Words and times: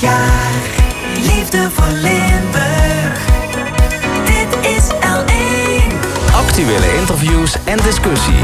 jaar. 0.00 0.52
Liefde 1.14 1.70
voor 1.70 1.92
Limburg. 1.92 3.18
Dit 4.24 4.70
is 4.76 4.84
L1. 4.88 5.94
Actuele 6.34 6.96
interviews 6.98 7.54
en 7.64 7.76
discussie. 7.76 8.34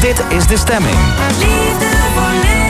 Dit 0.00 0.22
is 0.28 0.46
de 0.46 0.56
stemming. 0.56 0.96
Liefde 1.38 1.96
voor 2.14 2.30
Limburg. 2.32 2.63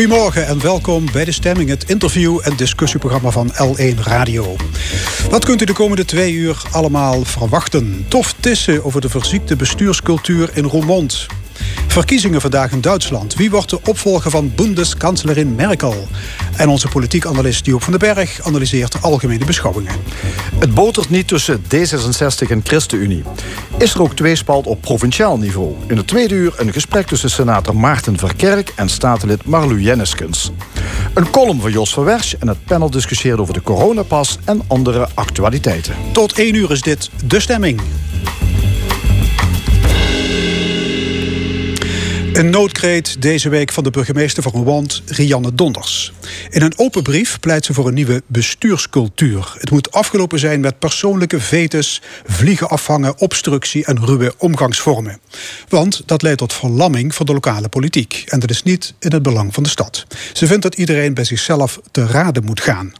Goedemorgen 0.00 0.46
en 0.46 0.60
welkom 0.60 1.06
bij 1.12 1.24
De 1.24 1.32
Stemming, 1.32 1.68
het 1.68 1.90
interview- 1.90 2.38
en 2.42 2.56
discussieprogramma 2.56 3.30
van 3.30 3.52
L1 3.52 4.02
Radio. 4.02 4.56
Wat 5.30 5.44
kunt 5.44 5.62
u 5.62 5.64
de 5.64 5.72
komende 5.72 6.04
twee 6.04 6.32
uur 6.32 6.62
allemaal 6.70 7.24
verwachten? 7.24 8.04
Tof 8.08 8.34
tissen 8.40 8.84
over 8.84 9.00
de 9.00 9.08
verziekte 9.08 9.56
bestuurscultuur 9.56 10.50
in 10.52 10.64
Roermond. 10.64 11.26
Verkiezingen 11.90 12.40
vandaag 12.40 12.72
in 12.72 12.80
Duitsland. 12.80 13.34
Wie 13.34 13.50
wordt 13.50 13.70
de 13.70 13.80
opvolger 13.84 14.30
van 14.30 14.52
Bundeskanzlerin 14.54 15.54
Merkel? 15.54 16.08
En 16.56 16.68
onze 16.68 16.88
politiek 16.88 17.26
analist 17.26 17.66
Joop 17.66 17.82
van 17.82 17.92
den 17.98 18.14
Berg 18.14 18.46
analyseert 18.46 18.92
de 18.92 18.98
algemene 18.98 19.44
beschouwingen. 19.44 19.94
Het 20.58 20.74
botert 20.74 21.10
niet 21.10 21.28
tussen 21.28 21.62
D66 21.62 22.48
en 22.48 22.60
ChristenUnie. 22.64 23.22
Is 23.78 23.94
er 23.94 24.02
ook 24.02 24.14
tweespalt 24.14 24.66
op 24.66 24.80
provinciaal 24.80 25.38
niveau? 25.38 25.74
In 25.86 25.96
het 25.96 26.06
tweede 26.06 26.34
uur 26.34 26.54
een 26.56 26.72
gesprek 26.72 27.06
tussen 27.06 27.30
senator 27.30 27.76
Maarten 27.76 28.18
Verkerk 28.18 28.72
en 28.76 28.88
statenlid 28.88 29.44
Marlu 29.44 29.80
Jenneskens. 29.80 30.52
Een 31.14 31.30
column 31.30 31.60
van 31.60 31.72
Jos 31.72 31.92
van 31.92 32.04
Wersch 32.04 32.34
en 32.38 32.48
het 32.48 32.64
panel 32.64 32.90
discussieert 32.90 33.38
over 33.38 33.54
de 33.54 33.62
coronapas 33.62 34.38
en 34.44 34.62
andere 34.66 35.08
actualiteiten. 35.14 35.94
Tot 36.12 36.32
één 36.32 36.54
uur 36.54 36.70
is 36.70 36.80
dit 36.80 37.10
De 37.24 37.40
Stemming. 37.40 37.80
Een 42.40 42.50
noodkreet 42.50 43.22
deze 43.22 43.48
week 43.48 43.72
van 43.72 43.84
de 43.84 43.90
burgemeester 43.90 44.42
van 44.42 44.52
Roermond, 44.52 45.02
Rianne 45.06 45.54
Donders. 45.54 46.12
In 46.50 46.62
een 46.62 46.78
open 46.78 47.02
brief 47.02 47.40
pleit 47.40 47.64
ze 47.64 47.74
voor 47.74 47.88
een 47.88 47.94
nieuwe 47.94 48.22
bestuurscultuur. 48.26 49.54
Het 49.58 49.70
moet 49.70 49.92
afgelopen 49.92 50.38
zijn 50.38 50.60
met 50.60 50.78
persoonlijke 50.78 51.40
vetes, 51.40 52.02
vliegen 52.26 52.68
afvangen, 52.68 53.18
obstructie 53.18 53.84
en 53.84 54.04
ruwe 54.04 54.34
omgangsvormen. 54.38 55.20
Want 55.68 56.02
dat 56.06 56.22
leidt 56.22 56.38
tot 56.38 56.52
verlamming 56.52 57.14
van 57.14 57.26
de 57.26 57.32
lokale 57.32 57.68
politiek. 57.68 58.24
En 58.26 58.40
dat 58.40 58.50
is 58.50 58.62
niet 58.62 58.94
in 58.98 59.12
het 59.12 59.22
belang 59.22 59.54
van 59.54 59.62
de 59.62 59.68
stad. 59.68 60.06
Ze 60.32 60.46
vindt 60.46 60.62
dat 60.62 60.74
iedereen 60.74 61.14
bij 61.14 61.24
zichzelf 61.24 61.80
te 61.90 62.06
raden 62.06 62.44
moet 62.44 62.60
gaan. 62.60 62.92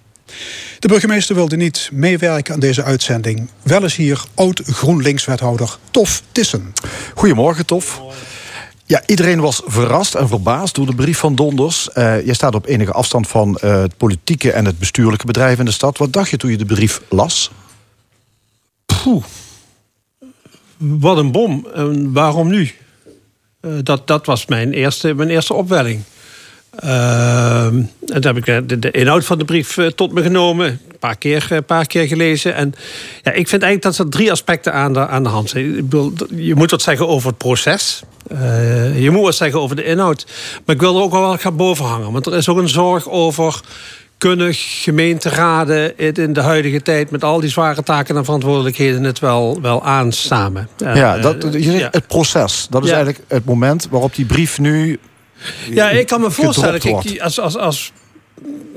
De 0.78 0.88
burgemeester 0.88 1.34
wilde 1.34 1.56
niet 1.56 1.88
meewerken 1.92 2.54
aan 2.54 2.60
deze 2.60 2.82
uitzending. 2.82 3.48
Wel 3.62 3.84
is 3.84 3.97
hier 3.97 4.25
oud-GroenLinks-wethouder 4.34 5.78
Tof 5.91 6.22
Tissen. 6.32 6.72
Goedemorgen, 7.14 7.66
Tof. 7.66 8.00
Ja, 8.91 9.02
iedereen 9.06 9.41
was 9.41 9.62
verrast 9.64 10.14
en 10.14 10.28
verbaasd 10.28 10.74
door 10.74 10.86
de 10.86 10.94
brief 10.94 11.19
van 11.19 11.34
Donders. 11.34 11.88
Uh, 11.94 12.27
je 12.27 12.34
staat 12.34 12.55
op 12.55 12.66
enige 12.66 12.92
afstand 12.92 13.28
van 13.28 13.58
uh, 13.64 13.80
het 13.80 13.97
politieke 13.97 14.52
en 14.52 14.64
het 14.64 14.78
bestuurlijke 14.78 15.27
bedrijf 15.27 15.58
in 15.58 15.64
de 15.64 15.70
stad. 15.70 15.98
Wat 15.98 16.12
dacht 16.12 16.30
je 16.30 16.36
toen 16.36 16.50
je 16.50 16.56
de 16.56 16.64
brief 16.64 17.00
las? 17.08 17.50
Poeh. 18.86 19.24
Wat 20.77 21.16
een 21.16 21.32
bom. 21.32 21.66
En 21.74 22.12
waarom 22.12 22.48
nu? 22.48 22.70
Uh, 23.60 23.72
dat, 23.82 24.06
dat 24.06 24.27
was 24.27 24.47
mijn 24.47 24.72
eerste, 24.72 25.14
mijn 25.14 25.30
eerste 25.30 25.54
opwelling. 25.54 26.02
en 26.76 27.91
toen 28.04 28.36
heb 28.36 28.36
ik 28.36 28.69
de, 28.82 28.91
inhoud 28.91 29.25
van 29.25 29.38
de 29.38 29.44
brief 29.44 29.78
tot 29.94 30.12
me 30.12 30.22
genomen. 30.22 30.66
Een 30.66 30.98
paar 30.98 31.16
keer, 31.16 31.47
een 31.50 31.65
paar 31.65 31.86
keer 31.86 32.06
gelezen. 32.06 32.54
En 32.54 32.75
ja, 33.22 33.32
ik 33.32 33.48
vind 33.48 33.62
eigenlijk 33.62 33.82
dat 33.82 33.98
er 33.98 34.12
drie 34.12 34.31
aspecten 34.31 34.72
aan 34.72 34.92
de, 34.92 35.06
aan 35.06 35.22
de 35.22 35.28
hand 35.28 35.50
zijn. 35.50 35.76
Ik 35.76 35.92
je 36.36 36.54
moet 36.54 36.70
wat 36.70 36.82
zeggen 36.82 37.09
over 37.09 37.28
het 37.28 37.38
proces. 37.38 38.03
Uh, 38.32 39.02
je 39.02 39.10
moet 39.10 39.22
wat 39.22 39.34
zeggen 39.34 39.60
over 39.60 39.76
de 39.76 39.84
inhoud. 39.84 40.26
Maar 40.64 40.74
ik 40.74 40.80
wil 40.80 40.96
er 40.96 41.02
ook 41.02 41.12
wel 41.12 41.38
gaan 41.38 41.56
boven 41.56 41.84
hangen. 41.84 42.12
Want 42.12 42.26
er 42.26 42.34
is 42.34 42.48
ook 42.48 42.58
een 42.58 42.68
zorg 42.68 43.08
over... 43.08 43.60
kunnen 44.18 44.54
gemeenteraden 44.54 45.98
in 45.98 46.32
de 46.32 46.41
huidige 46.41 46.82
tijd... 46.82 47.10
met 47.10 47.24
al 47.24 47.41
die 47.41 47.50
zware 47.50 47.82
taken 47.82 48.16
en 48.16 48.24
verantwoordelijkheden... 48.24 49.04
het 49.04 49.18
wel, 49.18 49.60
wel 49.60 49.84
aansamen? 49.84 50.68
Ja, 50.76 51.18
dat, 51.18 51.42
je 51.52 51.62
zegt 51.62 51.94
het 51.94 52.06
proces. 52.06 52.66
Dat 52.70 52.82
is 52.82 52.88
ja. 52.88 52.94
eigenlijk 52.94 53.24
het 53.28 53.44
moment 53.44 53.88
waarop 53.91 54.14
die 54.14 54.26
brief 54.26 54.58
nu... 54.58 54.98
Ja, 55.70 55.91
ik 55.91 56.06
kan 56.06 56.20
me 56.20 56.30
voorstellen... 56.30 56.80
Kijk, 56.80 57.20
als, 57.20 57.41
als, 57.41 57.56
als 57.56 57.92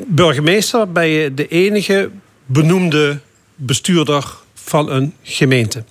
burgemeester 0.08 0.92
ben 0.92 1.08
je 1.08 1.34
de 1.34 1.48
enige 1.48 2.10
benoemde 2.46 3.20
bestuurder 3.56 4.26
van 4.54 4.90
een 4.92 5.14
gemeente. 5.24 5.84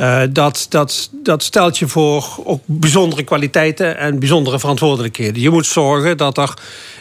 Uh, 0.00 0.22
dat, 0.30 0.66
dat, 0.68 1.10
dat 1.12 1.42
stelt 1.42 1.78
je 1.78 1.88
voor 1.88 2.38
ook 2.44 2.62
bijzondere 2.64 3.22
kwaliteiten 3.22 3.98
en 3.98 4.18
bijzondere 4.18 4.58
verantwoordelijkheden. 4.58 5.42
Je 5.42 5.50
moet 5.50 5.66
zorgen 5.66 6.16
dat 6.16 6.38
er 6.38 6.54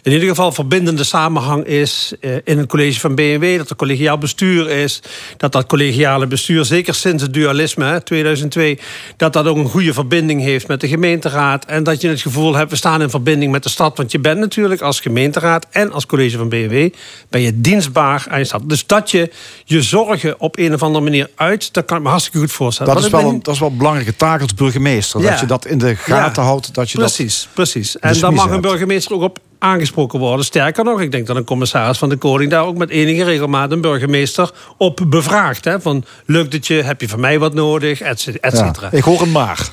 in 0.08 0.14
ieder 0.14 0.30
geval 0.30 0.52
verbindende 0.52 1.04
samenhang 1.04 1.66
is 1.66 2.14
uh, 2.22 2.36
in 2.44 2.58
een 2.58 2.68
college 2.68 3.00
van 3.00 3.16
BMW, 3.16 3.58
dat 3.58 3.70
er 3.70 3.76
collegiaal 3.76 4.18
bestuur 4.18 4.70
is, 4.70 5.02
dat 5.38 5.52
dat 5.52 5.66
collegiale 5.66 6.28
bestuur, 6.28 6.66
zeker 6.66 6.94
sinds 6.94 7.24
het 7.24 7.34
dualisme, 7.34 7.86
hè, 7.86 8.02
2002, 8.02 8.80
dat 9.18 9.34
dat 9.34 9.48
ook 9.48 9.58
een 9.58 9.70
goede 9.70 9.94
verbinding 9.94 10.42
heeft 10.42 10.68
met 10.68 10.82
de 10.82 10.88
gemeenteraad 10.88 11.66
en 11.66 11.84
dat 11.84 12.02
je 12.02 12.08
het 12.08 12.22
gevoel 12.22 12.56
hebt, 12.56 12.70
we 12.70 12.76
staan 12.76 13.02
in 13.02 13.10
verbinding 13.10 13.52
met 13.52 13.64
de 13.64 13.70
stad, 13.70 13.98
want 13.98 14.12
je 14.12 14.20
bent 14.20 14.40
natuurlijk 14.40 14.82
als 14.82 15.00
gemeenteraad 15.00 15.68
en 15.72 15.92
als 15.92 16.06
college 16.06 16.38
van 16.38 16.50
BMW, 16.50 16.90
ben 17.30 17.42
je 17.42 17.62
dienstbaar 17.62 18.26
aan 18.30 18.40
je 18.40 18.46
stad. 18.46 18.62
Dus 18.66 18.86
dat 18.86 19.12
je 19.12 19.32
je 19.66 19.82
zorgen 19.82 20.40
op 20.40 20.58
een 20.58 20.74
of 20.74 20.84
andere 20.84 21.04
manier 21.04 21.30
uit, 21.36 21.74
dat 21.74 21.86
kan 21.86 21.98
ik 21.98 22.04
me 22.04 22.10
hartstikke 22.10 22.40
goed 22.40 22.52
voorstellen. 22.52 22.94
Dat 22.94 23.04
is, 23.04 23.10
wel 23.10 23.30
een, 23.30 23.42
dat 23.42 23.54
is 23.54 23.60
wel 23.60 23.70
een 23.70 23.78
belangrijke 23.78 24.16
taak 24.16 24.42
als 24.42 24.54
burgemeester. 24.54 25.22
Ja. 25.22 25.30
Dat 25.30 25.40
je 25.40 25.46
dat 25.46 25.66
in 25.66 25.78
de 25.78 25.96
gaten 25.96 26.44
ja. 26.44 26.48
houdt. 26.48 26.74
Dat 26.74 26.92
je 26.92 26.98
precies, 26.98 27.42
dat 27.42 27.54
precies. 27.54 28.00
En 28.00 28.20
dan 28.20 28.34
mag 28.34 28.50
een 28.50 28.62
burgemeester 28.62 29.16
ook 29.16 29.22
op 29.22 29.40
aangesproken 29.60 30.20
worden. 30.20 30.46
Sterker 30.46 30.84
nog, 30.84 31.02
ik 31.02 31.12
denk 31.12 31.28
dat 31.28 31.36
een 31.36 31.44
commissaris 31.44 31.98
van 31.98 32.10
de 32.10 32.18
Koning... 32.18 32.52
daar 32.52 32.66
ook 32.66 32.78
met 32.78 32.90
enige 32.90 33.24
regelmaat 33.24 33.72
een 33.72 33.82
burgemeester 33.82 34.52
op 34.78 35.06
bevraagt. 35.08 35.66
Hè? 35.66 35.82
Van, 35.82 36.06
lukt 36.26 36.54
het 36.54 36.68
je? 36.68 36.74
Heb 36.74 37.02
je 37.02 37.08
van 37.08 37.20
mij 37.20 37.40
wat 37.40 37.54
nodig? 37.54 38.02
Et 38.02 38.20
cetera. 38.20 38.92
ik 38.92 39.04
hoor 39.04 39.22
een 39.22 39.32
maar. 39.32 39.70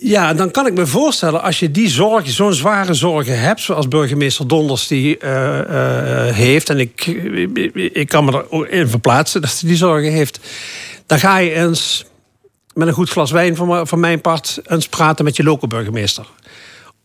Ja, 0.00 0.34
dan 0.34 0.50
kan 0.50 0.66
ik 0.66 0.74
me 0.74 0.86
voorstellen, 0.86 1.42
als 1.42 1.58
je 1.58 1.70
die 1.70 1.88
zorgen, 1.88 2.32
zo'n 2.32 2.52
zware 2.52 2.94
zorgen 2.94 3.40
hebt, 3.40 3.60
zoals 3.60 3.88
burgemeester 3.88 4.48
Donders 4.48 4.86
die 4.86 5.18
uh, 5.24 5.30
uh, 5.30 6.34
heeft, 6.34 6.70
en 6.70 6.78
ik, 6.78 7.06
ik 7.92 8.08
kan 8.08 8.24
me 8.24 8.44
erin 8.50 8.88
verplaatsen 8.88 9.40
dat 9.40 9.58
hij 9.60 9.68
die 9.68 9.78
zorgen 9.78 10.12
heeft, 10.12 10.40
dan 11.06 11.18
ga 11.18 11.38
je 11.38 11.52
eens 11.52 12.04
met 12.74 12.88
een 12.88 12.94
goed 12.94 13.10
glas 13.10 13.30
wijn 13.30 13.56
van, 13.56 13.86
van 13.86 14.00
mijn 14.00 14.20
part 14.20 14.60
eens 14.66 14.88
praten 14.88 15.24
met 15.24 15.36
je 15.36 15.42
lokale 15.42 15.66
burgemeester. 15.66 16.26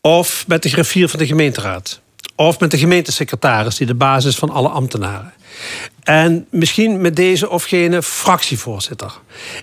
Of 0.08 0.48
met 0.48 0.64
de 0.64 0.70
griffier 0.70 1.10
van 1.10 1.20
de 1.20 1.26
gemeenteraad. 1.26 2.00
Of 2.36 2.60
met 2.60 2.72
de 2.72 2.78
gemeentesecretaris, 2.78 3.76
die 3.76 3.88
de 3.88 3.96
basis 3.96 4.36
van 4.36 4.50
alle 4.50 4.68
ambtenaren. 4.68 5.34
En 6.04 6.48
misschien 6.50 7.02
met 7.02 7.16
deze 7.16 7.50
of 7.50 7.64
gene 7.64 8.04
fractievoorzitter. 8.04 9.12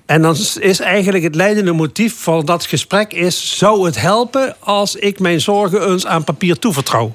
En 0.06 0.22
dan 0.22 0.36
is 0.60 0.80
eigenlijk 0.80 1.24
het 1.24 1.34
leidende 1.34 1.72
motief 1.72 2.22
van 2.22 2.44
dat 2.44 2.66
gesprek 2.66 3.12
is... 3.12 3.58
zou 3.58 3.86
het 3.86 4.00
helpen 4.00 4.56
als 4.58 4.96
ik 4.96 5.18
mijn 5.18 5.40
zorgen 5.40 5.90
eens 5.90 6.06
aan 6.06 6.24
papier 6.24 6.58
toevertrouw? 6.58 7.14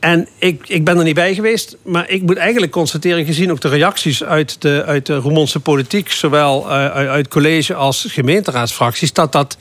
En 0.00 0.28
ik, 0.38 0.68
ik 0.68 0.84
ben 0.84 0.98
er 0.98 1.04
niet 1.04 1.14
bij 1.14 1.34
geweest, 1.34 1.76
maar 1.84 2.10
ik 2.10 2.22
moet 2.22 2.36
eigenlijk 2.36 2.72
constateren... 2.72 3.24
gezien 3.24 3.50
ook 3.50 3.60
de 3.60 3.68
reacties 3.68 4.24
uit 4.24 4.62
de, 4.62 4.82
uit 4.86 5.06
de 5.06 5.16
Roermondse 5.16 5.60
politiek... 5.60 6.10
zowel 6.10 6.64
uh, 6.64 6.70
uit 6.94 7.28
college 7.28 7.74
als 7.74 8.06
gemeenteraadsfracties... 8.08 9.12
dat 9.12 9.32
dat 9.32 9.56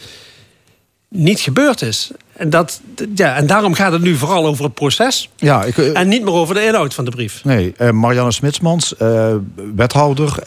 niet 1.09 1.39
gebeurd 1.39 1.81
is. 1.81 2.12
En, 2.33 2.50
dat, 2.50 2.81
ja, 3.15 3.36
en 3.36 3.48
daarom 3.48 3.74
gaat 3.74 3.92
het 3.92 4.01
nu 4.01 4.15
vooral 4.15 4.45
over 4.45 4.63
het 4.63 4.74
proces. 4.74 5.30
Ja, 5.36 5.63
ik, 5.63 5.77
uh, 5.77 6.00
en 6.00 6.07
niet 6.07 6.24
meer 6.24 6.33
over 6.33 6.56
de 6.56 6.65
inhoud 6.65 6.94
van 6.94 7.06
de 7.06 7.12
brief. 7.12 7.44
Nee, 7.44 7.74
uh, 7.81 7.89
Marianne 7.89 8.31
Smitsmans, 8.31 8.94
uh, 9.01 9.36
wethouder, 9.75 10.39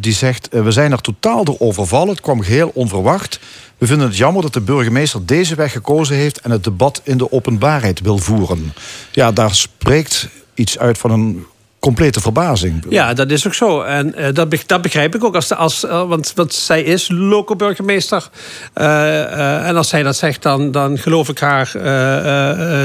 die 0.00 0.12
zegt... 0.12 0.48
we 0.50 0.70
zijn 0.70 0.92
er 0.92 1.00
totaal 1.00 1.44
door 1.44 1.56
overvallen. 1.58 2.08
Het 2.08 2.20
kwam 2.20 2.42
geheel 2.42 2.70
onverwacht. 2.74 3.40
We 3.78 3.86
vinden 3.86 4.06
het 4.06 4.16
jammer 4.16 4.42
dat 4.42 4.52
de 4.52 4.60
burgemeester 4.60 5.26
deze 5.26 5.54
weg 5.54 5.72
gekozen 5.72 6.16
heeft... 6.16 6.40
en 6.40 6.50
het 6.50 6.64
debat 6.64 7.00
in 7.04 7.18
de 7.18 7.32
openbaarheid 7.32 8.00
wil 8.00 8.18
voeren. 8.18 8.72
Ja, 9.12 9.32
daar 9.32 9.54
spreekt 9.54 10.28
iets 10.54 10.78
uit 10.78 10.98
van 10.98 11.10
een 11.10 11.46
complete 11.86 12.20
verbazing. 12.20 12.84
Ja, 12.88 13.14
dat 13.14 13.30
is 13.30 13.46
ook 13.46 13.54
zo. 13.54 13.82
En 13.82 14.14
eh, 14.14 14.34
dat, 14.34 14.54
dat 14.66 14.82
begrijp 14.82 15.14
ik 15.14 15.24
ook. 15.24 15.34
Als, 15.34 15.48
de- 15.48 15.54
als, 15.54 15.84
eh, 15.84 16.08
want, 16.08 16.32
want 16.34 16.54
zij 16.54 16.82
is 16.82 17.08
loco-burgemeester. 17.12 18.28
Eh, 18.72 19.22
eh, 19.22 19.68
en 19.68 19.76
als 19.76 19.88
zij 19.88 20.02
dat 20.02 20.16
zegt, 20.16 20.42
dan, 20.42 20.70
dan 20.70 20.98
geloof 20.98 21.28
ik 21.28 21.38
haar 21.38 21.70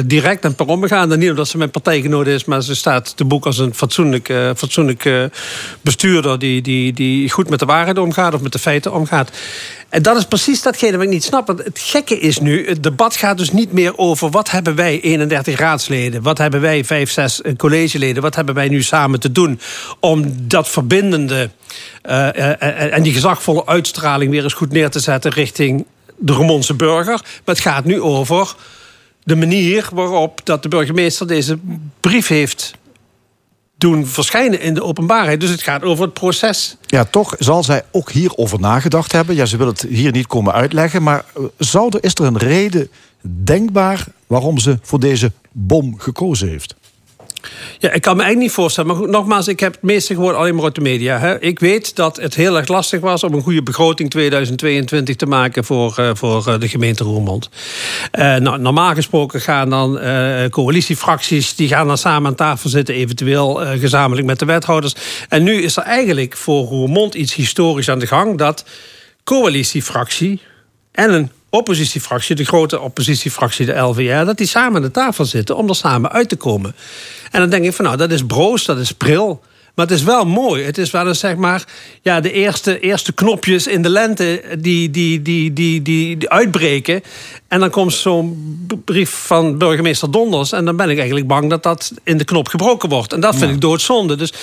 direct 0.06 0.44
en 0.46 0.56
per 0.56 0.66
omgaan. 0.66 1.10
Dan 1.10 1.20
niet 1.20 1.30
omdat 1.30 1.48
ze 1.48 1.58
mijn 1.58 1.72
partijgenoot 1.72 2.28
is, 2.28 2.46
maar 2.46 2.62
ze 2.62 2.76
staat 2.76 3.18
te 3.18 3.26
boek 3.26 3.46
als 3.46 3.58
een 3.58 3.74
fatsoenlijk, 3.74 4.30
eh, 4.30 4.50
fatsoenlijk 4.56 5.06
eh, 5.06 5.24
bestuurder... 5.82 6.40
Die, 6.40 6.62
die, 6.62 6.94
die 6.94 7.30
goed 7.30 7.50
met 7.50 7.60
de 7.60 7.66
waarheid 7.66 7.98
omgaat 7.98 8.34
of 8.34 8.42
met 8.42 8.52
de 8.52 8.60
feiten 8.60 8.94
omgaat. 8.94 9.32
En 9.92 10.02
dat 10.02 10.18
is 10.18 10.26
precies 10.26 10.62
datgene 10.62 10.92
wat 10.92 11.06
ik 11.06 11.12
niet 11.12 11.24
snap. 11.24 11.48
Want 11.48 11.64
het 11.64 11.80
gekke 11.80 12.20
is 12.20 12.40
nu, 12.40 12.68
het 12.68 12.84
debat 12.84 13.16
gaat 13.16 13.38
dus 13.38 13.52
niet 13.52 13.72
meer 13.72 13.98
over... 13.98 14.30
wat 14.30 14.52
hebben 14.52 14.76
wij 14.76 15.02
31 15.02 15.60
raadsleden, 15.60 16.22
wat 16.22 16.38
hebben 16.38 16.62
wij 16.62 16.86
5, 16.86 17.12
6 17.12 17.42
collegeleden... 17.58 18.22
wat 18.22 18.36
hebben 18.36 18.56
wij 18.56 18.68
nu 18.68 18.84
samen 18.84 19.20
te 19.20 19.32
doen 19.32 19.60
om 20.00 20.36
dat 20.48 20.70
verbindende... 20.70 21.50
eh, 22.02 22.28
eh, 22.28 22.62
eh, 22.62 22.94
en 22.94 23.04
die 23.04 23.14
gezagvolle 23.14 23.66
uitstraling 23.66 24.32
weer 24.32 24.44
eens 24.44 24.54
goed 24.54 24.72
neer 24.72 24.90
te 24.90 25.00
zetten... 25.00 25.32
richting 25.32 25.86
de 26.18 26.34
Roermondse 26.34 26.74
burger. 26.74 27.20
Maar 27.22 27.56
het 27.56 27.60
gaat 27.60 27.86
nu 27.86 28.02
over 28.02 28.56
de 29.24 29.36
manier 29.36 29.90
waarop 29.94 30.42
dat 30.44 30.64
de 30.64 30.70
burgemeester 30.70 31.28
deze 31.28 31.58
brief 32.00 32.28
heeft 32.28 32.74
doen 33.82 34.08
verschijnen 34.08 34.62
in 34.62 34.74
de 34.74 34.84
openbaarheid. 34.84 35.40
Dus 35.40 35.50
het 35.50 35.62
gaat 35.62 35.84
over 35.84 36.04
het 36.04 36.14
proces. 36.14 36.78
Ja, 36.86 37.06
toch 37.06 37.36
zal 37.40 37.64
zij 37.64 37.84
ook 37.92 38.12
hierover 38.12 38.60
nagedacht 38.60 39.12
hebben. 39.12 39.36
Ja, 39.36 39.46
ze 39.46 39.58
wil 39.58 39.68
het 39.68 39.82
hier 39.82 40.12
niet 40.12 40.28
komen 40.28 40.54
uitleggen. 40.54 41.04
Maar 41.04 41.26
eh, 41.36 41.44
zou 41.58 41.90
er, 41.90 42.04
is 42.04 42.14
er 42.14 42.26
een 42.26 42.38
reden 42.38 42.90
denkbaar 43.22 44.06
waarom 44.28 44.58
ze 44.58 44.78
voor 44.82 45.00
deze 45.00 45.32
bom 45.52 46.00
gekozen 46.00 46.48
heeft? 46.50 46.76
Ja, 47.80 47.92
ik 47.92 48.02
kan 48.02 48.16
me 48.16 48.22
eigenlijk 48.22 48.38
niet 48.38 48.52
voorstellen. 48.52 48.98
Maar 48.98 49.10
nogmaals, 49.10 49.48
ik 49.48 49.60
heb 49.60 49.72
het 49.72 49.82
meeste 49.82 50.14
gehoord 50.14 50.36
alleen 50.36 50.56
maar 50.56 50.64
uit 50.64 50.76
de 50.76 50.82
media. 50.82 51.20
Hè. 51.20 51.42
Ik 51.42 51.60
weet 51.60 51.96
dat 51.96 52.18
het 52.18 52.36
heel 52.36 52.58
erg 52.58 52.68
lastig 52.68 53.00
was 53.00 53.24
om 53.24 53.34
een 53.34 53.42
goede 53.42 53.64
begroting 53.64 54.10
2022 54.10 55.16
te 55.16 55.26
maken 55.26 55.64
voor, 55.64 55.98
eh, 55.98 56.10
voor 56.14 56.48
eh, 56.48 56.60
de 56.60 56.68
gemeente 56.68 57.04
Roermond. 57.04 57.50
Eh, 58.12 58.36
nou, 58.36 58.60
normaal 58.60 58.94
gesproken 58.94 59.42
gaan 59.42 59.70
dan 59.70 60.00
coalitiefracties, 60.50 61.56
die 61.56 61.68
gaan 61.68 61.88
dan 61.88 61.98
samen 61.98 62.30
aan 62.30 62.36
tafel 62.36 62.70
zitten, 62.70 62.96
eventueel 62.96 63.56
gezamenlijk 63.56 64.28
met 64.28 64.40
de 64.40 64.46
wethouders. 64.46 64.96
En 65.30 65.44
nu 65.44 65.62
is 65.62 65.78
er 65.78 65.84
eigenlijk 65.84 66.38
voor 66.38 66.66
Roermond 66.66 67.14
iets 67.14 67.36
historisch 67.36 67.90
aan 67.90 68.00
de 68.00 68.08
gang 68.08 68.38
dat 68.38 68.66
coalitiefractie 69.24 70.42
en 70.92 71.14
een 71.14 71.32
oppositiefractie, 71.52 72.36
de 72.36 72.46
grote 72.46 72.80
oppositiefractie, 72.80 73.66
de 73.66 73.78
LVR, 73.78 74.26
dat 74.26 74.38
die 74.38 74.48
samen 74.48 74.76
aan 74.76 74.82
de 74.82 74.92
tafel 74.92 75.26
zitten 75.26 75.58
om 75.58 75.70
er 75.70 75.76
samen 75.76 76.12
uit 76.12 76.30
te 76.30 76.36
komen. 76.36 76.76
En 77.32 77.40
dan 77.40 77.50
denk 77.50 77.66
ik 77.66 77.74
van 77.74 77.86
nou, 77.86 77.98
dat 77.98 78.12
is 78.12 78.26
broos, 78.26 78.66
dat 78.66 78.78
is 78.78 78.92
pril. 78.92 79.42
Maar 79.76 79.86
het 79.86 79.96
is 79.96 80.04
wel 80.04 80.26
mooi. 80.26 80.64
Het 80.64 80.78
is 80.78 80.92
wel 80.92 81.08
eens 81.08 81.20
zeg 81.20 81.36
maar 81.36 81.64
ja, 82.02 82.20
de 82.20 82.32
eerste, 82.32 82.80
eerste 82.80 83.14
knopjes 83.14 83.68
in 83.68 83.82
de 83.82 83.90
lente 83.90 84.44
die, 84.60 84.90
die, 84.90 85.22
die, 85.22 85.54
die, 85.54 85.82
die, 85.82 86.18
die 86.18 86.30
uitbreken. 86.30 87.04
En 87.48 87.60
dan 87.60 87.70
komt 87.70 87.94
zo'n 87.94 88.68
brief 88.86 89.10
van 89.10 89.58
burgemeester 89.58 90.12
Donders. 90.12 90.52
En 90.52 90.66
dan 90.66 90.76
ben 90.76 90.90
ik 90.90 90.98
eigenlijk 90.98 91.28
bang 91.28 91.50
dat 91.50 91.64
dat 91.64 91.92
in 92.04 92.18
de 92.18 92.24
knop 92.24 92.48
gebroken 92.48 92.90
wordt. 92.90 93.14
En 93.14 93.20
dat 93.20 93.36
vind 93.36 93.52
ik 93.52 93.62
doodzonde. 93.62 94.16
Dus 94.16 94.34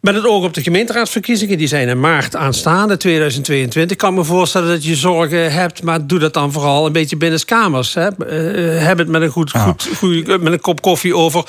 met 0.00 0.14
het 0.14 0.26
oog 0.26 0.44
op 0.44 0.54
de 0.54 0.62
gemeenteraadsverkiezingen, 0.62 1.58
die 1.58 1.66
zijn 1.66 1.88
in 1.88 2.00
maart 2.00 2.36
aanstaande, 2.36 2.96
2022. 2.96 3.96
kan 3.96 4.14
me 4.14 4.24
voorstellen 4.24 4.68
dat 4.68 4.84
je 4.84 4.94
zorgen 4.94 5.52
hebt, 5.52 5.82
maar 5.82 6.06
doe 6.06 6.18
dat 6.18 6.34
dan 6.34 6.52
vooral 6.52 6.86
een 6.86 6.92
beetje 6.92 7.16
binnenskamers. 7.16 7.94
Hè. 7.94 8.08
Eh, 8.08 8.86
heb 8.86 8.98
het 8.98 9.08
met 9.08 9.22
een, 9.22 9.28
goed, 9.30 9.50
goed, 9.50 9.88
goeie- 9.96 10.38
met 10.38 10.52
een 10.52 10.60
kop 10.60 10.82
koffie 10.82 11.16
over. 11.16 11.44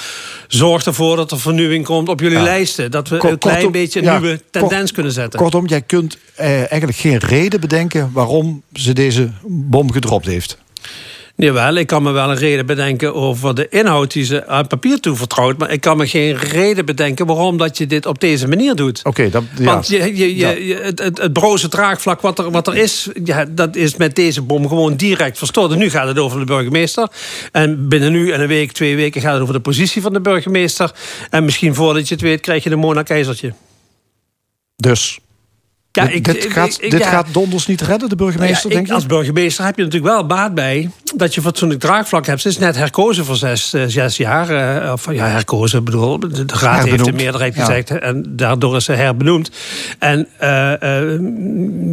Zorg 0.48 0.86
ervoor 0.86 1.16
dat 1.16 1.32
er 1.32 1.40
vernieuwing 1.40 1.86
komt 1.86 2.10
op 2.10 2.20
jullie 2.20 2.38
Ja. 2.38 2.44
lijsten. 2.44 2.92
Dat 2.92 3.10
we 3.10 3.16
een 3.16 3.22
klein 3.22 3.38
kortom, 3.40 3.72
beetje 3.72 4.00
een 4.00 4.06
ja, 4.06 4.20
nieuwe 4.20 4.38
kort- 4.38 4.52
tendens 4.52 4.92
kunnen 4.92 5.12
zetten. 5.12 5.40
Kortom, 5.40 5.68
jij 5.68 5.82
kunt 5.82 6.18
eh, 6.36 6.58
eigenlijk 6.58 6.98
geen 6.98 7.18
reden 7.18 7.60
bedenken 7.60 8.10
waarom 8.14 8.62
ze 8.74 8.94
deze 8.94 9.30
bom 9.48 9.92
gedropt 9.92 10.26
heeft. 10.26 10.58
Jawel, 11.40 11.76
ik 11.76 11.88
kan 11.88 12.04
me 12.04 12.12
wel 12.12 12.30
een 12.30 12.38
reden 12.38 12.66
bedenken 12.66 13.14
over 13.16 13.56
de 13.56 13.68
inhoud 13.70 14.12
die 14.14 14.24
ze 14.26 14.48
aan 14.48 14.68
papier 14.68 15.00
toevertrouwt. 15.00 15.58
Maar 15.58 15.72
ik 15.72 15.82
kan 15.82 15.98
me 15.98 16.08
geen 16.08 16.36
reden 16.38 16.86
bedenken 16.86 17.26
waarom 17.26 17.58
dat 17.58 17.78
je 17.78 17.88
dit 17.88 18.06
op 18.06 18.20
deze 18.20 18.48
manier 18.48 18.76
doet. 18.76 19.00
Oké, 19.04 19.30
dat 19.30 19.44
ja. 19.58 19.64
Want 19.64 19.88
je, 19.88 19.98
je, 19.98 20.16
je, 20.18 20.36
Ja. 20.36 20.50
je- 20.50 20.76
het, 20.82 21.00
het, 21.00 21.18
het 21.18 21.34
broze 21.34 21.68
draagvlak 21.68 22.22
wat 22.22 22.40
er, 22.40 22.52
wat 22.52 22.68
er 22.68 22.76
is, 22.76 23.10
ja, 23.24 23.46
dat 23.50 23.76
is 23.76 23.96
met 23.96 24.16
deze 24.16 24.42
bom 24.42 24.68
gewoon 24.68 24.96
direct 24.96 25.38
verstoord. 25.38 25.72
En 25.72 25.78
nu 25.78 25.90
gaat 25.90 26.08
het 26.08 26.20
over 26.20 26.40
de 26.40 26.46
burgemeester. 26.46 27.08
En 27.52 27.88
binnen 27.88 28.12
nu 28.12 28.32
en 28.32 28.42
een 28.42 28.48
week, 28.48 28.72
twee 28.72 28.96
weken 28.96 29.22
gaat 29.22 29.34
het 29.34 29.42
over 29.42 29.54
de 29.54 29.60
positie 29.60 30.02
van 30.02 30.14
de 30.14 30.22
burgemeester. 30.22 30.92
En 31.30 31.46
misschien 31.46 31.76
voordat 31.76 32.08
je 32.08 32.14
het 32.14 32.24
weet, 32.24 32.42
krijg 32.42 32.64
je 32.64 32.70
de 32.70 32.76
Mona 32.76 33.04
Keizertje. 33.04 33.54
Dus 34.76 35.20
Ja, 36.04 36.06
dit, 36.08 36.26
dit 36.26 36.44
ik- 36.46 36.52
gaat, 36.52 36.68
ik- 36.68 36.78
ik- 36.84 36.92
dit 36.92 37.00
ja. 37.00 37.10
gaat 37.10 37.28
Donders 37.32 37.68
niet 37.68 37.82
redden, 37.82 38.10
de 38.10 38.16
burgemeester, 38.16 38.54
Nou 38.56 38.64
ja, 38.64 38.70
ik- 38.70 38.76
denk 38.76 38.88
je? 38.88 38.94
Als 38.94 39.06
burgemeester 39.06 39.66
heb 39.66 39.78
je 39.78 39.84
natuurlijk 39.84 40.12
wel 40.14 40.26
baat 40.26 40.54
bij 40.56 40.90
dat 41.16 41.36
je 41.36 41.42
fatsoenlijk 41.42 41.80
draagvlak 41.80 42.26
hebt. 42.26 42.42
Ze 42.42 42.48
is 42.50 42.58
net 42.58 42.76
herkozen 42.76 43.26
voor 43.26 43.36
zes, 43.36 43.74
eh, 43.74 43.84
zes 43.88 44.18
jaar. 44.18 44.50
eh, 44.86 44.92
of 44.92 45.14
ja, 45.14 45.28
herkozen, 45.28 45.80
ik 45.80 45.86
bedoel, 45.86 46.20
de, 46.20 46.46
de 46.46 46.54
raad 46.60 46.84
heeft 46.86 47.06
de 47.06 47.12
meerderheid 47.12 47.56
gezegd. 47.56 47.90
En 48.00 48.26
daardoor 48.30 48.76
is 48.76 48.86
ze 48.86 48.92
herbenoemd. 48.92 49.52
En 50.00 50.28
eh, 50.38 50.50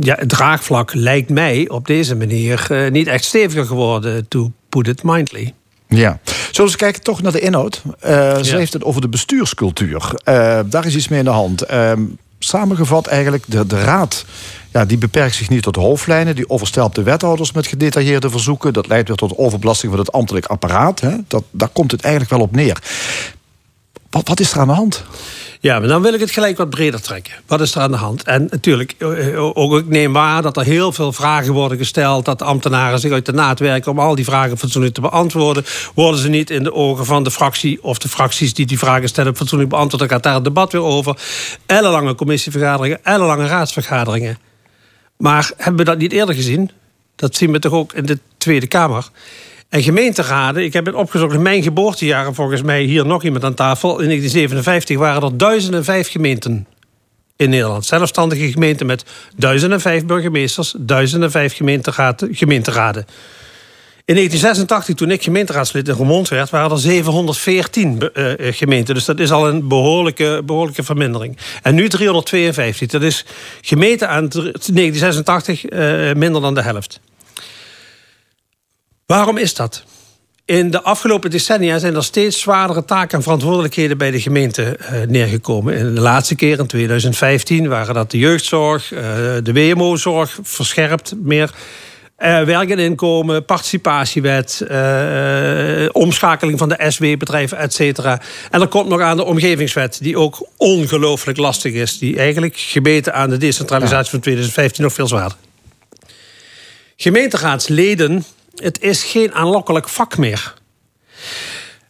ja, 0.00 0.14
het 0.18 0.28
draagvlak 0.28 0.94
lijkt 0.94 1.30
mij 1.30 1.68
op 1.68 1.86
deze 1.86 2.16
manier 2.16 2.66
niet 2.90 3.06
echt 3.06 3.24
steviger 3.24 3.66
geworden, 3.66 4.28
to 4.28 4.52
put 4.68 4.88
it 4.88 5.02
mildly. 5.02 5.52
Ja. 5.88 6.18
Zullen 6.50 6.70
we 6.70 6.76
kijken 6.76 7.02
toch 7.02 7.22
naar 7.22 7.32
de 7.32 7.40
inhoud? 7.40 7.82
Ze 8.02 8.38
Ja. 8.42 8.56
heeft 8.56 8.72
het 8.72 8.84
over 8.84 9.00
de 9.00 9.08
bestuurscultuur. 9.08 10.10
Eh, 10.24 10.58
daar 10.66 10.86
is 10.86 10.94
iets 10.96 11.08
mee 11.08 11.18
in 11.18 11.24
de 11.24 11.30
hand. 11.30 11.62
Ehm, 11.62 12.00
samengevat 12.44 13.06
eigenlijk, 13.06 13.44
de, 13.48 13.66
de 13.66 13.82
raad 13.82 14.24
ja, 14.74 14.84
die 14.84 14.98
beperkt 14.98 15.34
zich 15.34 15.48
niet 15.48 15.62
tot 15.62 15.76
hoofdlijnen. 15.76 16.34
Die 16.34 16.50
overstelpt 16.50 16.94
de 16.94 17.02
wethouders 17.02 17.52
met 17.52 17.66
gedetailleerde 17.66 18.30
verzoeken. 18.30 18.72
Dat 18.72 18.86
leidt 18.86 19.08
weer 19.08 19.16
tot 19.16 19.38
overbelasting 19.38 19.90
van 19.92 20.00
het 20.00 20.12
ambtelijk 20.12 20.46
apparaat. 20.46 21.00
Hè? 21.00 21.16
Dat, 21.28 21.44
daar 21.50 21.68
komt 21.68 21.90
het 21.90 22.02
eigenlijk 22.02 22.34
wel 22.34 22.42
op 22.42 22.52
neer. 22.52 22.82
Wat, 24.14 24.28
wat 24.28 24.40
is 24.40 24.52
er 24.52 24.60
aan 24.60 24.66
de 24.66 24.72
hand? 24.72 25.04
Ja, 25.60 25.78
maar 25.78 25.88
dan 25.88 26.02
wil 26.02 26.14
ik 26.14 26.20
het 26.20 26.30
gelijk 26.30 26.56
wat 26.56 26.70
breder 26.70 27.02
trekken. 27.02 27.32
Wat 27.46 27.60
is 27.60 27.74
er 27.74 27.80
aan 27.80 27.90
de 27.90 27.96
hand? 27.96 28.22
En 28.22 28.46
natuurlijk, 28.50 28.94
eh, 28.98 29.56
ook 29.56 29.78
ik 29.78 29.86
neem 29.86 30.12
waar 30.12 30.42
dat 30.42 30.56
er 30.56 30.64
heel 30.64 30.92
veel 30.92 31.12
vragen 31.12 31.52
worden 31.52 31.78
gesteld. 31.78 32.24
Dat 32.24 32.38
de 32.38 32.44
ambtenaren 32.44 32.98
zich 32.98 33.12
uit 33.12 33.26
de 33.26 33.32
naad 33.32 33.58
werken 33.58 33.90
om 33.90 33.98
al 33.98 34.14
die 34.14 34.24
vragen 34.24 34.58
fatsoenlijk 34.58 34.94
te 34.94 35.00
beantwoorden. 35.00 35.64
Worden 35.94 36.20
ze 36.20 36.28
niet 36.28 36.50
in 36.50 36.62
de 36.62 36.72
ogen 36.72 37.04
van 37.04 37.22
de 37.22 37.30
fractie 37.30 37.82
of 37.82 37.98
de 37.98 38.08
fracties 38.08 38.54
die 38.54 38.66
die 38.66 38.78
vragen 38.78 39.08
stellen 39.08 39.36
fatsoenlijk 39.36 39.70
beantwoord, 39.70 40.02
dan 40.02 40.10
gaat 40.10 40.22
daar 40.22 40.34
het 40.34 40.44
debat 40.44 40.72
weer 40.72 40.82
over. 40.82 41.18
Ellenlange 41.66 42.14
commissievergaderingen, 42.14 43.04
ellenlange 43.04 43.46
raadsvergaderingen. 43.46 44.38
Maar 45.16 45.50
hebben 45.56 45.76
we 45.76 45.90
dat 45.90 45.98
niet 45.98 46.12
eerder 46.12 46.34
gezien? 46.34 46.70
Dat 47.16 47.36
zien 47.36 47.52
we 47.52 47.58
toch 47.58 47.72
ook 47.72 47.92
in 47.92 48.06
de 48.06 48.18
Tweede 48.38 48.66
Kamer. 48.66 49.10
En 49.74 49.82
gemeenteraden, 49.82 50.64
ik 50.64 50.72
heb 50.72 50.86
het 50.86 50.94
opgezocht 50.94 51.34
in 51.34 51.42
mijn 51.42 51.62
geboortejaar, 51.62 52.34
volgens 52.34 52.62
mij 52.62 52.82
hier 52.82 53.06
nog 53.06 53.22
iemand 53.24 53.44
aan 53.44 53.54
tafel. 53.54 53.88
In 53.90 54.06
1957 54.06 54.98
waren 54.98 55.22
er 55.22 55.38
1005 55.38 56.10
gemeenten 56.10 56.66
in 57.36 57.50
Nederland. 57.50 57.86
Zelfstandige 57.86 58.50
gemeenten 58.50 58.86
met 58.86 59.04
1005 59.36 60.04
burgemeesters, 60.04 60.74
1005 60.78 61.54
gemeenteraden. 61.56 62.34
gemeenteraden. 62.34 63.04
In 64.04 64.14
1986, 64.14 64.94
toen 64.94 65.10
ik 65.10 65.22
gemeenteraadslid 65.22 65.88
in 65.88 65.94
Roermond 65.94 66.28
werd, 66.28 66.50
waren 66.50 66.70
er 66.70 66.78
714 66.78 67.98
be- 67.98 68.12
eh, 68.12 68.48
eh, 68.48 68.54
gemeenten. 68.54 68.94
Dus 68.94 69.04
dat 69.04 69.20
is 69.20 69.30
al 69.30 69.48
een 69.48 69.68
behoorlijke, 69.68 70.42
behoorlijke 70.46 70.82
vermindering. 70.82 71.36
En 71.62 71.74
nu 71.74 71.88
352. 71.88 72.88
Dat 72.90 73.02
is 73.02 73.24
gemeten 73.60 74.08
aan 74.08 74.28
dr- 74.28 74.38
1986 74.38 75.64
eh, 75.64 76.12
minder 76.12 76.40
dan 76.40 76.54
de 76.54 76.62
helft. 76.62 77.00
Waarom 79.06 79.38
is 79.38 79.54
dat? 79.54 79.84
In 80.44 80.70
de 80.70 80.82
afgelopen 80.82 81.30
decennia 81.30 81.78
zijn 81.78 81.94
er 81.94 82.04
steeds 82.04 82.40
zwaardere 82.40 82.84
taken 82.84 83.16
en 83.16 83.22
verantwoordelijkheden 83.22 83.98
bij 83.98 84.10
de 84.10 84.20
gemeente 84.20 84.76
eh, 84.76 85.00
neergekomen. 85.02 85.76
In 85.76 85.94
de 85.94 86.00
laatste 86.00 86.34
keer, 86.34 86.58
in 86.58 86.66
2015, 86.66 87.68
waren 87.68 87.94
dat 87.94 88.10
de 88.10 88.18
jeugdzorg, 88.18 88.92
eh, 88.92 89.00
de 89.42 89.52
WMO-zorg, 89.52 90.38
verscherpt 90.42 91.14
meer. 91.22 91.50
Eh, 92.16 92.42
werk 92.42 92.70
en 92.70 92.78
inkomen, 92.78 93.44
participatiewet, 93.44 94.62
omschakeling 95.92 96.58
van 96.58 96.68
de 96.68 96.84
SW-bedrijven, 96.88 97.58
et 97.58 97.74
cetera. 97.74 98.20
En 98.50 98.60
er 98.60 98.68
komt 98.68 98.88
nog 98.88 99.00
aan 99.00 99.16
de 99.16 99.24
omgevingswet, 99.24 99.98
die 100.02 100.18
ook 100.18 100.46
ongelooflijk 100.56 101.38
lastig 101.38 101.72
is. 101.72 101.98
Die 101.98 102.18
eigenlijk 102.18 102.56
gebeten 102.56 103.14
aan 103.14 103.30
de 103.30 103.36
decentralisatie 103.36 104.10
van 104.10 104.20
2015 104.20 104.82
nog 104.82 104.92
veel 104.92 105.08
zwaarder. 105.08 105.36
Gemeenteraadsleden, 106.96 108.24
het 108.56 108.80
is 108.80 109.02
geen 109.02 109.34
aanlokkelijk 109.34 109.88
vak 109.88 110.16
meer. 110.16 110.54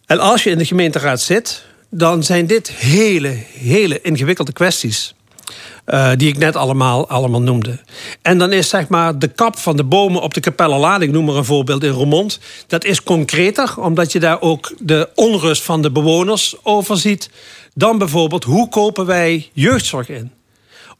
En 0.06 0.18
als 0.18 0.42
je 0.44 0.50
in 0.50 0.58
de 0.58 0.64
gemeenteraad 0.64 1.20
zit, 1.20 1.64
dan 1.90 2.22
zijn 2.22 2.46
dit 2.46 2.70
hele, 2.70 3.28
hele 3.52 4.00
ingewikkelde 4.00 4.52
kwesties. 4.52 5.14
eh, 5.84 6.10
die 6.16 6.28
ik 6.28 6.38
net 6.38 6.56
allemaal, 6.56 7.08
allemaal 7.08 7.42
noemde. 7.42 7.78
En 8.22 8.38
dan 8.38 8.52
is 8.52 8.68
zeg 8.68 8.88
maar 8.88 9.18
de 9.18 9.28
kap 9.28 9.58
van 9.58 9.76
de 9.76 9.84
bomen 9.84 10.22
op 10.22 10.34
de 10.34 10.40
Kapellerlaan, 10.40 11.02
ik 11.02 11.10
noem 11.10 11.24
maar 11.24 11.34
een 11.34 11.44
voorbeeld 11.44 11.84
in 11.84 11.90
Roermond, 11.90 12.38
dat 12.66 12.84
is 12.84 13.02
concreter, 13.02 13.80
omdat 13.80 14.12
je 14.12 14.20
daar 14.20 14.40
ook 14.40 14.74
de 14.78 15.08
onrust 15.14 15.62
van 15.62 15.82
de 15.82 15.90
bewoners 15.90 16.54
overziet 16.62 17.30
dan 17.74 17.98
bijvoorbeeld 17.98 18.44
hoe 18.44 18.68
kopen 18.68 19.06
wij 19.06 19.50
jeugdzorg 19.52 20.08
in? 20.08 20.32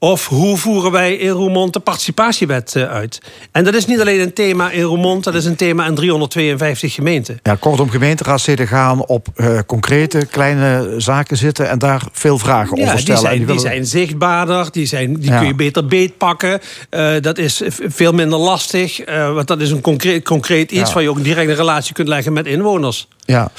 Of 0.05 0.27
hoe 0.29 0.57
voeren 0.57 0.91
wij 0.93 1.15
in 1.15 1.29
Roermond 1.31 1.73
de 1.73 1.81
participatiewet 1.81 2.75
eh, 2.77 2.91
uit? 2.91 3.19
En 3.53 3.65
dat 3.65 3.75
is 3.75 3.87
niet 3.87 4.01
alleen 4.01 4.21
een 4.21 4.33
thema 4.33 4.71
in 4.71 4.83
Roermond, 4.83 5.25
dat 5.25 5.35
is 5.35 5.45
een 5.45 5.57
thema 5.57 5.87
in 5.87 5.95
352 5.95 6.95
gemeenten. 6.95 7.39
Ja, 7.43 7.55
kortom, 7.61 7.91
gemeenteraadsleden 7.91 8.67
gaan 8.69 9.07
op 9.07 9.29
eh, 9.35 9.59
concrete 9.67 10.27
kleine 10.31 10.95
zaken 10.99 11.37
zitten 11.37 11.69
en 11.69 11.79
daar 11.79 12.03
veel 12.13 12.39
vragen 12.39 12.73
over 12.73 12.85
Ja, 12.85 12.93
die 12.93 13.01
stellen. 13.01 13.21
En 13.21 13.27
zijn, 13.27 13.37
die 13.37 13.47
willen- 13.47 13.61
zijn 13.61 13.87
zichtbaarder, 13.87 14.69
die, 14.71 14.87
zijn, 14.87 15.15
die 15.15 15.31
Ja. 15.31 15.39
kun 15.39 15.47
je 15.47 15.55
beter 15.55 15.87
beetpakken. 15.87 16.61
Eh 16.91 17.13
dat 17.21 17.39
is 17.39 17.63
veel 17.87 18.13
minder 18.13 18.39
lastig, 18.39 19.01
want 19.07 19.47
dat 19.49 19.61
is 19.61 19.71
een 19.71 19.81
concreet, 19.81 20.25
concreet 20.25 20.71
iets... 20.73 20.89
Ja. 20.89 20.95
waar 20.95 21.03
je 21.03 21.09
ook 21.11 21.17
een 21.17 21.23
directe 21.23 21.53
relatie 21.55 21.95
kunt 21.95 22.09
leggen 22.09 22.33
met 22.33 22.47
inwoners. 22.47 23.09
Ja. 23.25 23.51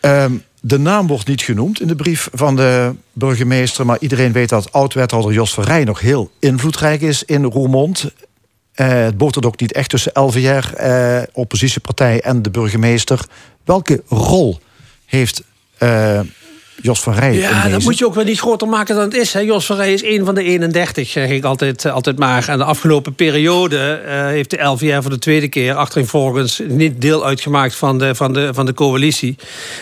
Ehm, 0.00 0.32
de 0.60 0.78
naam 0.78 1.06
wordt 1.06 1.26
niet 1.26 1.42
genoemd 1.42 1.80
in 1.80 1.86
de 1.86 1.96
brief 1.96 2.28
van 2.32 2.56
de 2.56 2.94
burgemeester... 3.12 3.86
maar 3.86 3.98
iedereen 4.00 4.32
weet 4.32 4.48
dat 4.48 4.72
oud-wethouder 4.72 5.32
Jos 5.32 5.54
Verrij 5.54 5.84
nog 5.84 6.00
heel 6.00 6.30
invloedrijk 6.38 7.00
is 7.00 7.24
in 7.24 7.44
Roermond. 7.44 8.12
Eh, 8.72 8.88
het 8.88 9.16
botert 9.16 9.46
ook 9.46 9.60
niet 9.60 9.72
echt 9.72 9.90
tussen 9.90 10.12
LVR, 10.14 10.74
eh, 10.74 11.22
oppositiepartij 11.32 12.20
en 12.20 12.42
de 12.42 12.50
burgemeester. 12.50 13.24
Welke 13.64 14.02
rol 14.08 14.60
heeft 15.04 15.42
eh, 15.78 16.20
Jos 16.82 17.00
Verrij 17.00 17.34
in 17.34 17.40
Ja, 17.40 17.68
dat 17.68 17.82
moet 17.82 17.98
je 17.98 18.06
ook 18.06 18.14
wel 18.14 18.24
niet 18.24 18.40
groter 18.40 18.68
maken 18.68 18.94
dan 18.94 19.04
het 19.04 19.14
is. 19.14 19.32
Hè. 19.32 19.40
Jos 19.40 19.66
Verrij 19.66 19.92
is 19.92 20.02
een 20.02 20.24
van 20.24 20.34
de 20.34 20.42
31, 20.42 21.08
zeg 21.08 21.30
ik 21.30 21.44
altijd, 21.44 21.84
eh, 21.84 21.92
altijd 21.92 22.18
maar. 22.18 22.48
En 22.48 22.58
de 22.58 22.64
afgelopen 22.64 23.14
periode 23.14 23.78
eh, 23.78 24.26
heeft 24.26 24.50
de 24.50 24.62
LVR 24.62 25.00
voor 25.00 25.10
de 25.10 25.18
tweede 25.18 25.48
keer... 25.48 25.74
achtereenvolgens 25.74 26.62
niet 26.68 27.00
deel 27.00 27.26
uitgemaakt 27.26 27.74
van 27.74 27.98
de, 27.98 28.14
van, 28.14 28.32
de, 28.32 28.54
van 28.54 28.66
de 28.66 28.74
coalitie. 28.74 29.36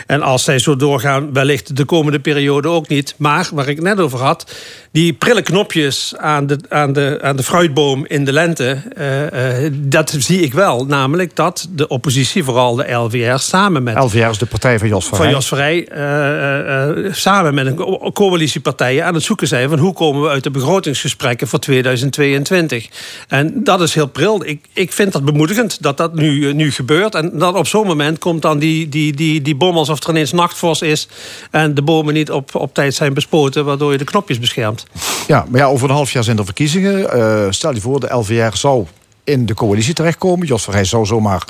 En 0.07 0.23
als 0.23 0.45
zij 0.45 0.59
zo 0.59 0.77
doorgaan, 0.77 1.33
wellicht 1.33 1.77
de 1.77 1.85
komende 1.85 2.21
periode 2.21 2.69
ook 2.69 2.89
niet. 2.89 3.15
Maar, 3.17 3.49
waar 3.53 3.69
ik 3.69 3.83
net 3.83 4.01
over 4.01 4.19
had... 4.19 4.55
die 4.91 5.13
prille 5.13 5.43
knopjes 5.43 6.15
aan 6.17 6.47
de, 6.47 6.59
aan 6.69 6.93
de, 6.93 7.19
aan 7.23 7.37
de 7.37 7.43
fruitboom 7.43 8.07
in 8.07 8.25
de 8.25 8.33
lente... 8.33 8.83
eh, 8.95 9.71
dat 9.73 10.15
zie 10.19 10.41
ik 10.41 10.55
wel. 10.55 10.85
Namelijk 10.85 11.37
dat 11.37 11.69
de 11.71 11.89
oppositie, 11.89 12.45
vooral 12.45 12.75
de 12.75 12.93
LVR... 12.93 13.39
samen 13.39 13.83
met 13.83 13.97
LVR 13.97 14.19
is 14.19 14.39
de 14.39 14.47
partij 14.47 14.79
van 14.79 14.89
Jos 14.89 15.09
Verrij. 15.09 15.25
van 15.25 15.35
Jos 15.35 15.53
eh, 15.53 16.86
eh, 16.95 17.13
samen 17.13 17.55
met 17.55 17.67
een 17.67 17.75
co- 17.75 18.11
coalitiepartijen 18.13 19.05
aan 19.05 19.15
het 19.15 19.23
zoeken 19.23 19.47
zijn 19.47 19.69
van 19.69 19.79
hoe 19.79 19.93
komen 19.93 20.23
we 20.23 20.29
uit 20.29 20.43
de 20.43 20.51
begrotingsgesprekken 20.51 21.49
voor 21.49 21.59
2022. 21.59 22.89
En 23.29 23.65
dat 23.65 23.81
is 23.81 23.95
heel 23.95 24.07
pril. 24.07 24.47
Ik, 24.47 24.65
ik 24.73 24.93
vind 24.93 25.13
dat 25.13 25.25
bemoedigend 25.25 25.83
dat 25.83 25.97
dat 25.97 26.15
nu, 26.15 26.49
eh, 26.49 26.55
nu 26.55 26.71
gebeurt. 26.73 27.15
En 27.15 27.39
dan 27.39 27.57
op 27.57 27.67
zo'n 27.67 27.87
moment 27.87 28.19
komt 28.19 28.43
dan 28.43 28.59
die, 28.59 28.89
die, 28.89 29.13
die, 29.13 29.43
die 29.43 29.55
bom 29.55 29.77
alsof 29.77 30.05
er 30.05 30.11
ineens 30.11 30.33
nachtvorst 30.33 30.83
is 30.83 31.09
en 31.51 31.75
de 31.75 31.83
bomen 31.83 32.15
niet 32.15 32.31
op, 32.31 32.55
op 32.55 32.75
tijd 32.75 32.95
zijn 32.95 33.15
bespoten, 33.15 33.65
waardoor 33.65 33.93
je 33.93 33.99
de 33.99 34.05
knopjes 34.05 34.39
beschermt. 34.39 34.87
Ja, 35.27 35.47
maar 35.49 35.61
ja, 35.61 35.67
over 35.67 35.89
een 35.89 35.95
half 35.95 36.13
jaar 36.13 36.25
zijn 36.25 36.39
er 36.39 36.45
verkiezingen. 36.45 37.11
Eh, 37.11 37.47
stel 37.51 37.75
je 37.75 37.81
voor, 37.81 38.01
de 38.01 38.15
LVR 38.15 38.57
zou 38.57 38.87
in 39.27 39.47
de 39.47 39.55
coalitie 39.55 39.95
terechtkomen. 39.95 40.47
Jos 40.47 40.65
Verrij 40.65 40.85
zou 40.85 41.07
zomaar 41.07 41.45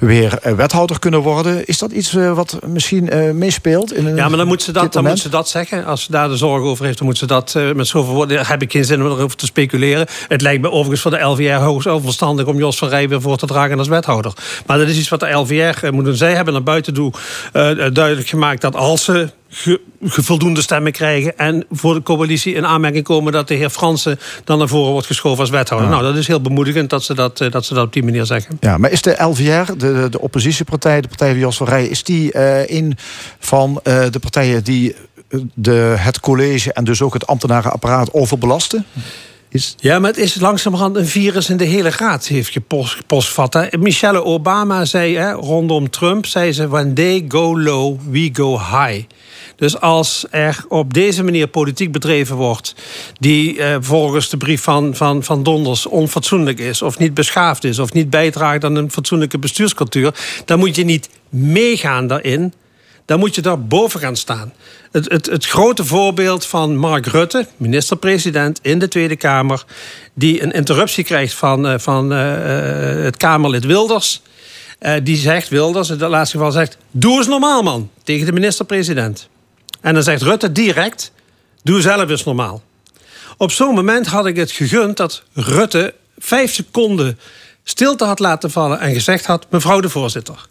weer 0.00 0.38
eh, 0.42 0.52
wethouder 0.52 0.98
kunnen 0.98 1.20
worden. 1.20 1.66
Is 1.66 1.78
dat 1.78 1.92
iets 1.92 2.14
eh, 2.14 2.32
wat 2.32 2.58
misschien 2.66 3.10
eh, 3.10 3.30
meespeelt? 3.30 3.92
In 3.92 4.16
Ja, 4.16 4.28
maar 4.28 4.38
dan 4.38 4.46
moet, 4.46 4.62
ze 4.62 4.72
dat, 4.72 4.92
dan 4.92 5.04
moet 5.04 5.18
ze 5.18 5.28
dat 5.28 5.48
zeggen. 5.48 5.84
Als 5.84 6.02
ze 6.02 6.10
daar 6.10 6.28
de 6.28 6.36
zorg 6.36 6.62
over 6.62 6.84
heeft, 6.84 6.98
dan 6.98 7.06
moet 7.06 7.18
ze 7.18 7.26
dat 7.26 7.54
met 7.74 7.86
zoveel 7.86 8.14
woorden... 8.14 8.36
Daar 8.36 8.48
heb 8.48 8.62
ik 8.62 8.72
geen 8.72 8.84
zin 8.84 9.00
om 9.02 9.06
erover 9.06 9.36
te 9.36 9.46
speculeren. 9.46 10.06
Het 10.28 10.40
lijkt 10.40 10.62
me 10.62 10.70
overigens 10.70 11.00
voor 11.00 11.10
de 11.10 11.20
LVR 11.20 11.62
hoogst 11.62 11.86
onverstandig... 11.86 12.46
om 12.46 12.58
Jos 12.58 12.78
van 12.78 12.88
Rij 12.88 13.08
weer 13.08 13.20
voor 13.20 13.36
te 13.36 13.46
dragen 13.46 13.78
als 13.78 13.88
wethouder. 13.88 14.32
Maar 14.66 14.78
dat 14.78 14.88
is 14.88 14.98
iets 14.98 15.08
wat 15.08 15.20
de 15.20 15.30
LVR 15.30 15.92
moet 15.92 16.04
doen. 16.04 16.16
Zij 16.16 16.34
hebben 16.34 16.54
naar 16.54 16.62
buiten 16.62 16.94
toe 16.94 17.12
duidelijk 17.92 18.28
gemaakt... 18.28 18.60
dat 18.60 18.76
als 18.76 19.04
ze 19.04 19.28
ge- 19.48 19.80
ge- 20.02 20.22
voldoende 20.22 20.62
stemmen 20.62 20.92
krijgen... 20.92 21.38
en 21.38 21.66
voor 21.70 21.94
de 21.94 22.02
coalitie 22.02 22.54
in 22.54 22.66
aanmerking 22.66 23.04
komen... 23.04 23.32
dat 23.32 23.48
de 23.48 23.54
heer 23.54 23.70
Fransen 23.70 24.18
dan 24.44 24.58
naar 24.58 24.68
voren 24.68 24.92
wordt 24.92 25.06
geschoven 25.06 25.40
als 25.40 25.50
wethouder. 25.50 25.90
Nou, 25.90 26.02
dat 26.02 26.16
is 26.16 26.26
heel 26.26 26.40
bemoedigend 26.40 26.90
dat 26.90 27.02
ze 27.02 27.14
dat, 27.14 27.40
eh, 27.40 27.50
dat 27.50 27.64
ze 27.64 27.74
dat 27.74 27.84
op 27.84 27.92
die 27.92 28.02
manier 28.02 28.24
zeggen. 28.24 28.56
Ja, 28.60 28.78
maar 28.78 28.90
is 28.90 29.02
de 29.02 29.16
LVR, 29.18 29.72
de, 29.76 30.06
de 30.10 30.20
oppositiepartij, 30.20 31.00
de 31.00 31.08
partij 31.08 31.30
van 31.30 31.38
Jos 31.38 31.56
van 31.56 31.76
is 31.76 32.02
die 32.02 32.32
eh, 32.32 32.76
een 32.76 32.96
van 33.38 33.80
eh, 33.82 34.10
de 34.10 34.18
partijen 34.18 34.64
die 34.64 34.94
de, 35.54 35.94
het 35.98 36.20
college... 36.20 36.72
en 36.72 36.84
dus 36.84 37.02
ook 37.02 37.12
het 37.14 37.26
ambtenarenapparaat 37.26 38.12
overbelasten? 38.12 38.86
Is, 39.50 39.74
Ja, 39.78 39.98
maar 39.98 40.10
het 40.10 40.18
is 40.18 40.34
langzamerhand 40.40 40.96
een 40.96 41.06
virus 41.06 41.50
in 41.50 41.56
de 41.56 41.64
hele 41.64 41.90
raad 41.90 42.26
heeft 42.26 42.50
gepos- 42.50 42.94
gepostvat. 42.94 43.76
Michelle 43.78 44.24
Obama 44.24 44.84
zei 44.84 45.16
hè, 45.16 45.32
rondom 45.32 45.90
Trump, 45.90 46.26
zei 46.26 46.52
ze... 46.52 46.68
when 46.68 46.94
they 46.94 47.24
go 47.28 47.58
low, 47.60 47.98
we 48.10 48.30
go 48.32 48.58
high. 48.58 49.02
Dus 49.58 49.80
als 49.80 50.24
er 50.30 50.64
op 50.68 50.94
deze 50.94 51.24
manier 51.24 51.46
politiek 51.46 51.92
bedreven 51.92 52.36
wordt... 52.36 52.74
die 53.20 53.62
eh, 53.62 53.76
volgens 53.80 54.28
de 54.28 54.36
brief 54.36 54.62
van, 54.62 54.94
van, 54.94 55.24
van 55.24 55.42
Donders 55.42 55.86
onfatsoenlijk 55.86 56.58
is... 56.58 56.82
of 56.82 56.98
niet 56.98 57.14
beschaafd 57.14 57.64
is, 57.64 57.78
of 57.78 57.92
niet 57.92 58.10
bijdraagt 58.10 58.64
aan 58.64 58.76
een 58.76 58.90
fatsoenlijke 58.90 59.38
bestuurscultuur... 59.38 60.14
dan 60.44 60.58
moet 60.58 60.76
je 60.76 60.84
niet 60.84 61.08
meegaan 61.28 62.06
daarin 62.06 62.52
dan 63.04 63.18
moet 63.18 63.34
je 63.34 63.40
daar 63.40 63.60
boven 63.62 64.00
gaan 64.00 64.16
staan. 64.16 64.52
Het, 64.92 65.10
het, 65.10 65.26
het 65.26 65.46
grote 65.46 65.84
voorbeeld 65.84 66.46
van 66.46 66.76
Mark 66.76 67.06
Rutte, 67.06 67.46
minister-president 67.56 68.58
in 68.62 68.78
de 68.78 68.88
Tweede 68.88 69.16
Kamer, 69.16 69.64
die 70.14 70.42
een 70.42 70.52
interruptie 70.52 71.04
krijgt 71.04 71.34
van, 71.34 71.66
eh, 71.66 71.78
van 71.78 72.12
eh, 72.12 72.18
het 73.04 73.16
Kamerlid 73.16 73.64
Wilders. 73.64 74.22
Die 75.02 75.16
zegt, 75.16 75.48
Wilders, 75.48 75.90
in 75.90 76.00
het 76.00 76.10
laatste 76.10 76.36
geval 76.36 76.52
zegt, 76.52 76.76
doe 76.90 77.16
eens 77.16 77.26
normaal 77.26 77.62
man, 77.62 77.90
tegen 78.02 78.26
de 78.26 78.32
minister-president. 78.32 79.28
En 79.80 79.94
dan 79.94 80.02
zegt 80.02 80.22
Rutte 80.22 80.52
direct, 80.52 81.12
doe 81.62 81.80
zelf 81.80 82.10
eens 82.10 82.24
normaal. 82.24 82.62
Op 83.36 83.50
zo'n 83.50 83.74
moment 83.74 84.06
had 84.06 84.26
ik 84.26 84.36
het 84.36 84.50
gegund 84.50 84.96
dat 84.96 85.22
Rutte 85.32 85.94
vijf 86.18 86.54
seconden 86.54 87.18
stilte 87.64 88.04
had 88.04 88.18
laten 88.18 88.50
vallen 88.50 88.80
en 88.80 88.92
gezegd 88.92 89.26
had, 89.26 89.46
mevrouw 89.50 89.80
de 89.80 89.88
voorzitter. 89.88 90.46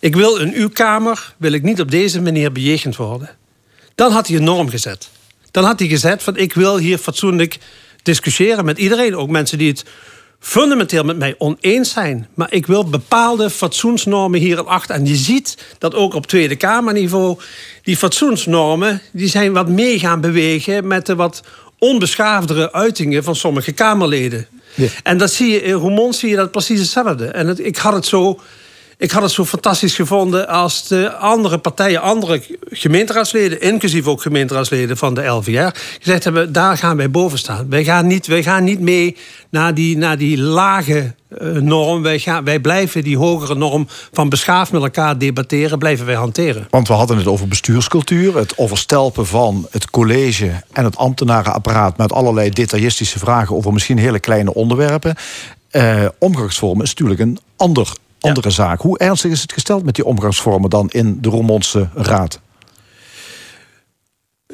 Ik 0.00 0.14
wil 0.14 0.36
in 0.36 0.52
uw 0.54 0.68
kamer 0.68 1.34
wil 1.36 1.52
ik 1.52 1.62
niet 1.62 1.80
op 1.80 1.90
deze 1.90 2.20
manier 2.20 2.52
bejegend 2.52 2.96
worden. 2.96 3.30
Dan 3.94 4.12
had 4.12 4.26
hij 4.26 4.36
een 4.36 4.44
norm 4.44 4.68
gezet. 4.68 5.08
Dan 5.50 5.64
had 5.64 5.78
hij 5.78 5.88
gezet 5.88 6.22
van 6.22 6.36
ik 6.36 6.54
wil 6.54 6.78
hier 6.78 6.98
fatsoenlijk 6.98 7.58
discussiëren 8.02 8.64
met 8.64 8.78
iedereen. 8.78 9.16
Ook 9.16 9.28
mensen 9.28 9.58
die 9.58 9.68
het 9.68 9.84
fundamenteel 10.46 11.04
met 11.04 11.18
mij 11.18 11.34
oneens 11.38 11.90
zijn. 11.90 12.28
Maar 12.34 12.52
ik 12.52 12.66
wil 12.66 12.88
bepaalde 12.88 13.50
fatsoensnormen 13.50 14.40
hier 14.40 14.58
in 14.58 14.66
acht. 14.66 14.90
En 14.90 15.06
je 15.06 15.16
ziet 15.16 15.58
dat 15.78 15.94
ook 15.94 16.14
op 16.14 16.26
Tweede 16.26 16.56
Kamerniveau... 16.56 17.38
die 17.82 17.96
fatsoensnormen 17.96 19.02
die 19.12 19.28
zijn 19.28 19.52
wat 19.52 19.68
mee 19.68 19.98
gaan 19.98 20.20
bewegen... 20.20 20.86
met 20.86 21.06
de 21.06 21.14
wat 21.14 21.42
onbeschaafdere 21.78 22.72
uitingen 22.72 23.24
van 23.24 23.36
sommige 23.36 23.72
Kamerleden. 23.72 24.46
Ja. 24.74 24.88
En 25.02 25.18
dat 25.18 25.32
zie 25.32 25.50
je 25.50 25.62
in 25.62 25.72
Roermond 25.72 26.16
zie 26.16 26.30
je 26.30 26.36
dat 26.36 26.50
precies 26.50 26.80
hetzelfde. 26.80 27.26
En 27.26 27.46
het, 27.46 27.58
ik 27.58 27.76
had 27.76 27.92
het 27.92 28.06
zo... 28.06 28.40
Ik 28.98 29.10
had 29.10 29.22
het 29.22 29.30
zo 29.30 29.44
fantastisch 29.44 29.94
gevonden 29.94 30.48
als 30.48 30.88
de 30.88 31.12
andere 31.12 31.58
partijen, 31.58 32.00
andere 32.00 32.42
gemeenteraadsleden, 32.70 33.60
inclusief 33.60 34.06
ook 34.06 34.22
gemeenteraadsleden 34.22 34.96
van 34.96 35.14
de 35.14 35.24
LVR, 35.26 35.78
gezegd 36.00 36.24
hebben: 36.24 36.52
daar 36.52 36.76
gaan 36.76 36.96
wij 36.96 37.10
boven 37.10 37.38
staan. 37.38 37.66
Wij 37.68 37.84
gaan 37.84 38.06
niet, 38.06 38.26
wij 38.26 38.42
gaan 38.42 38.64
niet 38.64 38.80
mee 38.80 39.16
naar 39.50 39.74
die, 39.74 39.96
naar 39.96 40.18
die 40.18 40.38
lage 40.38 41.14
eh, 41.28 41.48
norm. 41.50 42.02
Wij, 42.02 42.18
gaan, 42.18 42.44
wij 42.44 42.60
blijven 42.60 43.02
die 43.02 43.16
hogere 43.16 43.54
norm 43.54 43.86
van 44.12 44.28
beschaafd 44.28 44.72
met 44.72 44.82
elkaar 44.82 45.18
debatteren, 45.18 45.78
blijven 45.78 46.06
wij 46.06 46.14
hanteren. 46.14 46.66
Want 46.70 46.88
we 46.88 46.94
hadden 46.94 47.16
het 47.16 47.26
over 47.26 47.48
bestuurscultuur, 47.48 48.36
het 48.36 48.58
overstelpen 48.58 49.26
van 49.26 49.66
het 49.70 49.90
college 49.90 50.62
en 50.72 50.84
het 50.84 50.96
ambtenarenapparaat 50.96 51.96
met 51.96 52.12
allerlei 52.12 52.50
detaillistische 52.50 53.18
vragen 53.18 53.56
over 53.56 53.72
misschien 53.72 53.98
hele 53.98 54.20
kleine 54.20 54.54
onderwerpen. 54.54 55.14
Eh, 55.70 56.04
omgangsvormen 56.18 56.84
is 56.84 56.88
natuurlijk 56.88 57.20
een 57.20 57.38
ander, 57.56 57.92
andere 58.20 58.50
zaak. 58.50 58.80
Hoe 58.80 58.98
ernstig 58.98 59.30
is 59.30 59.42
het 59.42 59.52
gesteld 59.52 59.84
met 59.84 59.94
die 59.94 60.04
omgangsvormen 60.04 60.70
dan 60.70 60.90
in 60.90 61.18
de 61.20 61.28
Roermondse 61.28 61.88
Raad? 61.94 62.40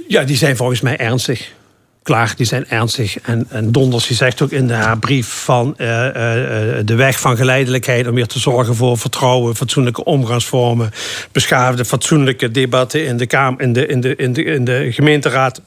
Ja, 0.09 0.25
die 0.25 0.37
zijn 0.37 0.57
volgens 0.57 0.81
mij 0.81 0.97
ernstig. 0.97 1.52
Klaar, 2.02 2.35
die 2.37 2.47
zijn 2.47 2.69
ernstig. 2.69 3.21
En, 3.21 3.47
en 3.49 3.73
Donders 3.73 4.07
die 4.07 4.16
zegt 4.16 4.42
ook 4.42 4.50
in 4.50 4.71
haar 4.71 4.99
brief 4.99 5.26
van 5.26 5.76
eh, 5.76 6.07
eh, 6.07 6.78
eh, 6.78 6.87
de 6.87 6.95
weg 6.95 7.21
van 7.21 7.37
geleidelijkheid 7.37 8.09
om 8.09 8.14
weer 8.14 8.26
te 8.26 8.38
zorgen 8.38 8.75
voor 8.75 8.99
vertrouwen, 8.99 9.57
fatsoenlijke 9.57 10.04
omgangsvormen, 10.04 10.90
beschaafde, 11.33 11.85
fatsoenlijke 11.85 12.50
debatten 12.50 13.07
in 13.07 13.16
de, 13.16 13.26
kamer, 13.26 13.61
in 13.61 13.73
de, 13.73 13.87
in 13.87 14.00
de, 14.00 14.16
in 14.16 14.33
de, 14.33 14.45
in 14.45 14.64
de 14.64 14.92
gemeenteraad. 14.92 15.61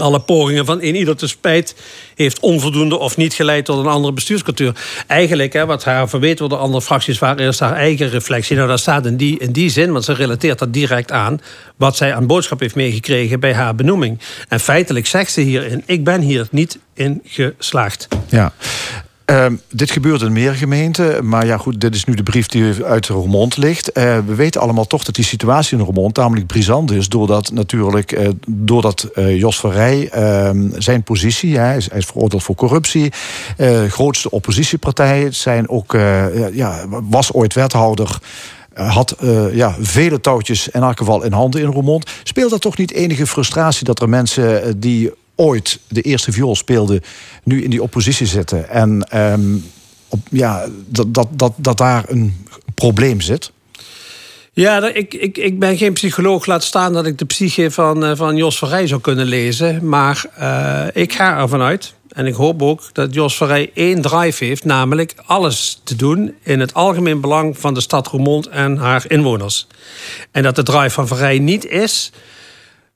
Alle 0.00 0.20
pogingen 0.20 0.66
van 0.66 0.82
een 0.82 0.94
ieder 0.94 1.16
te 1.16 1.28
spijt 1.28 1.74
heeft 2.14 2.40
onvoldoende 2.40 2.98
of 2.98 3.16
niet 3.16 3.34
geleid 3.34 3.64
tot 3.64 3.78
een 3.78 3.90
andere 3.90 4.12
bestuurscultuur. 4.12 4.74
Eigenlijk, 5.06 5.52
hè, 5.52 5.66
wat 5.66 5.84
haar 5.84 6.08
verweten 6.08 6.48
door 6.48 6.58
andere 6.58 6.82
fracties, 6.82 7.18
waar 7.18 7.40
is 7.40 7.60
haar 7.60 7.76
eigen 7.76 8.10
reflectie. 8.10 8.56
Nou, 8.56 8.68
dat 8.68 8.80
staat 8.80 9.06
in 9.06 9.16
die, 9.16 9.38
in 9.38 9.52
die 9.52 9.70
zin, 9.70 9.92
want 9.92 10.04
ze 10.04 10.12
relateert 10.12 10.58
dat 10.58 10.72
direct 10.72 11.12
aan 11.12 11.40
wat 11.76 11.96
zij 11.96 12.14
aan 12.14 12.26
boodschap 12.26 12.60
heeft 12.60 12.74
meegekregen 12.74 13.40
bij 13.40 13.54
haar 13.54 13.74
benoeming. 13.74 14.18
En 14.48 14.60
feitelijk 14.60 15.06
zegt 15.06 15.32
ze 15.32 15.40
hierin: 15.40 15.82
Ik 15.86 16.04
ben 16.04 16.20
hier 16.20 16.46
niet 16.50 16.78
in 16.94 17.20
geslaagd. 17.24 18.08
Ja. 18.28 18.52
Ehm, 19.24 19.54
dit 19.70 19.90
gebeurt 19.90 20.22
in 20.22 20.32
meer 20.32 20.54
gemeenten. 20.54 21.28
Maar 21.28 21.46
ja, 21.46 21.56
goed, 21.56 21.80
dit 21.80 21.94
is 21.94 22.04
nu 22.04 22.14
de 22.14 22.22
brief 22.22 22.46
die 22.46 22.84
uit 22.84 23.08
Roermond 23.08 23.56
ligt. 23.56 23.92
Eh, 23.92 24.18
we 24.26 24.34
weten 24.34 24.60
allemaal 24.60 24.86
toch 24.86 25.04
dat 25.04 25.14
die 25.14 25.24
situatie 25.24 25.78
in 25.78 25.84
Roermond 25.84 26.14
tamelijk 26.14 26.46
brisant 26.46 26.90
is. 26.90 27.08
Doordat 27.08 27.52
natuurlijk, 27.52 28.12
eh, 28.12 28.28
doordat 28.48 29.02
eh, 29.02 29.38
Jos 29.38 29.60
van 29.60 29.70
Rij 29.70 30.08
ehm, 30.08 30.68
zijn 30.78 31.02
positie, 31.02 31.58
hij 31.58 31.76
is, 31.76 31.88
veroordeeld 32.06 32.42
voor 32.42 32.54
corruptie. 32.54 33.12
grootste 33.88 34.30
oppositiepartij 34.30 35.30
zijn 35.30 35.68
ook, 35.68 35.92
ja, 36.52 36.84
was 36.88 37.32
ooit 37.32 37.54
wethouder. 37.54 38.18
Had 38.74 39.16
ja, 39.52 39.76
vele 39.80 40.20
touwtjes 40.20 40.68
in 40.68 40.82
elk 40.82 40.98
geval 40.98 41.24
in 41.24 41.32
handen 41.32 41.60
in 41.60 41.66
Roermond. 41.66 42.10
Speelt 42.22 42.50
dat 42.50 42.60
toch 42.60 42.76
niet 42.76 42.92
enige 42.92 43.26
frustratie 43.26 43.84
dat 43.84 44.00
er 44.00 44.08
mensen 44.08 44.80
die 44.80 45.12
ooit 45.36 45.78
de 45.88 46.00
eerste 46.00 46.32
viool 46.32 46.56
speelden, 46.56 47.00
nu 47.44 47.62
in 47.62 47.70
die 47.70 47.82
oppositie 47.82 48.26
zitten? 48.26 48.68
En 48.68 49.06
ehm, 49.08 49.56
op, 50.08 50.20
ja, 50.30 50.66
dat, 50.86 51.14
dat, 51.14 51.28
dat, 51.30 51.52
dat 51.56 51.78
daar 51.78 52.04
een 52.08 52.46
probleem 52.74 53.20
zit? 53.20 53.52
Ja, 54.52 54.88
ik, 54.88 55.14
ik, 55.14 55.38
ik 55.38 55.58
ben 55.58 55.76
geen 55.76 55.92
psycholoog. 55.92 56.46
Laat 56.46 56.64
staan 56.64 56.92
dat 56.92 57.06
ik 57.06 57.18
de 57.18 57.24
psyche 57.24 57.70
van, 57.70 58.04
eh, 58.04 58.16
van 58.16 58.36
Jos 58.36 58.58
van 58.58 58.68
Rij 58.68 58.86
zou 58.86 59.00
kunnen 59.00 59.26
lezen. 59.26 59.88
Maar 59.88 60.24
eh, 60.36 61.02
ik 61.02 61.12
ga 61.12 61.38
ervan 61.38 61.60
uit. 61.60 61.94
En 62.08 62.26
ik 62.26 62.34
hoop 62.34 62.62
ook 62.62 62.82
dat 62.92 63.14
Jos 63.14 63.36
van 63.36 63.46
Rij 63.46 63.70
één 63.74 64.02
drive 64.02 64.44
heeft. 64.44 64.64
Namelijk 64.64 65.14
alles 65.26 65.80
te 65.84 65.96
doen 65.96 66.34
in 66.42 66.60
het 66.60 66.74
algemeen 66.74 67.20
belang 67.20 67.58
van 67.58 67.74
de 67.74 67.80
stad 67.80 68.06
Roermond 68.06 68.48
en 68.48 68.76
haar 68.76 69.04
inwoners. 69.08 69.66
En 70.30 70.42
dat 70.42 70.56
de 70.56 70.62
drive 70.62 70.90
van 70.90 71.08
Van 71.08 71.18
Rij 71.18 71.38
niet 71.38 71.66
is... 71.66 72.12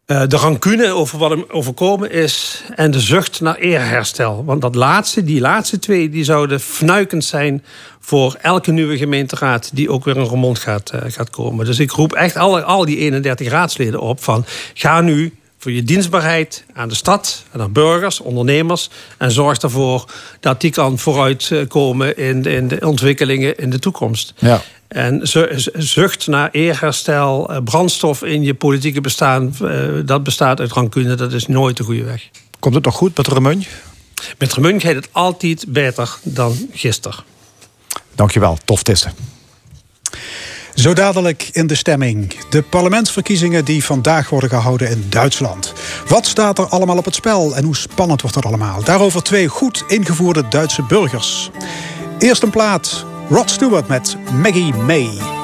eh, 0.09 0.23
de 0.29 0.37
rancune 0.37 0.93
over 0.93 1.19
wat 1.19 1.31
hem 1.31 1.45
overkomen 1.49 2.11
is 2.11 2.65
en 2.75 2.91
de 2.91 3.01
zucht 3.01 3.41
naar 3.41 3.57
eerherstel. 3.57 4.45
Want 4.45 4.61
dat 4.61 4.75
laatste, 4.75 5.25
die 5.25 5.41
laatste 5.41 5.79
twee, 5.79 6.09
die 6.09 6.25
zouden 6.25 6.61
fnuikend 6.61 7.25
zijn 7.25 7.65
voor 8.01 8.37
elke 8.43 8.71
nieuwe 8.71 8.97
gemeenteraad 8.97 9.71
die 9.75 9.91
ook 9.91 10.05
weer 10.05 10.17
in 10.17 10.23
Roermond 10.23 10.59
gaat, 10.59 10.91
eh, 10.91 11.01
gaat 11.07 11.31
komen. 11.31 11.67
Dus 11.67 11.79
ik 11.79 11.91
roep 11.91 12.13
echt 12.13 12.37
al, 12.37 12.61
al 12.61 12.85
die 12.85 12.97
31 12.97 13.49
raadsleden 13.49 14.01
op 14.01 14.23
van 14.23 14.45
ga 14.75 15.01
nu 15.01 15.35
voor 15.59 15.73
je 15.73 15.83
dienstbaarheid 15.83 16.65
aan 16.75 16.89
de 16.89 16.95
stad, 16.95 17.43
aan 17.57 17.73
burgers, 17.73 18.21
ondernemers 18.21 18.91
en 19.19 19.31
zorg 19.31 19.59
ervoor 19.59 20.05
dat 20.41 20.61
die 20.61 20.71
kan 20.71 20.99
vooruitkomen 20.99 22.17
in, 22.17 22.43
de- 22.43 22.51
in 22.51 22.69
de 22.69 22.81
ontwikkelingen 22.87 23.57
in 23.57 23.71
de 23.71 23.79
toekomst. 23.79 24.35
Ja. 24.39 24.63
En 24.89 25.27
zu- 25.27 25.59
zu- 25.59 25.71
zucht 25.75 26.27
naar 26.27 26.49
eerherstel, 26.53 27.51
eh, 27.51 27.59
brandstof 27.65 28.23
in 28.23 28.43
je 28.43 28.55
politieke 28.55 29.01
bestaan, 29.01 29.55
eh, 29.63 29.89
dat 30.05 30.23
bestaat 30.23 30.61
uit 30.61 30.73
rancune, 30.73 31.15
dat 31.15 31.33
is 31.33 31.47
nooit 31.47 31.77
de 31.77 31.83
goede 31.85 32.05
weg. 32.05 32.29
Komt 32.59 32.75
het 32.75 32.85
nog 32.85 32.95
goed 32.95 33.17
met 33.17 33.27
Remun? 33.29 33.65
Met 34.39 34.53
Remun 34.55 34.81
gaat 34.81 34.95
het 34.95 35.09
altijd 35.13 35.65
beter 35.69 36.17
dan 36.23 36.69
gisteren. 36.73 37.19
Dankjewel, 38.15 38.59
tof 38.65 38.83
testen. 38.83 39.13
Zo 40.79 40.93
dadelijk 40.93 41.49
in 41.53 41.67
de 41.67 41.75
stemming. 41.75 42.35
De 42.51 42.63
parlementsverkiezingen 42.63 43.65
die 43.65 43.85
vandaag 43.85 44.31
worden 44.31 44.49
gehouden 44.49 44.91
in 44.91 45.07
Duitsland. 45.09 45.73
Wat 46.09 46.27
staat 46.27 46.59
er 46.59 46.67
allemaal 46.67 46.97
op 46.97 47.05
het 47.05 47.15
spel 47.15 47.57
en 47.57 47.65
hoe 47.65 47.77
spannend 47.77 48.21
wordt 48.21 48.37
dat 48.37 48.47
allemaal? 48.47 48.85
Daarover 48.85 49.23
twee 49.23 49.49
goed 49.49 49.85
ingevoerde 49.87 50.49
Duitse 50.49 50.83
burgers. 50.83 51.51
Eerst 52.19 52.43
een 52.43 52.51
plaat. 52.51 53.05
Rod 53.29 53.51
Stewart 53.51 53.89
met 53.89 54.17
Maggie 54.33 54.75
May. 54.75 55.38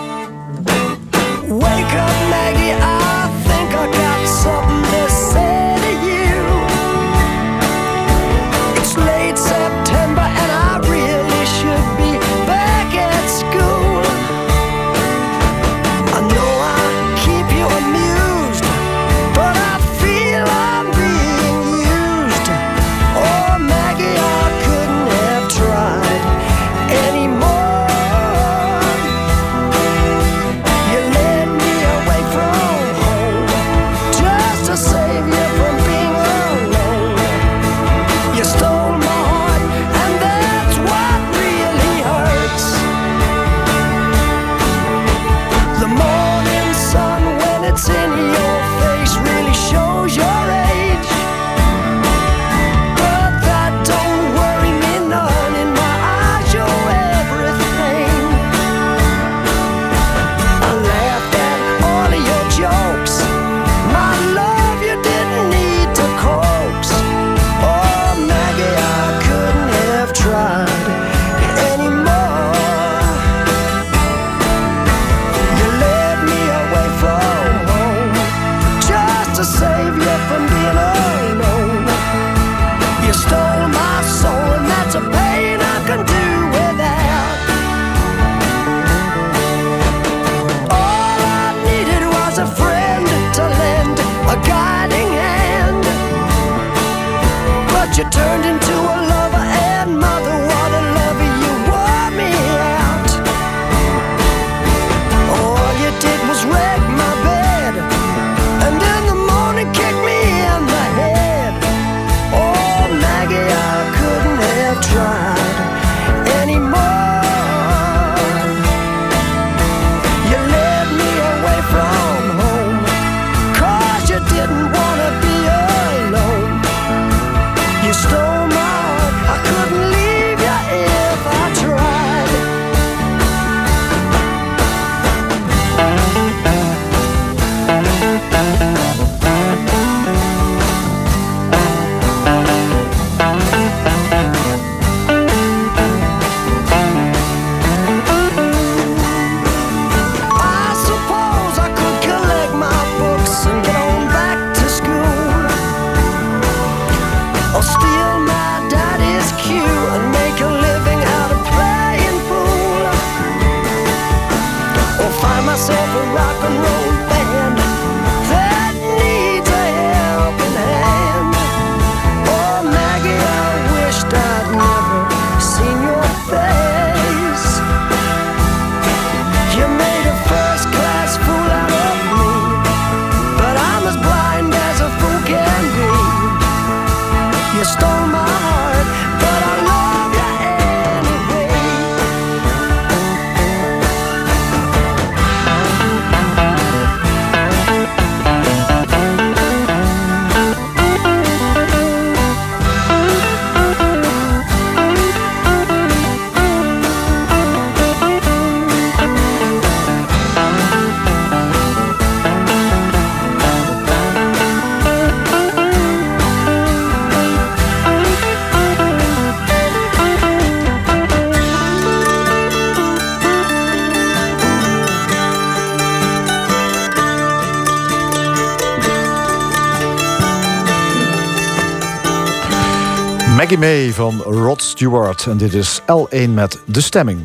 Maggie 233.45 233.59
May 233.59 233.93
van 233.93 234.21
Rod 234.21 234.63
Stewart. 234.63 235.27
En 235.27 235.37
dit 235.37 235.55
is 235.55 235.81
L1 235.81 236.29
met 236.29 236.59
de 236.67 236.81
stemming. 236.81 237.25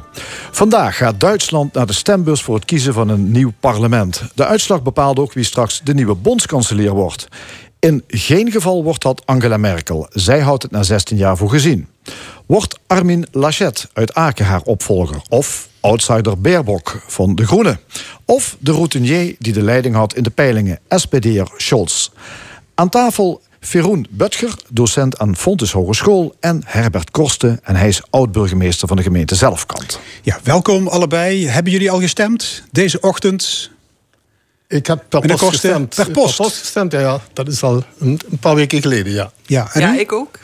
Vandaag 0.51 0.97
gaat 0.97 1.19
Duitsland 1.19 1.73
naar 1.73 1.85
de 1.85 1.93
stembus 1.93 2.41
voor 2.41 2.55
het 2.55 2.65
kiezen 2.65 2.93
van 2.93 3.09
een 3.09 3.31
nieuw 3.31 3.51
parlement. 3.59 4.23
De 4.35 4.45
uitslag 4.45 4.83
bepaalt 4.83 5.19
ook 5.19 5.33
wie 5.33 5.43
straks 5.43 5.81
de 5.83 5.93
nieuwe 5.93 6.15
bondskanselier 6.15 6.91
wordt. 6.91 7.27
In 7.79 8.03
geen 8.07 8.51
geval 8.51 8.83
wordt 8.83 9.01
dat 9.01 9.21
Angela 9.25 9.57
Merkel. 9.57 10.07
Zij 10.09 10.39
houdt 10.39 10.63
het 10.63 10.71
na 10.71 10.83
16 10.83 11.17
jaar 11.17 11.37
voor 11.37 11.49
gezien. 11.49 11.87
Wordt 12.45 12.79
Armin 12.87 13.27
Laschet 13.31 13.89
uit 13.93 14.13
Aken 14.13 14.45
haar 14.45 14.61
opvolger? 14.63 15.21
Of 15.29 15.67
outsider 15.79 16.41
Baerbock 16.41 17.03
van 17.07 17.35
De 17.35 17.45
Groenen? 17.45 17.79
Of 18.25 18.55
de 18.59 18.71
routinier 18.71 19.35
die 19.37 19.53
de 19.53 19.63
leiding 19.63 19.95
had 19.95 20.15
in 20.15 20.23
de 20.23 20.29
peilingen, 20.29 20.79
SPD'er 20.89 21.51
Scholz? 21.57 22.09
Aan 22.75 22.89
tafel 22.89 23.41
Veroen 23.61 24.07
Butger, 24.09 24.53
docent 24.69 25.19
aan 25.19 25.35
Fontes 25.35 25.71
Hogeschool... 25.71 26.35
en 26.39 26.61
Herbert 26.65 27.11
Korsten, 27.11 27.59
en 27.63 27.75
hij 27.75 27.87
is 27.87 28.01
oud-burgemeester 28.09 28.87
van 28.87 28.97
de 28.97 29.03
gemeente 29.03 29.35
Zelfkant. 29.35 29.99
Ja, 30.21 30.39
welkom 30.43 30.87
allebei. 30.87 31.47
Hebben 31.47 31.71
jullie 31.71 31.91
al 31.91 31.99
gestemd 31.99 32.63
deze 32.71 32.99
ochtend? 32.99 33.69
Ik 34.67 34.87
heb 34.87 35.03
per 35.09 35.21
post 35.21 35.43
gestemd. 35.43 35.95
per 35.95 36.11
post? 36.11 36.41
gestemd, 36.41 36.91
ja, 36.91 36.99
ja. 36.99 37.19
Dat 37.33 37.47
is 37.47 37.63
al 37.63 37.83
een, 37.99 38.19
een 38.31 38.37
paar 38.39 38.55
weken 38.55 38.81
geleden, 38.81 39.13
ja. 39.13 39.31
Ja, 39.45 39.69
en 39.73 39.99
ik 39.99 40.11
ook. 40.11 40.39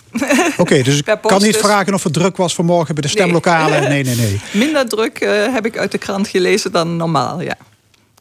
Oké, 0.58 0.82
dus 0.84 0.98
ik 0.98 1.04
Per 1.04 1.18
post 1.18 1.34
kan 1.34 1.44
niet 1.44 1.54
dus. 1.54 1.62
vragen 1.62 1.94
of 1.94 2.04
het 2.04 2.14
druk 2.14 2.38
was 2.38 2.56
vanmorgen 2.56 2.96
bij 2.96 3.04
de 3.04 3.10
stemlokalen. 3.10 3.90
Nee, 3.90 4.04
nee, 4.04 4.16
nee. 4.16 4.40
Minder 4.64 4.88
druk 4.88 5.20
eh, 5.20 5.54
heb 5.54 5.66
ik 5.66 5.78
uit 5.78 5.92
de 5.92 5.98
krant 5.98 6.28
gelezen 6.28 6.72
dan 6.72 6.96
normaal, 6.96 7.42
ja. 7.42 7.58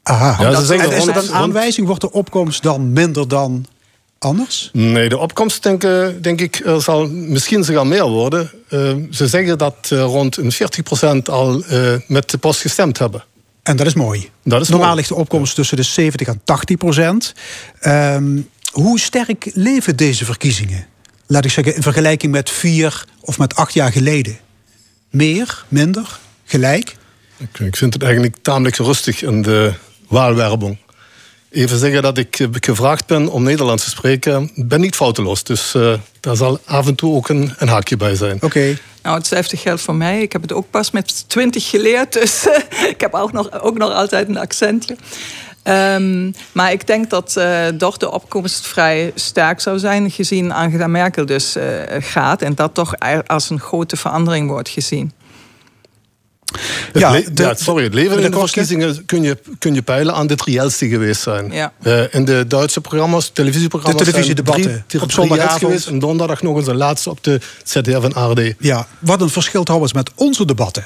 Aha. 0.03 0.37
Ja, 0.41 0.53
en 0.53 0.93
is 0.93 1.05
dat 1.05 1.29
een 1.29 1.35
aanwijzing? 1.35 1.87
Wordt 1.87 2.01
de 2.01 2.13
opkomst 2.13 2.63
dan 2.63 2.93
minder 2.93 3.29
dan 3.29 3.67
anders? 4.25 4.71
Nee, 4.73 5.09
de 5.09 5.19
opkomst 5.19 5.63
denk, 5.63 5.85
eh, 5.85 6.09
denk 6.21 6.41
ik 6.41 6.57
eh, 6.57 6.79
zal 6.79 7.09
misschien 7.09 7.65
sogar 7.65 7.87
meer 7.87 8.09
worden. 8.09 8.51
Eh, 8.69 8.95
ze 9.11 9.29
zeggen 9.29 9.59
dat 9.59 9.89
rond 9.89 10.37
een 10.37 10.53
40% 10.53 11.29
al 11.29 11.65
met 12.07 12.31
de 12.31 12.39
post 12.39 12.61
gestemd 12.61 12.99
hebben. 12.99 13.25
En 13.63 13.77
dat 13.77 13.87
is 13.87 13.95
mooi. 13.95 14.31
Dat 14.43 14.61
is 14.61 14.69
Normaal 14.69 14.87
mooi. 14.87 14.99
ligt 14.99 15.09
de 15.09 15.15
opkomst 15.15 15.55
tussen 15.55 15.77
de 15.77 15.83
70 15.83 16.27
en 16.27 16.41
80 16.45 16.77
procent. 16.77 17.35
Ehm, 17.81 18.41
hoe 18.73 19.01
sterk 19.01 19.51
leven 19.55 19.97
deze 19.97 20.25
verkiezingen? 20.25 20.87
Laat 21.27 21.45
ik 21.45 21.51
zeggen, 21.51 21.75
in 21.75 21.83
vergelijking 21.83 22.33
met 22.33 22.51
vier 22.51 23.05
of 23.21 23.39
met 23.39 23.55
acht 23.55 23.75
jaar 23.75 23.93
geleden. 23.93 24.39
Meer, 25.11 25.65
minder, 25.69 26.19
gelijk? 26.45 26.97
Ik, 27.59 27.77
vind 27.77 27.93
het 27.95 28.03
eigenlijk 28.03 28.37
tamelijk 28.43 28.77
rustig 28.77 29.23
in 29.23 29.43
de 29.43 29.75
waalwerbung. 30.09 30.79
Even 31.55 31.79
zeggen 31.79 32.03
dat 32.03 32.19
ik 32.19 32.39
eh, 32.39 32.49
gevraagd 32.51 33.07
ben 33.07 33.29
om 33.29 33.43
Nederlands 33.43 33.85
te 33.85 33.91
spreken. 33.91 34.51
Ik 34.55 34.69
ben 34.69 34.81
niet 34.81 34.95
fouteloos, 34.95 35.45
dus 35.45 35.75
eh, 35.75 35.93
daar 36.21 36.37
zal 36.37 36.59
af 36.65 36.87
en 36.87 36.95
toe 36.95 37.15
ook 37.15 37.29
een, 37.29 37.55
een 37.59 37.69
haakje 37.69 37.97
bij 37.97 38.15
zijn. 38.15 38.39
Oké. 38.43 38.79
Nou, 39.03 39.17
hetzelfde 39.17 39.57
geldt 39.57 39.81
voor 39.81 39.95
mij. 39.95 40.23
Ik 40.23 40.33
heb 40.33 40.43
het 40.43 40.53
ook 40.53 40.71
pas 40.71 40.91
met 40.91 41.25
20 41.29 41.71
geleerd, 41.71 42.13
dus 42.13 42.47
ik 42.95 43.01
heb 43.01 43.15
ook 43.15 43.33
nog, 43.33 43.63
ook 43.63 43.79
nog 43.79 43.93
altijd 43.93 44.29
een 44.29 44.39
accentje. 44.39 44.97
Ehm, 45.63 46.31
maar 46.53 46.73
ik 46.73 46.87
denk 46.87 47.11
dat 47.11 47.37
eh 47.37 47.67
toch 47.67 47.97
de 47.97 48.11
opkomst 48.11 48.67
vrij 48.67 49.13
sterk 49.15 49.61
zou 49.61 49.79
zijn, 49.79 50.11
gezien 50.11 50.53
Angela 50.53 50.87
Merkel 50.87 51.27
dus 51.27 51.57
eh, 51.57 51.65
gaat. 51.99 52.43
En 52.43 52.55
dat 52.55 52.75
toch 52.75 52.95
als 53.27 53.51
een 53.51 53.61
grote 53.61 53.97
verandering 53.97 54.49
wordt 54.49 54.69
gezien. 54.69 55.13
Het 56.93 57.01
Ja, 57.03 57.13
de- 57.13 57.43
ja, 57.43 57.55
sorry, 57.55 57.85
het 57.85 57.95
leven 57.95 58.19
in 58.19 58.31
de 58.31 58.39
verkiezingen 58.39 59.05
kun 59.05 59.23
je, 59.23 59.39
kun 59.59 59.75
je 59.75 59.83
peilen 59.83 60.15
aan 60.15 60.27
de 60.27 60.35
trielste 60.35 60.89
geweest 60.89 61.23
zijn. 61.23 61.51
Ja. 61.53 61.73
Eh, 61.83 62.03
in 62.15 62.25
de 62.25 62.45
Duitse 62.49 62.81
programma's, 62.81 63.31
televisieprogramma's... 63.33 64.03
De 64.05 64.11
televisiedebatten 64.11 64.65
zijn 64.65 64.85
drie- 64.87 65.01
op 65.03 65.13
zondagavond. 65.13 65.59
geweest. 65.61 65.87
En 65.87 65.99
donderdag 65.99 66.43
nog 66.43 66.57
eens 66.57 66.67
een 66.67 66.77
laatste 66.77 67.11
op 67.11 67.25
de 67.25 67.41
ZDF 67.65 68.03
en 68.05 68.13
ARD. 68.15 68.55
Ja, 68.59 68.87
wat 68.99 69.21
een 69.21 69.31
verschil 69.31 69.63
trouwens 69.65 69.93
met 69.93 70.11
onze 70.15 70.45
debatten. 70.47 70.85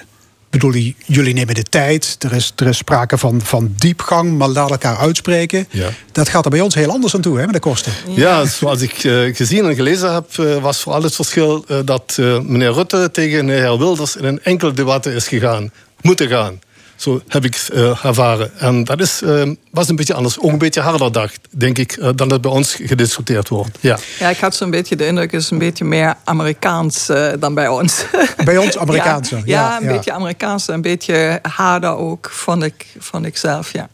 Ik 0.51 0.61
bedoel, 0.61 0.93
jullie 1.07 1.35
nemen 1.35 1.55
de 1.55 1.63
tijd. 1.63 2.17
Er 2.19 2.33
is, 2.33 2.53
er 2.57 2.67
is 2.67 2.77
sprake 2.77 3.19
van, 3.19 3.41
van 3.41 3.75
diepgang, 3.77 4.39
maar 4.39 4.49
laat 4.49 4.71
elkaar 4.71 4.97
uitspreken. 4.97 5.67
Ja. 5.71 5.89
Dat 6.13 6.29
gaat 6.29 6.45
er 6.45 6.51
bij 6.51 6.61
ons 6.61 6.75
heel 6.75 6.91
anders 6.91 7.15
aan 7.15 7.21
toe, 7.21 7.39
hè, 7.39 7.45
met 7.45 7.55
de 7.55 7.61
kosten. 7.61 7.93
Ja, 8.09 8.47
zoals 8.47 8.81
ik 8.81 8.93
eh, 9.05 9.35
gezien 9.37 9.65
en 9.65 9.75
gelezen 9.75 10.15
heb, 10.15 10.39
eh, 10.39 10.57
was 10.57 10.81
vooral 10.81 11.03
het 11.03 11.15
verschil 11.15 11.65
eh, 11.69 11.79
dat 11.85 12.17
meneer 12.43 12.73
Rutte 12.73 13.09
tegen 13.13 13.47
de 13.47 13.53
heer 13.53 13.79
Wilders 13.79 14.17
in 14.17 14.25
een 14.25 14.43
enkel 14.43 14.75
debat 14.75 15.07
is 15.07 15.29
gegaan. 15.29 15.73
Moeten 16.01 16.29
gaan. 16.29 16.59
Zo 16.99 17.21
heb 17.29 17.45
ik 17.45 17.67
eh, 17.73 18.05
ervaren. 18.05 18.59
En 18.59 18.85
dat 18.85 19.01
is, 19.01 19.23
eh, 19.23 19.51
was 19.71 19.89
een 19.89 19.97
beetje 19.97 20.15
anders. 20.15 20.39
Ook 20.39 20.51
een 20.51 20.59
beetje 20.59 20.81
harder, 20.81 21.13
dacht, 21.13 21.39
denk 21.51 21.79
ik, 21.79 21.93
eh, 21.93 22.09
dan 22.15 22.29
dat 22.29 22.41
bij 22.41 22.51
ons 22.51 22.75
gediscuteerd 22.75 23.49
wordt. 23.49 23.79
Ja. 23.81 23.99
Ja, 24.19 24.29
ik 24.29 24.39
had 24.39 24.57
zo'n 24.57 24.71
beetje 24.71 24.97
de 24.97 25.07
indruk, 25.07 25.33
het 25.33 25.43
is 25.43 25.51
een 25.51 25.59
beetje 25.59 25.85
meer 25.85 26.15
Amerikaans 26.25 27.07
dan 27.39 27.55
bij 27.55 27.69
ons. 27.69 28.05
Bij 28.45 28.57
ons 28.59 28.79
Amerikaanse. 28.79 29.37
Ja, 29.37 29.43
Ja, 29.45 29.69
ja, 29.71 29.77
een 29.81 29.85
ja. 29.87 29.93
beetje 29.93 30.13
Amerikaans, 30.13 30.69
een 30.69 30.83
beetje 30.83 31.39
harder 31.43 31.97
ook, 31.97 32.31
vond 32.31 32.63
ik, 32.63 32.87
vond 32.99 33.27
ik 33.27 33.37
zelf, 33.37 33.73
ja. 33.73 33.89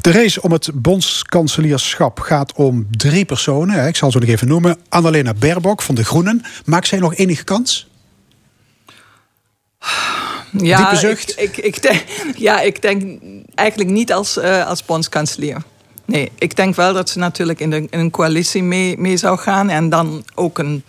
De 0.00 0.12
race 0.12 0.42
om 0.42 0.52
het 0.52 0.70
bondskanselierschap 0.74 2.20
gaat 2.20 2.52
om 2.52 2.86
drie 2.90 3.24
personen. 3.24 3.74
hè. 3.74 3.86
Ik 3.88 3.96
zal 3.96 4.10
ze 4.10 4.18
nog 4.18 4.28
even 4.28 4.48
noemen. 4.48 4.76
Annalena 4.88 5.34
Baerbock 5.34 5.82
van 5.82 5.94
de 5.94 6.04
Groenen. 6.04 6.42
Maakt 6.64 6.86
zij 6.86 6.98
nog 6.98 7.14
enige 7.14 7.44
kans? 7.44 7.88
Ja, 10.52 10.76
Diepe 10.76 10.96
zucht? 10.96 11.30
Ik, 11.30 11.56
ik, 11.56 11.56
ik 11.56 11.82
denk, 11.82 12.02
ja, 12.36 12.60
ik 12.60 12.82
denk 12.82 13.20
eigenlijk 13.54 13.90
niet 13.90 14.12
als, 14.12 14.36
eh, 14.36 14.66
als 14.66 14.84
bondskanselier. 14.84 15.62
Nee, 16.04 16.30
ik 16.38 16.56
denk 16.56 16.74
wel 16.74 16.92
dat 16.94 17.08
ze 17.08 17.18
natuurlijk 17.18 17.60
in, 17.60 17.70
de, 17.70 17.86
in 17.90 17.98
een 17.98 18.10
coalitie 18.10 18.62
mee, 18.62 18.98
mee 18.98 19.16
zou 19.16 19.38
gaan 19.38 19.68
en 19.68 19.88
dan 19.88 20.24
ook 20.34 20.58
een, 20.58 20.84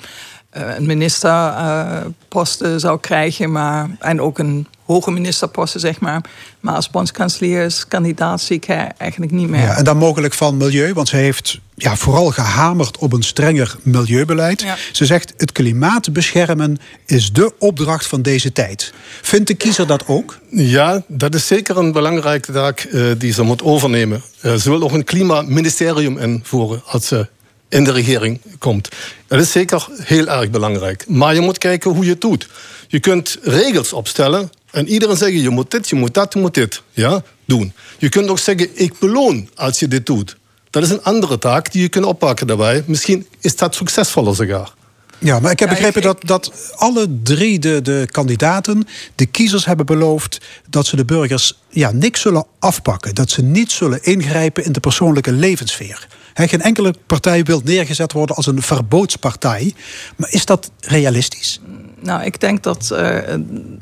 eh, 0.49 0.75
een 0.75 0.85
ministerposten 0.85 2.79
zou 2.79 2.99
krijgen, 2.99 3.51
maar, 3.51 3.89
en 3.99 4.21
ook 4.21 4.39
een 4.39 4.67
hoge 4.91 5.11
ministerposten, 5.11 5.79
zeg 5.79 5.99
maar. 5.99 6.21
Maar 6.59 6.75
als 6.75 6.89
bondskanselierskandidaat 6.89 8.41
zie 8.41 8.55
ik 8.55 8.65
haar 8.65 8.93
eigenlijk 8.97 9.31
niet 9.31 9.49
meer. 9.49 9.61
Ja, 9.61 9.77
en 9.77 9.83
dan 9.83 9.97
mogelijk 9.97 10.33
van 10.33 10.57
milieu, 10.57 10.93
want 10.93 11.07
ze 11.07 11.15
heeft 11.15 11.59
ja, 11.75 11.95
vooral 11.95 12.31
gehamerd 12.31 12.97
op 12.97 13.13
een 13.13 13.23
strenger 13.23 13.75
milieubeleid. 13.81 14.61
Ja. 14.61 14.77
Ze 14.91 15.05
zegt: 15.05 15.33
het 15.37 15.51
klimaat 15.51 16.13
beschermen 16.13 16.77
is 17.05 17.31
de 17.31 17.53
opdracht 17.59 18.07
van 18.07 18.21
deze 18.21 18.51
tijd. 18.51 18.93
Vindt 19.21 19.47
de 19.47 19.53
kiezer 19.53 19.87
dat 19.87 20.07
ook? 20.07 20.39
Ja, 20.49 21.03
dat 21.07 21.35
is 21.35 21.47
zeker 21.47 21.77
een 21.77 21.91
belangrijke 21.91 22.51
taak 22.51 22.79
eh, 22.79 23.05
die 23.17 23.33
ze 23.33 23.43
moet 23.43 23.63
overnemen. 23.63 24.21
Eh, 24.41 24.55
ze 24.55 24.69
wil 24.69 24.83
ook 24.83 24.91
een 24.91 25.03
klimaatministerium 25.03 26.17
invoeren 26.17 26.81
als 26.85 27.07
ze 27.07 27.27
in 27.69 27.83
de 27.83 27.91
regering 27.91 28.41
komt. 28.59 28.89
Dat 29.27 29.39
is 29.39 29.51
zeker 29.51 29.87
heel 30.03 30.27
erg 30.27 30.49
belangrijk. 30.49 31.05
Maar 31.07 31.33
je 31.33 31.41
moet 31.41 31.57
kijken 31.57 31.91
hoe 31.91 32.03
je 32.03 32.11
het 32.11 32.21
doet. 32.21 32.47
Je 32.87 32.99
kunt 32.99 33.37
regels 33.41 33.93
opstellen 33.93 34.49
en 34.71 34.87
iedereen 34.87 35.17
zeggen: 35.17 35.41
je 35.41 35.49
moet 35.49 35.71
dit, 35.71 35.89
je 35.89 35.95
moet 35.95 36.13
dat, 36.13 36.33
je 36.33 36.39
moet 36.39 36.53
dit 36.53 36.81
ja, 36.91 37.23
doen. 37.45 37.73
Je 37.97 38.09
kunt 38.09 38.29
ook 38.29 38.39
zeggen: 38.39 38.69
ik 38.73 38.99
beloon 38.99 39.49
als 39.55 39.79
je 39.79 39.87
dit 39.87 40.05
doet. 40.05 40.37
Dat 40.69 40.83
is 40.83 40.89
een 40.89 41.03
andere 41.03 41.39
taak 41.39 41.71
die 41.71 41.81
je 41.81 41.89
kunt 41.89 42.05
oppakken 42.05 42.47
daarbij. 42.47 42.83
Misschien 42.85 43.27
is 43.39 43.55
dat 43.55 43.75
succesvoller 43.75 44.35
sogar. 44.35 44.73
Ja, 45.19 45.39
maar 45.39 45.51
ik 45.51 45.59
heb 45.59 45.69
Ja, 45.69 45.75
begrepen 45.75 46.01
ik- 46.01 46.07
dat, 46.07 46.21
dat 46.25 46.73
alle 46.75 47.07
drie 47.23 47.59
de, 47.59 47.81
de 47.81 48.07
kandidaten, 48.11 48.87
de 49.15 49.25
kiezers 49.25 49.65
hebben 49.65 49.85
beloofd 49.85 50.37
dat 50.69 50.85
ze 50.85 50.95
de 50.95 51.05
burgers 51.05 51.57
ja, 51.69 51.91
niks 51.91 52.21
zullen 52.21 52.45
afpakken. 52.59 53.15
Dat 53.15 53.29
ze 53.29 53.41
niet 53.41 53.71
zullen 53.71 54.03
ingrijpen 54.03 54.65
in 54.65 54.71
de 54.71 54.79
persoonlijke 54.79 55.31
levenssfeer. 55.31 56.07
Hè, 56.33 56.47
geen 56.47 56.61
enkele 56.61 56.93
partij 57.07 57.43
wil 57.43 57.61
neergezet 57.63 58.11
worden 58.11 58.35
als 58.35 58.45
een 58.47 58.61
verboodspartij. 58.61 59.73
Maar 60.15 60.31
is 60.31 60.45
dat 60.45 60.71
realistisch? 60.79 61.59
Nou, 62.03 62.23
ik 62.23 62.39
denk 62.39 62.63
dat, 62.63 62.91
eh, 62.91 63.17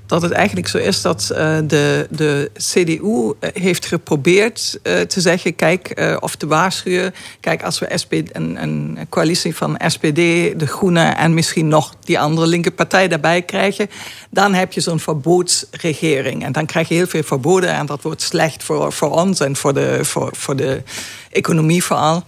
dat 0.06 0.22
het 0.22 0.32
eigenlijk 0.32 0.68
zo 0.68 0.78
is 0.78 1.02
dat 1.02 1.30
eh, 1.30 1.58
de, 1.64 2.08
de 2.10 2.52
CDU 2.54 3.34
heeft 3.54 3.86
geprobeerd 3.86 4.80
eh, 4.84 5.00
te 5.00 5.22
zeggen: 5.22 5.56
kijk, 5.56 5.90
eh, 5.90 6.18
of 6.20 6.36
te 6.36 6.48
waarschuwen. 6.48 7.14
Kijk, 7.40 7.64
als 7.64 7.80
we 7.80 7.98
SPD, 7.98 8.36
een, 8.36 8.62
een 8.62 8.98
coalitie 9.10 9.56
van 9.56 9.80
SPD, 9.88 10.16
de 10.60 10.66
Groenen 10.66 11.18
en 11.18 11.34
misschien 11.34 11.68
nog 11.68 11.96
die 12.04 12.20
andere 12.20 12.48
linker 12.48 12.72
partij 12.72 13.08
daarbij 13.08 13.42
krijgen, 13.42 13.90
dan 14.30 14.54
heb 14.54 14.74
je 14.74 14.82
zo'n 14.82 15.00
verboodsregering. 15.00 16.44
En 16.44 16.52
dan 16.52 16.66
krijg 16.66 16.88
je 16.88 16.96
heel 16.96 17.08
veel 17.08 17.24
verboden 17.24 17.74
en 17.74 17.86
dat 17.86 18.02
wordt 18.02 18.22
slecht 18.22 18.64
voor, 18.64 18.94
voor 18.94 19.12
ons 19.12 19.40
en 19.40 19.56
voor 19.56 19.74
de, 19.74 20.00
voor, 20.02 20.30
voor 20.36 20.56
de 20.56 20.84
economie 21.32 21.84
vooral. 21.84 22.24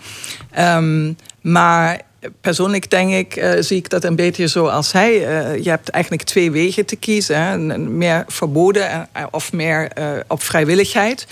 Ehm, 0.51 1.13
maar 1.41 2.01
persoonlijk 2.41 2.89
denk 2.89 3.11
ik, 3.11 3.35
eh, 3.35 3.61
zie 3.61 3.77
ik 3.77 3.89
dat 3.89 4.03
een 4.03 4.15
beetje 4.15 4.47
zoals 4.47 4.91
hij. 4.91 5.27
Eh, 5.27 5.63
je 5.63 5.69
hebt 5.69 5.89
eigenlijk 5.89 6.23
twee 6.23 6.51
wegen 6.51 6.85
te 6.85 6.95
kiezen. 6.95 7.41
Hè. 7.41 7.57
Meer 7.77 8.23
verboden 8.27 9.07
eh, 9.11 9.23
of 9.31 9.53
meer 9.53 9.91
op 10.27 10.43
vrijwilligheid. 10.43 11.27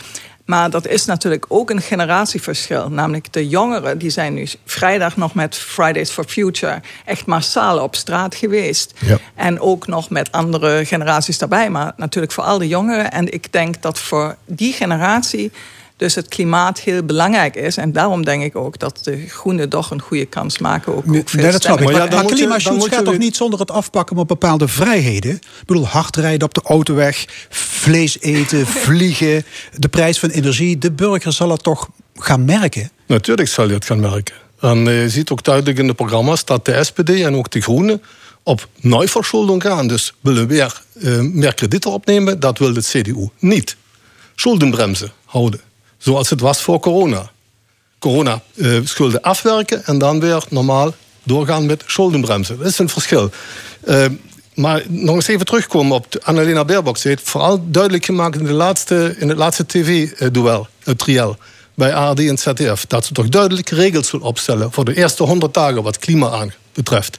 Maar 0.45 0.69
dat 0.69 0.87
is 0.87 1.05
natuurlijk 1.05 1.45
ook 1.47 1.69
een 1.69 1.81
generatieverschil. 1.81 2.89
Namelijk 2.89 3.33
de 3.33 3.47
jongeren 3.47 3.97
die 3.97 4.09
zijn 4.09 4.33
nu 4.33 4.47
vrijdag 4.65 5.17
nog 5.17 5.33
met 5.33 5.55
Fridays 5.55 6.09
for 6.09 6.23
Future 6.23 6.81
echt 7.05 7.25
massaal 7.25 7.79
op 7.83 7.95
straat 7.95 8.35
geweest. 8.35 8.93
Ja. 8.99 9.17
En 9.35 9.59
ook 9.59 9.87
nog 9.87 10.09
met 10.09 10.31
andere 10.31 10.85
generaties 10.85 11.37
daarbij. 11.37 11.69
Maar 11.69 11.93
natuurlijk 11.95 12.33
voor 12.33 12.43
al 12.43 12.57
de 12.57 12.67
jongeren. 12.67 13.11
En 13.11 13.33
ik 13.33 13.51
denk 13.51 13.81
dat 13.81 13.99
voor 13.99 14.35
die 14.45 14.73
generatie 14.73 15.51
dus 15.99 16.15
het 16.15 16.27
klimaat 16.27 16.79
heel 16.79 17.03
belangrijk 17.03 17.55
is. 17.55 17.77
En 17.77 17.91
daarom 17.91 18.25
denk 18.25 18.43
ik 18.43 18.55
ook 18.55 18.79
dat 18.79 18.99
de 19.03 19.27
groenen 19.27 19.69
toch 19.69 19.91
een 19.91 20.01
goede 20.01 20.25
kans 20.25 20.57
maken. 20.57 20.95
Ook, 20.95 21.15
ook 21.15 21.29
veel 21.29 21.41
Nee, 21.41 21.51
dat 21.51 21.61
snap 21.61 21.79
ik. 21.79 21.91
Maar, 21.91 21.93
ja, 21.93 22.15
maar 22.15 22.25
klimaatschutz 22.25 22.87
gaat 22.87 23.05
toch 23.05 23.17
niet 23.17 23.35
zonder 23.35 23.59
het 23.59 23.71
afpakken 23.71 24.15
van 24.15 24.25
bepaalde 24.25 24.67
vrijheden? 24.67 25.31
Ik 25.31 25.63
bedoel, 25.65 25.87
hard 25.87 26.15
rijden 26.15 26.47
op 26.47 26.53
de 26.53 26.61
autoweg, 26.63 27.25
vlees 27.49 28.19
eten, 28.19 28.67
vliegen, 28.85 29.45
de 29.77 29.87
prijs 29.87 30.19
van 30.19 30.29
energie. 30.29 30.77
De 30.77 30.91
burger 30.91 31.33
zal 31.33 31.49
het 31.49 31.63
toch 31.63 31.89
gaan 32.15 32.45
merken? 32.45 32.91
Natuurlijk 33.05 33.47
zal 33.47 33.67
je 33.67 33.73
het 33.73 33.85
gaan 33.85 33.99
merken. 33.99 34.35
En 34.59 34.87
eh, 34.87 35.01
je 35.01 35.09
ziet 35.09 35.29
ook 35.29 35.43
duidelijk 35.43 35.77
in 35.77 35.87
de 35.87 35.93
programma's 35.93 36.45
dat 36.45 36.65
de 36.65 36.83
SPD 36.83 37.09
en 37.09 37.35
ook 37.35 37.51
de 37.51 37.61
Groenen 37.61 38.01
op 38.43 38.67
neuverschulding 38.75 39.61
gaan. 39.61 39.87
Dus 39.87 40.13
willen 40.19 40.47
weer 40.47 40.81
eh, 41.01 41.19
meer 41.19 41.53
kredieten 41.53 41.91
opnemen. 41.91 42.39
Dat 42.39 42.57
wil 42.57 42.73
de 42.73 42.81
CDU 42.81 43.29
niet. 43.39 43.75
Schuldenbremsen 44.35 45.11
houden. 45.25 45.67
Zoals 45.99 46.29
het 46.29 46.39
was 46.39 46.61
voor 46.61 46.79
corona. 46.79 47.31
Corona 47.99 48.41
eh, 48.55 48.79
schulden 48.83 49.21
afwerken 49.21 49.85
en 49.85 49.97
dan 49.97 50.19
weer 50.19 50.43
normaal 50.49 50.93
doorgaan 51.23 51.65
met 51.65 51.83
schuldenbremsen. 51.85 52.57
Dat 52.57 52.67
is 52.67 52.79
een 52.79 52.89
verschil. 52.89 53.29
Eh, 53.85 54.05
maar 54.53 54.83
nog 54.87 55.15
eens 55.15 55.27
even 55.27 55.45
terugkomen 55.45 55.95
op 55.95 56.07
Annalena 56.23 56.65
Baerbock. 56.65 56.97
Ze 56.97 57.07
heeft 57.07 57.29
vooral 57.29 57.63
duidelijk 57.65 58.05
gemaakt 58.05 58.35
in, 58.37 58.45
de 58.45 58.51
laatste, 58.51 59.15
in 59.17 59.29
het 59.29 59.37
laatste 59.37 59.65
tv-duel, 59.65 60.67
het 60.83 60.97
triel, 60.97 61.37
bij 61.73 61.93
ARD 61.93 62.19
en 62.19 62.37
ZDF, 62.37 62.85
dat 62.87 63.05
ze 63.05 63.13
toch 63.13 63.29
duidelijk 63.29 63.69
regels 63.69 64.11
wil 64.11 64.19
opstellen 64.19 64.71
voor 64.71 64.85
de 64.85 64.95
eerste 64.95 65.23
100 65.23 65.53
dagen 65.53 65.83
wat 65.83 65.97
klima 65.97 66.29
aan 66.29 66.53
betreft. 66.73 67.17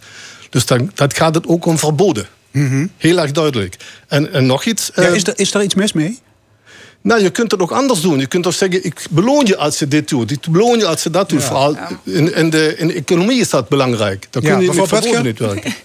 Dus 0.50 0.66
dan, 0.66 0.90
dat 0.94 1.16
gaat 1.16 1.34
het 1.34 1.46
ook 1.46 1.66
om 1.66 1.78
verboden. 1.78 2.26
Heel 2.96 3.18
erg 3.18 3.32
duidelijk. 3.32 3.76
En, 4.08 4.32
en 4.32 4.46
nog 4.46 4.64
iets. 4.64 4.90
Ja, 4.94 5.02
eh, 5.02 5.14
is, 5.14 5.26
er, 5.26 5.38
is 5.38 5.54
er 5.54 5.62
iets 5.62 5.74
mis 5.74 5.92
mee? 5.92 6.18
Nou, 7.02 7.22
je 7.22 7.30
kunt 7.30 7.50
het 7.50 7.60
ook 7.60 7.70
anders 7.70 8.00
doen. 8.00 8.18
Je 8.18 8.26
kunt 8.26 8.42
toch 8.44 8.54
zeggen, 8.54 8.84
ik 8.84 9.06
beloon 9.10 9.46
je 9.46 9.56
als 9.56 9.78
je 9.78 9.88
dit 9.88 10.08
doet. 10.08 10.30
Ik 10.30 10.46
beloon 10.50 10.78
je 10.78 10.86
als 10.86 11.02
je 11.02 11.10
dat 11.10 11.28
doet. 11.28 11.44
Vooral 11.44 11.76
in, 12.02 12.34
in, 12.34 12.50
de, 12.50 12.74
in 12.76 12.86
de 12.86 12.94
economie 12.94 13.40
is 13.40 13.50
dat 13.50 13.68
belangrijk. 13.68 14.26
Dan 14.30 14.42
Ja, 14.42 14.48
kun 14.56 14.60
je 14.64 14.72
verboden 14.72 15.00
Butger? 15.00 15.22
niet 15.22 15.38
werken. 15.38 15.74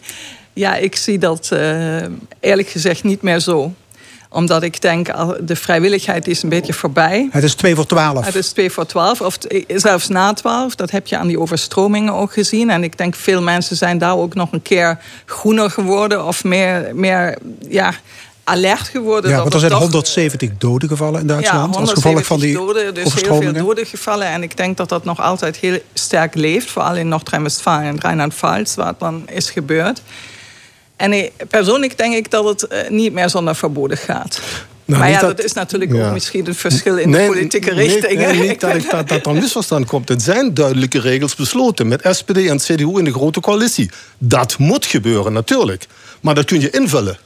Ja, 0.54 0.76
ik 0.76 0.96
zie 0.96 1.18
dat 1.18 1.50
eh, 1.52 2.02
eerlijk 2.40 2.68
gezegd 2.68 3.04
niet 3.04 3.22
meer 3.22 3.40
zo. 3.40 3.74
Omdat 4.30 4.64
ik 4.64 4.82
denk, 4.82 5.10
al- 5.10 5.36
de 5.42 5.56
vrijwilligheid 5.56 6.28
is 6.28 6.44
een 6.44 6.50
beetje 6.50 6.74
voorbij. 6.74 7.28
Het 7.32 7.44
is 7.44 7.54
2 7.54 7.76
voor 7.76 7.86
12. 7.86 8.26
Het 8.26 8.36
is 8.36 8.50
2 8.50 8.70
voor 8.70 8.86
12, 8.86 9.22
of 9.22 9.38
t- 9.38 9.64
zelfs 9.68 10.08
na 10.08 10.34
12. 10.34 10.76
Dat 10.76 10.92
heb 10.92 11.08
je 11.08 11.18
aan 11.18 11.28
die 11.28 11.40
overstromingen 11.40 12.14
ook 12.14 12.34
gezien. 12.34 12.70
En 12.70 12.84
ik 12.84 12.98
denk, 12.98 13.16
veel 13.16 13.42
mensen 13.42 13.76
zijn 13.76 13.98
daar 13.98 14.18
ook 14.18 14.34
nog 14.36 14.52
een 14.52 14.62
keer 14.62 14.98
groener 15.26 15.70
geworden. 15.70 16.26
Of 16.26 16.44
meer, 16.44 16.90
meer 16.94 17.38
ja, 17.70 17.94
alert 18.46 18.88
geworden. 18.88 19.32
Ja, 19.32 19.38
want 19.42 19.54
er 19.54 19.60
zijn 19.60 19.72
toch- 19.72 19.82
170 19.82 20.50
doden 20.58 20.90
gevallen 20.90 21.22
in 21.22 21.28
ja, 21.28 21.34
Duitsland. 21.34 21.76
als 21.76 21.92
gevolg 21.92 22.26
van 22.26 22.40
die 22.40 22.54
doden, 22.54 22.94
dus 22.94 23.14
heel 23.14 23.42
veel 23.42 23.54
doden 23.54 23.86
gevallen. 23.86 24.28
En 24.28 24.44
ik 24.44 24.58
denk 24.58 24.78
dat 24.78 24.90
dat 24.90 25.04
nog 25.04 25.22
altijd 25.22 25.58
heel 25.58 25.80
sterk 25.94 26.36
leeft. 26.36 26.70
Vooral 26.70 26.96
in 26.96 27.08
Noord-Rijn-Westfalen 27.08 27.84
en 27.88 28.00
Rijnland-Pfalz, 28.00 28.76
waar 28.76 28.88
het 28.88 29.00
dan 29.00 29.24
is 29.30 29.50
gebeurd. 29.50 30.02
En 30.96 31.14
ik- 31.14 31.32
persoonlijk 31.50 31.98
denk 31.98 32.14
ik 32.16 32.32
dat 32.32 32.46
het 32.46 32.68
eh, 32.68 32.90
niet 32.90 33.14
meer 33.14 33.30
zonder 33.30 33.56
verboden 33.56 33.98
gaat. 33.98 34.40
Nou, 34.86 35.00
maar 35.00 35.10
ja, 35.10 35.20
dat- 35.20 35.38
dat, 35.38 35.46
is 35.46 35.54
natuurlijk 35.54 35.94
ja. 35.94 36.08
ook 36.08 36.14
misschien 36.14 36.46
het 36.46 36.58
verschil 36.58 36.98
in 36.98 37.12
de 37.12 37.26
politieke 37.28 37.74
nee, 37.74 37.88
richtingen. 37.88 38.38
Nee, 38.38 38.48
niet 38.50 38.60
dat, 38.60 38.76
ik, 38.76 38.90
dat, 38.92 39.08
dat 39.10 39.26
er 39.26 39.32
een 39.32 39.40
misverstand 39.40 39.86
komt. 39.86 40.10
Het 40.10 40.22
zijn 40.22 40.54
duidelijke 40.54 41.00
regels 41.00 41.36
besloten 41.36 41.88
met 41.88 42.08
SPD 42.12 42.38
en 42.38 42.58
CDU 42.58 42.98
in 42.98 43.04
de 43.04 43.12
grote 43.14 43.40
coalitie. 43.40 43.90
Dat 44.18 44.58
moet 44.58 44.86
gebeuren, 44.86 45.34
natuurlijk. 45.34 45.88
Maar 46.22 46.36
dat 46.36 46.46
kun 46.46 46.60
je 46.60 46.70
invullen. 46.70 47.18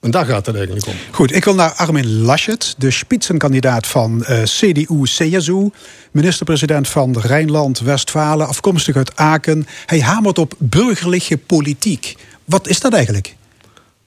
En 0.00 0.10
daar 0.10 0.26
gaat 0.26 0.46
het 0.46 0.54
eigenlijk 0.56 0.86
om. 0.86 0.94
Goed, 1.10 1.34
ik 1.34 1.44
wil 1.44 1.54
naar 1.54 1.72
Armin 1.72 2.20
Laschet, 2.20 2.74
de 2.78 2.90
spitsenkandidaat 2.90 3.86
van 3.86 4.24
eh, 4.24 4.42
CDU-CSU. 4.42 5.70
Minister-president 6.10 6.88
van 6.88 7.18
Rijnland-Westfalen, 7.18 8.46
afkomstig 8.48 8.96
uit 8.96 9.16
Aken. 9.16 9.66
Hij 9.86 10.00
hamert 10.00 10.38
op 10.38 10.54
burgerlijke 10.58 11.36
politiek. 11.38 12.14
Wat 12.44 12.68
is 12.68 12.80
dat 12.80 12.92
eigenlijk? 12.92 13.34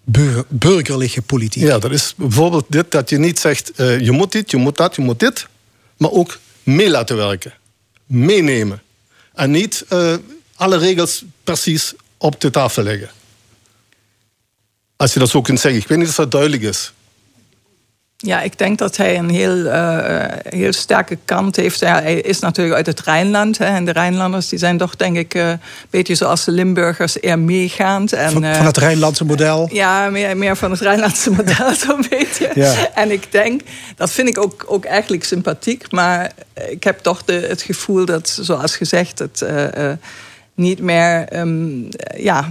Bur- 0.04 0.46
burgerlijke 0.48 1.22
politiek. 1.22 1.64
Ja, 1.64 1.80
dat 1.80 1.92
is 1.92 2.14
bijvoorbeeld 2.18 2.66
dit 2.70 2.92
dat 2.92 3.10
je 3.10 3.18
niet 3.18 3.40
zegt... 3.40 3.72
eh, 3.72 4.00
je 4.00 4.12
moet 4.12 4.32
dit, 4.32 4.52
je 4.52 4.58
moet 4.58 4.78
dat, 4.78 4.96
je 4.96 5.02
moet 5.02 5.20
dit. 5.20 5.48
Maar 5.98 6.12
ook 6.12 6.40
mee 6.64 6.90
laten 6.90 7.16
werken. 7.16 7.54
Meenemen. 8.06 8.82
En 9.34 9.52
niet 9.52 9.86
eh, 9.90 10.14
alle 10.56 10.78
regels 10.78 11.24
precies 11.44 11.94
op 12.18 12.42
de 12.42 12.50
tafel 12.50 12.84
leggen. 12.84 13.10
Als 15.04 15.13
je 15.13 15.20
dat 15.20 15.30
zo 15.30 15.42
kunt 15.42 15.60
zeggen. 15.60 15.82
Ik 15.82 15.88
weet 15.88 15.98
niet 15.98 16.08
of 16.08 16.16
dat 16.16 16.32
duidelijk 16.32 16.62
is. 16.62 16.94
Ja, 18.18 18.42
ik 18.42 18.58
denk 18.58 18.78
dat 18.78 18.98
hij 18.98 19.18
een 19.18 19.30
heel, 19.30 19.66
eh, 19.66 20.26
heel 20.44 20.74
sterke 20.74 21.18
kant 21.26 21.56
heeft. 21.56 21.80
Ja, 21.80 22.02
hij 22.02 22.16
is 22.22 22.39
natuurlijk 22.39 22.76
uit 22.76 22.86
het 22.86 23.00
Rijnland. 23.00 23.58
Hè, 23.58 23.66
en 23.66 23.86
de 23.86 23.92
Rijnlanders 23.92 24.50
die 24.50 24.60
zijn 24.60 24.78
toch, 24.78 24.96
denk 24.96 25.18
ik, 25.18 25.34
eh, 25.34 25.50
een 25.50 25.60
beetje 25.89 26.16
zoals 26.16 26.44
de 26.44 26.52
Limburgers, 26.52 27.24
eer 27.24 27.39
meegaand. 27.39 28.13
En, 28.13 28.32
Van, 28.32 28.44
eh, 28.44 28.56
van 28.56 28.66
het 28.66 28.78
Rijnlandse 28.78 29.26
model. 29.26 29.70
Ja, 29.72 30.10
meer, 30.10 30.38
meer 30.38 30.58
van 30.58 30.72
het 30.72 30.80
Rijnlandse 30.80 31.32
model, 31.38 31.74
zo'n 31.74 32.06
beetje. 32.10 32.52
Ja. 32.56 32.94
En 32.94 33.12
ik 33.12 33.32
denk, 33.32 33.62
dat 33.96 34.12
vind 34.12 34.28
ik 34.28 34.38
ook, 34.38 34.63
ook 34.68 34.86
eigenlijk 34.86 35.24
sympathiek. 35.24 35.92
Maar 35.92 36.32
ik 36.70 36.84
heb 36.84 37.00
toch 37.00 37.24
de, 37.24 37.46
het 37.48 37.62
gevoel 37.62 38.06
dat, 38.06 38.38
zoals 38.42 38.76
gezegd, 38.76 39.20
het 39.20 39.42
eh, 39.42 39.89
eh, 39.92 39.98
niet 40.56 40.80
meer. 40.80 41.26
ehm, 41.28 41.82
ja, 42.18 42.50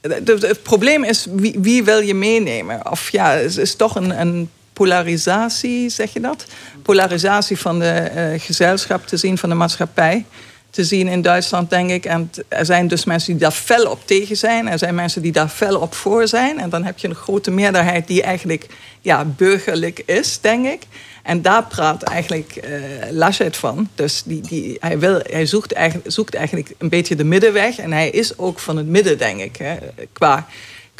het 0.00 0.62
probleem 0.62 1.04
is 1.04 1.26
wie, 1.30 1.58
wie 1.58 1.84
wil 1.84 1.98
je 1.98 2.14
meenemen? 2.14 2.90
Of 2.90 3.10
ja, 3.10 3.30
het 3.30 3.56
is 3.56 3.74
toch 3.74 3.94
een, 3.94 4.20
een 4.20 4.50
polarisatie, 4.72 5.88
zeg 5.88 6.12
je 6.12 6.20
dat? 6.20 6.44
Polarisatie 6.82 7.58
van 7.58 7.78
de 7.78 7.90
eh, 7.90 8.40
gezelschap 8.40 9.06
te 9.06 9.16
zien, 9.16 9.38
van 9.38 9.48
de 9.48 9.54
maatschappij 9.54 10.24
te 10.70 10.84
zien 10.84 11.08
in 11.08 11.22
Duitsland, 11.22 11.70
denk 11.70 11.90
ik. 11.90 12.04
En 12.04 12.30
er 12.48 12.64
zijn 12.64 12.88
dus 12.88 13.04
mensen 13.04 13.32
die 13.32 13.40
daar 13.40 13.50
fel 13.50 13.90
op 13.90 14.06
tegen 14.06 14.36
zijn. 14.36 14.68
Er 14.68 14.78
zijn 14.78 14.94
mensen 14.94 15.22
die 15.22 15.32
daar 15.32 15.48
fel 15.48 15.80
op 15.80 15.94
voor 15.94 16.28
zijn. 16.28 16.60
En 16.60 16.70
dan 16.70 16.84
heb 16.84 16.98
je 16.98 17.08
een 17.08 17.14
grote 17.14 17.50
meerderheid 17.50 18.06
die 18.06 18.22
eigenlijk 18.22 18.66
ja, 19.00 19.24
burgerlijk 19.24 20.02
is, 20.06 20.38
denk 20.40 20.66
ik. 20.66 20.82
En 21.22 21.42
daar 21.42 21.64
praat 21.64 22.02
eigenlijk 22.02 22.56
eh 22.56 22.72
Laschet 23.10 23.56
van. 23.56 23.88
Dus 23.94 24.22
die, 24.24 24.40
die, 24.40 24.76
hij, 24.80 24.98
wil, 24.98 25.20
hij 25.22 25.46
zoekt, 25.46 25.72
eigenlijk, 25.72 26.10
zoekt 26.10 26.34
eigenlijk 26.34 26.74
een 26.78 26.88
beetje 26.88 27.16
de 27.16 27.24
middenweg. 27.24 27.78
En 27.78 27.92
hij 27.92 28.10
is 28.10 28.38
ook 28.38 28.58
van 28.58 28.76
het 28.76 28.86
midden, 28.86 29.18
denk 29.18 29.40
ik. 29.40 29.56
Hè, 29.56 29.76
qua 30.12 30.46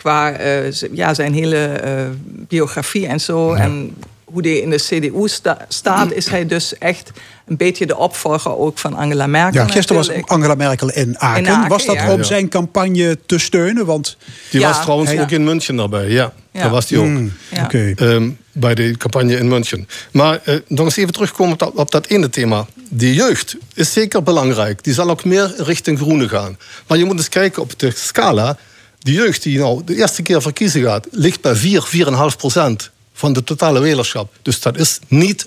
qua 0.00 0.32
eh, 0.32 0.72
ja, 0.92 1.14
zijn 1.14 1.32
hele 1.32 1.66
eh, 1.66 2.06
biografie 2.24 3.06
en 3.06 3.20
zo. 3.20 3.52
En 3.52 3.96
hoe 4.32 4.42
hij 4.42 4.56
in 4.58 4.70
de 4.70 4.76
CDU 4.76 5.28
sta- 5.28 5.64
staat, 5.68 6.12
is 6.12 6.28
hij 6.28 6.46
dus 6.46 6.78
echt 6.78 7.10
een 7.46 7.56
beetje 7.56 7.86
de 7.86 7.96
opvolger 7.96 8.56
ook 8.58 8.78
van 8.78 8.94
Angela 8.94 9.26
Merkel. 9.26 9.60
Ja, 9.60 9.66
gisteren 9.68 9.96
was. 10.06 10.22
Angela 10.26 10.54
Merkel 10.54 10.90
in 10.90 11.18
Aken. 11.18 11.44
In 11.44 11.50
Aken, 11.50 11.68
was 11.68 11.86
dat 11.86 11.94
ja. 11.94 12.12
om 12.12 12.24
zijn 12.24 12.48
campagne 12.48 13.18
te 13.26 13.38
steunen? 13.38 13.86
Want 13.86 14.16
Die 14.50 14.60
Ja, 14.60 14.68
was 14.68 14.80
trouwens 14.82 15.10
ja. 15.10 15.22
ook 15.22 15.30
in 15.30 15.44
München 15.44 15.76
daarbij. 15.76 16.08
Ja, 16.08 16.32
Ja. 16.52 16.60
daar 16.60 16.70
was 16.70 16.86
die 16.86 16.98
ook. 16.98 17.72
Ehm, 17.96 18.30
bij 18.52 18.74
de 18.74 18.96
campagne 18.96 19.36
in 19.36 19.48
München. 19.48 19.88
Maar 20.12 20.40
eh, 20.44 20.54
nog 20.66 20.84
eens 20.84 20.96
even 20.96 21.12
terugkomen 21.12 21.52
op 21.52 21.58
dat, 21.58 21.72
op 21.74 21.90
dat 21.90 22.06
ene 22.06 22.30
thema. 22.30 22.66
Die 22.88 23.14
jeugd 23.14 23.56
is 23.74 23.92
zeker 23.92 24.22
belangrijk. 24.22 24.84
Die 24.84 24.94
zal 24.94 25.10
ook 25.10 25.24
meer 25.24 25.52
richting 25.56 25.98
groene 25.98 26.28
gaan. 26.28 26.58
Maar 26.86 26.98
je 26.98 27.04
moet 27.04 27.16
eens 27.16 27.28
kijken 27.28 27.62
op 27.62 27.78
de 27.78 27.90
scala. 27.96 28.56
Die 28.98 29.14
jeugd 29.14 29.42
die 29.42 29.58
nou 29.58 29.82
de 29.84 29.96
eerste 29.96 30.22
keer 30.22 30.42
verkiezen 30.42 30.82
gaat... 30.82 31.06
ligt 31.10 31.40
bij 31.40 31.54
4, 31.54 31.86
4,5 32.32 32.36
procent 32.36 32.90
van 33.20 33.32
de 33.32 33.44
totale 33.44 33.80
wählerschap. 33.80 34.32
Dus 34.42 34.60
dat 34.60 34.78
is 34.78 34.98
niet 35.08 35.46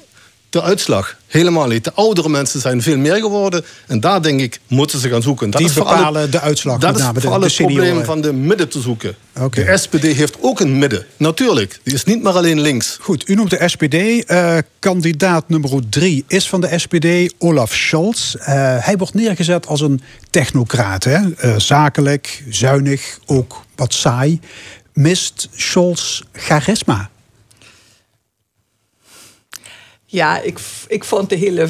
de 0.50 0.62
uitslag. 0.62 1.18
Helemaal 1.28 1.68
niet. 1.68 1.84
De 1.84 1.94
oudere 1.94 2.30
mensen 2.30 2.60
zijn 2.60 2.82
veel 2.82 2.98
meer 2.98 3.16
geworden. 3.16 3.66
En 3.88 4.00
daar 4.00 4.22
denk 4.22 4.40
ik, 4.42 4.60
moeten 4.68 5.00
ze 5.00 5.10
gaan 5.10 5.22
zoeken. 5.22 5.50
Dat 5.50 5.62
Die 5.62 5.70
is 5.70 5.76
bepalen 5.76 6.22
het- 6.22 6.32
de 6.32 6.40
uitslag, 6.40 6.78
Dat 6.80 7.00
is 7.00 7.06
de- 7.14 7.22
vooral 7.22 7.40
de 7.40 7.46
het 7.46 7.56
probleem 7.56 8.04
van 8.04 8.22
de 8.22 8.34
midden 8.34 8.70
te 8.70 8.82
zoeken. 8.82 9.16
De 9.50 9.78
SPD 9.78 10.04
heeft 10.04 10.38
ook 10.42 10.60
een 10.60 10.78
midden. 10.80 11.06
Natuurlijk. 11.18 11.80
Die 11.84 11.94
is 11.94 12.04
niet 12.04 12.24
maar 12.24 12.34
alleen 12.34 12.62
links. 12.62 12.98
Goed, 13.02 13.30
u 13.30 13.36
noemt 13.36 13.50
de 13.50 13.64
SPD. 13.70 13.94
Eh, 14.26 14.58
kandidaat 14.80 15.50
nummer 15.50 15.90
drie 15.90 16.24
is 16.28 16.50
van 16.50 16.62
de 16.62 16.80
SPD, 16.80 17.34
Olaf 17.38 17.74
Scholz. 17.74 18.36
Eh, 18.36 18.46
hij 18.80 18.96
wordt 18.98 19.14
neergezet 19.14 19.68
als 19.68 19.82
een 19.82 20.02
technocraat. 20.30 21.04
Hè? 21.04 21.34
Eh, 21.34 21.54
zakelijk, 21.58 22.44
zuinig, 22.50 23.20
ook 23.26 23.62
wat 23.76 23.94
saai. 23.94 24.40
Mist 24.94 25.50
Scholz 25.56 26.22
charisma? 26.34 27.10
Ja, 30.14 30.40
ik, 30.40 30.60
ik 30.88 31.04
vond 31.04 31.30
de 31.30 31.36
hele, 31.36 31.68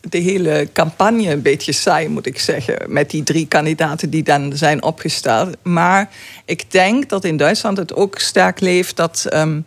de 0.00 0.18
hele 0.18 0.68
campagne 0.72 1.30
een 1.30 1.42
beetje 1.42 1.72
saai, 1.72 2.08
moet 2.08 2.26
ik 2.26 2.38
zeggen. 2.38 2.76
Met 2.86 3.10
die 3.10 3.22
drie 3.22 3.46
kandidaten 3.46 4.10
die 4.10 4.22
dan 4.22 4.52
zijn 4.56 4.82
opgesteld. 4.82 5.56
Maar 5.62 6.10
ik 6.44 6.70
denk 6.70 7.08
dat 7.08 7.24
in 7.24 7.36
Duitsland 7.36 7.76
het 7.76 7.94
ook 7.94 8.18
sterk 8.18 8.60
leeft 8.60 8.96
dat. 8.96 9.26
ehm, 9.28 9.60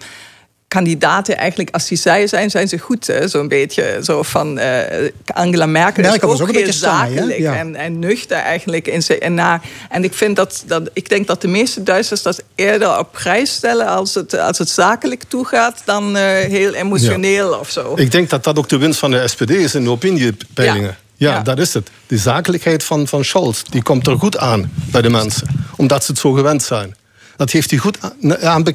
kandidaten 0.74 1.38
eigenlijk, 1.38 1.70
als 1.72 1.88
die 1.88 1.98
zij 1.98 2.28
zijn, 2.28 2.50
zijn 2.50 2.68
ze 2.68 2.78
goed. 2.78 3.08
hè. 3.08 3.28
Zo'n 3.28 3.48
beetje 3.48 4.00
zo 4.04 4.24
van 4.24 4.58
eh, 4.60 5.10
Angela 5.34 5.66
Merkel, 5.66 6.04
Merkel 6.04 6.34
is 6.34 6.36
ook, 6.36 6.42
ook 6.42 6.48
een 6.48 6.56
heel 6.56 6.66
beetje 6.66 6.80
saai, 6.80 7.10
hè? 7.10 7.16
zakelijk 7.16 7.40
Ja. 7.40 7.56
en, 7.56 7.76
en 7.76 8.00
nuchter 8.00 8.38
eigenlijk. 8.38 8.88
In 8.88 9.04
zijn, 9.04 9.20
en, 9.20 9.34
na, 9.34 9.62
en 9.90 10.04
ik, 10.04 10.14
vind 10.14 10.36
dat, 10.36 10.64
dat, 10.68 10.90
ik 10.94 11.10
denk 11.10 11.28
dat 11.28 11.42
de 11.42 11.48
meeste 11.48 11.84
Duitsers 11.84 12.22
dat 12.22 12.44
eerder 12.56 12.98
op 13.00 13.12
prijs 13.12 13.52
stellen 13.54 13.88
als 13.88 14.14
het, 14.14 14.38
als 14.40 14.58
het 14.58 14.70
zakelijk 14.70 15.24
toegaat 15.28 15.82
dan 15.86 16.16
eh, 16.18 16.24
heel 16.50 16.74
emotioneel 16.74 17.54
of 17.60 17.70
zo. 17.70 17.94
Ik 17.96 18.12
denk 18.12 18.30
dat 18.30 18.44
dat 18.44 18.58
ook 18.58 18.70
de 18.70 18.78
winst 18.78 19.00
van 19.00 19.12
de 19.12 19.28
SPD 19.28 19.50
is 19.50 19.76
in 19.76 19.84
de 19.84 19.90
opiniepeilingen. 19.90 20.98
Ja, 21.16 21.32
Ja. 21.34 21.42
dat 21.42 21.60
is 21.60 21.74
het. 21.74 21.90
Die 22.08 22.18
zakelijkheid 22.20 22.84
van, 22.84 23.08
van 23.08 23.24
Scholz 23.26 23.62
die 23.70 23.84
komt 23.84 24.08
er 24.08 24.18
goed 24.20 24.38
aan 24.38 24.72
bij 24.92 25.02
de 25.02 25.10
mensen. 25.10 25.48
Omdat 25.76 26.04
ze 26.04 26.12
het 26.12 26.20
zo 26.20 26.32
gewend 26.32 26.64
zijn. 26.64 26.96
Dat 27.36 27.52
heeft 27.52 27.70
hij 27.70 27.80
goed 27.80 27.98
aan, 28.42 28.66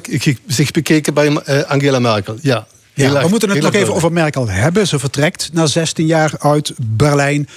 zich 0.47 0.71
bekeken 0.71 1.13
bij 1.13 1.35
eh, 1.35 1.61
Angela 1.63 1.99
Merkel. 1.99 2.37
Ja, 2.41 2.67
Ja, 2.93 3.21
we 3.21 3.27
moeten 3.27 3.49
het 3.49 3.61
nog 3.61 3.73
even 3.73 3.93
over 3.93 4.11
Merkel 4.11 4.47
hebben. 4.47 4.87
Ze 4.87 4.99
vertrekt 4.99 5.49
na 5.53 5.65
16 5.65 6.05
jaar 6.05 6.33
uit 6.39 6.73
Berlijn. 6.77 7.47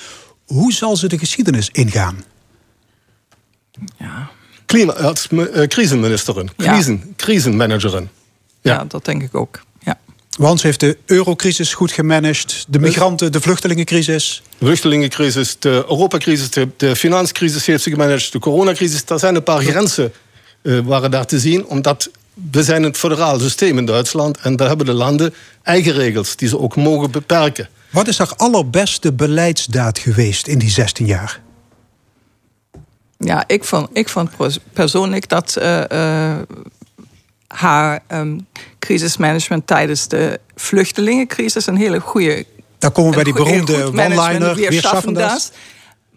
Hoe 0.46 0.72
zal 0.72 0.96
ze 0.96 1.08
de 1.08 1.18
geschiedenis 1.18 1.68
ingaan? 1.72 2.24
Ja. 3.98 4.30
Klima, 4.66 4.92
als 4.92 5.28
eh, 5.28 5.66
crisenministerin, 5.68 6.50
Ja. 6.56 6.80
crisenmanagerin. 7.16 8.08
Ja. 8.60 8.72
Ja. 8.72 8.84
dat 8.84 9.04
denk 9.04 9.22
ik 9.22 9.34
ook. 9.34 9.60
Ja. 9.80 9.98
Want 10.38 10.60
ze 10.60 10.66
heeft 10.66 10.80
de 10.80 10.98
eurocrisis 11.06 11.74
goed 11.74 11.92
gemanaged. 11.92 12.64
De 12.68 12.78
migranten, 12.78 13.32
de 13.32 13.40
vluchtelingencrisis. 13.40 14.42
De 14.58 14.64
vluchtelingencrisis, 14.66 15.56
de 15.58 15.68
Europacrisis, 15.68 16.50
de, 16.50 16.68
de 16.76 16.96
finanscrisis 16.96 17.66
heeft 17.66 17.82
ze 17.82 17.90
gemanaged, 17.90 18.32
de 18.32 18.38
coronacrisis. 18.38 19.02
Er 19.06 19.18
zijn 19.18 19.34
een 19.34 19.42
paar 19.42 19.60
grenzen 19.62 20.04
eh, 20.04 20.10
waren 20.62 21.10
daar 21.10 21.26
te 21.26 21.38
zien, 21.38 21.66
omdat 21.66 22.10
we 22.50 22.62
zijn 22.62 22.82
het 22.82 22.96
federaal 22.96 23.38
systeem 23.38 23.78
in 23.78 23.86
Duitsland 23.86 24.38
en 24.38 24.56
daar 24.56 24.68
hebben 24.68 24.86
de 24.86 24.92
landen 24.92 25.34
eigen 25.62 25.92
regels 25.92 26.36
die 26.36 26.48
ze 26.48 26.58
ook 26.58 26.76
mogen 26.76 27.10
beperken. 27.10 27.68
Wat 27.90 28.08
is 28.08 28.18
haar 28.18 28.32
allerbeste 28.36 29.12
beleidsdaad 29.12 29.98
geweest 29.98 30.46
in 30.46 30.58
die 30.58 30.70
16 30.70 31.06
jaar? 31.06 31.40
Ja, 33.18 33.44
ik 33.46 33.64
vond, 33.64 33.88
ik 33.92 34.08
vond 34.08 34.36
pers- 34.36 34.58
persoonlijk 34.72 35.28
dat 35.28 35.56
eh, 35.56 36.30
eh, 36.30 36.38
haar 37.46 38.02
ehm, 38.06 38.38
crisismanagement 38.78 39.66
tijdens 39.66 40.08
de 40.08 40.40
vluchtelingencrisis 40.54 41.66
een 41.66 41.76
hele 41.76 42.00
goede. 42.00 42.44
Daar 42.78 42.90
komen 42.90 43.10
we 43.10 43.22
bij 43.22 43.32
die 43.32 43.38
een 43.38 43.64
beroemde 43.64 43.84
one-liner. 43.84 44.72
schaffen 44.72 45.14
das. 45.14 45.50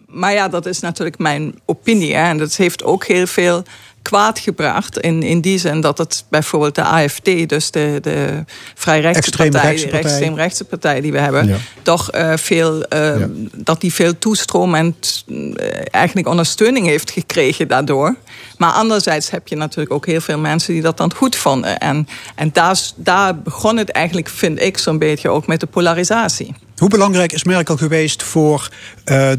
Maar 0.06 0.32
ja, 0.32 0.48
dat 0.48 0.66
is 0.66 0.80
natuurlijk 0.80 1.18
mijn 1.18 1.60
opinie. 1.64 2.14
Hè. 2.14 2.28
En 2.28 2.38
dat 2.38 2.56
heeft 2.56 2.84
ook 2.84 3.04
heel 3.04 3.26
veel 3.26 3.64
kwaad 4.06 4.38
gebracht. 4.38 4.98
In, 4.98 5.22
in 5.22 5.40
die 5.40 5.58
zin 5.58 5.80
dat 5.80 5.98
het 5.98 6.24
bijvoorbeeld 6.28 6.74
de 6.74 6.82
AFD, 6.82 7.48
dus 7.48 7.70
de, 7.70 7.98
de 8.02 8.44
vrij 8.74 9.00
rechtse 9.00 9.22
Extreemrechtse 9.22 9.86
partij, 9.86 10.02
de 10.02 10.08
extreemrechtse 10.08 10.64
partij 10.64 11.00
die 11.00 11.12
we 11.12 11.18
hebben, 11.18 11.48
Ja. 11.48 11.56
toch 11.82 12.10
eh, 12.10 12.32
veel, 12.36 12.82
eh, 12.84 13.18
Ja. 13.20 13.28
dat 13.54 13.80
die 13.80 13.92
veel 13.92 14.18
toestroom 14.18 14.74
en 14.74 14.96
eh, 15.26 15.68
eigenlijk 15.90 16.28
ondersteuning 16.28 16.86
heeft 16.86 17.10
gekregen 17.10 17.68
daardoor. 17.68 18.14
Maar 18.58 18.72
anderzijds 18.72 19.30
heb 19.30 19.48
je 19.48 19.56
natuurlijk 19.56 19.92
ook 19.92 20.06
heel 20.06 20.20
veel 20.20 20.38
mensen 20.38 20.72
die 20.72 20.82
dat 20.82 20.96
dan 20.96 21.14
goed 21.14 21.36
vonden. 21.36 21.78
En, 21.78 22.08
en 22.34 22.50
daar, 22.52 22.80
daar 22.96 23.38
begon 23.38 23.76
het 23.76 23.90
eigenlijk, 23.90 24.28
vind 24.28 24.60
ik, 24.60 24.78
zo'n 24.78 24.98
beetje 24.98 25.28
ook 25.28 25.46
met 25.46 25.60
de 25.60 25.66
polarisatie. 25.66 26.54
Hoe 26.76 26.88
belangrijk 26.88 27.32
is 27.32 27.44
Merkel 27.44 27.76
geweest 27.76 28.22
voor 28.22 28.68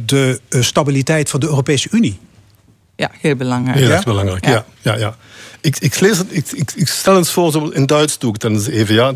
de 0.05 0.39
stabiliteit 0.49 1.29
van 1.29 1.39
de 1.39 1.45
Europese 1.47 1.87
Unie? 1.91 2.19
Ja, 2.97 3.11
heel 3.19 3.35
belangrijk. 3.35 3.77
Heel 3.77 3.87
Ja? 3.87 3.93
erg 3.95 4.03
belangrijk, 4.03 4.45
Ja. 4.45 4.51
ja. 4.51 4.65
ja, 4.81 4.95
ja, 4.99 5.17
Ik, 5.61 5.77
ik, 5.79 5.99
lees 5.99 6.17
het, 6.17 6.27
ik, 6.29 6.51
ik, 6.51 6.71
ik 6.75 6.87
stel 6.87 7.15
het 7.15 7.29
voor, 7.29 7.51
zo 7.51 7.67
in 7.67 7.85
Duits 7.85 8.17
doe 8.19 8.33
ik 8.33 8.39
dan 8.39 8.53
eens 8.53 8.67
even. 8.67 8.95
Ja. 8.95 9.13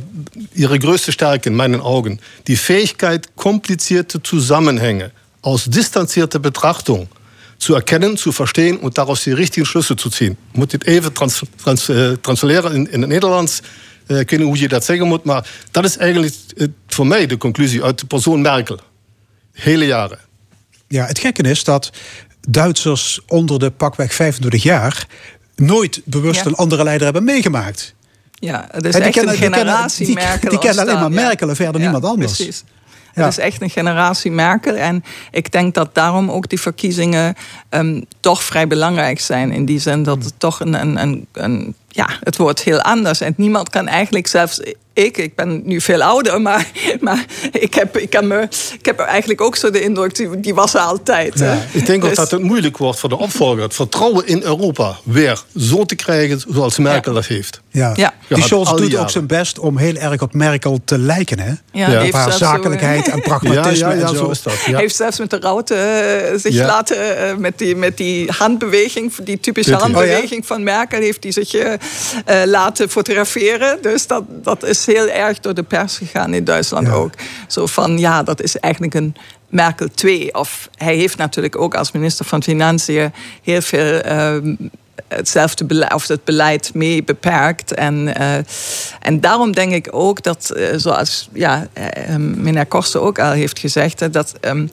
Ihre 0.53 0.77
größte 0.81 1.11
Stärke 1.11 1.49
in 1.49 1.55
meinen 1.55 1.79
Augen, 1.81 2.19
die 2.43 2.57
Fähigkeit, 2.57 3.27
komplizierte 3.35 4.19
Zusammenhänge 4.21 5.11
aus 5.41 5.63
distanzierter 5.65 6.39
Betrachtung 6.39 7.07
zu 7.57 7.73
erkennen, 7.75 8.17
zu 8.17 8.31
verstehen 8.31 8.77
und 8.79 8.97
daraus 8.97 9.23
die 9.23 9.33
richtigen 9.33 9.65
Schlüsse 9.65 9.95
zu 9.95 10.09
ziehen. 10.09 10.37
Ik 10.51 10.57
moet 10.57 10.71
dit 10.71 10.83
even 10.85 11.13
trans, 11.13 11.41
trans, 11.63 11.89
transleren 12.21 12.73
in, 12.73 12.91
in 12.91 13.01
het 13.01 13.09
Nederlands. 13.09 13.59
Ik 14.07 14.29
weet 14.29 14.39
niet 14.39 14.47
hoe 14.47 14.59
je 14.59 14.67
dat 14.67 14.85
zeggen 14.85 15.07
moet, 15.07 15.23
maar 15.23 15.47
dat 15.71 15.85
is 15.85 15.97
eigenlijk 15.97 16.35
voor 16.87 17.07
mij 17.07 17.25
de 17.27 17.37
conclusie 17.37 17.83
uit 17.83 17.99
de 17.99 18.05
persoon 18.05 18.41
Merkel. 18.41 18.79
Hele 19.53 19.85
jaren. 19.85 20.19
Ja, 20.87 21.05
het 21.05 21.19
gekke 21.19 21.43
is 21.43 21.63
dat 21.63 21.89
Duitsers 22.47 23.19
onder 23.27 23.59
de 23.59 23.69
pakweg 23.71 24.13
25 24.13 24.63
jaar 24.63 25.05
nooit 25.55 26.01
bewust 26.05 26.39
Ja. 26.43 26.45
een 26.45 26.55
andere 26.55 26.83
leider 26.83 27.03
hebben 27.05 27.23
meegemaakt. 27.23 27.93
Ja, 28.33 28.67
het 28.71 28.85
is 28.85 28.95
echt 28.95 29.11
kennen- 29.11 29.33
een 29.33 29.39
generatie 29.39 30.05
die- 30.05 30.15
Merkel. 30.15 30.49
die 30.49 30.59
kennen 30.59 30.83
alleen 30.83 30.99
maar 30.99 31.09
ja. 31.11 31.25
Merkel 31.27 31.49
en 31.49 31.55
verder 31.55 31.81
niemand 31.81 32.05
anders. 32.05 32.35
Precies. 32.35 32.63
Ja. 33.15 33.23
Het 33.23 33.31
is 33.37 33.43
echt 33.43 33.61
een 33.61 33.69
generatie 33.69 34.31
Merkel. 34.31 34.75
En 34.75 35.03
ik 35.31 35.51
denk 35.51 35.73
dat 35.73 35.95
daarom 35.95 36.31
ook 36.31 36.49
die 36.49 36.59
verkiezingen 36.61 37.35
ehm, 37.69 38.01
toch 38.19 38.43
vrij 38.43 38.67
belangrijk 38.67 39.19
zijn. 39.19 39.51
In 39.51 39.65
die 39.65 39.79
zin 39.79 40.03
dat 40.03 40.23
het 40.23 40.33
toch 40.37 40.59
een, 40.59 40.73
een, 40.81 40.97
een, 41.01 41.27
een- 41.31 41.75
Ja, 41.87 42.09
het 42.23 42.37
wordt 42.37 42.63
heel 42.63 42.81
anders. 42.81 43.21
En 43.21 43.33
niemand 43.37 43.69
kan 43.69 43.87
eigenlijk 43.87 44.27
zelfs. 44.27 44.59
Ik, 45.05 45.17
ik 45.17 45.35
ben 45.35 45.61
nu 45.65 45.81
veel 45.81 46.01
ouder, 46.01 46.41
maar, 46.41 46.67
maar 46.99 47.25
ik, 47.51 47.73
heb, 47.73 47.97
ik, 47.97 48.13
heb 48.13 48.23
me, 48.23 48.47
ik 48.79 48.85
heb 48.85 48.99
eigenlijk 48.99 49.41
ook 49.41 49.55
zo 49.55 49.69
de 49.69 49.81
indruk, 49.81 50.15
die, 50.15 50.39
die 50.39 50.53
was 50.53 50.73
er 50.73 50.79
altijd. 50.79 51.39
hè. 51.39 51.55
Ik 51.71 51.85
denk 51.85 52.03
ook 52.03 52.09
Dus- 52.09 52.17
dat 52.17 52.31
het 52.31 52.41
moeilijk 52.41 52.77
wordt 52.77 52.99
voor 52.99 53.09
de 53.09 53.17
opvolger 53.17 53.61
het 53.61 53.73
vertrouwen 53.73 54.27
in 54.27 54.41
Europa 54.43 54.97
weer 55.03 55.43
zo 55.55 55.85
te 55.85 55.95
krijgen 55.95 56.41
zoals 56.49 56.77
Merkel 56.77 57.13
dat 57.13 57.25
heeft. 57.25 57.61
Ja. 57.73 57.91
Ja. 57.95 58.13
Die 58.27 58.43
Scholz 58.43 58.73
doet 58.75 58.95
ook 58.97 59.09
zijn 59.09 59.27
best 59.27 59.59
om 59.59 59.77
heel 59.77 59.95
erg 59.95 60.21
op 60.21 60.33
Merkel 60.33 60.79
te 60.85 60.97
lijken. 60.97 61.39
Hè? 61.39 61.51
Ja, 61.71 62.05
Op 62.05 62.11
haar 62.13 62.31
zo, 62.31 62.37
zakelijkheid 62.37 63.07
en 63.09 63.21
pragmatisme 63.21 63.87
Ja, 63.87 63.93
ja, 63.93 63.99
ja, 63.99 64.07
en 64.07 64.15
zo. 64.15 64.15
zo 64.15 64.29
is 64.29 64.41
dat. 64.43 64.53
Heeft 64.53 64.95
zelfs 64.95 65.19
met 65.19 65.29
de 65.29 65.39
route 65.39 65.75
eh, 65.75 66.39
zich 66.39 66.53
Ja. 66.53 66.65
laten, 66.65 67.17
eh, 67.17 67.35
met, 67.35 67.57
die, 67.57 67.75
met 67.75 67.97
die 67.97 68.31
handbeweging, 68.37 69.15
die 69.15 69.39
typische 69.39 69.71
Dit- 69.71 69.81
handbeweging 69.81 70.45
van 70.45 70.63
Merkel, 70.63 70.99
heeft 70.99 71.23
hij 71.23 71.31
zich 71.31 71.53
eh, 71.53 71.73
laten 72.45 72.89
fotograferen. 72.89 73.77
Dus 73.81 74.07
dat, 74.07 74.23
dat 74.43 74.63
is 74.63 74.85
heel 74.85 75.07
erg 75.09 75.39
door 75.39 75.53
de 75.53 75.63
pers 75.63 75.97
gegaan 75.97 76.33
in 76.33 76.43
Duitsland 76.43 76.87
Ja. 76.87 76.93
ook. 76.93 77.13
Zo 77.47 77.65
van, 77.65 77.97
ja, 77.97 78.23
dat 78.23 78.41
is 78.41 78.57
eigenlijk 78.59 78.93
een 78.93 79.15
Merkel 79.49 79.87
2. 79.95 80.33
Of 80.35 80.69
hij 80.77 80.95
heeft 80.95 81.17
natuurlijk 81.17 81.57
ook 81.59 81.75
als 81.75 81.91
minister 81.91 82.25
van 82.25 82.43
Financiën 82.43 83.13
heel 83.43 83.61
veel... 83.61 83.99
ehm, 83.99 84.55
hetzelfde 85.07 85.89
of 85.93 86.07
het 86.07 86.23
beleid 86.23 86.73
mee 86.73 87.03
beperkt. 87.03 87.73
En, 87.73 88.15
eh, 88.15 88.37
en 88.99 89.19
daarom 89.19 89.51
denk 89.51 89.71
ik 89.71 89.87
ook 89.91 90.23
dat, 90.23 90.49
eh, 90.49 90.67
zoals 90.75 91.29
ja, 91.33 91.67
eh, 91.73 92.15
meneer 92.15 92.65
Korsten 92.65 93.01
ook 93.01 93.19
al 93.19 93.31
heeft 93.31 93.59
gezegd, 93.59 94.13
dat. 94.13 94.33
ehm, 94.39 94.67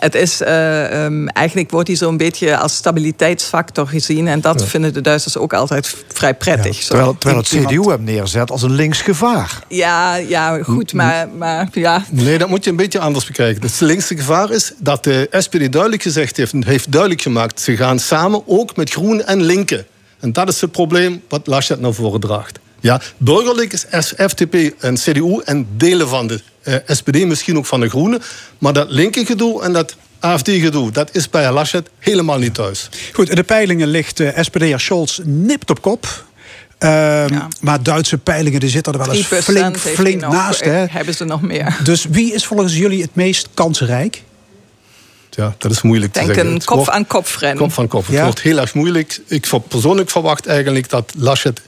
het 0.00 0.14
is, 0.14 0.40
eh, 0.40 1.04
ehm, 1.04 1.26
eigenlijk 1.26 1.70
wordt 1.70 1.88
hij 1.88 1.96
zo'n 1.96 2.16
beetje 2.16 2.56
als 2.56 2.74
stabiliteitsfactor 2.74 3.86
gezien. 3.86 4.28
En 4.28 4.40
dat 4.40 4.64
vinden 4.64 4.92
de 4.92 5.00
Duitsers 5.00 5.36
ook 5.36 5.52
altijd 5.52 5.94
vrij 6.12 6.34
prettig. 6.34 6.78
Terwijl, 6.84 7.16
terwijl 7.18 7.40
het 7.42 7.52
Iemand- 7.52 7.70
CDU 7.72 7.90
hem 7.90 8.04
neerzet 8.04 8.50
als 8.50 8.62
een 8.62 8.72
links 8.72 9.00
gevaar. 9.00 9.58
Ja, 9.68 10.14
ja, 10.14 10.62
goed, 10.62 10.92
maar, 10.92 11.28
maar 11.38 11.68
ja. 11.72 12.04
Nee, 12.10 12.38
dat 12.38 12.48
moet 12.48 12.64
je 12.64 12.70
een 12.70 12.76
beetje 12.76 12.98
anders 12.98 13.24
bekijken. 13.26 13.62
Het 13.62 13.80
linkse 13.80 14.16
gevaar 14.16 14.50
is 14.50 14.72
dat 14.78 15.04
de 15.04 15.28
SPD 15.30 15.72
duidelijk 15.72 16.02
gezegd 16.02 16.36
heeft... 16.36 16.54
heeft 16.58 16.92
duidelijk 16.92 17.22
gemaakt... 17.22 17.60
ze 17.60 17.76
gaan 17.76 17.98
samen 17.98 18.42
ook 18.46 18.76
met 18.76 18.90
groen 18.90 19.24
en 19.24 19.42
linken. 19.42 19.86
En 20.20 20.32
dat 20.32 20.48
is 20.48 20.60
het 20.60 20.72
probleem 20.72 21.22
wat 21.28 21.46
Laschet 21.46 21.80
naar 21.80 21.92
voren 21.94 22.20
draagt. 22.20 22.58
Ja, 22.80 23.00
burgerlijk 23.16 23.72
is 23.72 23.84
FDP 24.16 24.54
en 24.82 24.94
CDU 24.94 25.40
en 25.44 25.66
delen 25.76 26.08
van 26.08 26.26
de 26.26 26.40
eh, 26.62 26.74
SPD, 26.86 27.24
misschien 27.26 27.56
ook 27.56 27.66
van 27.66 27.80
de 27.80 27.88
Groenen. 27.88 28.22
Maar 28.58 28.72
dat 28.72 28.90
linker 28.90 29.26
gedoe 29.26 29.62
en 29.62 29.72
dat 29.72 29.96
AFD-gedoe, 30.20 30.90
dat 30.90 31.14
is 31.14 31.30
bij 31.30 31.52
Laschet 31.52 31.88
helemaal 31.98 32.38
niet 32.38 32.54
thuis. 32.54 32.88
Goed, 33.12 33.28
in 33.28 33.34
de 33.34 33.42
peilingen 33.42 33.88
ligt 33.88 34.20
eh 34.20 34.42
SPD'er 34.42 34.80
Scholz 34.80 35.18
nipt 35.24 35.70
op 35.70 35.80
kop. 35.82 36.24
Ehm, 36.78 37.32
Ja. 37.34 37.48
Maar 37.60 37.82
Duitse 37.82 38.18
peilingen 38.18 38.60
die 38.60 38.68
zitten 38.68 38.92
er 38.92 38.98
wel 38.98 39.12
eens 39.12 39.26
3% 39.28 39.42
flink, 39.44 39.78
flink 39.78 40.20
naast. 40.20 40.60
eh, 40.60 40.72
Hè? 40.72 40.84
Hebben 40.90 41.14
ze 41.14 41.24
nog 41.24 41.42
meer? 41.42 41.76
Dus 41.84 42.04
wie 42.10 42.32
is 42.34 42.46
volgens 42.46 42.76
jullie 42.76 43.02
het 43.02 43.14
meest 43.14 43.48
kansrijk? 43.54 44.22
Ja, 45.30 45.54
dat 45.58 45.70
is 45.70 45.82
moeilijk 45.82 46.06
Ik 46.16 46.20
te 46.20 46.24
denk 46.26 46.34
zeggen. 46.34 46.52
een 46.52 46.58
Het 46.58 46.68
wordt- 46.68 46.84
kop 46.84 46.94
aan 46.94 47.06
kop 47.06 47.26
rennen. 47.38 47.58
Kop 47.58 47.72
van 47.72 47.88
kop. 47.88 48.06
Het 48.06 48.14
Ja. 48.14 48.24
wordt 48.24 48.40
heel 48.40 48.58
erg 48.58 48.74
moeilijk. 48.74 49.20
Ik 49.26 49.46
persoonlijk 49.68 50.10
verwacht 50.10 50.46
eigenlijk 50.46 50.88
dat 50.88 51.12
Laschet 51.16 51.60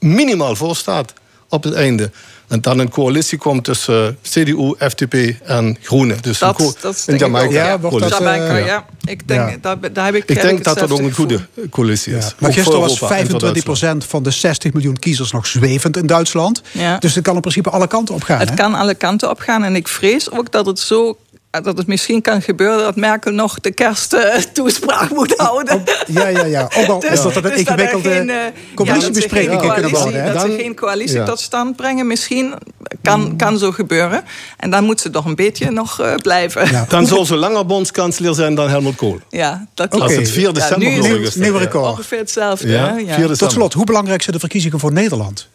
minimaal 0.00 0.56
voor 0.56 0.76
staat 0.76 1.12
op 1.48 1.62
het 1.64 1.74
einde. 1.74 2.10
En 2.48 2.60
dan 2.60 2.78
een 2.78 2.90
coalitie 2.90 3.38
komt 3.38 3.64
tussen 3.64 4.18
CDU, 4.22 4.74
FDP 4.78 5.14
en 5.44 5.76
Groenen. 5.82 6.16
Dus 6.20 6.38
Dat, 6.38 6.60
een, 6.60 6.74
dat. 6.80 7.04
Jamaica 7.18 7.52
Ja, 7.52 7.80
wordt 7.80 8.08
dat, 8.08 8.18
Jamaica, 8.18 8.56
ja. 8.56 8.84
Ik 9.04 9.28
denk, 9.28 9.50
ja. 9.50 9.56
Daar, 9.60 9.92
daar 9.92 10.04
heb 10.04 10.14
ik 10.14 10.24
Ik 10.24 10.40
denk 10.40 10.64
dat 10.64 10.78
dat 10.78 10.90
ook 10.90 10.98
een 10.98 11.12
goede 11.12 11.38
gevoel. 11.38 11.68
coalitie 11.68 12.16
is. 12.16 12.24
Ja. 12.24 12.32
Maar 12.38 12.52
gisteren 12.52 12.80
was 12.80 13.00
Europa 13.00 13.16
en 13.16 13.64
voor 13.64 14.04
25% 14.04 14.08
van 14.08 14.22
de 14.22 14.30
60 14.30 14.72
miljoen 14.72 14.98
kiezers 14.98 15.32
nog 15.32 15.46
zwevend 15.46 15.96
in 15.96 16.06
Duitsland. 16.06 16.62
Ja. 16.72 16.98
Dus 16.98 17.14
het 17.14 17.24
kan 17.24 17.34
in 17.34 17.40
principe 17.40 17.70
alle 17.70 17.86
kanten 17.86 18.14
op 18.14 18.22
gaan. 18.22 18.38
Het 18.38 18.48
hè? 18.48 18.54
kan 18.54 18.74
alle 18.74 18.94
kanten 18.94 19.30
op 19.30 19.38
gaan. 19.40 19.64
En 19.64 19.76
ik 19.76 19.88
vrees 19.88 20.30
ook 20.30 20.52
dat 20.52 20.66
het 20.66 20.78
zo 20.78 21.18
dat 21.50 21.76
het 21.78 21.86
misschien 21.86 22.22
kan 22.22 22.42
gebeuren 22.42 22.78
dat 22.78 22.96
Merkel 22.96 23.32
nog 23.32 23.60
de 23.60 23.70
kersttoespraak 23.70 25.10
moet 25.18 25.34
houden. 25.36 25.82
Ja, 26.06 26.26
ja, 26.28 26.44
ja. 26.44 26.70
Ook 26.76 26.86
al 26.86 27.00
Dus- 27.00 27.10
is 27.10 27.22
dat 27.22 27.36
een 27.36 27.42
dus 27.42 27.50
er 27.52 27.58
ingewikkelde 27.58 28.10
geen, 28.10 28.30
eh, 28.30 28.36
coalitiebespreking 28.74 29.62
ja, 29.62 29.66
dat 29.68 29.76
ze 29.76 29.82
geen 29.82 29.82
kunnen 29.82 29.90
coalitie- 29.90 30.02
worden. 30.12 30.24
hè? 30.24 30.32
Dat 30.32 30.42
ze 30.42 30.56
geen 30.62 30.74
coalitie 30.74 31.16
ja. 31.16 31.24
tot 31.24 31.40
stand 31.40 31.76
brengen, 31.76 32.06
misschien 32.06 32.54
kan, 33.02 33.36
kan 33.36 33.58
zo 33.58 33.72
gebeuren. 33.72 34.24
En 34.56 34.70
dan 34.70 34.84
moet 34.84 35.00
ze 35.00 35.10
toch 35.10 35.24
een 35.24 35.34
beetje 35.34 35.70
nog 35.70 36.00
eh, 36.00 36.14
blijven. 36.14 36.70
Ja. 36.70 36.84
Dan 36.88 37.06
zal 37.06 37.24
ze 37.24 37.36
langer 37.36 37.66
bondskanselier 37.66 38.34
zijn 38.34 38.54
dan 38.54 38.68
Helmut 38.68 38.96
Kool. 38.96 39.20
Ja, 39.28 39.66
dat 39.74 39.94
Oké. 39.94 40.02
Als 40.02 40.14
het 40.14 40.30
4 40.30 40.52
december 40.52 40.88
nu 40.88 41.22
is. 41.22 41.34
Nieuw 41.34 41.52
ja. 41.52 41.58
record. 41.58 41.90
ongeveer 41.90 42.18
hetzelfde. 42.18 42.68
Ja, 42.68 42.86
hè? 42.86 42.94
4 42.94 43.00
Ja. 43.00 43.06
december. 43.06 43.36
Tot 43.38 43.52
slot, 43.52 43.72
hoe 43.72 43.84
belangrijk 43.84 44.22
zijn 44.22 44.34
de 44.34 44.40
verkiezingen 44.40 44.78
voor 44.80 44.92
Nederland? 44.92 45.48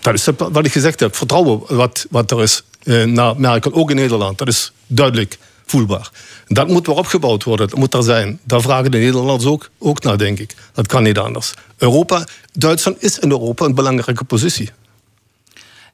Dat 0.00 0.14
is 0.14 0.26
wat 0.36 0.64
ik 0.66 0.72
gezegd 0.72 1.00
heb. 1.00 1.16
Vertrouwen 1.16 1.60
wat, 1.76 2.06
wat 2.10 2.30
er 2.30 2.42
is 2.42 2.62
naar 2.84 3.40
Merkel, 3.40 3.72
ook 3.72 3.90
in 3.90 3.96
Nederland. 3.96 4.38
Dat 4.38 4.48
is 4.48 4.72
duidelijk 4.86 5.38
voelbaar. 5.66 6.10
Dat 6.46 6.68
moet 6.68 6.86
weer 6.86 6.96
opgebouwd 6.96 7.44
worden. 7.44 7.68
Dat 7.68 7.78
moet 7.78 7.94
er 7.94 8.02
zijn. 8.02 8.40
Daar 8.44 8.60
vragen 8.60 8.90
de 8.90 8.98
Nederlanders 8.98 9.50
ook, 9.50 9.70
ook 9.78 10.02
naar, 10.02 10.18
denk 10.18 10.38
ik. 10.38 10.54
Dat 10.72 10.86
kan 10.86 11.02
niet 11.02 11.18
anders. 11.18 11.54
Europa, 11.76 12.26
Duitsland 12.52 13.02
is 13.02 13.18
in 13.18 13.30
Europa 13.30 13.64
een 13.64 13.74
belangrijke 13.74 14.24
positie. 14.24 14.70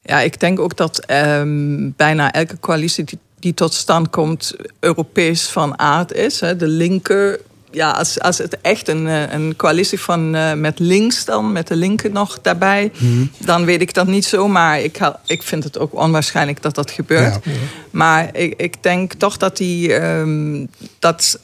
Ja, 0.02 0.20
ik 0.20 0.40
denk 0.40 0.58
ook 0.58 0.76
dat 0.76 0.98
ehm, 0.98 1.90
bijna 1.96 2.32
elke 2.32 2.60
coalitie 2.60 3.04
die, 3.04 3.18
die 3.38 3.54
tot 3.54 3.74
stand 3.74 4.10
komt, 4.10 4.54
Europees 4.80 5.46
van 5.46 5.78
aard 5.78 6.12
is. 6.12 6.40
Hè. 6.40 6.56
De 6.56 6.68
linker, 6.68 7.40
ja, 7.70 7.90
als, 7.90 8.20
als 8.20 8.38
het 8.38 8.56
echt 8.60 8.88
een, 8.88 9.06
eh, 9.08 9.32
een 9.32 9.54
coalitie 9.56 10.00
van 10.00 10.34
eh, 10.34 10.52
met 10.52 10.78
links 10.78 11.24
dan, 11.24 11.52
met 11.52 11.66
de 11.68 11.76
linker 11.76 12.10
nog 12.10 12.38
daarbij, 12.42 12.92
dan 13.38 13.64
weet 13.64 13.80
ik 13.80 13.94
dat 13.94 14.06
niet 14.06 14.24
zo. 14.24 14.48
Maar 14.48 14.80
ik, 14.80 14.96
ha- 14.96 15.20
ik 15.26 15.42
vind 15.42 15.64
het 15.64 15.78
ook 15.78 15.94
onwaarschijnlijk 15.94 16.62
dat 16.62 16.74
dat 16.74 16.90
gebeurt. 16.90 17.38
Ja. 17.44 17.50
Maar 17.90 18.28
ik, 18.36 18.54
ik 18.56 18.82
denk 18.82 19.12
toch 19.12 19.36
dat 19.36 19.56
die 19.56 19.94
ehm, 19.94 20.64
dat 20.98 21.38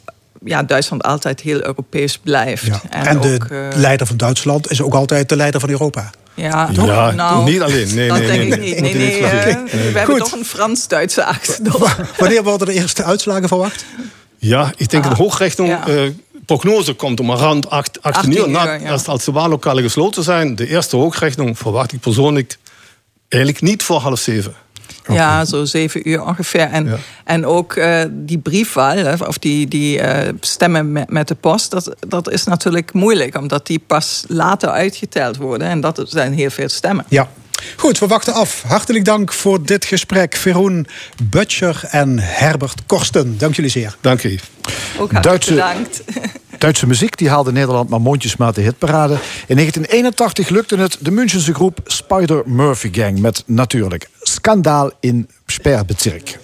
ja, 0.45 0.63
Duitsland 0.63 1.03
altijd 1.03 1.41
heel 1.41 1.65
Europees 1.67 2.19
blijft. 2.19 2.65
Ja. 2.67 2.81
En, 2.91 3.21
de 3.21 3.35
ook, 3.35 3.45
eh, 3.51 3.59
leider 3.75 4.07
van 4.07 4.17
Duitsland 4.17 4.71
is 4.71 4.83
ook 4.83 4.95
altijd 4.95 5.29
de 5.29 5.37
leider 5.37 5.61
van 5.61 5.69
Europa. 5.71 6.11
ja, 6.35 6.69
Ja, 6.73 7.11
nou, 7.11 7.45
niet 7.51 7.61
alleen. 7.61 7.95
Nee, 7.95 8.09
dat 8.09 8.19
nee, 8.19 8.27
denk 8.27 8.39
nee, 8.39 8.75
ik 8.75 8.81
nee. 8.81 8.95
niet. 8.95 8.95
Nee, 8.95 8.95
nee, 8.95 9.93
we 9.93 9.99
hebben 9.99 10.19
toch 10.19 10.33
een 10.33 10.45
Frans-Duitse 10.45 11.25
achterdocht. 11.25 11.97
Wanneer 12.19 12.43
worden 12.43 12.67
de 12.67 12.73
eerste 12.73 13.05
uitslagen 13.05 13.49
verwacht? 13.49 13.85
Ja, 14.45 14.73
ik 14.77 14.91
denk 14.91 15.05
Ah, 15.05 15.19
een 15.19 15.67
ja. 15.67 15.87
eh, 15.87 16.11
prognose 16.47 16.95
komt 16.95 17.21
om 17.21 17.31
rond 17.31 17.71
8, 17.71 18.03
18 18.03 18.33
18 18.33 18.37
uur. 18.39 18.49
Na, 18.51 18.73
ja. 18.73 18.91
als, 18.91 19.07
als 19.07 19.25
de 19.25 19.33
wahllokalen 19.33 19.83
gesloten 19.83 20.23
zijn, 20.23 20.55
de 20.57 20.67
eerste 20.69 20.97
hoogrechnung 20.97 21.59
verwacht 21.59 21.93
ik 21.93 22.01
persoonlijk 22.01 22.59
eigenlijk 23.29 23.63
niet 23.63 23.83
voor 23.83 23.99
half 24.01 24.19
zeven. 24.19 24.55
Ja, 25.09 25.45
zo 25.45 25.65
zeven 25.65 26.09
uur 26.09 26.25
ongeveer. 26.25 26.61
En, 26.61 26.87
Ja. 26.87 26.97
en 27.25 27.47
ook 27.47 27.75
eh, 27.75 28.03
die 28.11 28.39
briefwaal, 28.39 28.97
hè, 28.97 29.15
of 29.15 29.39
die, 29.39 29.69
die 29.69 30.01
eh, 30.01 30.33
stemmen 30.41 30.93
met, 30.93 31.11
met 31.11 31.29
de 31.29 31.35
post, 31.35 31.71
dat, 31.71 31.95
dat 32.09 32.31
is 32.31 32.45
natuurlijk 32.45 32.93
moeilijk, 32.93 33.37
omdat 33.37 33.67
die 33.67 33.79
pas 33.87 34.25
later 34.29 34.69
uitgeteld 34.69 35.37
worden. 35.37 35.69
En 35.69 35.81
dat 35.81 36.03
zijn 36.09 36.33
heel 36.33 36.51
veel 36.51 36.69
stemmen. 36.69 37.05
Ja. 37.09 37.29
Goed, 37.77 37.99
we 37.99 38.07
wachten 38.07 38.33
af. 38.35 38.63
Hartelijk 38.63 39.05
dank 39.05 39.33
voor 39.33 39.63
dit 39.63 39.85
gesprek. 39.85 40.37
Veroen 40.37 40.87
Butcher 41.23 41.81
en 41.91 42.19
Herbert 42.19 42.83
Korsten. 42.87 43.39
Dank 43.39 43.55
jullie 43.55 43.71
zeer. 43.71 43.97
Dank 44.01 44.21
je. 44.21 44.39
Ook 44.99 45.13
hartelijk 45.13 45.23
Duitse- 45.23 45.51
bedankt. 45.53 46.03
Duitse 46.59 46.87
muziek 46.87 47.17
die 47.19 47.29
haalde 47.29 47.53
Nederland 47.53 47.89
maar 47.89 48.01
mondjesmaat 48.01 48.55
de 48.55 48.61
hitparade. 48.61 49.13
In 49.47 49.57
1981 49.57 50.49
lukte 50.49 50.77
het 50.77 50.97
de 51.01 51.11
Münchense 51.11 51.53
groep 51.55 51.79
Spider 51.85 52.43
Murphy 52.47 52.89
Gang 52.93 53.19
met 53.19 53.43
natuurlijk 53.47 54.09
Skandaal 54.23 54.91
in 55.01 55.29
Sperrbezirk. 55.47 56.39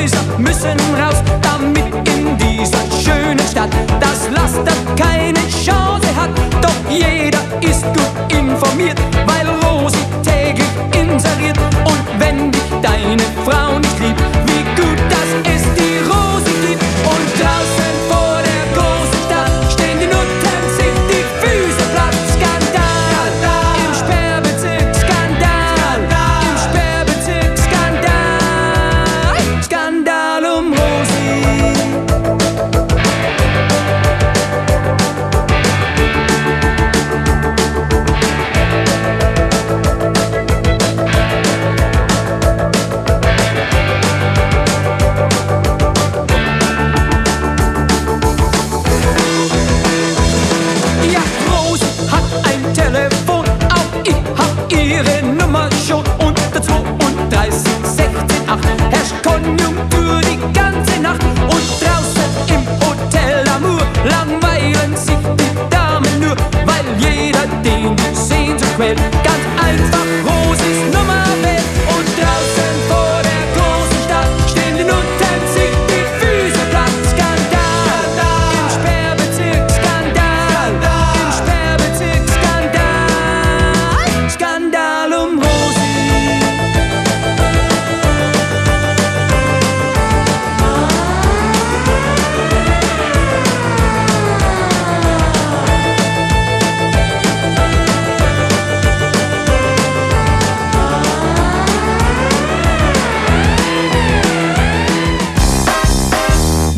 Freudenhäuser 0.00 0.38
müssen 0.38 0.78
raus, 0.96 1.22
damit 1.42 2.08
in 2.08 2.36
dieser 2.38 2.78
schönen 3.02 3.38
Stadt 3.50 3.70
das 4.00 4.30
Laster 4.30 4.72
keine 4.96 5.40
Chance 5.48 6.08
hat. 6.16 6.30
Doch 6.62 6.90
jeder 6.90 7.40
ist 7.60 7.84
gut 7.84 8.32
informiert, 8.32 8.98
weil 9.26 9.46
Rosi 9.62 9.98
täglich 10.22 10.68
inseriert. 10.94 11.58
Und 11.84 12.00
wenn 12.18 12.50
dich 12.50 12.62
deine 12.82 13.22
Frau 13.44 13.78
nicht 13.78 14.00
liebt, 14.00 14.20
wie 14.46 14.64
gut, 14.80 14.98
dass 15.10 15.54
es 15.54 15.62
die 15.76 15.98
Rosi 16.08 16.52
gibt. 16.66 16.82
Und 17.04 17.26
draußen 17.38 17.89
Konjunktur 59.22 60.20
die 60.22 60.38
ganze 60.52 61.00
Nacht. 61.00 61.22
Und 61.22 61.66
draußen 61.80 62.28
im 62.48 62.64
Hotel 62.80 63.48
Amour 63.48 63.82
langweilen 64.04 64.96
sich 64.96 65.22
die 65.38 65.70
Damen 65.70 66.20
nur, 66.20 66.36
weil 66.66 66.84
jeder 66.98 67.46
den 67.64 67.96
die 67.96 68.14
Sehnsucht 68.14 68.76
quält. 68.76 68.98
Ganz 69.22 69.44
einfach 69.62 70.06
Rosis 70.24 70.80
Nummer 70.92 71.24
wählt. 71.42 71.59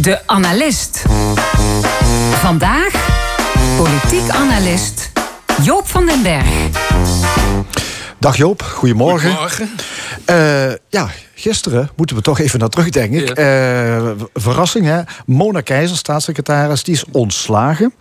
De 0.03 0.27
analist. 0.27 1.05
Vandaag 2.31 3.09
politiek 3.77 4.31
analist 4.31 5.13
Joop 5.63 5.89
van 5.89 6.07
den 6.07 6.23
Berg. 6.23 6.47
Dag 8.19 8.37
Joop, 8.37 8.63
goedemorgen. 8.63 9.29
Goedemorgen. 9.29 9.71
Eh, 10.25 10.73
ja, 10.89 11.09
gisteren 11.35 11.91
moeten 11.97 12.17
we 12.17 12.23
toch 12.23 12.39
even 12.39 12.59
naar 12.59 12.69
terug, 12.69 12.91
denk 12.91 13.15
ik. 13.15 13.31
Eh, 13.31 14.11
verrassing, 14.35 14.85
hè? 14.87 15.01
Mona 15.27 15.61
Keizer, 15.61 15.97
staatssecretaris, 15.97 16.83
die 16.83 16.95
is 16.95 17.05
ontslagen. 17.11 17.95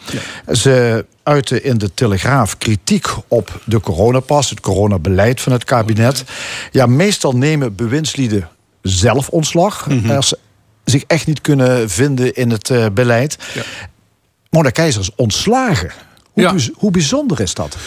Ze 0.52 1.06
uitte 1.24 1.62
in 1.62 1.78
de 1.78 1.94
Telegraaf 1.94 2.58
kritiek 2.58 3.08
op 3.28 3.62
de 3.66 3.80
coronapas, 3.80 4.50
het 4.50 4.60
coronabeleid 4.60 5.42
van 5.42 5.52
het 5.52 5.64
kabinet. 5.64 6.24
Ja, 6.72 6.86
meestal 6.86 7.32
nemen 7.32 7.76
bewindslieden 7.76 8.50
zelfontslag. 8.82 9.88
Als 10.08 10.28
ze 10.28 10.38
zich 10.92 11.04
echt 11.08 11.28
niet 11.28 11.42
kunnen 11.42 11.90
vinden 11.90 12.34
in 12.34 12.50
het 12.50 12.70
eh, 12.70 12.86
beleid. 12.94 13.38
Ja. 13.54 13.62
Mona 14.50 14.70
Keizer 14.70 15.02
is 15.02 15.16
ontslagen. 15.16 15.92
Hoe, 16.32 16.44
Ja. 16.44 16.56
hoe 16.74 16.92
bijzonder 16.92 17.40
is 17.42 17.54
dat? 17.54 17.78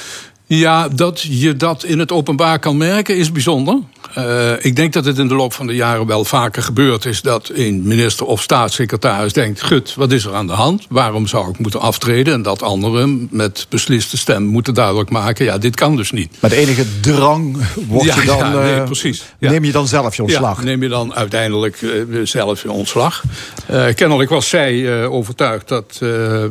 Ja, 0.58 0.88
dat 0.88 1.20
je 1.20 1.56
dat 1.56 1.84
in 1.84 1.98
het 1.98 2.12
openbaar 2.12 2.58
kan 2.58 2.76
merken 2.76 3.16
is 3.16 3.32
bijzonder. 3.32 3.78
Eh, 4.14 4.64
ik 4.64 4.76
denk 4.76 4.92
dat 4.92 5.04
het 5.04 5.18
in 5.18 5.28
de 5.28 5.34
loop 5.34 5.52
van 5.52 5.66
de 5.66 5.74
jaren 5.74 6.06
wel 6.06 6.24
vaker 6.24 6.62
gebeurd 6.62 7.04
is 7.04 7.22
dat 7.22 7.50
een 7.54 7.82
minister 7.86 8.26
of 8.26 8.42
staatssecretaris 8.42 9.32
denkt: 9.32 9.62
Gut, 9.62 9.94
wat 9.94 10.12
is 10.12 10.24
er 10.24 10.34
aan 10.34 10.46
de 10.46 10.52
hand? 10.52 10.86
Waarom 10.88 11.26
zou 11.26 11.50
ik 11.50 11.58
moeten 11.58 11.80
aftreden? 11.80 12.34
En 12.34 12.42
dat 12.42 12.62
anderen 12.62 13.28
met 13.30 13.66
besliste 13.68 14.16
stem 14.16 14.42
moeten 14.42 14.74
duidelijk 14.74 15.10
maken: 15.10 15.44
ja, 15.44 15.58
dit 15.58 15.76
kan 15.76 15.96
dus 15.96 16.10
niet. 16.10 16.36
Met 16.40 16.52
enige 16.52 17.00
drang 17.00 17.56
word 17.88 18.04
Ja, 18.04 18.14
je 18.20 18.26
dan, 18.26 18.38
ja, 18.38 18.52
nee, 18.52 18.74
eh, 18.74 18.84
precies. 18.84 19.24
Ja. 19.38 19.50
neem 19.50 19.64
je 19.64 19.72
dan 19.72 19.88
zelf 19.88 20.16
je 20.16 20.22
ontslag. 20.22 20.58
Ja, 20.58 20.64
neem 20.64 20.82
je 20.82 20.88
dan 20.88 21.14
uiteindelijk 21.14 21.82
eh, 21.82 21.90
zelf 22.22 22.62
je 22.62 22.70
ontslag. 22.72 23.22
Eh, 23.66 23.86
kennelijk 23.94 24.30
was 24.30 24.48
zij 24.48 25.06
overtuigd 25.06 25.68
dat, 25.68 26.00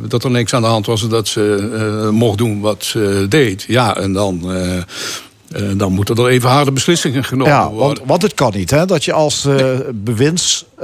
dat 0.08 0.24
er 0.24 0.30
niks 0.30 0.54
aan 0.54 0.62
de 0.62 0.68
hand 0.68 0.86
was... 0.86 1.02
en 1.02 1.08
dat 1.08 1.28
ze 1.28 2.08
mocht 2.12 2.38
doen 2.38 2.60
wat 2.60 2.84
ze 2.84 3.26
deed. 3.28 3.64
Ja, 3.68 3.93
en 3.96 4.12
dan, 4.12 4.40
eh, 4.52 4.76
eh, 4.76 4.82
dan 5.76 5.92
moeten 5.92 6.16
er 6.16 6.28
even 6.28 6.48
harde 6.50 6.72
beslissingen 6.72 7.24
genomen 7.24 7.52
Ja, 7.52 7.68
worden. 7.68 7.86
want, 7.86 8.00
want 8.04 8.22
het 8.22 8.34
kan 8.34 8.52
niet, 8.54 8.70
hè? 8.70 8.86
Dat 8.86 9.04
je 9.04 9.12
als 9.12 9.48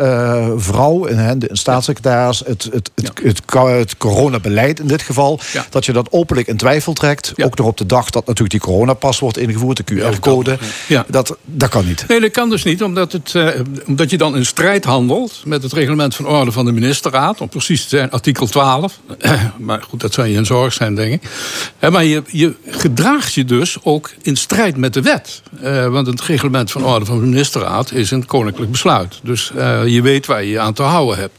eh 0.01 0.45
bewindsvrouw, 0.45 1.05
en 1.07 1.39
de- 1.39 1.51
een 1.51 1.57
staatssecretaris, 1.57 2.43
het, 2.47 2.69
het, 2.73 2.91
het, 2.95 3.11
het, 3.23 3.45
co- 3.45 3.69
het 3.69 3.97
coronabeleid 3.97 4.81
in 4.81 4.87
dit 4.87 5.03
geval, 5.03 5.41
Ja. 5.53 5.67
dat 5.71 5.85
je 5.85 5.93
dat 5.93 6.09
openlijk 6.11 6.49
in 6.49 6.57
twijfel 6.57 6.93
trekt. 6.93 7.33
Ja. 7.37 7.45
Ook 7.45 7.57
nog 7.59 7.67
op 7.67 7.77
de 7.77 7.87
dag 7.87 8.11
dat 8.11 8.23
natuurlijk 8.27 8.51
die 8.51 8.61
coronapas 8.61 9.19
wordt 9.19 9.39
ingevoerd, 9.39 9.77
de 9.87 9.95
QR-code. 9.95 10.59
Ja. 10.89 11.05
Dat, 11.09 11.37
dat 11.45 11.69
kan 11.69 11.87
niet. 11.87 12.05
Nee, 12.09 12.21
dat 12.21 12.31
kan 12.31 12.51
dus 12.51 12.65
niet, 12.65 12.83
omdat, 12.83 13.13
het, 13.13 13.35
eh, 13.35 13.49
omdat 13.87 14.11
je 14.11 14.19
dan 14.19 14.37
in 14.37 14.47
strijd 14.47 14.85
handelt 14.85 15.43
met 15.45 15.63
het 15.63 15.73
reglement 15.73 16.15
van 16.15 16.27
orde 16.27 16.53
van 16.53 16.65
de 16.65 16.73
ministerraad. 16.73 17.41
Om 17.41 17.49
precies 17.49 17.83
te 17.83 17.89
zijn, 17.89 18.11
artikel 18.11 18.47
12. 18.47 18.99
maar 19.59 19.83
goed, 19.89 20.01
dat 20.01 20.13
zou 20.15 20.27
je 20.29 20.35
in 20.37 20.47
zorg 20.47 20.73
zijn, 20.73 20.95
denk 20.95 21.13
ik. 21.13 21.31
Hè, 21.79 21.91
maar 21.91 22.05
je, 22.05 22.23
je 22.27 22.55
gedraagt 22.67 23.35
je 23.35 23.45
dus 23.45 23.77
ook 23.83 24.11
in 24.23 24.37
strijd 24.37 24.77
met 24.77 24.95
de 24.95 25.03
wet. 25.03 25.43
Eh, 25.63 25.87
want 25.87 26.07
het 26.07 26.21
reglement 26.21 26.71
van 26.71 26.85
orde 26.85 27.05
van 27.05 27.19
de 27.21 27.27
ministerraad 27.27 27.93
is 27.93 28.11
een 28.11 28.27
koninklijk 28.27 28.71
besluit. 28.71 29.19
Dus 29.23 29.51
eh, 29.57 29.87
je 29.93 30.03
weet 30.03 30.27
waar 30.27 30.43
je 30.43 30.51
je 30.51 30.59
aan 30.59 30.73
te 30.73 30.83
houden 30.83 31.19
hebt. 31.19 31.39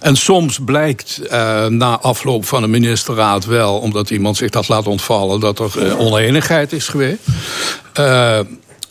En 0.00 0.16
soms 0.16 0.58
blijkt 0.64 1.18
eh, 1.18 1.66
na 1.66 1.98
afloop 1.98 2.46
van 2.46 2.62
een 2.62 2.70
ministerraad 2.70 3.44
wel, 3.44 3.78
omdat 3.78 4.10
iemand 4.10 4.36
zich 4.36 4.50
dat 4.50 4.68
laat 4.68 4.86
ontvallen, 4.86 5.40
dat 5.40 5.58
er 5.58 5.86
eh, 5.86 6.00
oneenigheid 6.00 6.72
is 6.72 6.88
geweest. 6.88 7.22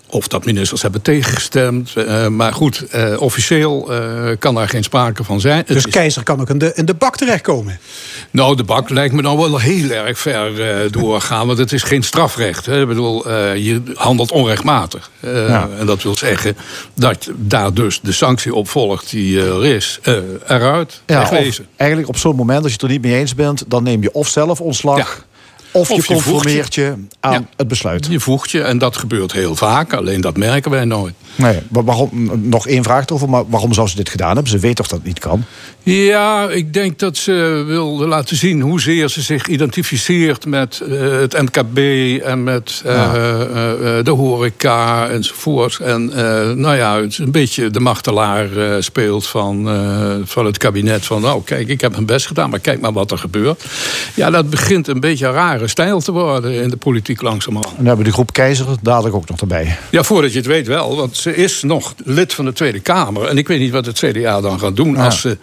Of 0.09 0.27
dat 0.27 0.45
ministers 0.45 0.81
hebben 0.81 1.01
tegengestemd. 1.01 1.93
eh, 1.95 2.27
maar 2.27 2.53
goed, 2.53 2.81
eh, 2.89 3.21
officieel 3.21 3.91
eh, 3.93 4.29
kan 4.39 4.55
daar 4.55 4.69
geen 4.69 4.83
sprake 4.83 5.23
van 5.23 5.39
zijn. 5.39 5.57
Het 5.57 5.67
Dus 5.67 5.85
is- 5.85 5.91
Keizer 5.93 6.23
kan 6.23 6.39
ook 6.41 6.49
in 6.49 6.57
de, 6.57 6.71
in 6.75 6.85
de 6.85 6.93
bak 6.93 7.17
terechtkomen. 7.17 7.79
nou, 8.31 8.55
de 8.55 8.63
bak 8.63 8.89
lijkt 8.89 9.13
me 9.13 9.21
dan 9.21 9.37
wel 9.37 9.59
heel 9.59 9.89
erg 9.89 10.19
ver 10.19 10.91
doorgaan. 10.91 11.47
Want 11.47 11.59
het 11.59 11.71
is 11.71 11.83
geen 11.83 12.03
strafrecht. 12.03 12.65
Hè. 12.65 12.81
Ik 12.81 12.87
bedoel, 12.87 13.25
eh, 13.25 13.55
je 13.55 13.81
handelt 13.93 14.31
onrechtmatig. 14.31 15.09
Eh, 15.19 15.47
Ja. 15.47 15.69
En 15.79 15.85
dat 15.85 16.03
wil 16.03 16.17
zeggen 16.17 16.57
dat 16.93 17.29
daar 17.35 17.73
dus 17.73 17.99
de 18.01 18.11
sanctie 18.11 18.53
op 18.53 18.69
volgt 18.69 19.09
die 19.09 19.41
er 19.41 19.65
is. 19.65 19.99
eh, 20.01 20.13
eruit, 20.47 21.01
Ja, 21.05 21.29
eigenlijk 21.75 22.09
op 22.09 22.17
zo'n 22.17 22.35
moment, 22.35 22.57
als 22.63 22.67
je 22.67 22.73
het 22.73 22.81
er 22.81 22.89
niet 22.89 23.01
mee 23.01 23.15
eens 23.15 23.35
bent, 23.35 23.63
dan 23.67 23.83
neem 23.83 24.01
je 24.01 24.11
of 24.13 24.27
zelf 24.27 24.61
ontslag, 24.61 24.97
Ja. 24.97 25.07
Of 25.77 25.87
je 25.87 25.93
Of 25.93 26.07
je 26.07 26.13
voegt 26.13 26.25
conformeert 26.25 26.75
je 26.75 26.93
aan 27.19 27.31
Ja. 27.33 27.47
het 27.55 27.67
besluit. 27.67 28.07
Je 28.09 28.19
voegt 28.19 28.51
je, 28.51 28.61
en 28.61 28.77
dat 28.77 28.97
gebeurt 28.97 29.31
heel 29.31 29.55
vaak. 29.55 29.93
Alleen 29.93 30.21
dat 30.21 30.37
merken 30.37 30.71
wij 30.71 30.85
nooit. 30.85 31.13
Nee, 31.35 31.59
maar 31.69 31.83
waarom, 31.83 32.31
nog 32.49 32.67
één 32.67 32.83
vraag 32.83 33.05
erover, 33.05 33.29
maar 33.29 33.43
waarom 33.47 33.73
zou 33.73 33.87
ze 33.87 33.95
dit 33.95 34.09
gedaan 34.09 34.33
hebben? 34.33 34.51
Ze 34.51 34.59
weet 34.59 34.75
toch 34.75 34.87
dat 34.87 34.97
het 34.97 35.07
niet 35.07 35.19
kan? 35.19 35.45
Ja, 35.83 36.49
ik 36.49 36.73
denk 36.73 36.99
dat 36.99 37.17
ze 37.17 37.63
wil 37.67 38.07
laten 38.07 38.35
zien 38.35 38.61
hoezeer 38.61 39.09
ze 39.09 39.21
zich 39.21 39.47
identificeert 39.47 40.45
met 40.45 40.79
eh, 40.79 40.99
het 40.99 41.41
MKB 41.41 41.77
en 42.23 42.43
met 42.43 42.81
eh, 42.85 43.03
eh, 43.03 44.05
de 44.05 44.11
horeca 44.11 45.07
enzovoort. 45.09 45.79
En 45.79 46.05
nou 46.59 46.75
ja, 46.75 47.01
het 47.01 47.11
is 47.11 47.17
een 47.17 47.31
beetje 47.31 47.69
de 47.69 47.79
machtelaar 47.79 48.47
speelt 48.83 49.27
van, 49.27 49.69
van 50.25 50.45
het 50.45 50.57
kabinet. 50.57 51.05
Van 51.05 51.21
nou, 51.21 51.41
kijk, 51.43 51.67
ik 51.67 51.81
heb 51.81 51.91
mijn 51.91 52.05
best 52.05 52.27
gedaan, 52.27 52.49
maar 52.49 52.59
kijk 52.59 52.81
maar 52.81 52.93
wat 52.93 53.11
er 53.11 53.17
gebeurt. 53.17 53.65
Ja, 54.13 54.29
dat 54.29 54.49
begint 54.49 54.87
een 54.87 54.99
beetje 54.99 55.27
een 55.27 55.33
stijl 55.69 55.99
te 55.99 56.11
worden 56.11 56.53
in 56.53 56.69
de 56.69 56.77
politiek 56.77 57.21
langzamerhand. 57.21 57.71
En 57.71 57.77
dan 57.77 57.87
hebben 57.87 58.05
we 58.05 58.11
de 58.11 58.15
groep 58.15 58.33
Keizer 58.33 58.65
dadelijk 58.81 59.15
ook 59.15 59.29
nog 59.29 59.39
erbij. 59.39 59.77
Ja, 59.91 60.03
voordat 60.03 60.31
je 60.31 60.37
het 60.37 60.47
weet 60.47 60.67
wel, 60.67 60.95
want 60.95 61.17
ze 61.17 61.35
is 61.35 61.61
nog 61.61 61.93
lid 62.03 62.33
van 62.33 62.45
de 62.45 62.53
Tweede 62.53 62.79
Kamer. 62.79 63.27
En 63.27 63.37
ik 63.37 63.47
weet 63.47 63.59
niet 63.59 63.71
wat 63.71 63.85
het 63.85 63.97
CDA 63.97 64.41
dan 64.41 64.59
gaat 64.59 64.75
doen. 64.75 64.97
Als 64.97 65.21
ze 65.21 65.37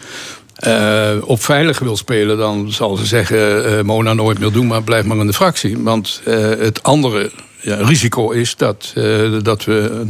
eh, 0.55 1.11
op 1.25 1.43
veilig 1.43 1.79
wil 1.79 1.97
spelen, 1.97 2.39
dan 2.39 2.73
zal 2.73 2.97
ze 2.97 3.07
zeggen... 3.07 3.65
eh, 3.65 3.85
Mona 3.85 4.13
nooit 4.13 4.39
meer 4.39 4.53
doen, 4.53 4.67
maar 4.67 4.83
blijf 4.83 5.05
maar 5.05 5.17
in 5.17 5.27
de 5.27 5.33
fractie. 5.33 5.79
Want 5.79 6.21
eh, 6.25 6.37
het 6.39 6.83
andere 6.83 7.31
ja, 7.65 7.77
risico 7.77 8.31
is 8.31 8.57
dat, 8.57 8.93
eh, 8.95 9.33
dat 9.43 9.65
we 9.65 10.05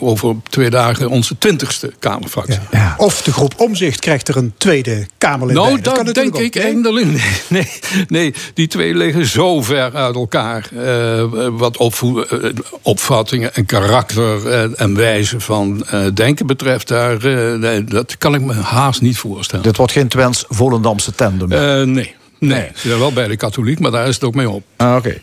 over 0.00 0.36
twee 0.50 0.70
dagen 0.70 1.08
onze 1.08 1.38
twintigste 1.38 1.92
Kamerfractie... 1.98 2.58
Ja. 2.70 2.94
Of 2.96 3.22
de 3.22 3.32
groep 3.32 3.54
Omzicht 3.56 4.00
krijgt 4.00 4.28
er 4.28 4.36
een 4.36 4.52
tweede 4.56 5.06
Kamerlid 5.18 5.56
Nou, 5.56 5.72
bij. 5.72 5.80
dat, 5.82 5.94
kan 5.94 6.12
denk 6.12 6.36
ik 6.36 6.56
eindelijk. 6.56 7.06
Nee, 7.12 7.22
nee, 7.48 7.68
nee, 8.08 8.34
die 8.54 8.66
twee 8.66 8.94
liggen 8.94 9.26
zo 9.26 9.62
ver 9.62 9.94
uit 9.94 10.14
elkaar. 10.14 10.68
eh, 10.76 11.24
wat 11.50 11.76
opvoe- 11.76 12.26
eh, 12.26 12.50
opvattingen 12.82 13.54
en 13.54 13.66
karakter 13.66 14.48
en, 14.50 14.76
en 14.76 14.94
wijze 14.96 15.40
van 15.40 15.84
eh, 15.86 16.00
denken 16.14 16.46
betreft. 16.46 16.88
Daar, 16.88 17.26
nee, 17.58 17.84
dat 17.84 18.18
kan 18.18 18.34
ik 18.34 18.40
me 18.40 18.52
haast 18.54 19.00
niet 19.00 19.18
voorstellen. 19.18 19.64
Dit 19.64 19.76
wordt 19.76 19.92
geen 19.92 20.08
Twents 20.08 20.44
Volendamse 20.48 21.14
tandem. 21.14 21.52
Eh, 21.52 21.82
nee, 21.82 22.14
nee. 22.38 22.68
Ze 22.74 22.88
zijn 22.88 22.98
wel 22.98 23.12
bij 23.12 23.28
de 23.28 23.36
katholiek, 23.36 23.78
maar 23.78 23.90
daar 23.90 24.08
is 24.08 24.14
het 24.14 24.24
ook 24.24 24.34
mee 24.34 24.50
op. 24.50 24.62
Ah, 24.76 24.96
Oké. 24.96 25.20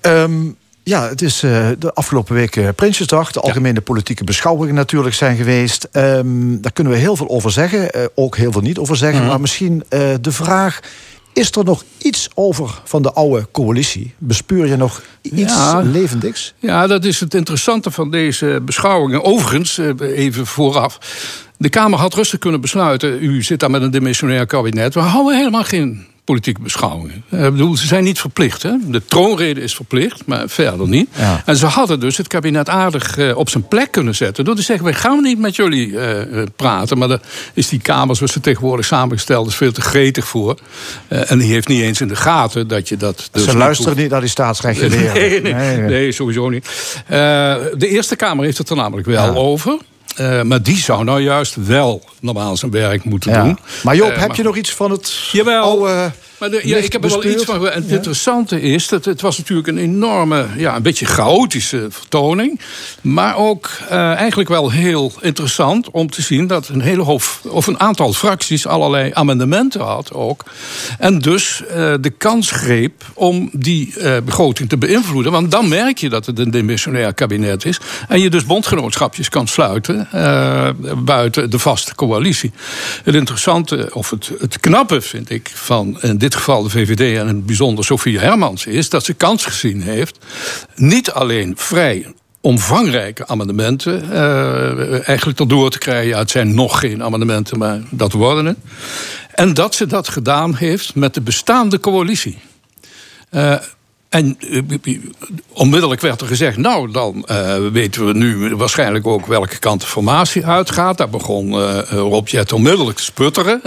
Ehm, 0.00 0.32
ja, 0.84 1.08
het 1.08 1.22
is 1.22 1.42
eh, 1.42 1.68
de 1.78 1.94
afgelopen 1.94 2.34
week 2.34 2.56
eh, 2.56 2.68
Prinsjesdag. 2.76 3.32
De 3.32 3.40
algemene 3.40 3.80
politieke 3.80 4.24
beschouwingen 4.24 4.74
natuurlijk 4.74 5.14
zijn 5.14 5.36
geweest. 5.36 5.88
Ehm, 5.92 6.60
daar 6.60 6.72
kunnen 6.72 6.92
we 6.92 6.98
heel 6.98 7.16
veel 7.16 7.28
over 7.28 7.50
zeggen. 7.50 7.90
eh, 7.92 8.04
ook 8.14 8.36
heel 8.36 8.52
veel 8.52 8.60
niet 8.60 8.78
over 8.78 8.96
zeggen. 8.96 9.20
Mhm. 9.20 9.28
Maar 9.28 9.40
misschien 9.40 9.84
de 10.20 10.32
vraag... 10.32 10.80
Is 11.34 11.50
er 11.50 11.64
nog 11.64 11.84
iets 11.98 12.28
over 12.34 12.80
van 12.84 13.02
de 13.02 13.12
oude 13.12 13.48
coalitie? 13.52 14.14
Bespeur 14.18 14.66
je 14.66 14.76
nog 14.76 15.02
iets 15.22 15.52
Ja. 15.54 15.80
levendigs? 15.80 16.54
Ja, 16.58 16.86
dat 16.86 17.04
is 17.04 17.20
het 17.20 17.34
interessante 17.34 17.90
van 17.90 18.10
deze 18.10 18.60
beschouwingen. 18.64 19.24
Overigens, 19.24 19.78
even 20.00 20.46
vooraf. 20.46 20.98
De 21.56 21.68
Kamer 21.68 21.98
had 21.98 22.14
rustig 22.14 22.38
kunnen 22.38 22.60
besluiten. 22.60 23.22
U 23.22 23.42
zit 23.42 23.60
daar 23.60 23.70
met 23.70 23.82
een 23.82 23.90
dimissionair 23.90 24.46
kabinet. 24.46 24.94
We 24.94 25.00
houden 25.00 25.36
helemaal 25.36 25.64
geen 25.64 26.06
politieke 26.24 26.60
beschouwingen. 26.60 27.24
Eh, 27.28 27.44
Ik 27.44 27.50
bedoel, 27.50 27.76
ze 27.76 27.86
zijn 27.86 28.04
niet 28.04 28.20
verplicht. 28.20 28.62
Hè? 28.62 28.72
De 28.86 29.02
troonrede 29.04 29.60
is 29.60 29.74
verplicht, 29.74 30.22
maar 30.26 30.48
verder 30.48 30.88
niet. 30.88 31.08
Ja. 31.16 31.42
En 31.46 31.56
ze 31.56 31.66
hadden 31.66 32.00
dus 32.00 32.16
het 32.16 32.26
kabinet 32.26 32.68
aardig 32.68 33.18
eh, 33.18 33.36
op 33.36 33.48
zijn 33.50 33.68
plek 33.68 33.90
kunnen 33.92 34.14
zetten. 34.14 34.44
Door 34.44 34.54
te 34.54 34.62
zeggen, 34.62 34.84
wij 34.84 34.94
gaan 34.94 35.22
niet 35.22 35.38
met 35.38 35.56
jullie 35.56 35.98
eh, 35.98 36.42
praten. 36.56 36.98
Maar 36.98 37.08
daar 37.08 37.20
is 37.54 37.68
die 37.68 37.80
Kamer 37.80 38.16
zoals 38.16 38.32
ze 38.32 38.40
tegenwoordig 38.40 38.86
samengesteld... 38.86 39.46
is 39.48 39.54
veel 39.54 39.72
te 39.72 39.80
gretig 39.80 40.26
voor. 40.26 40.58
En 41.08 41.38
die 41.38 41.52
heeft 41.52 41.68
niet 41.68 41.82
eens 41.82 42.00
in 42.00 42.08
de 42.08 42.16
gaten 42.16 42.68
dat 42.68 42.88
je 42.88 42.96
dat... 42.96 43.28
Dus 43.32 43.42
Ze 43.42 43.48
niet 43.48 43.58
luisteren 43.58 43.96
niet 43.96 44.10
naar 44.10 44.20
die 44.20 44.28
staatsrechtgeleren. 44.30 45.12
Nee, 45.22 45.40
nee, 45.40 45.76
nee, 45.78 46.12
sowieso 46.12 46.48
niet. 46.48 46.68
De 47.06 47.88
Eerste 47.88 48.16
Kamer 48.16 48.44
heeft 48.44 48.58
het 48.58 48.70
er 48.70 48.76
namelijk 48.76 49.06
wel 49.06 49.24
Ja. 49.24 49.32
over. 49.32 49.78
Eh, 50.16 50.42
maar 50.42 50.62
die 50.62 50.76
zou 50.76 51.04
nou 51.04 51.20
juist 51.20 51.56
wel 51.66 52.02
normaal 52.20 52.56
zijn 52.56 52.70
werk 52.70 53.04
moeten 53.04 53.30
Ja. 53.32 53.42
doen. 53.42 53.58
Maar 53.82 53.96
Joop, 53.96 54.10
Eh, 54.10 54.18
heb 54.18 54.28
maar 54.28 54.36
je 54.36 54.42
nog 54.42 54.56
iets 54.56 54.72
van 54.72 54.90
het 54.90 55.28
Jawel. 55.32 55.62
oude... 55.62 56.12
Maar 56.42 56.50
de, 56.50 56.60
ja, 56.64 56.76
ik 56.76 56.92
heb 56.92 57.04
er 57.04 57.10
wel 57.10 57.24
iets 57.24 57.44
van. 57.44 57.68
En 57.68 57.82
het 57.82 57.90
interessante 57.90 58.60
is 58.60 58.88
dat 58.88 59.04
het 59.04 59.20
was 59.20 59.38
natuurlijk 59.38 59.68
een 59.68 59.78
enorme, 59.78 60.46
ja, 60.56 60.76
een 60.76 60.82
beetje 60.82 61.06
chaotische 61.06 61.86
vertoning. 61.90 62.60
Maar 63.00 63.36
ook 63.36 63.70
eh, 63.88 64.12
eigenlijk 64.14 64.48
wel 64.48 64.70
heel 64.70 65.12
interessant 65.20 65.90
om 65.90 66.10
te 66.10 66.22
zien 66.22 66.46
dat 66.46 66.68
een 66.68 66.80
hele 66.80 67.02
hoop, 67.02 67.22
of 67.42 67.66
een 67.66 67.80
aantal 67.80 68.12
fracties 68.12 68.66
allerlei 68.66 69.10
amendementen 69.14 69.80
had 69.80 70.12
ook. 70.12 70.44
En 70.98 71.18
dus 71.18 71.62
eh, 71.66 71.94
de 72.00 72.10
kans 72.10 72.50
greep 72.50 73.04
om 73.14 73.50
die 73.52 73.98
eh, 73.98 74.16
begroting 74.24 74.68
te 74.68 74.76
beïnvloeden. 74.76 75.32
Want 75.32 75.50
dan 75.50 75.68
merk 75.68 75.98
je 75.98 76.08
dat 76.08 76.26
het 76.26 76.38
een 76.38 76.50
demissionair 76.50 77.14
kabinet 77.14 77.64
is. 77.64 77.80
En 78.08 78.20
je 78.20 78.30
dus 78.30 78.44
bondgenootschapjes 78.44 79.28
kan 79.28 79.46
sluiten 79.46 80.08
buiten 81.04 81.50
de 81.50 81.58
vaste 81.58 81.94
coalitie. 81.94 82.52
Het 83.04 83.14
interessante, 83.14 83.90
of 83.92 84.10
het, 84.10 84.30
het 84.38 84.60
knappe 84.60 85.00
vind 85.00 85.30
ik, 85.30 85.50
van 85.54 85.98
in 86.00 86.18
dit 86.32 86.40
geval 86.40 86.62
de 86.62 86.70
VVD 86.70 87.00
en 87.00 87.28
in 87.28 87.34
het 87.34 87.46
bijzonder 87.46 87.84
Sofie 87.84 88.18
Hermans, 88.18 88.66
is 88.66 88.88
dat 88.88 89.04
ze 89.04 89.14
kans 89.14 89.44
gezien 89.44 89.82
heeft. 89.82 90.18
Niet 90.74 91.10
alleen 91.10 91.54
vrij 91.56 92.14
omvangrijke 92.40 93.26
amendementen 93.26 94.10
eh, 94.12 95.08
eigenlijk 95.08 95.40
erdoor 95.40 95.70
te 95.70 95.78
krijgen. 95.78 96.18
Het 96.18 96.30
zijn 96.30 96.54
nog 96.54 96.78
geen 96.78 97.02
amendementen, 97.02 97.58
maar 97.58 97.80
dat 97.90 98.12
worden 98.12 98.46
het. 98.46 98.56
En 99.34 99.54
dat 99.54 99.74
ze 99.74 99.86
dat 99.86 100.08
gedaan 100.08 100.54
heeft 100.54 100.94
met 100.94 101.14
de 101.14 101.20
bestaande 101.20 101.80
coalitie. 101.80 102.38
Eh, 103.30 103.56
En 104.12 104.36
eh, 104.40 104.98
onmiddellijk 105.52 106.00
werd 106.00 106.20
er 106.20 106.26
gezegd, 106.26 106.56
nou 106.56 106.90
dan 106.90 107.24
eh, 107.24 107.56
weten 107.72 108.06
we 108.06 108.12
nu 108.12 108.56
waarschijnlijk 108.56 109.06
ook 109.06 109.26
welke 109.26 109.58
kant 109.58 109.80
de 109.80 109.86
formatie 109.86 110.46
uitgaat. 110.46 110.98
Daar 110.98 111.10
begon 111.10 111.52
eh, 111.52 111.78
Rob 111.90 112.28
onmiddellijk 112.52 112.96
te 112.96 113.02
sputteren. 113.02 113.60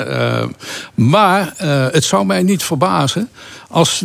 Maar 0.95 1.53
het 1.91 2.03
zou 2.03 2.25
mij 2.25 2.43
niet 2.43 2.63
verbazen 2.63 3.29
als 3.69 4.03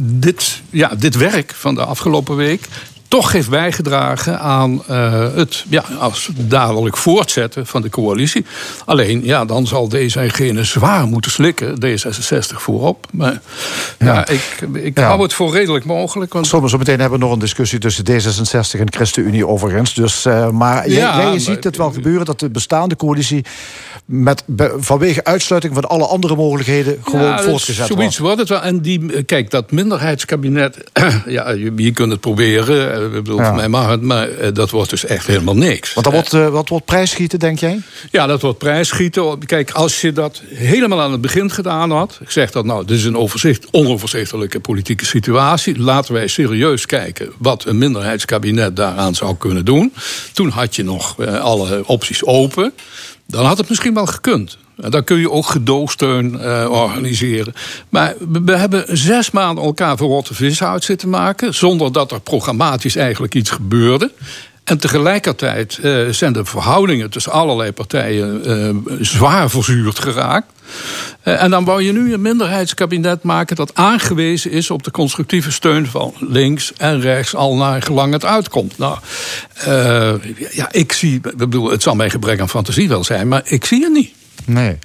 dit, 0.00 0.62
ja, 0.70 0.88
dit 0.98 1.16
werk 1.16 1.54
van 1.54 1.74
de 1.74 1.84
afgelopen 1.84 2.36
week 2.36 2.68
toch 3.10 3.32
heeft 3.32 3.50
bijgedragen 3.50 4.40
aan 4.40 4.82
eh, 4.86 5.26
het 5.34 5.64
ja, 5.68 5.84
als 5.98 6.28
dadelijk 6.34 6.96
voortzetten 6.96 7.66
van 7.66 7.82
de 7.82 7.88
coalitie. 7.88 8.44
Alleen, 8.84 9.24
ja, 9.24 9.44
dan 9.44 9.66
zal 9.66 9.88
deze 9.88 10.20
en 10.20 10.30
gene 10.30 10.64
zwaar 10.64 11.06
moeten 11.06 11.30
slikken, 11.30 11.74
D66 11.84 12.56
voorop. 12.56 13.06
Maar 13.12 13.40
ja, 13.98 14.26
ik, 14.28 14.58
ik 14.72 14.98
Ja. 14.98 15.06
hou 15.06 15.22
het 15.22 15.32
voor 15.32 15.52
redelijk 15.52 15.84
mogelijk. 15.84 16.32
Want 16.32 16.46
zo 16.46 16.60
meteen 16.60 17.00
hebben 17.00 17.18
we 17.18 17.24
nog 17.24 17.32
een 17.34 17.38
discussie 17.40 17.78
tussen 17.78 18.04
D66 18.10 18.80
en 18.80 18.92
ChristenUnie 18.92 19.46
overigens. 19.46 19.94
Dus, 19.94 20.24
eh, 20.24 20.50
maar 20.50 20.88
jij, 20.88 20.98
Ja, 20.98 21.16
jij 21.16 21.30
maar- 21.30 21.40
ziet 21.40 21.64
het 21.64 21.76
wel 21.76 21.90
gebeuren 21.92 22.24
dat 22.24 22.40
de 22.40 22.50
bestaande 22.50 22.96
coalitie... 22.96 23.44
Met, 24.04 24.44
vanwege 24.78 25.24
uitsluiting 25.24 25.74
van 25.74 25.84
alle 25.88 26.06
andere 26.06 26.36
mogelijkheden 26.36 26.98
gewoon 27.04 27.38
voortgezet 27.40 27.86
Zoiets 27.86 28.18
wordt. 28.18 28.18
wordt 28.18 28.38
het 28.38 28.48
wel. 28.48 28.62
En 28.62 28.80
die, 28.80 29.22
kijk, 29.22 29.50
dat 29.50 29.70
minderheidskabinet, 29.70 30.76
ja, 31.26 31.50
je, 31.50 31.72
je 31.76 31.92
kunt 31.92 32.10
het 32.10 32.20
proberen. 32.20 32.99
Eh, 33.00 33.06
Ik 33.06 33.12
bedoel, 33.12 33.38
Ja. 33.38 33.46
voor 33.46 33.56
mij 33.56 33.68
mag 33.68 33.88
het, 33.88 34.02
maar 34.02 34.28
eh, 34.28 34.52
dat 34.52 34.70
wordt 34.70 34.90
dus 34.90 35.04
echt 35.04 35.26
helemaal 35.26 35.56
niks. 35.56 35.94
Want 35.94 36.06
dat 36.06 36.14
wordt, 36.14 36.32
eh, 36.32 36.48
wat 36.48 36.68
wordt 36.68 36.84
prijsschieten, 36.84 37.38
denk 37.38 37.58
jij? 37.58 37.80
Ja, 38.10 38.26
dat 38.26 38.40
wordt 38.40 38.58
prijsschieten. 38.58 39.46
Kijk, 39.46 39.70
als 39.70 40.00
je 40.00 40.12
dat 40.12 40.42
helemaal 40.48 41.00
aan 41.00 41.12
het 41.12 41.20
begin 41.20 41.50
gedaan 41.50 41.90
had... 41.90 42.18
ik 42.20 42.30
zeg 42.30 42.50
dat 42.50 42.64
nou, 42.64 42.84
dit 42.84 42.98
is 42.98 43.04
een 43.04 43.16
overzicht, 43.16 43.66
onoverzichtelijke 43.70 44.60
politieke 44.60 45.04
situatie... 45.06 45.78
laten 45.78 46.14
wij 46.14 46.26
serieus 46.26 46.86
kijken 46.86 47.32
wat 47.38 47.64
een 47.64 47.78
minderheidskabinet 47.78 48.76
daaraan 48.76 49.14
zou 49.14 49.36
kunnen 49.36 49.64
doen. 49.64 49.92
Toen 50.32 50.48
had 50.48 50.76
je 50.76 50.84
nog 50.84 51.26
alle 51.40 51.82
opties 51.86 52.24
open. 52.24 52.72
Dan 53.26 53.44
had 53.44 53.58
het 53.58 53.68
misschien 53.68 53.94
wel 53.94 54.06
gekund. 54.06 54.58
En 54.80 54.90
Dan 54.90 55.04
kun 55.04 55.18
je 55.18 55.30
ook 55.30 55.46
gedoogsteun 55.46 56.40
eh, 56.40 56.66
organiseren. 56.70 57.54
Maar 57.88 58.14
we, 58.44 58.56
hebben 58.56 58.84
zes 58.88 59.30
maanden 59.30 59.64
elkaar 59.64 59.96
voor 59.96 60.08
rotte 60.08 60.34
vis 60.34 60.62
zitten 60.76 61.08
maken... 61.08 61.54
zonder 61.54 61.92
dat 61.92 62.12
er 62.12 62.20
programmatisch 62.20 62.96
eigenlijk 62.96 63.34
iets 63.34 63.50
gebeurde... 63.50 64.10
En 64.64 64.78
tegelijkertijd 64.78 65.78
eh, 65.78 66.08
zijn 66.10 66.32
de 66.32 66.44
verhoudingen 66.44 67.10
tussen 67.10 67.32
allerlei 67.32 67.72
partijen 67.72 68.44
eh, 68.44 68.94
zwaar 69.00 69.50
verzuurd 69.50 69.98
geraakt. 69.98 70.46
En 71.22 71.50
dan 71.50 71.64
wou 71.64 71.82
je 71.82 71.92
nu 71.92 72.12
een 72.12 72.20
minderheidskabinet 72.20 73.22
maken 73.22 73.56
dat 73.56 73.74
aangewezen 73.74 74.50
is 74.50 74.70
op 74.70 74.82
de 74.82 74.90
constructieve 74.90 75.52
steun 75.52 75.86
van 75.86 76.14
links 76.18 76.72
en 76.76 77.00
rechts, 77.00 77.34
al 77.34 77.56
naar 77.56 77.82
gelang 77.82 78.12
het 78.12 78.24
uitkomt. 78.24 78.78
Nou, 78.78 78.98
ja, 80.50 80.72
ik 80.72 80.92
zie, 80.92 81.14
ik 81.14 81.36
bedoel, 81.36 81.70
het 81.70 81.82
zal 81.82 81.94
mijn 81.94 82.10
gebrek 82.10 82.40
aan 82.40 82.48
fantasie 82.48 82.88
wel 82.88 83.04
zijn, 83.04 83.28
maar 83.28 83.42
ik 83.44 83.64
zie 83.64 83.82
het 83.82 83.92
niet. 83.92 84.19
Nee. 84.44 84.78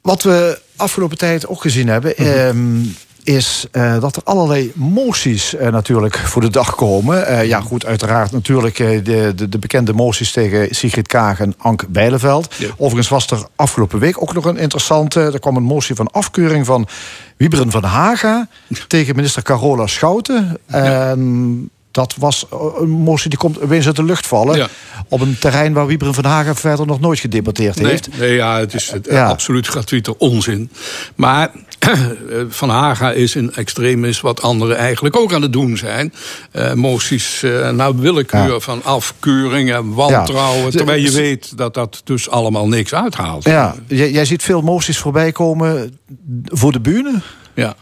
Wat 0.00 0.22
we 0.22 0.60
afgelopen 0.76 1.18
tijd 1.18 1.46
ook 1.46 1.60
gezien 1.60 1.88
hebben... 1.88 2.16
ehm, 2.16 2.80
is 3.24 3.66
eh, 3.70 4.00
dat 4.00 4.16
er 4.16 4.22
allerlei 4.24 4.72
moties 4.74 5.54
eh, 5.54 5.72
natuurlijk 5.72 6.16
voor 6.16 6.42
de 6.42 6.50
dag 6.50 6.74
komen. 6.74 7.26
Eh, 7.26 7.46
ja, 7.46 7.60
goed, 7.60 7.86
uiteraard 7.86 8.32
natuurlijk 8.32 8.76
de, 8.76 9.32
de, 9.34 9.48
de 9.48 9.58
bekende 9.58 9.92
moties 9.92 10.32
tegen 10.32 10.74
Sigrid 10.74 11.06
Kaag 11.06 11.40
en 11.40 11.54
Ank 11.58 11.88
Bijleveld. 11.88 12.54
Ja. 12.56 12.68
Overigens 12.76 13.08
was 13.08 13.26
er 13.30 13.46
afgelopen 13.56 13.98
week 13.98 14.22
ook 14.22 14.34
nog 14.34 14.44
een 14.44 14.56
interessante... 14.56 15.20
er 15.20 15.38
kwam 15.38 15.56
een 15.56 15.62
motie 15.62 15.94
van 15.94 16.10
afkeuring 16.10 16.66
van 16.66 16.88
Wieberen 17.36 17.70
van 17.70 17.84
Haga... 17.84 18.48
tegen 18.88 19.16
minister 19.16 19.42
Carola 19.42 19.86
Schouten. 19.86 20.58
En 20.66 21.70
dat 21.94 22.14
was 22.18 22.46
eh, 22.52 22.58
een 22.78 22.90
motie 22.90 23.28
die 23.30 23.38
komt 23.38 23.60
opeens 23.60 23.86
uit 23.86 23.96
de 23.96 24.04
lucht 24.04 24.26
vallen... 24.26 24.56
Ja. 24.56 24.68
op 25.08 25.20
een 25.20 25.36
terrein 25.38 25.72
waar 25.72 25.86
Wieberen 25.86 26.14
van 26.14 26.24
Haga 26.24 26.54
verder 26.54 26.86
nog 26.86 27.00
nooit 27.00 27.18
gedebatteerd 27.20 27.76
Nee, 27.80 27.90
heeft. 27.90 28.18
nee, 28.18 28.34
ja, 28.34 28.58
het 28.58 28.74
is 28.74 28.90
het, 28.90 29.06
Ja. 29.10 29.26
absoluut 29.26 29.66
gratuite 29.66 30.18
onzin. 30.18 30.70
Maar 31.14 31.50
Van 32.48 32.68
Haga 32.68 33.12
is 33.12 33.36
in 33.36 33.54
extremis 33.54 34.20
wat 34.20 34.42
anderen 34.42 34.76
eigenlijk 34.76 35.16
ook 35.16 35.32
aan 35.32 35.42
het 35.42 35.52
doen 35.52 35.76
zijn. 35.76 36.12
Eh, 36.50 36.72
moties 36.72 37.42
eh 37.42 37.70
naar 37.70 37.96
willekeur 37.96 38.52
Ja. 38.52 38.58
van 38.60 38.84
afkeuring 38.84 39.72
en 39.72 39.92
wantrouwen. 39.94 40.64
Ja. 40.64 40.70
Terwijl 40.70 41.02
je 41.02 41.10
weet 41.10 41.56
dat 41.56 41.74
dat 41.74 42.00
dus 42.04 42.28
allemaal 42.30 42.68
niks 42.68 42.94
uithaalt. 42.94 43.44
Ja, 43.44 43.74
jij, 43.86 44.10
jij 44.10 44.24
ziet 44.24 44.42
veel 44.42 44.60
moties 44.60 44.98
voorbij 44.98 45.32
komen 45.32 45.98
voor 46.44 46.72
de 46.72 46.80
bühne. 46.80 47.20
Ja. 47.54 47.74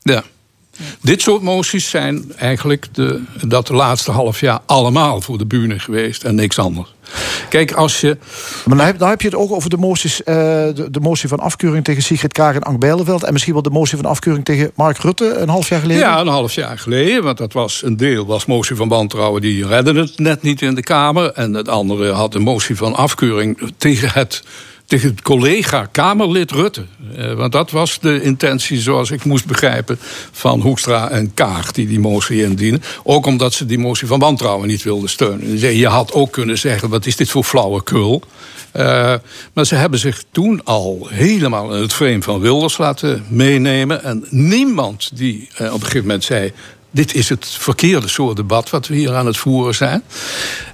ja. 0.00 0.22
Dit 1.02 1.22
soort 1.22 1.42
moties 1.42 1.90
zijn 1.90 2.32
eigenlijk 2.36 2.86
de, 2.92 3.22
dat 3.46 3.68
laatste 3.68 4.10
half 4.10 4.40
jaar 4.40 4.60
allemaal 4.66 5.20
voor 5.20 5.38
de 5.38 5.46
bühne 5.46 5.78
geweest 5.78 6.24
en 6.24 6.34
niks 6.34 6.58
anders. 6.58 6.94
Kijk, 7.48 7.72
als 7.72 8.00
je. 8.00 8.16
Maar 8.64 8.76
dan 8.76 8.86
heb, 8.86 8.98
dan 8.98 9.08
heb 9.08 9.20
je 9.20 9.28
het 9.28 9.36
ook 9.36 9.52
over 9.52 9.70
de 9.70 9.76
moties, 9.76 10.22
eh, 10.22 10.34
de, 10.34 10.86
de 10.90 11.00
motie 11.00 11.28
van 11.28 11.38
afkeuring 11.38 11.84
tegen 11.84 12.02
Sigrid 12.02 12.32
Kaag 12.32 12.54
en 12.54 12.62
Ank 12.62 12.78
Bijleveld. 12.78 13.24
En 13.24 13.32
misschien 13.32 13.52
wel 13.52 13.62
de 13.62 13.70
motie 13.70 13.96
van 13.96 14.06
afkeuring 14.06 14.44
tegen 14.44 14.70
Mark 14.74 14.98
Rutte 14.98 15.34
een 15.34 15.48
half 15.48 15.68
jaar 15.68 15.80
geleden. 15.80 16.02
Ja, 16.02 16.20
een 16.20 16.26
half 16.26 16.52
jaar 16.52 16.78
geleden. 16.78 17.22
Want 17.22 17.38
dat 17.38 17.52
was 17.52 17.82
een 17.82 17.96
deel 17.96 18.26
was 18.26 18.46
motie 18.46 18.76
van 18.76 18.88
wantrouwen. 18.88 19.40
Die 19.40 19.66
redde 19.66 19.94
het 19.94 20.18
net 20.18 20.42
niet 20.42 20.62
in 20.62 20.74
de 20.74 20.82
Kamer. 20.82 21.32
En 21.32 21.54
het 21.54 21.68
andere 21.68 22.12
had 22.12 22.34
een 22.34 22.42
motie 22.42 22.76
van 22.76 22.94
afkeuring 22.94 23.58
tegen 23.76 24.10
het. 24.12 24.42
Tegen 24.88 25.22
collega 25.22 25.86
Kamerlid 25.92 26.50
Rutte. 26.50 26.84
Eh, 27.16 27.32
want 27.32 27.52
dat 27.52 27.70
was 27.70 27.98
de 28.00 28.22
intentie, 28.22 28.80
zoals 28.80 29.10
ik 29.10 29.24
moest 29.24 29.46
begrijpen, 29.46 29.98
van 30.32 30.60
Hoekstra 30.60 31.10
en 31.10 31.34
Kaag 31.34 31.72
die 31.72 31.86
die 31.86 32.00
motie 32.00 32.42
indienen. 32.42 32.82
Ook 33.02 33.26
omdat 33.26 33.52
ze 33.52 33.66
die 33.66 33.78
motie 33.78 34.06
van 34.06 34.18
wantrouwen 34.18 34.68
niet 34.68 34.82
wilden 34.82 35.08
steunen. 35.08 35.76
Je 35.76 35.86
had 35.86 36.12
ook 36.12 36.32
kunnen 36.32 36.58
zeggen: 36.58 36.88
wat 36.88 37.06
is 37.06 37.16
dit 37.16 37.30
voor 37.30 37.44
flauwekul? 37.44 38.22
Eh, 38.72 39.14
maar 39.52 39.66
ze 39.66 39.74
hebben 39.74 39.98
zich 39.98 40.22
toen 40.30 40.64
al 40.64 41.06
helemaal 41.10 41.74
in 41.74 41.82
het 41.82 41.92
frame 41.92 42.22
van 42.22 42.40
Wilders 42.40 42.78
laten 42.78 43.24
meenemen. 43.28 44.04
En 44.04 44.24
niemand 44.30 45.10
die 45.14 45.48
eh, 45.54 45.66
op 45.66 45.72
een 45.72 45.80
gegeven 45.80 46.06
moment 46.06 46.24
zei. 46.24 46.52
Dit 46.98 47.14
is 47.14 47.28
het 47.28 47.46
verkeerde 47.48 48.08
soort 48.08 48.36
debat 48.36 48.70
wat 48.70 48.86
we 48.86 48.94
hier 48.94 49.14
aan 49.14 49.26
het 49.26 49.36
voeren 49.36 49.74
zijn. 49.74 50.02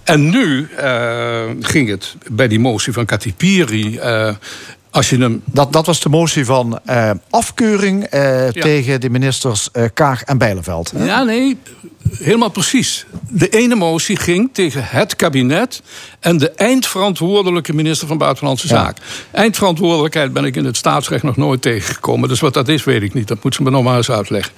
En 0.04 0.30
nu 0.30 0.68
eh, 0.76 1.42
ging 1.60 1.88
het 1.88 2.14
bij 2.30 2.48
die 2.48 2.58
motie 2.58 2.92
van 2.92 3.04
Katipiri. 3.04 3.98
Als 4.94 5.10
je 5.10 5.18
hem 5.18 5.42
Dat, 5.44 5.72
dat 5.72 5.86
was 5.86 6.00
de 6.00 6.08
motie 6.08 6.44
van 6.44 6.80
eh, 6.84 7.10
afkeuring 7.30 8.04
eh, 8.04 8.48
tegen 8.48 9.00
de 9.00 9.10
ministers 9.10 9.68
eh, 9.72 9.84
Kaag 9.94 10.22
en 10.22 10.38
Bijleveld. 10.38 10.90
hè? 10.96 11.04
Ja, 11.04 11.22
nee, 11.22 11.56
helemaal 12.18 12.48
precies. 12.48 13.06
De 13.28 13.48
ene 13.48 13.74
motie 13.74 14.16
ging 14.16 14.50
tegen 14.52 14.84
het 14.84 15.16
kabinet 15.16 15.82
en 16.20 16.36
de 16.36 16.50
eindverantwoordelijke 16.50 17.74
minister 17.74 18.08
van 18.08 18.18
Buitenlandse 18.18 18.68
Ja. 18.68 18.74
Zaken. 18.74 19.02
Eindverantwoordelijkheid 19.30 20.32
ben 20.32 20.44
ik 20.44 20.56
in 20.56 20.64
het 20.64 20.76
staatsrecht 20.76 21.22
nog 21.22 21.36
nooit 21.36 21.62
tegengekomen. 21.62 22.28
Dus 22.28 22.40
wat 22.40 22.54
dat 22.54 22.68
is, 22.68 22.84
weet 22.84 23.02
ik 23.02 23.14
niet. 23.14 23.28
Dat 23.28 23.42
moet 23.44 23.54
ze 23.54 23.62
me 23.62 23.70
nog 23.70 23.82
maar 23.84 23.96
eens 23.96 24.10
uitleggen. 24.10 24.52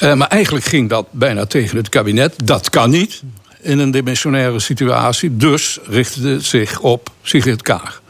Maar 0.00 0.28
eigenlijk 0.28 0.64
ging 0.64 0.88
dat 0.88 1.06
bijna 1.10 1.46
tegen 1.46 1.76
het 1.76 1.88
kabinet. 1.88 2.34
Dat 2.44 2.70
kan 2.70 2.90
niet 2.90 3.22
in 3.66 3.78
een 3.78 3.90
dimensionaire 3.90 4.60
situatie. 4.60 5.36
Dus 5.36 5.78
richtte 5.86 6.28
het 6.28 6.44
zich 6.44 6.80
op 6.80 7.10
Sigrid 7.22 7.62
Kaag. 7.62 8.02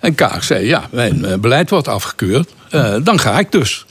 En 0.00 0.14
Kaag 0.14 0.44
zei, 0.44 0.66
ja, 0.66 0.88
mijn 0.90 1.24
eh, 1.24 1.38
beleid 1.38 1.70
wordt 1.70 1.88
afgekeurd. 1.88 2.50
Eh, 2.70 2.96
dan 3.02 3.18
ga 3.18 3.38
ik 3.38 3.52
dus. 3.52 3.86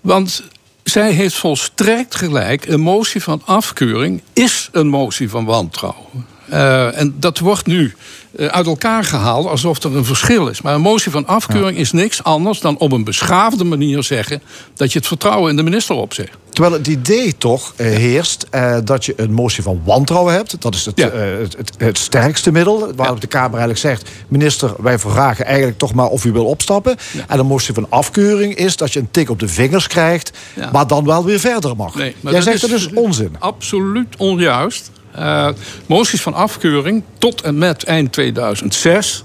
Want 0.00 0.42
zij 0.82 1.12
heeft 1.12 1.34
volstrekt 1.34 2.14
gelijk. 2.14 2.66
Een 2.66 2.80
motie 2.80 3.22
van 3.22 3.42
afkeuring 3.44 4.22
is 4.32 4.68
een 4.72 4.88
motie 4.88 5.30
van 5.30 5.44
wantrouwen. 5.44 6.26
Eh, 6.48 6.98
en 6.98 7.14
dat 7.18 7.38
wordt 7.38 7.66
nu 7.66 7.94
eh, 8.36 8.46
uit 8.46 8.66
elkaar 8.66 9.04
gehaald 9.04 9.46
alsof 9.46 9.82
er 9.82 9.96
een 9.96 10.04
verschil 10.04 10.48
is. 10.48 10.62
Maar 10.62 10.74
een 10.74 10.80
motie 10.80 11.10
van 11.10 11.26
afkeuring 11.26 11.78
is 11.78 11.92
niks 11.92 12.22
anders 12.22 12.60
dan 12.60 12.78
op 12.78 12.92
een 12.92 13.04
beschaafde 13.04 13.64
manier 13.64 14.02
zeggen 14.02 14.42
dat 14.74 14.92
je 14.92 14.98
het 14.98 15.08
vertrouwen 15.08 15.50
in 15.50 15.56
de 15.56 15.62
minister 15.62 15.94
opzegt. 15.94 16.30
Terwijl 16.50 16.74
het 16.74 16.86
idee 16.86 17.36
toch 17.38 17.72
eh, 17.76 17.86
heerst 17.86 18.46
dat 18.84 19.04
je 19.04 19.12
een 19.16 19.32
motie 19.32 19.62
van 19.62 19.80
wantrouwen 19.84 20.34
hebt. 20.34 20.62
Dat 20.62 20.74
is 20.74 20.84
het, 20.84 20.98
Ja. 20.98 21.10
het, 21.10 21.56
het, 21.56 21.72
het 21.78 21.98
sterkste 21.98 22.52
middel. 22.52 22.92
Waarop 22.96 23.20
de 23.20 23.26
Kamer 23.26 23.58
eigenlijk 23.58 23.80
zegt... 23.80 24.10
minister, 24.28 24.74
wij 24.78 24.98
vragen 24.98 25.44
eigenlijk 25.44 25.78
toch 25.78 25.94
maar 25.94 26.06
of 26.06 26.24
u 26.24 26.32
wil 26.32 26.44
opstappen. 26.44 26.96
En 27.28 27.38
een 27.38 27.46
motie 27.46 27.74
van 27.74 27.86
afkeuring 27.88 28.54
is 28.54 28.76
dat 28.76 28.92
je 28.92 29.00
een 29.00 29.10
tik 29.10 29.30
op 29.30 29.40
de 29.40 29.48
vingers 29.48 29.86
krijgt... 29.86 30.30
Maar 30.72 30.86
dan 30.86 31.04
wel 31.04 31.24
weer 31.24 31.40
verder 31.40 31.76
mag. 31.76 31.94
Nee, 31.94 32.14
Jij 32.20 32.40
zegt 32.40 32.60
dat 32.60 32.70
is 32.70 32.90
onzin. 32.92 33.36
Absoluut 33.38 34.16
onjuist. 34.16 34.90
Eh, 35.14 35.48
moties 35.86 36.20
van 36.20 36.34
afkeuring 36.34 37.02
tot 37.18 37.40
en 37.40 37.58
met 37.58 37.84
eind 37.84 38.12
2006 38.12 39.22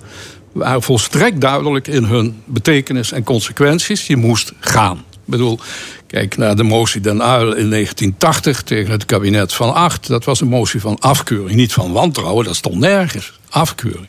waren 0.52 0.82
volstrekt 0.82 1.42
duidelijk 1.42 1.88
in 1.88 2.04
hun 2.04 2.42
betekenis 2.46 3.12
en 3.12 3.24
consequenties. 3.24 4.08
Je 4.08 4.16
moest 4.16 4.54
gaan. 4.60 4.98
Ik 5.12 5.36
bedoel, 5.36 5.60
kijk 6.08 6.38
naar 6.38 6.56
de 6.56 6.64
motie 6.64 7.02
Den 7.02 7.22
Uyl 7.22 7.56
in 7.56 7.70
1980 7.70 8.62
tegen 8.64 8.92
het 8.92 9.06
kabinet 9.06 9.54
van 9.54 9.74
Acht. 9.74 10.08
Dat 10.08 10.26
was 10.26 10.42
een 10.42 10.48
motie 10.48 10.82
van 10.82 11.00
afkeuring, 11.00 11.56
niet 11.56 11.74
van 11.74 11.92
wantrouwen. 11.92 12.46
Dat 12.46 12.56
stond 12.56 12.80
nergens. 12.80 13.40
Afkeuring. 13.50 14.08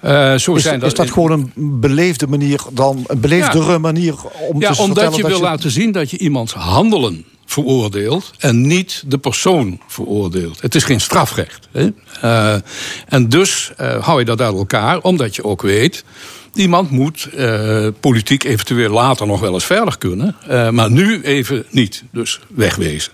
Eh, 0.00 0.34
zo 0.34 0.54
Is, 0.54 0.62
zijn 0.62 0.82
is 0.82 0.94
dat 0.94 1.10
gewoon 1.10 1.30
een 1.30 1.80
beleefde 1.80 2.26
manier 2.26 2.60
dan... 2.72 3.04
een 3.06 3.20
beleefdere 3.20 3.70
Ja. 3.72 3.78
manier 3.78 4.14
om 4.48 4.60
Ja, 4.60 4.72
te 4.72 4.82
omdat 4.82 5.16
je 5.16 5.22
dat 5.22 5.30
wil 5.30 5.40
laten 5.40 5.70
zien 5.70 5.92
dat 5.92 6.10
je 6.10 6.18
iemands 6.18 6.52
handelen 6.52 7.24
veroordeelt 7.46 8.30
en 8.38 8.66
niet 8.66 9.02
de 9.06 9.18
persoon 9.18 9.80
veroordeelt. 9.86 10.60
Het 10.60 10.74
is 10.74 10.84
geen 10.84 11.00
strafrecht. 11.00 11.68
Hè? 11.72 11.88
Uh, 12.24 12.54
en 13.06 13.28
dus 13.28 13.72
uh, 13.80 14.04
hou 14.04 14.18
je 14.18 14.24
dat 14.24 14.40
uit 14.40 14.54
elkaar, 14.54 15.00
omdat 15.00 15.36
je 15.36 15.44
ook 15.44 15.62
weet. 15.62 16.04
Iemand 16.54 16.90
moet 16.90 17.28
uh, 17.34 17.86
politiek 18.00 18.44
eventueel 18.44 18.90
later 18.90 19.26
nog 19.26 19.40
wel 19.40 19.54
eens 19.54 19.64
verder 19.64 19.98
kunnen. 19.98 20.36
Uh, 20.50 20.70
maar 20.70 20.90
nu 20.90 21.22
even 21.22 21.64
niet. 21.70 22.04
Dus 22.10 22.40
wegwezen. 22.48 23.12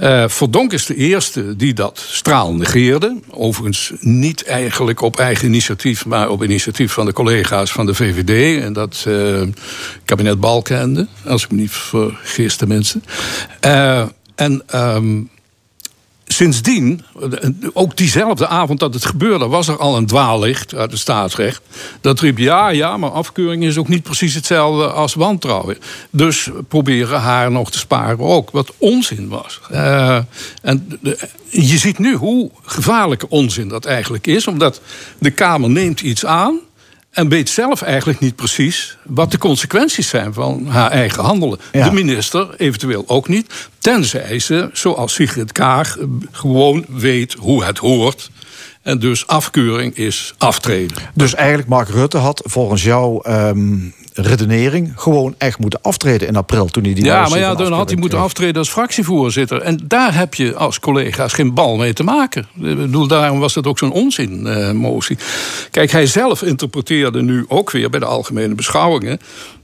Uh, 0.00 0.28
Verdonk 0.28 0.72
is 0.72 0.86
de 0.86 0.94
eerste 0.94 1.56
die 1.56 1.74
dat 1.74 2.06
straal 2.08 2.54
negeerde. 2.54 3.20
Overigens 3.30 3.92
niet 4.00 4.44
eigenlijk 4.44 5.00
op 5.00 5.18
eigen 5.18 5.46
initiatief... 5.48 6.06
maar 6.06 6.28
op 6.28 6.42
initiatief 6.42 6.92
van 6.92 7.06
de 7.06 7.12
collega's 7.12 7.72
van 7.72 7.86
de 7.86 7.94
VVD... 7.94 8.62
en 8.62 8.72
dat 8.72 9.06
kabinet 10.04 10.40
Balkende, 10.40 11.06
als 11.24 11.44
ik 11.44 11.50
me 11.50 11.56
niet 11.56 11.70
vergis 11.70 12.56
tenminste. 12.56 13.00
en... 14.34 14.62
Um, 14.74 15.30
sindsdien, 16.28 17.04
ook 17.72 17.96
diezelfde 17.96 18.46
avond 18.46 18.80
dat 18.80 18.94
het 18.94 19.04
gebeurde, 19.04 19.46
was 19.46 19.68
er 19.68 19.78
al 19.78 19.96
een 19.96 20.06
dwaallicht 20.06 20.74
uit 20.74 20.90
het 20.90 21.00
staatsrecht. 21.00 21.62
Dat 22.00 22.20
riep 22.20 22.38
ja, 22.38 22.68
ja, 22.68 22.96
maar 22.96 23.10
afkeuring 23.10 23.64
is 23.64 23.78
ook 23.78 23.88
niet 23.88 24.02
precies 24.02 24.34
hetzelfde 24.34 24.86
als 24.86 25.14
wantrouwen. 25.14 25.78
Dus 26.10 26.50
proberen 26.68 27.20
haar 27.20 27.50
nog 27.50 27.70
te 27.70 27.78
sparen 27.78 28.18
ook, 28.18 28.50
wat 28.50 28.72
onzin 28.78 29.28
was. 29.28 29.60
Uh, 29.72 30.18
en 30.62 30.98
de, 31.00 31.18
je 31.50 31.78
ziet 31.78 31.98
nu 31.98 32.14
hoe 32.14 32.50
gevaarlijke 32.62 33.28
onzin 33.28 33.68
dat 33.68 33.84
eigenlijk 33.84 34.26
is, 34.26 34.46
omdat 34.46 34.80
de 35.18 35.30
Kamer 35.30 35.70
neemt 35.70 36.00
iets 36.00 36.26
aan 36.26 36.60
en 37.10 37.28
weet 37.28 37.48
zelf 37.48 37.82
eigenlijk 37.82 38.20
niet 38.20 38.36
precies 38.36 38.96
wat 39.04 39.30
de 39.30 39.38
consequenties 39.38 40.08
zijn 40.08 40.34
van 40.34 40.66
haar 40.66 40.90
eigen 40.90 41.24
handelen. 41.24 41.58
De 41.72 41.92
minister 41.92 42.54
eventueel 42.56 43.04
ook 43.06 43.28
niet. 43.28 43.52
Tenzij 43.88 44.38
ze, 44.38 44.70
zoals 44.72 45.14
Sigrid 45.14 45.52
Kaag, 45.52 45.96
gewoon 46.30 46.84
weet 46.88 47.32
hoe 47.32 47.64
het 47.64 47.78
hoort. 47.78 48.30
En 48.82 48.98
dus 48.98 49.26
afkeuring 49.26 49.96
is 49.96 50.34
aftreden. 50.38 50.96
Dus 51.14 51.34
eigenlijk 51.34 51.68
Mark 51.68 51.88
Rutte 51.88 52.16
had 52.16 52.42
volgens 52.44 52.82
jou 52.82 53.30
um, 53.30 53.94
redenering 54.12 54.92
gewoon 54.96 55.34
echt 55.38 55.58
moeten 55.58 55.82
aftreden 55.82 56.28
in 56.28 56.36
april 56.36 56.66
toen 56.66 56.84
hij 56.84 56.94
die 56.94 57.04
Ja, 57.04 57.28
maar 57.28 57.38
ja, 57.38 57.54
dan 57.54 57.72
had 57.72 57.90
hij 57.90 57.98
moeten 57.98 58.18
aftreden 58.18 58.56
als 58.56 58.70
fractievoorzitter. 58.70 59.60
En 59.60 59.80
daar 59.84 60.14
heb 60.14 60.34
je 60.34 60.54
als 60.54 60.80
collega's 60.80 61.32
geen 61.32 61.54
bal 61.54 61.76
mee 61.76 61.92
te 61.92 62.02
maken. 62.04 62.46
Ik 62.60 62.76
bedoel, 62.76 63.06
daarom 63.06 63.38
was 63.38 63.54
het 63.54 63.66
ook 63.66 63.78
zo'n 63.78 63.92
onzinmotie. 63.92 65.16
Uh, 65.16 65.22
Kijk, 65.70 65.90
hij 65.90 66.06
zelf 66.06 66.42
interpreteerde 66.42 67.22
nu 67.22 67.44
ook 67.48 67.70
weer 67.70 67.90
bij 67.90 68.00
de 68.00 68.06
algemene 68.06 68.54
beschouwingen 68.54 69.18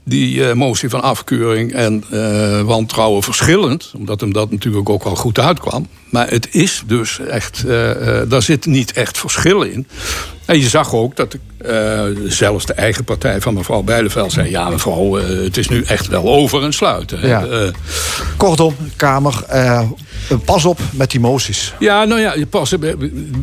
die 0.07 0.35
uh, 0.35 0.53
motie 0.53 0.89
van 0.89 1.01
afkeuring 1.01 1.73
en 1.73 2.03
uh, 2.13 2.61
wantrouwen 2.61 3.23
verschillend. 3.23 3.91
Omdat 3.97 4.21
hem 4.21 4.33
dat 4.33 4.51
natuurlijk 4.51 4.89
ook 4.89 5.03
al 5.03 5.15
goed 5.15 5.39
uitkwam. 5.39 5.87
Maar 6.09 6.29
het 6.29 6.47
is 6.51 6.83
dus 6.87 7.19
echt, 7.19 7.63
uh, 7.65 7.91
daar 8.27 8.41
zit 8.41 8.65
niet 8.65 8.93
echt 8.93 9.17
verschil 9.17 9.61
in. 9.61 9.87
En 10.45 10.59
je 10.59 10.69
zag 10.69 10.93
ook 10.93 11.15
dat 11.15 11.37
zelfs 12.27 12.65
de 12.65 12.73
eigen 12.73 13.03
partij 13.03 13.41
van 13.41 13.53
mevrouw 13.53 13.81
Bijleveld 13.81 14.31
zei... 14.31 14.49
ja 14.49 14.69
mevrouw, 14.69 15.13
het 15.15 15.57
is 15.57 15.67
nu 15.67 15.81
echt 15.81 16.07
wel 16.07 16.23
over 16.23 16.63
en 16.63 16.73
sluiten. 16.73 17.27
Ja. 17.27 17.71
Kortom, 18.37 18.75
Kamer, 18.95 19.43
pas 20.45 20.65
op 20.65 20.79
met 20.91 21.11
die 21.11 21.19
moties. 21.19 21.73
Ja, 21.79 22.03
nou 22.03 22.21
ja, 22.21 22.35
pas, 22.49 22.75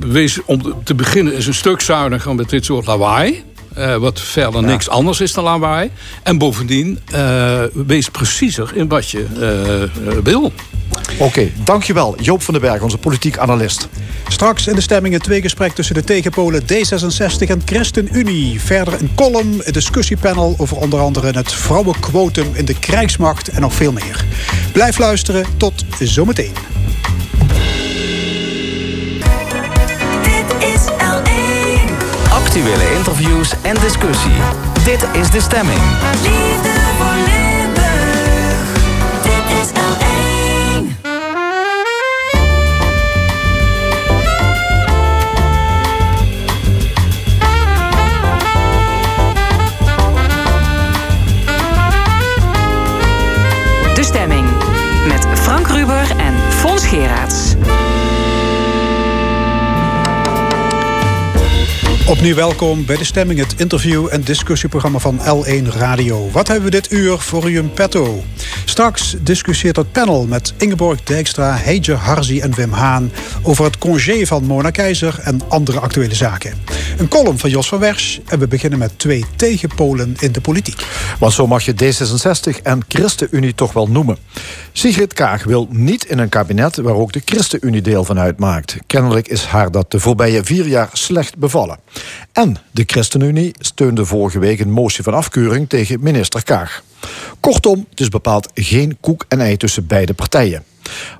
wees 0.00 0.44
om 0.44 0.74
te 0.84 0.94
beginnen 0.94 1.34
is 1.34 1.46
een 1.46 1.54
stuk 1.54 1.80
zuiniger 1.80 2.34
met 2.34 2.50
dit 2.50 2.64
soort 2.64 2.86
lawaai. 2.86 3.42
Uh, 3.78 3.96
wat 3.96 4.20
verder 4.20 4.60
ja. 4.60 4.66
niks 4.66 4.88
anders 4.88 5.20
is 5.20 5.32
dan 5.32 5.44
lawaai. 5.44 5.90
En 6.22 6.38
bovendien, 6.38 6.98
uh, 7.14 7.62
wees 7.72 8.08
preciezer 8.08 8.70
in 8.74 8.88
wat 8.88 9.10
je 9.10 9.26
uh, 9.38 10.22
wil. 10.22 10.52
Oké, 11.12 11.22
okay, 11.22 11.52
dankjewel. 11.64 12.20
Joop 12.20 12.42
van 12.42 12.54
den 12.54 12.62
Berg, 12.62 12.82
onze 12.82 12.98
politiek 12.98 13.38
analist. 13.38 13.88
Straks 14.28 14.66
in 14.66 14.74
de 14.74 14.80
stemming 14.80 15.14
een 15.14 15.20
tweegesprek 15.20 15.72
tussen 15.72 15.94
de 15.94 16.04
tegenpolen 16.04 16.62
D66 16.62 17.48
en 17.48 17.62
ChristenUnie. 17.64 18.60
Verder 18.60 19.00
een 19.00 19.10
column, 19.14 19.60
een 19.64 19.72
discussiepanel 19.72 20.54
over 20.58 20.76
onder 20.76 21.00
andere 21.00 21.30
het 21.30 21.52
vrouwenquotum 21.52 22.50
in 22.52 22.64
de 22.64 22.78
krijgsmacht 22.78 23.48
en 23.48 23.60
nog 23.60 23.74
veel 23.74 23.92
meer. 23.92 24.24
Blijf 24.72 24.98
luisteren, 24.98 25.44
tot 25.56 25.84
zometeen. 26.00 26.52
Actuele 32.52 32.94
interviews 32.96 33.52
en 33.62 33.74
discussie. 33.74 34.32
Dit 34.84 35.06
is 35.12 35.30
de 35.30 35.40
stemming. 35.40 35.80
Opnieuw 62.22 62.36
welkom 62.36 62.84
bij 62.86 62.96
de 62.96 63.04
stemming, 63.04 63.38
het 63.40 63.60
interview- 63.60 64.06
en 64.10 64.20
discussieprogramma 64.20 64.98
van 64.98 65.20
L1 65.20 65.68
Radio. 65.68 66.30
Wat 66.30 66.48
hebben 66.48 66.64
we 66.64 66.70
dit 66.70 66.92
uur 66.92 67.18
voor 67.18 67.50
u 67.50 67.56
in 67.56 67.72
petto? 67.72 68.24
Straks 68.72 69.16
discussieert 69.20 69.76
het 69.76 69.92
panel 69.92 70.26
met 70.26 70.54
Ingeborg 70.56 71.02
Dijkstra, 71.02 71.56
Heijer 71.56 71.96
Harzi 71.96 72.40
en 72.40 72.54
Wim 72.54 72.72
Haan 72.72 73.12
over 73.42 73.64
het 73.64 73.78
congé 73.78 74.26
van 74.26 74.44
Mona 74.44 74.70
Keizer 74.70 75.18
en 75.22 75.40
andere 75.48 75.80
actuele 75.80 76.14
zaken. 76.14 76.54
Een 76.98 77.08
column 77.08 77.38
van 77.38 77.50
Jos 77.50 77.68
van 77.68 77.78
Wersch 77.78 78.18
en 78.26 78.38
we 78.38 78.48
beginnen 78.48 78.78
met 78.78 78.98
twee 78.98 79.24
tegenpolen 79.36 80.16
in 80.18 80.32
de 80.32 80.40
politiek. 80.40 80.86
Want 81.18 81.32
zo 81.32 81.46
mag 81.46 81.64
je 81.64 81.74
D66 81.74 82.62
en 82.62 82.80
ChristenUnie 82.88 83.54
toch 83.54 83.72
wel 83.72 83.88
noemen. 83.88 84.16
Sigrid 84.72 85.12
Kaag 85.12 85.44
wil 85.44 85.68
niet 85.70 86.04
in 86.04 86.18
een 86.18 86.28
kabinet 86.28 86.76
waar 86.76 86.94
ook 86.94 87.12
de 87.12 87.22
ChristenUnie 87.24 87.82
deel 87.82 88.04
van 88.04 88.18
uitmaakt. 88.18 88.76
Kennelijk 88.86 89.28
is 89.28 89.44
haar 89.44 89.70
dat 89.70 89.90
de 89.90 90.00
voorbije 90.00 90.44
vier 90.44 90.66
jaar 90.66 90.88
slecht 90.92 91.36
bevallen. 91.36 91.78
En 92.32 92.56
de 92.70 92.84
ChristenUnie 92.86 93.54
steunde 93.58 94.04
vorige 94.04 94.38
week 94.38 94.60
een 94.60 94.70
motie 94.70 95.04
van 95.04 95.14
afkeuring 95.14 95.68
tegen 95.68 96.02
minister 96.02 96.44
Kaag. 96.44 96.82
Kortom, 97.40 97.86
is 97.94 98.08
bepaald 98.08 98.48
geen 98.54 98.96
koek 99.00 99.24
en 99.28 99.40
ei 99.40 99.56
tussen 99.56 99.86
beide 99.86 100.14
partijen. 100.14 100.62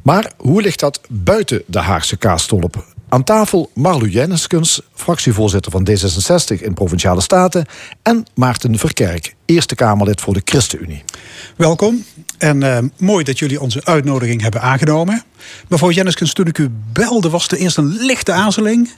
Maar 0.03 0.33
hoe 0.37 0.63
ligt 0.63 0.81
dat 0.81 1.01
buiten 1.09 1.63
de 1.67 1.79
Haagse 1.79 2.17
kaasstolp? 2.17 2.85
Aan 3.09 3.25
tafel 3.25 3.71
Marlou 3.75 4.09
Jenniskens, 4.09 4.81
fractievoorzitter 4.95 5.73
van 5.73 5.89
D66 5.91 6.63
in 6.63 6.75
Provinciale 6.75 7.21
Staten... 7.21 7.67
en 8.03 8.25
Maarten 8.35 8.79
Verkerk, 8.79 9.35
Eerste 9.45 9.75
Kamerlid 9.75 10.21
voor 10.21 10.35
de 10.35 10.43
ChristenUnie. 10.45 11.05
Welkom 11.57 12.05
en 12.39 12.63
uh, 12.63 12.79
mooi 12.99 13.25
dat 13.25 13.39
jullie 13.39 13.61
onze 13.61 13.85
uitnodiging 13.85 14.41
hebben 14.41 14.63
aangenomen. 14.63 15.23
Mevrouw 15.69 15.91
Jenniskens, 15.91 16.33
toen 16.33 16.47
ik 16.47 16.59
u 16.59 16.69
belde 16.93 17.31
was 17.31 17.49
er 17.49 17.59
eerst 17.59 17.77
een 17.77 17.97
lichte 18.01 18.33
aarzeling... 18.33 18.91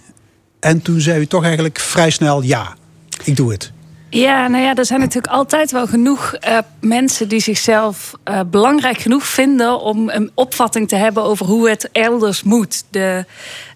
en 0.60 0.82
toen 0.82 1.00
zei 1.00 1.20
u 1.20 1.26
toch 1.26 1.44
eigenlijk 1.44 1.78
vrij 1.78 2.10
snel 2.10 2.42
ja, 2.42 2.76
ik 3.24 3.36
doe 3.36 3.52
het. 3.52 3.72
Ja, 4.14 4.48
nou 4.48 4.64
ja, 4.64 4.74
er 4.74 4.86
zijn 4.86 5.00
natuurlijk 5.00 5.32
altijd 5.32 5.70
wel 5.70 5.86
genoeg 5.86 6.34
uh, 6.48 6.58
mensen 6.80 7.28
die 7.28 7.40
zichzelf 7.40 8.12
uh, 8.28 8.40
belangrijk 8.46 8.98
genoeg 8.98 9.24
vinden 9.24 9.80
om 9.80 10.08
een 10.08 10.30
opvatting 10.34 10.88
te 10.88 10.96
hebben 10.96 11.22
over 11.22 11.46
hoe 11.46 11.68
het 11.68 11.88
elders 11.92 12.42
moet. 12.42 12.84
De, 12.90 13.24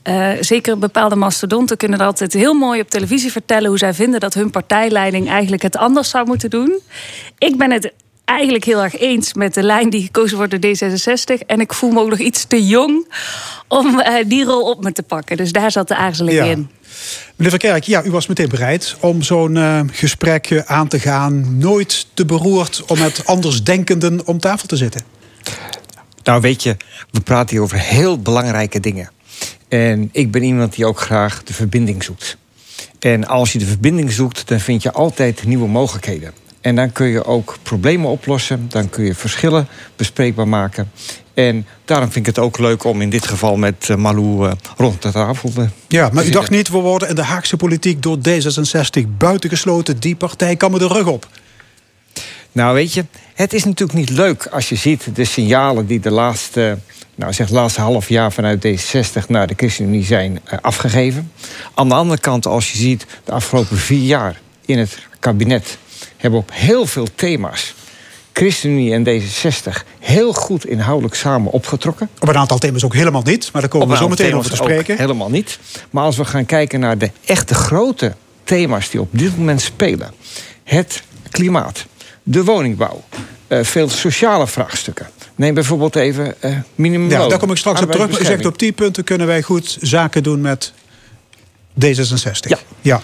uh, 0.04 0.30
zeker 0.40 0.78
bepaalde 0.78 1.16
mastodonten 1.16 1.76
kunnen 1.76 2.00
altijd 2.00 2.32
heel 2.32 2.54
mooi 2.54 2.80
op 2.80 2.90
televisie 2.90 3.32
vertellen 3.32 3.68
hoe 3.68 3.78
zij 3.78 3.94
vinden 3.94 4.20
dat 4.20 4.34
hun 4.34 4.50
partijleiding 4.50 5.28
eigenlijk 5.28 5.62
het 5.62 5.76
anders 5.76 6.10
zou 6.10 6.26
moeten 6.26 6.50
doen. 6.50 6.80
Ik 7.38 7.56
ben 7.56 7.70
het 7.70 7.92
eigenlijk 8.28 8.64
heel 8.64 8.82
erg 8.82 8.98
eens 8.98 9.34
met 9.34 9.54
de 9.54 9.62
lijn 9.62 9.90
die 9.90 10.02
gekozen 10.02 10.36
wordt 10.36 10.60
door 10.60 10.76
D66. 10.76 11.46
En 11.46 11.60
ik 11.60 11.72
voel 11.72 11.90
me 11.90 12.00
ook 12.00 12.08
nog 12.08 12.18
iets 12.18 12.44
te 12.44 12.66
jong 12.66 13.12
om 13.68 14.02
die 14.26 14.44
rol 14.44 14.70
op 14.70 14.82
me 14.82 14.92
te 14.92 15.02
pakken. 15.02 15.36
Dus 15.36 15.52
daar 15.52 15.70
zat 15.70 15.88
de 15.88 15.96
aarzeling 15.96 16.36
ja. 16.36 16.44
in. 16.44 16.68
Meneer 17.36 17.50
Verkerk, 17.50 17.84
ja, 17.84 18.04
u 18.04 18.10
was 18.10 18.26
meteen 18.26 18.48
bereid 18.48 18.96
om 19.00 19.22
zo'n 19.22 19.56
uh, 19.56 19.80
gesprek 19.92 20.62
aan 20.66 20.88
te 20.88 21.00
gaan. 21.00 21.58
Nooit 21.58 22.06
te 22.14 22.24
beroerd 22.24 22.82
om 22.86 22.98
met 22.98 23.26
andersdenkenden 23.26 24.26
om 24.26 24.38
tafel 24.38 24.68
te 24.68 24.76
zitten. 24.76 25.02
Nou, 26.22 26.40
weet 26.40 26.62
je, 26.62 26.76
we 27.10 27.20
praten 27.20 27.50
hier 27.50 27.64
over 27.64 27.78
heel 27.78 28.18
belangrijke 28.18 28.80
dingen. 28.80 29.10
En 29.68 30.08
ik 30.12 30.30
ben 30.30 30.42
iemand 30.42 30.74
die 30.74 30.86
ook 30.86 31.00
graag 31.00 31.42
de 31.44 31.52
verbinding 31.52 32.04
zoekt. 32.04 32.36
En 32.98 33.26
als 33.26 33.52
je 33.52 33.58
de 33.58 33.66
verbinding 33.66 34.12
zoekt, 34.12 34.48
dan 34.48 34.60
vind 34.60 34.82
je 34.82 34.92
altijd 34.92 35.44
nieuwe 35.44 35.68
mogelijkheden. 35.68 36.32
En 36.60 36.74
dan 36.74 36.92
kun 36.92 37.06
je 37.06 37.24
ook 37.24 37.56
problemen 37.62 38.10
oplossen. 38.10 38.66
Dan 38.68 38.90
kun 38.90 39.04
je 39.04 39.14
verschillen 39.14 39.68
bespreekbaar 39.96 40.48
maken. 40.48 40.90
En 41.34 41.66
daarom 41.84 42.10
vind 42.10 42.26
ik 42.26 42.34
het 42.34 42.44
ook 42.44 42.58
leuk 42.58 42.84
om 42.84 43.00
in 43.00 43.10
dit 43.10 43.26
geval 43.26 43.56
met 43.56 43.96
Malou 43.96 44.46
uh, 44.46 44.52
rond 44.76 45.02
de 45.02 45.12
tafel 45.12 45.50
te 45.50 45.68
Ja, 45.88 46.10
maar 46.12 46.26
u 46.26 46.30
dacht 46.30 46.50
niet, 46.50 46.68
we 46.68 46.78
worden 46.78 47.08
in 47.08 47.14
de 47.14 47.22
Haagse 47.22 47.56
politiek 47.56 48.02
door 48.02 48.18
D66 48.28 49.08
buitengesloten. 49.18 50.00
Die 50.00 50.16
partij 50.16 50.56
kan 50.56 50.70
me 50.70 50.78
de 50.78 50.86
rug 50.86 51.06
op. 51.06 51.28
Nou, 52.52 52.74
weet 52.74 52.92
je, 52.92 53.04
het 53.34 53.52
is 53.52 53.64
natuurlijk 53.64 53.98
niet 53.98 54.10
leuk 54.10 54.46
als 54.46 54.68
je 54.68 54.74
ziet 54.74 55.16
de 55.16 55.24
signalen 55.24 55.86
die 55.86 56.00
de 56.00 56.10
laatste, 56.10 56.78
nou 57.14 57.32
zeg, 57.32 57.48
laatste 57.48 57.80
half 57.80 58.08
jaar 58.08 58.32
vanuit 58.32 58.66
D66 58.66 59.26
naar 59.28 59.46
de 59.46 59.54
ChristenUnie 59.56 60.04
zijn 60.04 60.40
eh, 60.44 60.58
afgegeven. 60.60 61.32
Aan 61.74 61.88
de 61.88 61.94
andere 61.94 62.20
kant, 62.20 62.46
als 62.46 62.72
je 62.72 62.78
ziet 62.78 63.06
de 63.24 63.32
afgelopen 63.32 63.76
vier 63.76 64.04
jaar 64.04 64.40
in 64.64 64.78
het 64.78 64.98
kabinet 65.20 65.78
hebben 66.18 66.40
op 66.40 66.50
heel 66.52 66.86
veel 66.86 67.06
thema's 67.14 67.74
ChristenUnie 68.38 68.92
en 68.92 69.06
D66 69.06 69.84
heel 69.98 70.32
goed 70.32 70.66
inhoudelijk 70.66 71.14
samen 71.14 71.52
opgetrokken. 71.52 72.08
Op 72.20 72.28
een 72.28 72.36
aantal 72.36 72.58
thema's 72.58 72.84
ook 72.84 72.94
helemaal 72.94 73.22
niet, 73.22 73.52
maar 73.52 73.60
daar 73.62 73.70
komen 73.70 73.88
we 73.88 73.96
zo 73.96 74.02
een 74.02 74.10
meteen 74.10 74.34
over 74.34 74.50
te 74.50 74.56
thema's 74.56 74.70
ook 74.70 74.70
spreken. 74.70 74.96
Helemaal 74.96 75.30
niet. 75.30 75.58
Maar 75.90 76.04
als 76.04 76.16
we 76.16 76.24
gaan 76.24 76.46
kijken 76.46 76.80
naar 76.80 76.98
de 76.98 77.10
echte 77.24 77.54
grote 77.54 78.14
thema's 78.44 78.90
die 78.90 79.00
op 79.00 79.08
dit 79.10 79.38
moment 79.38 79.60
spelen: 79.60 80.12
het 80.64 81.02
klimaat, 81.30 81.86
de 82.22 82.44
woningbouw, 82.44 83.02
eh, 83.46 83.62
veel 83.62 83.88
sociale 83.88 84.46
vraagstukken. 84.46 85.06
Neem 85.34 85.54
bijvoorbeeld 85.54 85.96
even 85.96 86.42
eh 86.42 86.56
minimumloon. 86.74 87.20
Ja, 87.20 87.28
daar 87.28 87.38
kom 87.38 87.50
ik 87.50 87.56
straks 87.56 87.82
op 87.82 87.90
terug. 87.90 88.10
Maar 88.10 88.20
u 88.20 88.24
zegt 88.24 88.46
op 88.46 88.58
die 88.58 88.72
punten 88.72 89.04
kunnen 89.04 89.26
wij 89.26 89.42
goed 89.42 89.78
zaken 89.80 90.22
doen 90.22 90.40
met 90.40 90.72
D66. 91.84 92.48
Ja. 92.48 92.58
ja. 92.80 93.02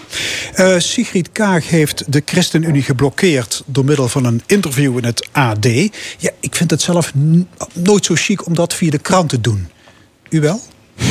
Eh, 0.55 0.79
Sigrid 0.79 1.33
Kaag 1.33 1.69
heeft 1.69 2.13
de 2.13 2.23
ChristenUnie 2.25 2.83
geblokkeerd 2.83 3.63
door 3.67 3.85
middel 3.85 4.09
van 4.09 4.25
een 4.25 4.43
interview 4.47 4.99
in 4.99 5.05
het 5.05 5.29
AD. 5.33 5.65
Ja, 6.19 6.31
ik 6.41 6.55
vind 6.55 6.71
het 6.71 6.83
zelf 6.83 7.13
nooit 7.73 8.05
zo 8.05 8.15
chic 8.17 8.47
om 8.47 8.55
dat 8.55 8.75
via 8.75 8.91
de 8.91 8.99
krant 8.99 9.29
te 9.29 9.41
doen. 9.41 9.69
U 10.31 10.41
wel? 10.41 10.61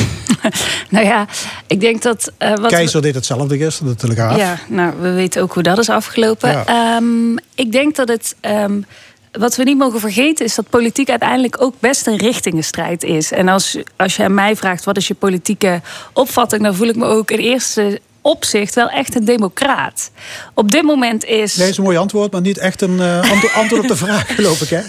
Nou 0.89 1.05
ja, 1.05 1.27
ik 1.67 1.79
denk 1.79 2.01
dat. 2.01 2.31
eh, 2.37 2.55
wat 2.55 2.71
Keizer 2.71 3.01
deed 3.01 3.15
hetzelfde 3.15 3.57
gisteren, 3.57 3.91
de 3.91 3.97
Telegraaf. 3.97 4.37
Ja, 4.37 4.59
nou, 4.69 4.93
we 4.99 5.11
weten 5.11 5.41
ook 5.41 5.53
hoe 5.53 5.63
dat 5.63 5.77
is 5.77 5.89
afgelopen. 5.89 6.51
Ja. 6.51 6.65
Ehm, 6.65 7.35
ik 7.55 7.71
denk 7.71 7.95
dat 7.95 8.07
het. 8.07 8.35
ehm, 8.39 8.81
wat 9.39 9.55
we 9.55 9.63
niet 9.63 9.77
mogen 9.77 9.99
vergeten 9.99 10.45
is 10.45 10.55
dat 10.55 10.69
politiek 10.69 11.09
uiteindelijk 11.09 11.61
ook 11.61 11.73
best 11.79 12.07
een 12.07 12.17
richtingenstrijd 12.17 13.03
is. 13.03 13.31
En 13.31 13.47
als, 13.47 13.77
als 13.95 14.15
je 14.15 14.23
aan 14.23 14.33
mij 14.33 14.55
vraagt 14.55 14.83
wat 14.83 14.97
is 14.97 15.07
je 15.07 15.13
politieke 15.13 15.81
opvatting, 16.13 16.63
dan 16.63 16.75
voel 16.75 16.87
ik 16.87 16.95
me 16.95 17.05
ook 17.05 17.31
in 17.31 17.39
eerste 17.39 17.99
opzicht 18.23 18.75
wel 18.75 18.89
echt 18.89 19.15
een 19.15 19.25
democraat. 19.25 20.11
Op 20.53 20.71
dit 20.71 20.83
moment 20.83 21.23
is. 21.25 21.55
Nee, 21.55 21.69
is 21.69 21.77
een 21.77 21.83
mooi 21.83 21.97
antwoord, 21.97 22.31
maar 22.31 22.41
niet 22.41 22.57
echt 22.57 22.81
een 22.81 22.99
eh, 22.99 23.31
antwo- 23.31 23.51
antwoord 23.61 23.81
op 23.81 23.87
de 23.87 23.95
vraag, 23.95 24.35
geloof 24.35 24.61
ik, 24.61 24.69
hè? 24.69 24.81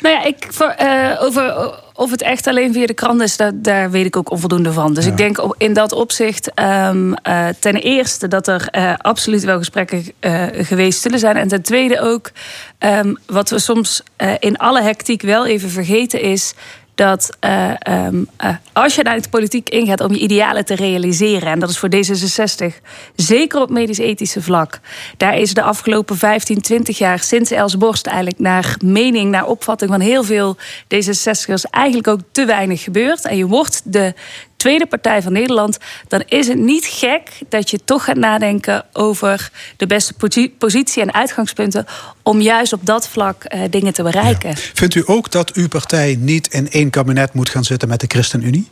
Nou 0.00 0.14
ja, 0.14 0.24
ik, 0.24 0.46
voor, 0.50 0.66
eh, 0.66 1.22
over 1.22 1.74
of 1.94 2.10
het 2.10 2.22
echt 2.22 2.46
alleen 2.46 2.72
via 2.72 2.86
de 2.86 2.94
krant 2.94 3.22
is, 3.22 3.36
daar, 3.36 3.52
daar 3.54 3.90
weet 3.90 4.06
ik 4.06 4.16
ook 4.16 4.30
onvoldoende 4.30 4.72
van. 4.72 4.94
Dus 4.94 5.06
ik 5.06 5.16
denk 5.16 5.38
op, 5.38 5.54
in 5.58 5.72
dat 5.72 5.92
opzicht 5.92 6.50
ehm, 6.54 7.12
eh, 7.12 7.46
ten 7.60 7.74
eerste 7.74 8.28
dat 8.28 8.48
er 8.48 8.68
absoluut 8.96 9.44
wel 9.44 9.58
gesprekken 9.58 10.04
eh, 10.20 10.44
geweest 10.52 11.00
zullen 11.00 11.18
zijn. 11.18 11.36
En 11.36 11.48
ten 11.48 11.62
tweede 11.62 12.00
ook, 12.00 12.30
ehm, 12.78 13.14
wat 13.26 13.50
we 13.50 13.58
soms 13.58 14.02
in 14.38 14.56
alle 14.56 14.82
hectiek 14.82 15.22
wel 15.22 15.46
even 15.46 15.70
vergeten 15.70 16.20
is 16.20 16.54
dat 16.98 17.36
eh, 17.40 17.70
ehm, 17.78 18.24
eh, 18.36 18.54
als 18.72 18.94
je 18.94 19.02
naar 19.02 19.20
de 19.20 19.28
politiek 19.28 19.68
ingaat 19.68 20.00
om 20.00 20.12
je 20.12 20.18
idealen 20.18 20.64
te 20.64 20.74
realiseren, 20.74 21.48
en 21.48 21.58
dat 21.58 21.70
is 21.70 21.78
voor 21.78 21.88
D66 21.88 22.80
zeker 23.14 23.60
op 23.60 23.70
medisch-ethische 23.70 24.42
vlak, 24.42 24.80
daar 25.16 25.38
is 25.38 25.54
de 25.54 25.62
afgelopen 25.62 26.16
15, 26.16 26.60
20 26.60 26.98
jaar 26.98 27.18
sinds 27.18 27.50
Els 27.50 27.76
Borst 27.76 28.06
eigenlijk 28.06 28.38
naar 28.38 28.76
mening, 28.84 29.30
naar 29.30 29.46
opvatting 29.46 29.90
van 29.90 30.00
heel 30.00 30.24
veel 30.24 30.56
D66'ers 30.94 31.70
eigenlijk 31.70 32.08
ook 32.08 32.20
te 32.32 32.44
weinig 32.44 32.82
gebeurd. 32.82 33.24
En 33.24 33.36
je 33.36 33.46
wordt 33.46 33.82
de 33.84 34.14
tweede 34.58 34.86
partij 34.86 35.22
van 35.22 35.32
Nederland, 35.32 35.78
dan 36.08 36.22
is 36.26 36.48
het 36.48 36.58
niet 36.58 36.84
gek 36.84 37.30
dat 37.48 37.70
je 37.70 37.78
toch 37.84 38.04
gaat 38.04 38.16
nadenken 38.16 38.84
over 38.92 39.50
de 39.76 39.86
beste 39.86 40.12
posi- 40.12 40.54
positie 40.58 41.02
en 41.02 41.14
uitgangspunten 41.14 41.86
om 42.22 42.40
juist 42.40 42.72
op 42.72 42.86
dat 42.86 43.08
vlak 43.08 43.44
eh, 43.44 43.60
dingen 43.70 43.92
te 43.92 44.02
bereiken. 44.02 44.56
Vindt 44.56 44.94
u 44.94 45.02
ook 45.06 45.30
dat 45.30 45.52
uw 45.52 45.68
partij 45.68 46.16
niet 46.20 46.46
in 46.46 46.70
één 46.70 46.90
kabinet 46.90 47.32
moet 47.32 47.48
gaan 47.48 47.64
zitten 47.64 47.88
met 47.88 48.00
de 48.00 48.06
ChristenUnie? 48.06 48.68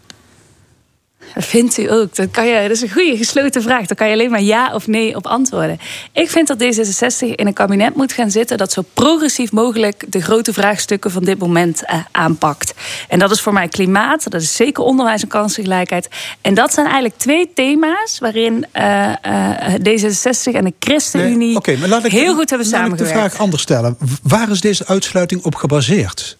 Vindt 1.35 1.79
u 1.79 1.91
ook? 1.93 2.15
Dat, 2.15 2.31
kan 2.31 2.47
je, 2.47 2.61
dat 2.63 2.71
is 2.71 2.83
een 2.83 2.93
goede 2.93 3.17
gesloten 3.17 3.63
vraag. 3.63 3.87
Daar 3.87 3.97
kan 3.97 4.07
je 4.07 4.13
alleen 4.13 4.31
maar 4.31 4.43
ja 4.43 4.75
of 4.75 4.87
nee 4.87 5.17
op 5.17 5.27
antwoorden. 5.27 5.79
Ik 6.13 6.31
vind 6.31 6.49
dat 6.49 6.63
D66 6.63 7.29
in 7.35 7.47
een 7.47 7.53
kabinet 7.53 7.95
moet 7.95 8.13
gaan 8.13 8.31
zitten 8.31 8.57
dat 8.59 8.73
zo 8.73 8.83
progressief 8.95 9.53
mogelijk 9.53 10.05
de 10.09 10.21
grote 10.21 10.53
vraagstukken 10.53 11.11
van 11.11 11.25
dit 11.25 11.39
moment 11.39 11.85
eh, 11.85 11.99
aanpakt. 12.11 12.75
En 13.09 13.19
dat 13.19 13.31
is 13.31 13.41
voor 13.41 13.53
mij 13.53 13.69
klimaat, 13.69 14.31
dat 14.31 14.43
is 14.43 14.57
zeker 14.57 14.85
onderwijs 14.85 15.23
en 15.23 15.29
kansengelijkheid. 15.29 16.09
En 16.41 16.55
dat 16.55 16.73
zijn 16.73 16.87
eigenlijk 16.87 17.19
twee 17.19 17.51
thema's 17.55 18.19
waarin 18.19 18.67
eh, 18.73 19.13
eh, 19.13 19.75
D66 19.75 20.53
en 20.53 20.65
de 20.65 20.73
ChristenUnie 20.79 21.35
Nee, 21.37 21.57
oké, 21.57 21.77
maar 21.77 21.89
laat 21.89 22.05
ik, 22.05 22.13
heel 22.13 22.35
goed 22.35 22.51
hebben 22.51 22.71
laat 22.71 22.87
ik 22.87 22.91
de 22.91 23.05
samengewerkt. 23.05 23.19
vraag 23.19 23.39
anders 23.39 23.63
stellen. 23.63 23.97
Waar 24.23 24.51
is 24.51 24.61
deze 24.61 24.87
uitsluiting 24.87 25.43
op 25.45 25.55
gebaseerd? 25.55 26.37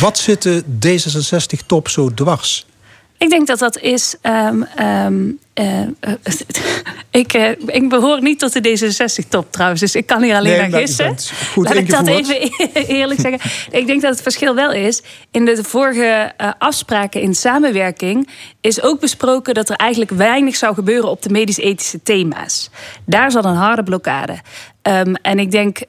Wat 0.00 0.18
zit 0.18 0.42
de 0.42 0.62
D66-top 0.62 1.88
zo 1.88 2.14
dwars? 2.14 2.66
Ik 3.18 3.30
denk 3.30 3.46
dat 3.46 3.58
dat 3.58 3.78
is. 3.78 4.16
ehm, 4.22 5.30
eh, 5.56 5.80
eh, 5.80 5.88
ik, 7.22 7.32
eh, 7.32 7.50
ik 7.66 7.88
behoor 7.88 8.22
niet 8.22 8.38
tot 8.38 8.52
de 8.52 8.60
D66-top 8.60 9.52
trouwens, 9.52 9.80
dus 9.80 9.94
ik 9.94 10.06
kan 10.06 10.22
hier 10.22 10.34
alleen 10.34 10.52
Nee, 10.52 10.60
naar 10.60 10.70
maar 10.70 10.80
u 10.80 10.86
gissen. 10.86 11.16
Laat 11.54 11.74
ik 11.74 11.90
dat 11.90 12.06
even 12.06 12.36
eerlijk 12.96 13.20
zeggen. 13.20 13.50
Ik 13.70 13.86
denk 13.86 14.02
dat 14.02 14.10
het 14.10 14.22
verschil 14.22 14.54
wel 14.54 14.72
is. 14.72 15.02
In 15.30 15.44
de 15.44 15.64
vorige 15.64 16.32
afspraken 16.58 17.20
in 17.20 17.34
samenwerking 17.34 18.28
is 18.60 18.82
ook 18.82 19.00
besproken 19.00 19.54
dat 19.54 19.68
er 19.68 19.76
eigenlijk 19.76 20.10
weinig 20.10 20.56
zou 20.56 20.74
gebeuren 20.74 21.10
op 21.10 21.22
de 21.22 21.30
medisch-ethische 21.30 22.02
thema's. 22.02 22.70
Daar 23.04 23.30
zat 23.30 23.44
een 23.44 23.54
harde 23.54 23.82
blokkade. 23.82 24.38
Ehm, 24.82 25.14
en 25.14 25.38
ik 25.38 25.50
denk 25.50 25.80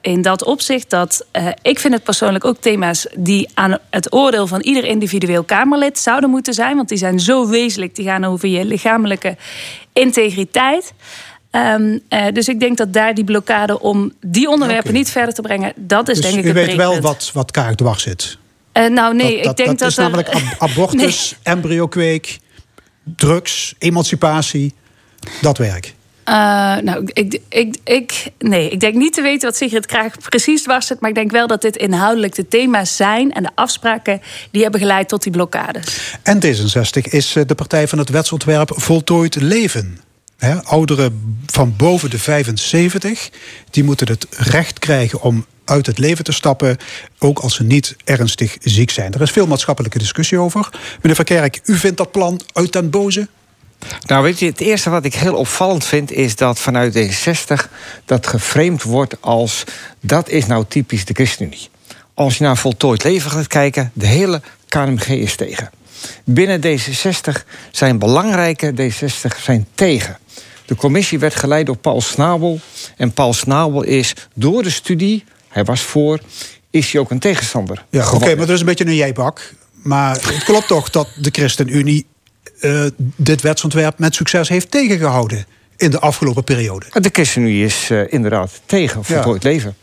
in 0.00 0.22
dat 0.22 0.44
opzicht 0.44 0.90
dat 0.90 1.26
ik 1.62 1.78
vind 1.78 1.94
het 1.94 2.02
persoonlijk 2.02 2.44
ook 2.44 2.56
thema's 2.60 3.06
die 3.16 3.48
aan 3.54 3.78
het 3.90 4.12
oordeel 4.12 4.46
van 4.46 4.60
ieder 4.60 4.84
individueel 4.84 5.44
Kamerlid 5.44 5.98
zouden 5.98 6.30
moeten 6.30 6.54
zijn. 6.54 6.76
Want 6.76 6.88
die 6.88 6.98
zijn 6.98 7.20
zo 7.20 7.48
wezenlijk. 7.48 7.94
Die 7.94 8.04
gaan 8.04 8.24
over 8.24 8.48
je 8.48 8.64
lichamelijke 8.64 9.15
integriteit. 9.92 10.92
Ehm, 11.50 11.98
eh, 12.08 12.24
dus 12.32 12.48
ik 12.48 12.60
denk 12.60 12.76
dat 12.76 12.92
daar 12.92 13.14
die 13.14 13.24
blokkade 13.24 13.80
om 13.80 14.12
die 14.20 14.48
onderwerpen 14.48 14.92
niet 14.92 15.10
verder 15.10 15.34
te 15.34 15.42
brengen, 15.42 15.72
dat 15.76 16.08
is 16.08 16.16
Dus 16.20 16.30
denk 16.30 16.44
ik 16.44 16.50
u 16.50 16.52
weet 16.52 16.74
wel 16.74 17.00
wat, 17.00 17.30
wat 17.34 17.50
Kaag 17.50 17.74
dwars 17.74 18.02
zit. 18.02 18.38
Eh, 18.72 18.86
nou 18.88 19.14
nee, 19.14 19.42
dat, 19.42 19.50
ik 19.58 19.66
denk 19.66 19.78
dat, 19.78 19.88
is 19.90 19.96
er- 19.96 20.02
namelijk 20.02 20.28
ab- 20.28 20.54
abortus, 20.70 21.36
embryokweek, 21.42 22.38
drugs, 23.04 23.74
emancipatie, 23.78 24.74
dat 25.40 25.58
werk. 25.58 25.94
Eh, 26.26 26.34
nou, 26.76 27.08
ik, 27.12 27.40
ik, 27.48 27.76
ik, 27.84 28.30
nee, 28.38 28.70
ik 28.70 28.80
denk 28.80 28.94
niet 28.94 29.12
te 29.12 29.22
weten 29.22 29.48
wat 29.48 29.56
Sigrid 29.56 29.86
Kraag 29.86 30.18
precies 30.18 30.62
dwars 30.62 30.86
zit. 30.86 31.00
Maar 31.00 31.10
ik 31.10 31.16
denk 31.16 31.30
wel 31.30 31.46
dat 31.46 31.62
dit 31.62 31.76
inhoudelijk 31.76 32.34
de 32.34 32.48
thema's 32.48 32.96
zijn. 32.96 33.32
En 33.32 33.42
de 33.42 33.50
afspraken 33.54 34.22
die 34.50 34.62
hebben 34.62 34.80
geleid 34.80 35.08
tot 35.08 35.22
die 35.22 35.32
blokkades. 35.32 36.16
En 36.22 36.40
D66 36.44 37.10
is 37.10 37.36
eh, 37.36 37.42
de 37.46 37.54
partij 37.54 37.88
van 37.88 37.98
het 37.98 38.08
wetsontwerp 38.08 38.72
Voltooid 38.74 39.34
Leven. 39.34 40.00
Ouderen 40.64 41.38
van 41.46 41.74
boven 41.76 42.10
de 42.10 42.18
75, 42.18 43.30
die 43.70 43.84
moeten 43.84 44.08
het 44.08 44.26
recht 44.30 44.78
krijgen 44.78 45.20
om 45.20 45.46
uit 45.64 45.86
het 45.86 45.98
leven 45.98 46.24
te 46.24 46.32
stappen, 46.32 46.76
ook 47.18 47.38
als 47.38 47.54
ze 47.54 47.62
niet 47.62 47.96
ernstig 48.04 48.56
ziek 48.60 48.90
zijn. 48.90 49.12
Er 49.12 49.20
is 49.20 49.30
veel 49.30 49.46
maatschappelijke 49.46 49.98
discussie 49.98 50.38
over. 50.38 50.68
Meneer 50.96 51.14
Verkerk, 51.14 51.60
u 51.64 51.76
vindt 51.76 51.96
dat 51.96 52.10
plan 52.10 52.40
uit 52.52 52.72
den 52.72 52.90
boze? 52.90 53.28
Nou, 54.06 54.22
weet 54.22 54.38
je, 54.38 54.46
het 54.46 54.60
eerste 54.60 54.90
wat 54.90 55.04
ik 55.04 55.14
heel 55.14 55.34
opvallend 55.34 55.84
vind 55.84 56.12
is 56.12 56.36
dat 56.36 56.58
vanuit 56.58 56.98
D60 56.98 57.70
dat 58.04 58.26
geframed 58.26 58.82
wordt 58.82 59.16
als 59.20 59.64
dat 60.00 60.28
is 60.28 60.46
nou 60.46 60.64
typisch 60.68 61.04
de 61.04 61.14
ChristenUnie. 61.14 61.68
Als 62.14 62.38
je 62.38 62.44
naar 62.44 62.56
voltooid 62.56 63.04
leven 63.04 63.30
gaat 63.30 63.46
kijken, 63.46 63.90
de 63.94 64.06
hele 64.06 64.42
KNMG 64.68 65.06
is 65.06 65.36
tegen. 65.36 65.70
Binnen 66.24 66.60
D66 66.60 67.42
zijn 67.70 67.98
belangrijke 67.98 68.74
D60 68.80 69.42
zijn 69.42 69.66
tegen. 69.74 70.18
De 70.66 70.74
commissie 70.74 71.18
werd 71.18 71.34
geleid 71.34 71.66
door 71.66 71.76
Paul 71.76 72.00
Snabel. 72.00 72.60
En 72.96 73.12
Paul 73.12 73.32
Snabel 73.32 73.82
is 73.82 74.14
door 74.34 74.62
de 74.62 74.70
studie, 74.70 75.24
hij 75.48 75.64
was 75.64 75.80
voor, 75.80 76.20
is 76.70 76.92
hij 76.92 77.00
ook 77.00 77.10
een 77.10 77.18
tegenstander. 77.18 77.84
Ja, 77.90 78.10
oké, 78.12 78.26
maar 78.26 78.46
dat 78.46 78.48
is 78.48 78.60
een 78.60 78.66
beetje 78.66 78.86
een 78.86 78.94
jijbak. 78.94 79.54
Maar 79.72 80.14
het 80.14 80.44
klopt 80.44 80.66
toch 80.66 80.90
dat 80.90 81.08
de 81.16 81.30
ChristenUnie 81.32 82.06
dit 83.16 83.40
wetsontwerp 83.40 83.98
met 83.98 84.14
succes 84.14 84.48
heeft 84.48 84.70
tegengehouden 84.70 85.46
in 85.76 85.90
de 85.90 86.00
afgelopen 86.00 86.44
periode. 86.44 86.86
De 86.92 87.10
ChristenUnie 87.12 87.64
is 87.64 87.90
eh, 87.90 88.12
inderdaad 88.12 88.60
tegen 88.66 89.04
voltooid 89.04 89.42
leven. 89.42 89.76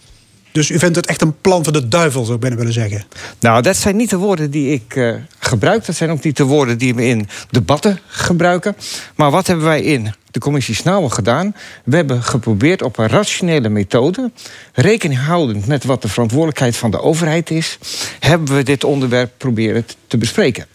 Dus 0.52 0.70
u 0.70 0.80
vindt 0.80 0.96
het 0.96 1.06
echt 1.06 1.22
een 1.22 1.42
plan 1.42 1.64
van 1.64 1.74
de 1.74 1.88
duivel, 1.88 2.24
zou 2.24 2.36
ik 2.36 2.42
bijna 2.42 2.56
willen 2.56 2.74
zeggen. 2.74 3.04
Nou, 3.40 3.62
dat 3.62 3.78
zijn 3.78 3.96
niet 3.96 4.10
de 4.10 4.18
woorden 4.18 4.52
die 4.52 4.74
ik 4.74 4.96
eh, 4.96 5.16
gebruik. 5.40 5.86
Dat 5.86 5.96
zijn 5.96 6.10
ook 6.10 6.24
niet 6.24 6.38
de 6.38 6.44
woorden 6.44 6.78
die 6.78 6.96
we 6.96 7.06
in 7.06 7.28
debatten 7.50 8.00
gebruiken. 8.08 8.76
Maar 9.16 9.32
wat 9.32 9.48
hebben 9.48 9.66
wij 9.66 9.82
in 9.82 10.14
de 10.32 10.40
commissie 10.40 10.76
Snauwen 10.76 11.12
gedaan? 11.12 11.56
We 11.84 11.96
hebben 11.96 12.24
geprobeerd 12.24 12.82
op 12.82 12.98
een 12.98 13.08
rationele 13.08 13.70
methode... 13.70 14.32
rekening 14.74 15.20
houdend 15.20 15.68
met 15.68 15.84
wat 15.84 16.02
de 16.02 16.08
verantwoordelijkheid 16.08 16.78
van 16.78 16.92
de 16.92 17.02
overheid 17.02 17.50
is... 17.50 17.78
hebben 18.20 18.56
we 18.56 18.64
dit 18.64 18.84
onderwerp 18.84 19.32
proberen 19.38 19.86
te 20.08 20.18
bespreken. 20.18 20.66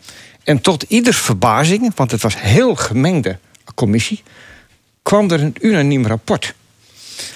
En 0.49 0.61
tot 0.61 0.83
ieders 0.83 1.17
verbazing, 1.17 1.93
want 1.95 2.11
het 2.11 2.23
was 2.23 2.35
een 2.35 2.41
heel 2.41 2.75
gemengde 2.75 3.39
commissie... 3.75 4.23
kwam 5.03 5.31
er 5.31 5.43
een 5.43 5.57
unaniem 5.61 6.07
rapport... 6.07 6.55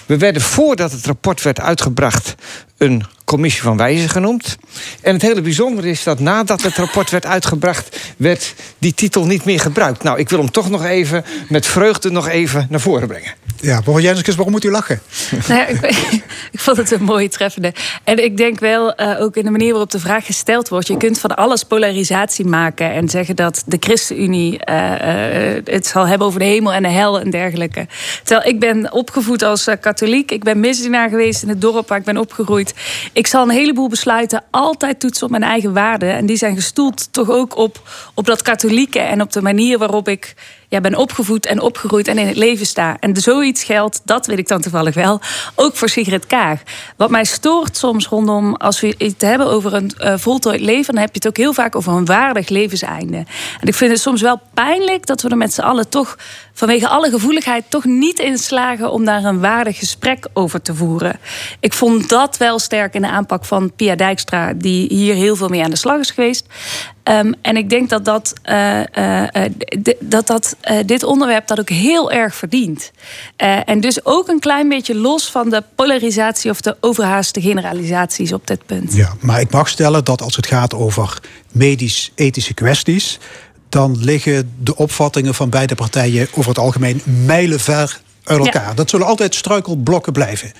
We 0.05 0.17
werden 0.17 0.41
voordat 0.41 0.91
het 0.91 1.05
rapport 1.05 1.41
werd 1.41 1.59
uitgebracht 1.59 2.35
een 2.83 3.03
commissie 3.25 3.63
van 3.63 3.77
wijzen 3.77 4.09
genoemd. 4.09 4.57
En 5.01 5.13
het 5.13 5.21
hele 5.21 5.41
bijzondere 5.41 5.89
is 5.89 6.03
dat 6.03 6.19
nadat 6.19 6.61
het 6.61 6.75
rapport 6.75 7.09
werd 7.09 7.25
uitgebracht, 7.25 7.99
werd 8.17 8.53
die 8.77 8.93
titel 8.93 9.25
niet 9.25 9.45
meer 9.45 9.59
gebruikt. 9.59 10.03
Nou, 10.03 10.19
ik 10.19 10.29
wil 10.29 10.39
hem 10.39 10.51
toch 10.51 10.69
nog 10.69 10.85
even 10.85 11.25
met 11.49 11.65
vreugde 11.65 12.11
nog 12.11 12.27
even 12.27 12.67
naar 12.69 12.79
voren 12.79 13.07
brengen. 13.07 13.33
Ja, 13.59 13.77
mevrouw 13.77 13.99
Jenskens, 13.99 14.35
waarom 14.35 14.53
moet 14.53 14.63
u 14.63 14.71
lachen? 14.71 15.01
Nou 15.47 15.59
ja, 15.59 15.67
ik, 15.67 16.23
ik 16.51 16.59
vond 16.59 16.77
het 16.77 16.91
een 16.91 17.03
mooie 17.03 17.29
treffende. 17.29 17.73
En 18.03 18.23
ik 18.23 18.37
denk 18.37 18.59
wel, 18.59 18.95
eh, 18.95 19.21
ook 19.21 19.35
in 19.35 19.43
de 19.43 19.51
manier 19.51 19.71
waarop 19.71 19.91
de 19.91 19.99
vraag 19.99 20.25
gesteld 20.25 20.69
wordt... 20.69 20.87
je 20.87 20.97
kunt 20.97 21.19
van 21.19 21.35
alles 21.35 21.63
polarisatie 21.63 22.45
maken 22.45 22.91
en 22.91 23.09
zeggen 23.09 23.35
dat 23.35 23.63
de 23.65 23.77
ChristenUnie... 23.79 24.59
eh, 24.59 25.55
eh, 25.55 25.63
het 25.65 25.87
zal 25.87 26.07
hebben 26.07 26.27
over 26.27 26.39
de 26.39 26.45
hemel 26.45 26.73
en 26.73 26.83
de 26.83 26.89
hel 26.89 27.19
en 27.19 27.29
dergelijke. 27.29 27.87
Terwijl 28.23 28.49
ik 28.49 28.59
ben 28.59 28.91
opgevoed 28.91 29.43
als 29.43 29.67
katholiek. 29.81 30.31
Ik 30.31 30.43
ben 30.43 30.59
misdienaar 30.59 31.09
geweest 31.09 31.43
in 31.43 31.49
het 31.49 31.61
dorp 31.61 31.87
waar 31.87 31.97
ik 31.97 32.03
ben 32.03 32.17
opgegroeid. 32.17 32.72
Ik 33.13 33.27
zal 33.27 33.43
een 33.43 33.49
heleboel 33.49 33.89
besluiten 33.89 34.43
altijd 34.51 34.99
toetsen 34.99 35.25
op 35.25 35.31
mijn 35.31 35.43
eigen 35.43 35.73
waarden. 35.73 36.13
En 36.13 36.25
die 36.25 36.37
zijn 36.37 36.55
gestoeld 36.55 37.13
toch 37.13 37.29
ook 37.29 37.57
op, 37.57 37.89
op 38.13 38.25
dat 38.25 38.41
katholieke... 38.41 38.99
en 38.99 39.21
op 39.21 39.31
de 39.31 39.41
manier 39.41 39.77
waarop 39.77 40.07
ik 40.07 40.35
ja, 40.73 40.81
ben 40.81 40.95
opgevoed 40.95 41.45
en 41.45 41.61
opgegroeid 41.61 42.07
en 42.07 42.17
in 42.17 42.27
het 42.27 42.37
leven 42.37 42.65
sta. 42.65 42.97
En 42.99 43.15
zoiets 43.15 43.63
geldt, 43.63 44.01
dat 44.05 44.25
weet 44.25 44.37
ik 44.37 44.47
dan 44.47 44.61
toevallig 44.61 44.95
wel, 44.95 45.21
ook 45.55 45.75
voor 45.75 45.89
Sigrid 45.89 46.27
Kaag. 46.27 46.61
Wat 46.97 47.09
mij 47.09 47.23
stoort 47.23 47.77
soms 47.77 48.07
rondom, 48.07 48.55
als 48.55 48.79
we 48.79 48.95
het 48.97 49.21
hebben 49.21 49.47
over 49.47 49.73
een 49.73 49.91
uh, 49.99 50.13
voltooid 50.17 50.61
leven... 50.61 50.93
dan 50.93 51.03
heb 51.03 51.13
je 51.13 51.19
het 51.19 51.27
ook 51.27 51.37
heel 51.37 51.53
vaak 51.53 51.75
over 51.75 51.93
een 51.93 52.05
waardig 52.05 52.49
levenseinde. 52.49 53.17
En 53.59 53.67
ik 53.67 53.73
vind 53.73 53.91
het 53.91 53.99
soms 53.99 54.21
wel 54.21 54.39
pijnlijk 54.53 55.05
dat 55.05 55.21
we 55.21 55.29
er 55.29 55.37
met 55.37 55.53
z'n 55.53 55.61
allen 55.61 55.89
toch... 55.89 56.17
vanwege 56.53 56.87
alle 56.87 57.09
gevoeligheid 57.09 57.63
toch 57.69 57.83
niet 57.83 58.19
in 58.19 58.37
slagen... 58.37 58.91
om 58.91 59.05
daar 59.05 59.23
een 59.23 59.39
waardig 59.39 59.77
gesprek 59.77 60.27
over 60.33 60.61
te 60.61 60.75
voeren. 60.75 61.19
Ik 61.59 61.73
vond 61.73 62.09
dat 62.09 62.37
wel 62.37 62.59
sterk 62.59 62.93
in 62.93 63.01
de 63.01 63.09
aanpak 63.09 63.45
van 63.45 63.71
Pia 63.75 63.95
Dijkstra... 63.95 64.53
die 64.53 64.93
hier 64.93 65.15
heel 65.15 65.35
veel 65.35 65.47
mee 65.47 65.63
aan 65.63 65.69
de 65.69 65.75
slag 65.75 65.99
is 65.99 66.11
geweest. 66.11 66.45
Um, 67.03 67.33
en 67.41 67.57
ik 67.57 67.69
denk 67.69 67.89
dat, 67.89 68.05
dat, 68.05 68.33
uh, 68.49 68.79
uh, 68.79 69.23
dat, 69.99 70.27
dat 70.27 70.55
dit 70.85 71.03
onderwerp 71.03 71.47
dat 71.47 71.59
ook 71.59 71.69
heel 71.69 72.11
erg 72.11 72.35
verdient. 72.35 72.91
en 73.65 73.79
dus 73.79 74.05
ook 74.05 74.27
een 74.27 74.39
klein 74.39 74.69
beetje 74.69 74.95
los 74.95 75.31
van 75.31 75.49
de 75.49 75.63
polarisatie 75.75 76.51
of 76.51 76.61
de 76.61 76.77
overhaaste 76.79 77.41
generalisaties 77.41 78.33
op 78.33 78.47
dit 78.47 78.65
punt. 78.65 78.93
Ja, 78.93 79.13
maar 79.19 79.39
ik 79.39 79.51
mag 79.51 79.67
stellen 79.67 80.03
dat 80.03 80.21
als 80.21 80.35
het 80.35 80.47
gaat 80.47 80.73
over 80.73 81.19
medisch-ethische 81.51 82.53
kwesties, 82.53 83.19
dan 83.73 83.97
liggen 83.99 84.53
de 84.59 84.75
opvattingen 84.75 85.33
van 85.33 85.49
beide 85.49 85.75
partijen 85.75 86.27
over 86.31 86.49
het 86.49 86.59
algemeen 86.59 87.01
mijlenver 87.25 88.01
uit 88.23 88.39
elkaar. 88.39 88.67
Ja. 88.67 88.73
Dat 88.73 88.89
zullen 88.89 89.07
altijd 89.07 89.35
struikelblokken 89.35 90.13
blijven. 90.13 90.51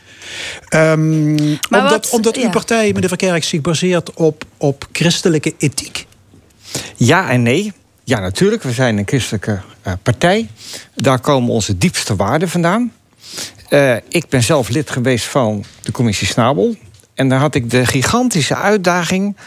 Um, 0.70 1.30
omdat 1.70 1.90
wat, 1.90 2.10
omdat 2.10 2.36
uw 2.36 2.44
ja. 2.44 2.50
partij, 2.50 2.94
meneer 2.94 3.08
Verkerk, 3.08 3.44
zich 3.44 3.62
baseert 3.62 4.14
op, 4.14 4.46
op 4.58 4.88
christelijke 4.92 5.54
ethiek. 5.58 6.06
Ja 6.96 7.30
en 7.30 7.42
nee. 7.42 7.74
Ja, 8.04 8.20
natuurlijk. 8.20 8.64
We 8.64 8.72
zijn 8.72 8.98
een 8.98 9.08
christelijke 9.08 9.62
uh, 9.88 9.94
partij. 10.04 10.50
Daar 10.96 11.20
komen 11.20 11.50
onze 11.50 11.78
diepste 11.78 12.16
waarden 12.16 12.50
vandaan. 12.50 12.92
Uh, 13.70 13.96
ik 14.10 14.30
ben 14.30 14.44
zelf 14.44 14.70
lid 14.70 14.90
geweest 14.90 15.26
van 15.26 15.66
de 15.82 15.92
commissie 15.92 16.28
Snabel. 16.28 16.76
En 17.14 17.30
daar 17.30 17.40
had 17.40 17.56
ik 17.56 17.70
de 17.70 17.86
gigantische 17.86 18.56
uitdaging 18.56 19.38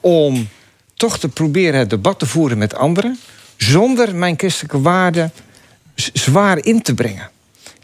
om 0.00 0.48
toch 0.94 1.18
te 1.18 1.28
proberen 1.28 1.78
het 1.78 1.90
debat 1.90 2.18
te 2.18 2.26
voeren 2.26 2.58
met 2.58 2.74
anderen. 2.74 3.18
zonder 3.56 4.14
mijn 4.14 4.34
christelijke 4.36 4.80
waarden 4.80 5.32
zwaar 6.12 6.64
in 6.64 6.82
te 6.82 6.94
brengen. 6.94 7.30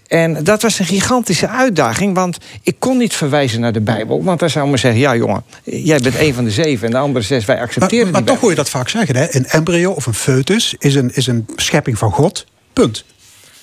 En 0.07 0.45
dat 0.45 0.63
was 0.63 0.79
een 0.79 0.87
gigantische 0.87 1.49
uitdaging, 1.49 2.15
want 2.15 2.39
ik 2.63 2.77
kon 2.79 2.97
niet 2.97 3.15
verwijzen 3.15 3.61
naar 3.61 3.73
de 3.73 3.81
Bijbel. 3.81 4.25
Want 4.25 4.41
dan 4.41 4.51
zou 4.51 4.69
men 4.69 4.79
zeggen, 4.79 5.01
ja 5.01 5.17
jongen, 5.17 5.45
jij 5.65 5.99
bent 5.99 6.19
een 6.19 6.35
van 6.35 6.45
de 6.45 6.51
zeven... 6.51 6.87
en 6.87 6.93
de 6.93 6.99
andere 6.99 7.25
zes, 7.25 7.45
wij 7.45 7.61
accepteren 7.61 8.05
Maar, 8.05 8.13
maar 8.13 8.31
toch 8.31 8.41
hoor 8.41 8.51
je 8.51 8.57
dat 8.57 8.69
vaak 8.69 8.89
zeggen, 8.89 9.17
hè? 9.17 9.35
Een 9.35 9.47
embryo 9.47 9.91
of 9.93 10.07
een 10.07 10.15
foetus 10.15 10.75
is 10.79 10.95
een, 10.95 11.15
is 11.15 11.27
een 11.27 11.47
schepping 11.57 11.99
van 11.99 12.13
God, 12.13 12.47
punt. 12.73 13.05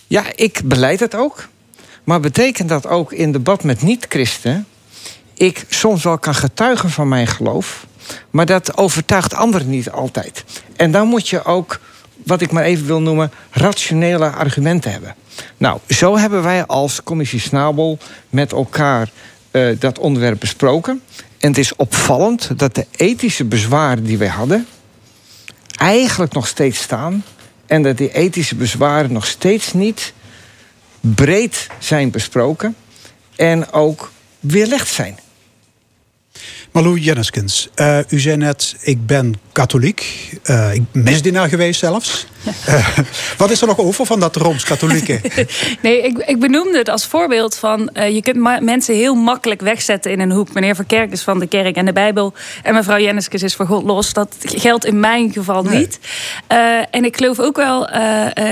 Ja, 0.08 0.24
ik 0.36 0.62
beleid 0.64 1.00
het 1.00 1.16
ook. 1.16 1.48
Maar 2.04 2.20
betekent 2.20 2.70
dat 2.70 2.88
ook 2.88 3.14
in 3.14 3.32
debat 3.32 3.64
met 3.64 3.82
niet-christen... 3.82 4.66
ik 5.34 5.66
soms 5.70 6.04
wel 6.04 6.18
kan 6.18 6.36
getuigen 6.36 6.90
van 6.90 7.08
mijn 7.08 7.28
geloof... 7.28 7.86
maar 8.30 8.46
dat 8.46 8.78
overtuigt 8.78 9.34
anderen 9.34 9.70
niet 9.70 9.92
altijd. 9.92 10.44
En 10.76 10.92
dan 10.92 11.08
moet 11.08 11.30
je 11.30 11.44
ook, 11.44 11.80
wat 12.24 12.42
ik 12.42 12.52
maar 12.52 12.64
even 12.64 12.86
wil 12.86 13.02
noemen... 13.02 13.32
rationele 13.52 14.30
argumenten 14.30 14.92
hebben. 14.92 15.16
Nou, 15.58 15.80
zo 15.90 16.18
hebben 16.18 16.44
wij 16.44 16.66
als 16.66 17.04
commissie 17.04 17.40
Snabel 17.40 17.98
met 18.30 18.52
elkaar 18.52 19.10
uh, 19.52 19.80
dat 19.80 20.00
onderwerp 20.00 20.40
besproken. 20.40 21.02
En 21.38 21.50
het 21.50 21.58
is 21.58 21.76
opvallend 21.76 22.60
dat 22.60 22.76
de 22.76 22.86
ethische 22.96 23.46
bezwaren 23.46 24.04
die 24.04 24.18
wij 24.18 24.28
hadden... 24.28 24.68
eigenlijk 25.76 26.34
nog 26.34 26.48
steeds 26.48 26.82
staan. 26.82 27.24
En 27.66 27.84
dat 27.84 27.98
die 27.98 28.14
ethische 28.14 28.56
bezwaren 28.56 29.12
nog 29.12 29.26
steeds 29.26 29.74
niet 29.74 30.14
breed 31.00 31.68
zijn 31.80 32.12
besproken. 32.12 32.76
En 33.36 33.72
ook 33.72 34.12
weerlegd 34.40 34.88
zijn. 34.88 35.20
Malou 36.72 37.00
Jenniskens, 37.00 37.70
uh, 37.76 38.00
u 38.10 38.20
zei 38.20 38.38
net, 38.38 38.76
ik 38.82 39.06
ben 39.06 39.36
katholiek. 39.52 40.32
Uh, 40.50 40.74
ik 40.74 40.92
ben 40.92 41.04
misdienaar 41.04 41.50
geweest 41.50 41.80
zelfs. 41.80 42.28
Uh, 42.70 42.98
wat 43.38 43.52
is 43.52 43.62
er 43.62 43.68
nog 43.68 43.78
over 43.78 44.06
van 44.06 44.20
dat 44.20 44.36
Rooms-katholieke? 44.36 45.22
nee, 45.82 46.02
ik, 46.02 46.18
ik 46.18 46.40
benoemde 46.40 46.78
het 46.78 46.90
als 46.90 47.06
voorbeeld 47.06 47.56
van... 47.56 47.90
Uh, 47.94 48.10
je 48.10 48.22
kunt 48.22 48.62
mensen 48.62 48.96
heel 48.96 49.16
makkelijk 49.16 49.62
wegzetten 49.62 50.12
in 50.12 50.20
een 50.20 50.32
hoek. 50.32 50.54
Meneer 50.54 50.76
Verkerk 50.76 51.12
is 51.12 51.22
van 51.22 51.40
de 51.40 51.48
kerk 51.48 51.76
en 51.76 51.86
de 51.86 51.94
Bijbel... 51.94 52.34
en 52.64 52.74
mevrouw 52.74 53.00
Jenneskes 53.00 53.44
is 53.44 53.56
voor 53.56 53.66
God 53.66 53.84
los. 53.84 54.14
Dat 54.14 54.36
geldt 54.40 54.86
in 54.86 55.00
mijn 55.00 55.32
geval 55.32 55.64
nee. 55.64 55.78
niet. 55.78 56.00
Uh, 56.52 56.80
en 56.92 57.06
ik 57.06 57.16
geloof 57.16 57.40
ook 57.40 57.56
wel 57.56 57.90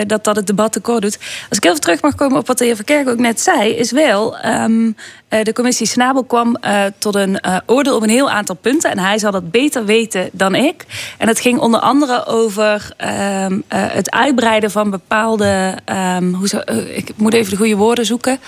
dat 0.07 0.23
dat 0.23 0.35
het 0.35 0.47
debat 0.47 0.71
tekort 0.71 1.01
doet. 1.01 1.17
Als 1.49 1.57
ik 1.57 1.65
even 1.65 1.81
terug 1.81 2.01
mag 2.01 2.15
komen 2.15 2.37
op 2.37 2.47
wat 2.47 2.57
de 2.57 2.65
heer 2.65 2.75
Verkerk 2.75 3.09
ook 3.09 3.19
net 3.19 3.41
zei... 3.41 3.69
is 3.69 3.91
wel... 3.91 4.45
Um, 4.45 4.95
de 5.43 5.53
commissie 5.53 5.87
Snabel 5.87 6.23
kwam 6.23 6.57
tot 6.97 7.15
een 7.15 7.39
oordeel 7.65 7.95
op 7.95 8.03
een 8.03 8.09
heel 8.09 8.29
aantal 8.29 8.55
punten. 8.55 8.91
En 8.91 8.99
hij 8.99 9.17
zal 9.17 9.31
dat 9.31 9.51
beter 9.51 9.85
weten 9.85 10.29
dan 10.31 10.55
ik. 10.55 10.85
En 11.17 11.27
het 11.27 11.39
ging 11.39 11.59
onder 11.59 11.79
andere 11.79 12.25
over... 12.25 12.93
Uh, 13.03 13.45
het 13.95 14.11
uitbreiden 14.11 14.71
van 14.71 14.89
bepaalde. 14.89 15.77
Um, 16.17 16.33
hoe 16.33 16.63
ik 16.95 17.11
moet 17.15 17.33
even 17.33 17.51
de 17.51 17.57
goede 17.57 17.75
woorden 17.75 18.05
zoeken. 18.05 18.39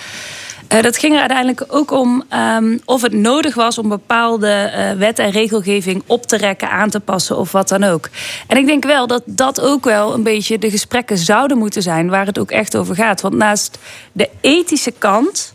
Dat 0.81 0.97
ging 0.97 1.13
er 1.13 1.19
uiteindelijk 1.19 1.65
ook 1.67 1.91
om 1.91 2.23
um, 2.57 2.81
of 2.85 3.01
het 3.01 3.13
nodig 3.13 3.55
was 3.55 3.77
om 3.77 3.89
bepaalde 3.89 4.71
wet 4.97 5.19
en 5.19 5.29
regelgeving 5.29 6.03
op 6.05 6.25
te 6.25 6.37
rekken, 6.37 6.69
aan 6.69 6.89
te 6.89 6.99
passen 6.99 7.37
of 7.37 7.51
wat 7.51 7.67
dan 7.67 7.83
ook. 7.83 8.09
En 8.47 8.57
ik 8.57 8.65
denk 8.65 8.85
wel 8.85 9.07
dat 9.07 9.21
dat 9.25 9.61
ook 9.61 9.83
wel 9.83 10.13
een 10.13 10.23
beetje 10.23 10.59
de 10.59 10.69
gesprekken 10.69 11.17
zouden 11.17 11.57
moeten 11.57 11.81
zijn 11.81 12.09
waar 12.09 12.25
het 12.25 12.39
ook 12.39 12.51
echt 12.51 12.77
over 12.77 12.95
gaat. 12.95 13.21
Want 13.21 13.35
naast 13.35 13.77
de 14.11 14.29
ethische 14.41 14.93
kant 14.97 15.53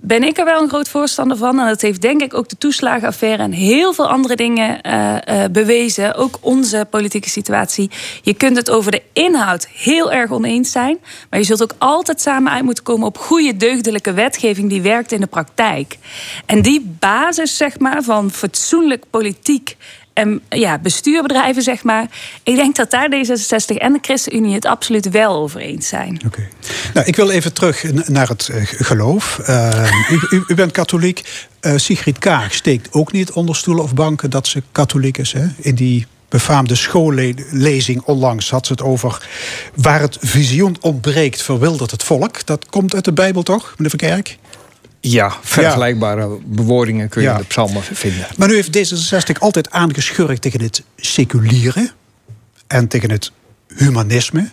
ben 0.00 0.22
ik 0.22 0.38
er 0.38 0.44
wel 0.44 0.62
een 0.62 0.68
groot 0.68 0.88
voorstander 0.88 1.36
van. 1.36 1.60
En 1.60 1.66
dat 1.66 1.80
heeft 1.80 2.02
denk 2.02 2.22
ik 2.22 2.34
ook 2.34 2.48
de 2.48 2.58
toeslagenaffaire 2.58 3.42
en 3.42 3.52
heel 3.52 3.92
veel 3.92 4.08
andere 4.08 4.36
dingen 4.36 4.78
uh, 4.86 5.16
uh, 5.28 5.44
bewezen. 5.50 6.14
Ook 6.14 6.38
onze 6.40 6.86
politieke 6.90 7.28
situatie. 7.28 7.90
Je 8.22 8.34
kunt 8.34 8.56
het 8.56 8.70
over 8.70 8.90
de 8.90 9.02
inhoud 9.12 9.66
heel 9.66 10.12
erg 10.12 10.30
oneens 10.30 10.70
zijn. 10.70 10.98
Maar 11.30 11.38
je 11.38 11.46
zult 11.46 11.62
ook 11.62 11.74
altijd 11.78 12.20
samen 12.20 12.52
uit 12.52 12.64
moeten 12.64 12.84
komen 12.84 13.06
op 13.06 13.18
goede 13.18 13.56
deugdelijke 13.56 14.12
wetgeving 14.12 14.68
die 14.68 14.82
werkt 14.82 15.12
in 15.12 15.20
de 15.20 15.26
praktijk. 15.26 15.98
En 16.46 16.62
die 16.62 16.96
basis, 16.98 17.56
zeg 17.56 17.78
maar, 17.78 18.02
van 18.02 18.30
fatsoenlijk 18.30 19.04
politiek 19.10 19.76
en 20.18 20.40
ja, 20.48 20.78
bestuurbedrijven, 20.78 21.62
zeg 21.62 21.82
maar. 21.82 22.06
Ik 22.42 22.56
denk 22.56 22.76
dat 22.76 22.90
daar 22.90 23.08
D66 23.10 23.76
en 23.76 23.92
de 23.92 23.98
ChristenUnie 24.02 24.54
het 24.54 24.66
absoluut 24.66 25.10
wel 25.10 25.34
over 25.34 25.60
eens 25.60 25.88
zijn. 25.88 26.20
Oké. 26.26 26.48
Nou, 26.94 27.06
ik 27.06 27.16
wil 27.16 27.30
even 27.30 27.52
terug 27.52 28.08
naar 28.08 28.28
het 28.28 28.48
uh, 28.52 28.62
geloof. 28.64 29.40
Uh, 29.48 29.92
u, 30.48 30.54
bent 30.54 30.72
katholiek. 30.72 31.46
Uh, 31.60 31.72
Sigrid 31.76 32.18
Kaag 32.18 32.54
steekt 32.54 32.92
ook 32.92 33.12
niet 33.12 33.30
onder 33.30 33.56
stoelen 33.56 33.84
of 33.84 33.94
banken 33.94 34.30
dat 34.30 34.46
ze 34.46 34.62
katholiek 34.72 35.18
is. 35.18 35.32
Hè? 35.32 35.46
In 35.56 35.74
die 35.74 36.06
befaamde 36.28 36.74
schoollezing 36.74 38.02
onlangs 38.02 38.50
had 38.50 38.66
ze 38.66 38.72
het 38.72 38.82
over... 38.82 39.28
waar 39.74 40.00
het 40.00 40.16
visioen 40.20 40.76
ontbreekt, 40.80 41.42
verwildert 41.42 41.90
het 41.90 42.02
volk. 42.02 42.46
Dat 42.46 42.66
komt 42.66 42.94
uit 42.94 43.04
de 43.04 43.12
Bijbel 43.12 43.42
toch, 43.42 43.74
meneer 43.76 43.90
Verkerk? 43.90 44.38
Ja, 45.10 45.36
vergelijkbare 45.42 46.28
ja. 46.28 46.36
bewoordingen 46.44 47.08
kun 47.08 47.22
je 47.22 47.28
ja. 47.28 47.34
in 47.34 47.40
de 47.40 47.46
psalmen 47.46 47.82
vinden. 47.82 48.26
Maar 48.36 48.48
nu 48.48 48.54
heeft 48.54 48.78
D66 48.78 49.38
altijd 49.38 49.70
aangeschurkt 49.70 50.42
tegen 50.42 50.60
het 50.60 50.82
seculiere 50.96 51.90
en 52.66 52.88
tegen 52.88 53.10
het 53.10 53.32
humanisme. 53.76 54.50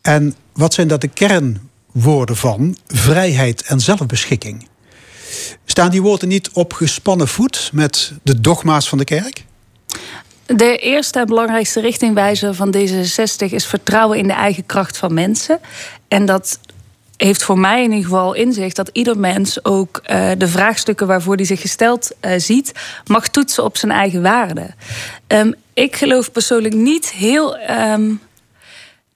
En 0.00 0.34
wat 0.52 0.74
zijn 0.74 0.88
dat 0.88 1.00
de 1.00 1.08
kernwoorden 1.08 2.36
van 2.36 2.76
vrijheid 2.86 3.62
en 3.62 3.80
zelfbeschikking? 3.80 4.68
Staan 5.64 5.90
die 5.90 6.02
woorden 6.02 6.28
niet 6.28 6.50
op 6.50 6.72
gespannen 6.72 7.28
voet 7.28 7.70
met 7.72 8.12
de 8.22 8.40
dogma's 8.40 8.88
van 8.88 8.98
de 8.98 9.04
kerk? 9.04 9.44
De 10.46 10.76
eerste 10.76 11.18
en 11.18 11.26
belangrijkste 11.26 11.80
richtingwijzer 11.80 12.54
van 12.54 12.74
D66 12.76 13.50
is 13.50 13.66
vertrouwen 13.66 14.18
in 14.18 14.26
de 14.26 14.32
eigen 14.32 14.66
kracht 14.66 14.96
van 14.96 15.14
mensen. 15.14 15.60
En 16.08 16.26
dat 16.26 16.58
heeft 17.18 17.42
voor 17.42 17.58
mij 17.58 17.82
in 17.82 17.90
ieder 17.90 18.04
geval 18.04 18.34
inzicht 18.34 18.76
dat 18.76 18.90
ieder 18.92 19.18
mens 19.18 19.64
ook 19.64 20.00
eh, 20.02 20.30
de 20.38 20.48
vraagstukken 20.48 21.06
waarvoor 21.06 21.34
hij 21.34 21.44
zich 21.44 21.60
gesteld 21.60 22.10
eh, 22.20 22.32
ziet, 22.36 22.72
mag 23.06 23.28
toetsen 23.28 23.64
op 23.64 23.76
zijn 23.76 23.92
eigen 23.92 24.22
waarde. 24.22 24.70
Ehm, 25.26 25.52
ik 25.74 25.96
geloof 25.96 26.32
persoonlijk 26.32 26.74
niet 26.74 27.10
heel. 27.10 27.56
ehm, 27.56 28.10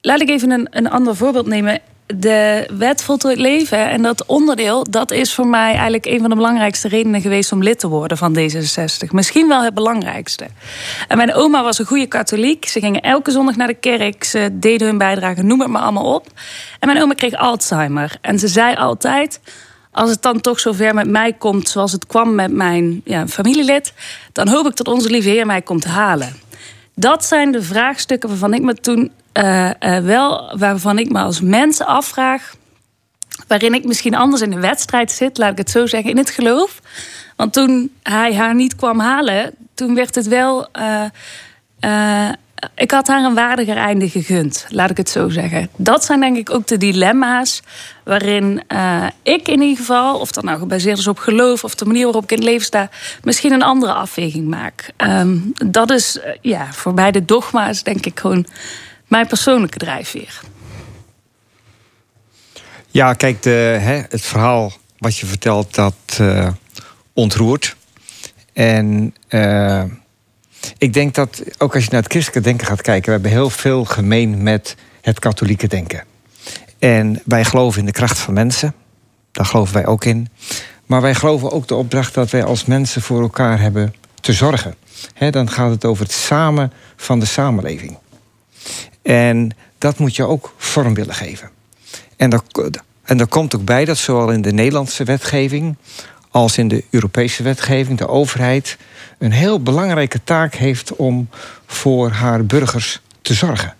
laat 0.01 0.21
ik 0.21 0.29
even 0.29 0.51
een, 0.51 0.67
een 0.69 0.89
ander 0.89 1.15
voorbeeld 1.15 1.47
nemen. 1.47 1.79
De 2.15 2.69
wet 2.77 3.03
voltooid 3.03 3.37
leven 3.37 3.89
en 3.89 4.01
dat 4.01 4.25
onderdeel, 4.25 4.85
dat 4.89 5.11
is 5.11 5.33
voor 5.33 5.47
mij 5.47 5.71
eigenlijk 5.71 6.05
een 6.05 6.19
van 6.19 6.29
de 6.29 6.35
belangrijkste 6.35 6.87
redenen 6.87 7.21
geweest 7.21 7.51
om 7.51 7.63
lid 7.63 7.79
te 7.79 7.87
worden 7.87 8.17
van 8.17 8.37
D66. 8.37 9.09
Misschien 9.11 9.47
wel 9.47 9.63
het 9.63 9.73
belangrijkste. 9.73 10.45
En 11.07 11.17
mijn 11.17 11.33
oma 11.33 11.63
was 11.63 11.79
een 11.79 11.85
goede 11.85 12.07
katholiek. 12.07 12.65
Ze 12.65 12.79
gingen 12.79 13.01
elke 13.01 13.31
zondag 13.31 13.55
naar 13.55 13.67
de 13.67 13.73
kerk. 13.73 14.23
Ze 14.23 14.49
deden 14.51 14.87
hun 14.87 14.97
bijdrage, 14.97 15.43
noem 15.43 15.59
het 15.59 15.69
maar 15.69 15.81
allemaal 15.81 16.13
op. 16.13 16.27
En 16.79 16.87
mijn 16.87 17.01
oma 17.01 17.13
kreeg 17.13 17.33
Alzheimer. 17.33 18.17
En 18.21 18.39
ze 18.39 18.47
zei 18.47 18.75
altijd: 18.75 19.39
als 19.91 20.09
het 20.09 20.21
dan 20.21 20.41
toch 20.41 20.59
zover 20.59 20.93
met 20.93 21.09
mij 21.09 21.33
komt 21.33 21.69
zoals 21.69 21.91
het 21.91 22.07
kwam 22.07 22.35
met 22.35 22.51
mijn 22.51 23.01
ja, 23.03 23.27
familielid, 23.27 23.93
dan 24.31 24.47
hoop 24.47 24.65
ik 24.65 24.75
dat 24.75 24.87
onze 24.87 25.09
lieve 25.09 25.29
Heer 25.29 25.45
mij 25.45 25.61
komt 25.61 25.85
halen. 25.85 26.35
Dat 26.95 27.25
zijn 27.25 27.51
de 27.51 27.61
vraagstukken 27.61 28.29
waarvan 28.29 28.53
ik 28.53 28.61
me 28.61 28.73
toen 28.73 29.11
eh, 29.33 29.69
eh, 29.79 30.03
wel, 30.03 30.57
waarvan 30.57 30.99
ik 30.99 31.11
me 31.11 31.19
als 31.19 31.41
mens 31.41 31.81
afvraag, 31.81 32.53
waarin 33.47 33.73
ik 33.73 33.85
misschien 33.85 34.15
anders 34.15 34.41
in 34.41 34.49
de 34.49 34.59
wedstrijd 34.59 35.11
zit, 35.11 35.37
laat 35.37 35.51
ik 35.51 35.57
het 35.57 35.69
zo 35.69 35.85
zeggen, 35.85 36.09
in 36.09 36.17
het 36.17 36.29
geloof. 36.29 36.79
Want 37.35 37.53
toen 37.53 37.91
hij 38.03 38.35
haar 38.35 38.55
niet 38.55 38.75
kwam 38.75 38.99
halen, 38.99 39.53
toen 39.73 39.95
werd 39.95 40.15
het 40.15 40.27
wel. 40.27 40.67
eh, 40.71 42.29
ik 42.75 42.91
had 42.91 43.07
haar 43.07 43.23
een 43.23 43.33
waardiger 43.33 43.77
einde 43.77 44.09
gegund, 44.09 44.65
laat 44.69 44.89
ik 44.89 44.97
het 44.97 45.09
zo 45.09 45.29
zeggen. 45.29 45.69
Dat 45.75 46.05
zijn 46.05 46.19
denk 46.19 46.37
ik 46.37 46.49
ook 46.49 46.67
de 46.67 46.77
dilemma's 46.77 47.61
waarin 48.03 48.63
ik 49.23 49.47
in 49.47 49.61
ieder 49.61 49.77
geval, 49.77 50.19
of 50.19 50.31
dat 50.31 50.43
nou 50.43 50.59
gebaseerd 50.59 50.97
is 50.97 51.07
op 51.07 51.17
geloof 51.17 51.63
of 51.63 51.75
de 51.75 51.85
manier 51.85 52.03
waarop 52.03 52.23
ik 52.23 52.31
in 52.31 52.37
het 52.37 52.45
leven 52.45 52.65
sta, 52.65 52.89
misschien 53.23 53.51
een 53.51 53.63
andere 53.63 53.93
afweging 53.93 54.47
maak. 54.47 54.91
Ehm, 54.95 55.37
dat 55.67 55.91
is 55.91 56.19
ja, 56.41 56.73
voor 56.73 56.93
beide 56.93 57.25
dogma's 57.25 57.83
denk 57.83 58.05
ik 58.05 58.19
gewoon 58.19 58.45
mijn 59.07 59.27
persoonlijke 59.27 59.77
drijfveer. 59.77 60.41
Ja, 62.87 63.13
kijk, 63.13 63.41
de, 63.41 63.77
hè, 63.79 64.01
het 64.09 64.21
verhaal 64.21 64.71
wat 64.97 65.17
je 65.17 65.25
vertelt, 65.25 65.75
dat 65.75 65.95
eh, 66.17 66.47
ontroert. 67.13 67.75
En 68.53 69.15
eh, 69.27 69.83
ik 70.77 70.93
denk 70.93 71.15
dat, 71.15 71.43
ook 71.57 71.75
als 71.75 71.83
je 71.83 71.89
naar 71.91 72.01
het 72.01 72.11
christelijke 72.11 72.49
denken 72.49 72.67
gaat 72.67 72.81
kijken... 72.81 73.05
we 73.05 73.11
hebben 73.11 73.31
heel 73.31 73.49
veel 73.49 73.85
gemeen 73.85 74.43
met 74.43 74.75
het 75.01 75.19
katholieke 75.19 75.67
denken. 75.67 76.03
En 76.79 77.21
wij 77.25 77.45
geloven 77.45 77.79
in 77.79 77.85
de 77.85 77.91
kracht 77.91 78.19
van 78.19 78.33
mensen. 78.33 78.73
Daar 79.31 79.45
geloven 79.45 79.73
wij 79.73 79.85
ook 79.85 80.05
in. 80.05 80.29
Maar 80.85 81.01
wij 81.01 81.15
geloven 81.15 81.51
ook 81.51 81.67
de 81.67 81.75
opdracht 81.75 82.13
dat 82.13 82.29
wij 82.29 82.43
als 82.43 82.65
mensen 82.65 83.01
voor 83.01 83.21
elkaar 83.21 83.59
hebben 83.59 83.95
te 84.21 84.33
zorgen. 84.33 84.75
Dan 85.29 85.49
gaat 85.49 85.69
het 85.69 85.85
over 85.85 86.03
het 86.03 86.13
samen 86.13 86.73
van 86.95 87.19
de 87.19 87.25
samenleving. 87.25 87.97
En 89.03 89.51
dat 89.77 89.97
moet 89.97 90.15
je 90.15 90.23
ook 90.23 90.53
vorm 90.57 90.93
willen 90.93 91.15
geven. 91.15 91.49
En 92.17 92.29
daar, 92.29 92.41
en 93.03 93.27
komt 93.27 93.55
ook 93.55 93.65
bij 93.65 93.85
dat 93.85 93.97
zowel 93.97 94.31
in 94.31 94.41
de 94.41 94.53
Nederlandse 94.53 95.03
wetgeving 95.03 95.75
als 96.31 96.57
in 96.57 96.67
de 96.67 96.83
Europese 96.89 97.43
wetgeving 97.43 97.97
de 97.97 98.07
overheid 98.07 98.77
een 99.19 99.31
heel 99.31 99.61
belangrijke 99.61 100.19
taak 100.23 100.55
heeft 100.55 100.95
om 100.95 101.29
voor 101.65 102.09
haar 102.09 102.45
burgers 102.45 103.01
te 103.21 103.33
zorgen. 103.33 103.75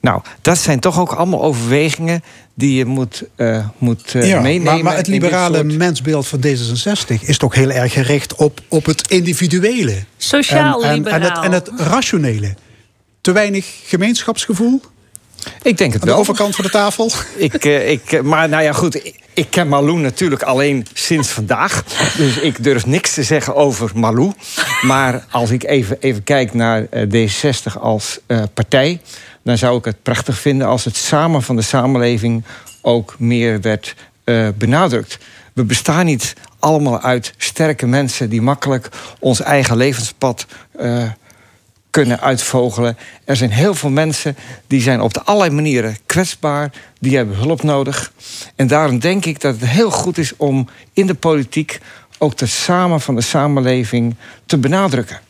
Nou, 0.00 0.22
dat 0.42 0.58
zijn 0.58 0.80
toch 0.80 1.00
ook 1.00 1.12
allemaal 1.12 1.42
overwegingen 1.42 2.22
die 2.54 2.74
je 2.74 2.84
moet, 2.84 3.24
eh, 3.36 3.68
moet 3.78 4.14
eh, 4.14 4.28
Ja, 4.28 4.40
meenemen. 4.40 4.74
maar, 4.74 4.82
maar 4.84 4.96
het 4.96 5.06
liberale 5.06 5.56
soort- 5.56 5.76
mensbeeld 5.76 6.26
van 6.26 6.40
D66 6.46 7.20
is 7.22 7.38
toch 7.38 7.54
heel 7.54 7.70
erg 7.70 7.92
gericht 7.92 8.34
op, 8.34 8.60
op 8.68 8.84
het 8.86 9.10
individuele. 9.10 10.04
Sociaal 10.16 10.84
en, 10.84 11.06
en, 11.06 11.12
en, 11.12 11.22
het, 11.22 11.38
en 11.44 11.52
het 11.52 11.70
rationele. 11.76 12.54
Te 13.20 13.32
weinig 13.32 13.80
gemeenschapsgevoel 13.84 14.80
Ik 15.62 15.78
denk 15.78 15.92
het 15.92 16.02
aan 16.02 16.08
de 16.08 16.14
wel. 16.14 16.18
overkant 16.18 16.54
van 16.54 16.64
de 16.64 16.70
tafel. 16.70 17.10
Ik, 17.36 17.64
eh, 17.64 17.90
ik, 17.90 18.12
eh, 18.12 18.20
maar 18.20 18.48
nou 18.48 18.62
ja, 18.62 18.72
goed. 18.72 19.12
Ik, 19.34 19.50
ken 19.50 19.68
Malou 19.68 19.98
natuurlijk 19.98 20.42
alleen 20.42 20.86
sinds 20.92 21.28
vandaag. 21.28 21.84
Dus 22.16 22.36
ik 22.36 22.62
durf 22.64 22.86
niks 22.86 23.14
te 23.14 23.22
zeggen 23.22 23.54
over 23.54 23.90
Malou. 23.94 24.32
Maar 24.82 25.26
als 25.30 25.50
ik 25.50 25.64
even, 25.64 25.96
even 26.00 26.24
kijk 26.24 26.54
naar 26.54 26.86
eh, 26.90 27.28
D66 27.28 27.80
als 27.80 28.20
partij... 28.54 29.00
dan 29.44 29.58
zou 29.58 29.78
ik 29.78 29.84
het 29.84 30.02
prachtig 30.02 30.38
vinden 30.38 30.66
als 30.66 30.84
het 30.84 30.96
samen 30.96 31.42
van 31.42 31.56
de 31.56 31.62
samenleving... 31.62 32.44
ook 32.82 33.14
meer 33.18 33.60
werd 33.60 33.94
benadrukt. 34.58 35.18
We 35.52 35.64
bestaan 35.64 36.06
niet 36.06 36.34
allemaal 36.58 37.00
uit 37.00 37.34
sterke 37.36 37.86
mensen... 37.86 38.30
die 38.30 38.42
makkelijk 38.42 38.88
ons 39.18 39.40
eigen 39.40 39.76
levenspad 39.76 40.46
kunnen 41.90 42.20
uitvogelen. 42.20 42.96
Er 43.24 43.36
zijn 43.36 43.50
heel 43.50 43.74
veel 43.74 43.90
mensen 43.90 44.36
die 44.66 44.80
zijn 44.80 45.00
op 45.00 45.14
de 45.14 45.22
allerlei 45.22 45.54
manieren 45.54 45.96
kwetsbaar. 46.06 46.72
Die 46.98 47.16
hebben 47.16 47.36
hulp 47.36 47.62
nodig. 47.62 48.12
En 48.56 48.66
daarom 48.66 48.98
denk 48.98 49.24
ik 49.24 49.40
dat 49.40 49.60
het 49.60 49.70
heel 49.70 49.90
goed 49.90 50.18
is 50.18 50.36
om 50.36 50.68
in 50.92 51.06
de 51.06 51.14
politiek... 51.14 51.78
ook 52.18 52.40
het 52.40 52.50
samen 52.50 53.00
van 53.00 53.14
de 53.14 53.20
samenleving 53.20 54.14
te 54.46 54.58
benadrukken. 54.58 55.20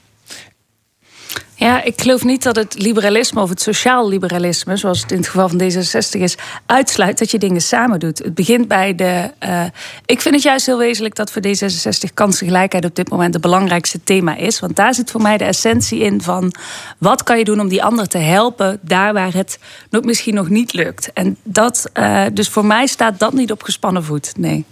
Ja, 1.61 1.83
ik 1.83 2.01
geloof 2.01 2.25
niet 2.25 2.43
dat 2.43 2.57
het 2.57 2.75
liberalisme 2.79 3.41
of 3.41 3.49
het 3.49 3.61
sociaal 3.61 4.09
liberalisme, 4.09 4.77
zoals 4.77 5.01
het 5.01 5.11
in 5.11 5.17
het 5.17 5.29
geval 5.29 5.49
van 5.49 5.61
D66 5.61 6.21
is, 6.21 6.37
uitsluit 6.67 7.19
dat 7.19 7.31
je 7.31 7.39
dingen 7.39 7.61
samen 7.61 7.99
doet. 7.99 8.19
Het 8.19 8.35
begint 8.35 8.69
bij 8.69 8.95
de. 8.95 9.31
eh, 9.39 9.65
ik 10.07 10.21
vind 10.21 10.35
het 10.35 10.45
juist 10.45 10.67
heel 10.67 10.79
wezenlijk 10.79 11.15
dat 11.15 11.33
voor 11.33 11.43
D66 11.47 12.15
kansengelijkheid 12.15 12.85
op 12.85 12.95
dit 12.95 13.11
moment 13.11 13.33
het 13.35 13.43
belangrijkste 13.43 14.01
thema 14.05 14.37
is. 14.37 14.61
Want 14.61 14.77
daar 14.77 14.95
zit 14.95 15.11
voor 15.11 15.23
mij 15.23 15.37
de 15.37 15.45
essentie 15.45 16.01
in 16.01 16.23
van 16.23 16.55
wat 16.99 17.23
kan 17.23 17.39
je 17.39 17.45
doen 17.45 17.61
om 17.61 17.69
die 17.69 17.83
ander 17.83 18.09
te 18.09 18.19
helpen 18.19 18.79
daar 18.83 19.13
waar 19.13 19.33
het 19.33 19.59
nog 19.91 20.05
misschien 20.05 20.35
nog 20.35 20.49
niet 20.49 20.73
lukt. 20.73 21.13
En 21.13 21.37
dat, 21.43 21.91
eh, 21.93 22.25
dus 22.33 22.49
voor 22.49 22.65
mij 22.65 22.87
staat 22.87 23.19
dat 23.19 23.33
niet 23.33 23.53
op 23.53 23.63
gespannen 23.63 24.05
voet. 24.05 24.33
Nee. 24.37 24.65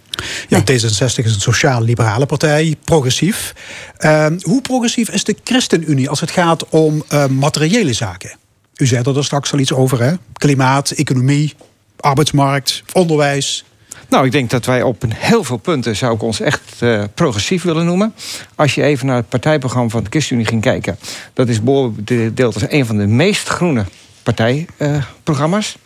Ja, 0.47 0.59
D66 0.59 1.25
is 1.25 1.33
een 1.35 1.41
sociaal-liberale 1.41 2.25
partij, 2.25 2.75
progressief. 2.83 3.53
Ehm, 3.97 4.37
hoe 4.41 4.61
progressief 4.61 5.09
is 5.09 5.23
de 5.23 5.35
ChristenUnie 5.43 6.09
als 6.09 6.19
het 6.19 6.31
gaat 6.31 6.69
om 6.69 6.78
eh, 7.07 7.25
materiële 7.25 7.93
zaken? 7.93 8.37
U 8.75 8.85
zei 8.85 9.03
er 9.15 9.23
straks 9.23 9.53
al 9.53 9.59
iets 9.59 9.73
over, 9.73 10.01
hè? 10.01 10.13
Klimaat, 10.33 10.89
economie, 10.89 11.55
arbeidsmarkt, 11.99 12.83
onderwijs. 12.93 13.63
Nou, 14.09 14.25
ik 14.25 14.31
denk 14.31 14.49
dat 14.49 14.65
wij 14.65 14.81
op 14.81 15.03
een 15.03 15.13
heel 15.13 15.43
veel 15.43 15.57
punten 15.57 15.95
zou 15.95 16.15
ik 16.15 16.21
ons 16.21 16.39
echt 16.39 16.61
eh, 16.79 17.03
progressief 17.13 17.63
willen 17.63 17.85
noemen. 17.85 18.13
Als 18.55 18.75
je 18.75 18.83
even 18.83 19.07
naar 19.07 19.15
het 19.15 19.29
partijprogramma 19.29 19.89
van 19.89 20.03
de 20.03 20.09
ChristenUnie 20.09 20.47
ging 20.47 20.61
kijken, 20.61 20.99
dat 21.33 21.49
is 21.49 21.63
beoordeeld 21.63 22.53
als 22.53 22.63
een 22.67 22.85
van 22.85 22.97
de 22.97 23.07
meest 23.07 23.47
groene 23.47 23.85
partijprogramma's. 24.23 25.77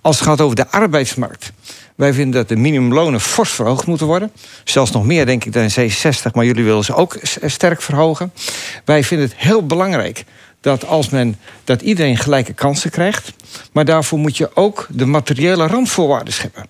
als 0.00 0.18
het 0.18 0.28
gaat 0.28 0.40
over 0.40 0.56
de 0.56 0.68
arbeidsmarkt. 0.68 1.52
Wij 1.98 2.12
vinden 2.12 2.32
dat 2.40 2.48
de 2.48 2.56
minimumlonen 2.56 3.20
fors 3.20 3.50
verhoogd 3.50 3.86
moeten 3.86 4.06
worden. 4.06 4.32
Zelfs 4.64 4.90
nog 4.90 5.04
meer, 5.04 5.26
denk 5.26 5.44
ik, 5.44 5.52
dan 5.52 5.62
in 5.62 5.90
C60, 5.90 6.30
maar 6.32 6.44
jullie 6.44 6.64
willen 6.64 6.84
ze 6.84 6.94
ook 6.94 7.16
s- 7.22 7.38
sterk 7.42 7.82
verhogen. 7.82 8.32
Wij 8.84 9.04
vinden 9.04 9.26
het 9.28 9.36
heel 9.38 9.66
belangrijk 9.66 10.24
dat 10.60 10.86
als 10.86 11.08
men 11.08 11.36
dat 11.64 11.82
iedereen 11.82 12.16
gelijke 12.16 12.52
kansen 12.52 12.90
krijgt, 12.90 13.32
maar 13.72 13.84
daarvoor 13.84 14.18
moet 14.18 14.36
je 14.36 14.50
ook 14.56 14.86
de 14.90 15.06
materiële 15.06 15.66
randvoorwaarden 15.66 16.32
scheppen. 16.32 16.66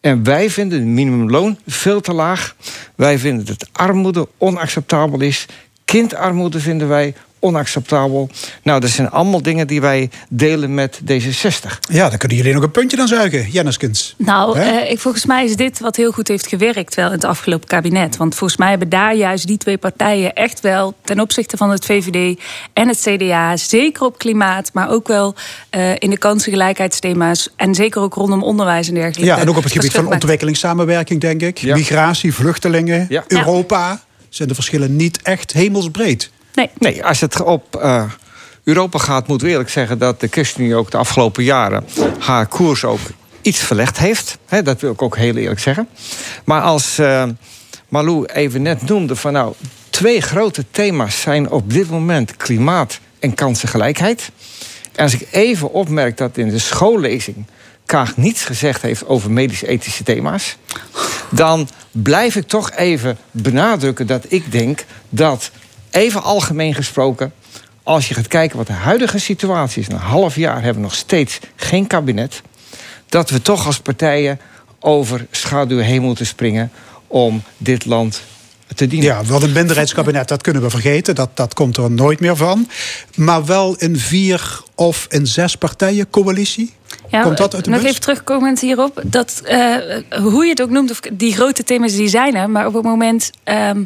En 0.00 0.22
wij 0.24 0.50
vinden 0.50 0.78
het 0.78 0.88
minimumloon 0.88 1.58
veel 1.66 2.00
te 2.00 2.12
laag. 2.12 2.54
Wij 2.94 3.18
vinden 3.18 3.46
dat 3.46 3.68
armoede 3.72 4.28
onacceptabel 4.38 5.20
is. 5.20 5.46
Kindarmoede 5.84 6.60
vinden 6.60 6.88
wij 6.88 7.14
onacceptabel. 7.44 8.28
Nou, 8.62 8.80
dat 8.80 8.90
zijn 8.90 9.10
allemaal 9.10 9.42
dingen 9.42 9.66
die 9.66 9.80
wij 9.80 10.10
delen 10.28 10.74
met 10.74 11.00
D66. 11.00 11.78
Ja, 11.92 12.08
dan 12.08 12.18
kunnen 12.18 12.36
jullie 12.36 12.54
nog 12.54 12.62
een 12.62 12.70
puntje 12.70 13.00
aan 13.00 13.08
zuigen, 13.08 13.50
Jenniskens. 13.50 14.14
Nou, 14.18 14.58
eh, 14.58 14.90
ik, 14.90 15.00
volgens 15.00 15.26
mij 15.26 15.44
is 15.44 15.56
dit 15.56 15.80
wat 15.80 15.96
heel 15.96 16.12
goed 16.12 16.28
heeft 16.28 16.46
gewerkt 16.46 16.94
wel 16.94 17.06
in 17.06 17.12
het 17.12 17.24
afgelopen 17.24 17.68
kabinet. 17.68 18.16
Want 18.16 18.34
volgens 18.34 18.58
mij 18.58 18.68
hebben 18.70 18.88
daar 18.88 19.14
juist 19.14 19.46
die 19.46 19.58
twee 19.58 19.78
partijen 19.78 20.32
echt 20.32 20.60
wel 20.60 20.94
ten 21.04 21.20
opzichte 21.20 21.56
van 21.56 21.70
het 21.70 21.84
VVD 21.84 22.40
en 22.72 22.88
het 22.88 23.00
CDA, 23.00 23.56
zeker 23.56 24.02
op 24.02 24.18
klimaat, 24.18 24.70
maar 24.72 24.90
ook 24.90 25.08
wel 25.08 25.34
eh, 25.70 25.90
in 25.98 26.10
de 26.10 26.18
kansengelijkheidsthema's 26.18 27.48
en 27.56 27.74
zeker 27.74 28.00
ook 28.00 28.14
rondom 28.14 28.42
onderwijs 28.42 28.88
en 28.88 28.94
dergelijke. 28.94 29.24
Ja, 29.34 29.38
en 29.38 29.48
ook 29.48 29.56
op 29.56 29.62
het 29.62 29.72
gebied 29.72 29.92
van 29.92 30.12
ontwikkelingssamenwerking, 30.12 31.20
denk 31.20 31.42
ik. 31.42 31.58
Ja. 31.58 31.76
Migratie, 31.76 32.34
vluchtelingen, 32.34 33.06
Ja. 33.08 33.24
Europa. 33.26 34.02
Zijn 34.28 34.48
de 34.48 34.54
verschillen 34.54 34.96
niet 34.96 35.22
echt 35.22 35.52
hemelsbreed? 35.52 36.30
Nee. 36.54 36.70
Nee, 36.78 37.04
als 37.04 37.20
het 37.20 37.42
op 37.42 37.76
eh, 37.76 38.04
Europa 38.64 38.98
gaat, 38.98 39.26
moeten 39.26 39.46
we 39.46 39.52
eerlijk 39.52 39.70
zeggen 39.70 39.98
dat 39.98 40.20
de 40.20 40.28
ChristenUnie 40.30 40.74
ook 40.74 40.90
de 40.90 40.96
afgelopen 40.96 41.44
jaren 41.44 41.84
haar 42.18 42.46
koers 42.46 42.84
ook 42.84 43.00
iets 43.42 43.58
verlegd 43.58 43.98
heeft. 43.98 44.38
Dat 44.62 44.80
wil 44.80 44.92
ik 44.92 45.02
ook 45.02 45.16
heel 45.16 45.36
eerlijk 45.36 45.60
zeggen. 45.60 45.88
Maar 46.44 46.62
als 46.62 46.98
eh, 46.98 47.24
Malou 47.88 48.24
even 48.24 48.62
net 48.62 48.82
noemde 48.82 49.16
van 49.16 49.32
nou, 49.32 49.54
twee 49.90 50.20
grote 50.20 50.64
thema's 50.70 51.20
zijn 51.20 51.50
op 51.50 51.72
dit 51.72 51.90
moment 51.90 52.36
klimaat 52.36 53.00
en 53.18 53.34
kansengelijkheid. 53.34 54.30
En 54.92 55.02
als 55.02 55.14
ik 55.14 55.28
even 55.30 55.72
opmerk 55.72 56.16
dat 56.16 56.36
in 56.36 56.48
de 56.48 56.58
schoollezing 56.58 57.46
Kaag 57.86 58.16
niets 58.16 58.44
gezegd 58.44 58.82
heeft 58.82 59.06
over 59.06 59.30
medisch-ethische 59.30 60.02
thema's, 60.02 60.56
dan 61.30 61.68
blijf 61.90 62.36
ik 62.36 62.48
toch 62.48 62.72
even 62.72 63.18
benadrukken 63.30 64.06
dat 64.06 64.24
ik 64.28 64.52
denk 64.52 64.84
dat, 65.08 65.50
even 65.94 66.22
algemeen 66.22 66.74
gesproken, 66.74 67.32
als 67.82 68.08
je 68.08 68.14
gaat 68.14 68.28
kijken 68.28 68.56
wat 68.56 68.66
de 68.66 68.72
huidige 68.72 69.18
situatie 69.18 69.82
is, 69.82 69.88
een 69.88 69.96
half 69.96 70.36
jaar 70.36 70.54
hebben 70.54 70.74
we 70.74 70.80
nog 70.88 70.94
steeds 70.94 71.38
geen 71.56 71.86
kabinet, 71.86 72.42
dat 73.08 73.30
we 73.30 73.42
toch 73.42 73.66
als 73.66 73.80
partijen 73.80 74.40
over 74.80 75.26
schaduw 75.30 75.78
heen 75.78 76.02
moeten 76.02 76.26
springen 76.26 76.70
om 77.06 77.42
dit 77.56 77.84
land 77.84 78.22
te 78.74 78.86
dienen. 78.86 79.08
Ja, 79.08 79.24
wel 79.24 79.42
een 79.42 79.52
minderheidskabinet, 79.52 80.28
dat 80.28 80.42
kunnen 80.42 80.62
we 80.62 80.70
vergeten. 80.70 81.14
Dat, 81.14 81.36
dat 81.36 81.54
komt 81.54 81.76
er 81.76 81.90
nooit 81.90 82.20
meer 82.20 82.36
van. 82.36 82.68
Maar 83.14 83.44
wel 83.44 83.74
een 83.78 83.98
vier 83.98 84.60
of 84.74 85.06
een 85.08 85.26
zes 85.26 85.56
partijen 85.56 86.10
coalitie. 86.10 86.72
Ja, 87.08 87.22
Komt 87.22 87.36
dat 87.36 87.54
uit 87.54 87.64
de 87.64 87.70
nog 87.70 87.80
bus? 87.80 87.88
even 87.88 88.00
terugkomend 88.00 88.60
hierop. 88.60 89.02
Dat, 89.04 89.40
eh, 89.44 89.76
hoe 90.20 90.44
je 90.44 90.50
het 90.50 90.62
ook 90.62 90.70
noemt, 90.70 90.90
of 90.90 91.00
die 91.12 91.34
grote 91.34 91.64
thema's 91.64 91.92
die 91.92 92.08
zijn 92.08 92.34
er. 92.34 92.50
Maar 92.50 92.66
op 92.66 92.74
het 92.74 92.82
moment... 92.82 93.30
ehm, 93.44 93.84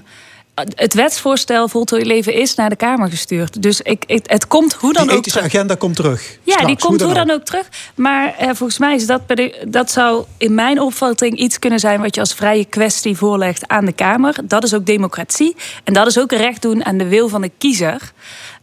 het 0.75 0.95
wetsvoorstel 0.95 1.69
Voltooid 1.69 2.07
Leven 2.07 2.35
is 2.35 2.55
naar 2.55 2.69
de 2.71 2.77
Kamer 2.77 3.09
gestuurd. 3.11 3.63
Dus 3.63 3.81
ik, 3.81 4.03
ik- 4.07 4.25
het 4.31 4.47
komt 4.47 4.73
hoe 4.73 4.93
dan 4.93 5.03
Die 5.03 5.13
ook 5.13 5.19
ethische 5.19 5.39
terug. 5.39 5.55
agenda 5.55 5.75
komt 5.75 5.97
terug. 5.97 6.23
Ja, 6.43 6.53
Straks, 6.53 6.67
die 6.67 6.77
komt 6.87 7.01
hoe 7.03 7.15
dan 7.15 7.31
ook 7.31 7.45
terug. 7.45 7.69
Maar 7.95 8.35
eh, 8.39 8.47
volgens 8.47 8.79
mij 8.79 8.95
is 8.95 9.07
dat, 9.07 9.27
bij 9.27 9.37
de, 9.37 9.65
dat 9.69 9.91
zou 9.91 10.25
in 10.39 10.55
mijn 10.55 10.81
opvatting 10.81 11.37
iets 11.39 11.59
kunnen 11.59 11.79
zijn 11.79 12.01
wat 12.01 12.15
je 12.15 12.21
als 12.21 12.35
vrije 12.35 12.65
kwestie 12.65 13.17
voorlegt 13.17 13.69
aan 13.69 13.85
de 13.85 13.93
Kamer. 13.93 14.35
Dat 14.45 14.65
is 14.65 14.75
ook 14.75 14.87
democratie. 14.87 15.57
En 15.85 15.93
dat 15.93 16.07
is 16.07 16.19
ook 16.19 16.33
recht 16.33 16.63
doen 16.63 16.85
aan 16.85 16.99
de 16.99 17.09
wil 17.09 17.29
van 17.29 17.41
de 17.43 17.51
kiezer. 17.59 18.13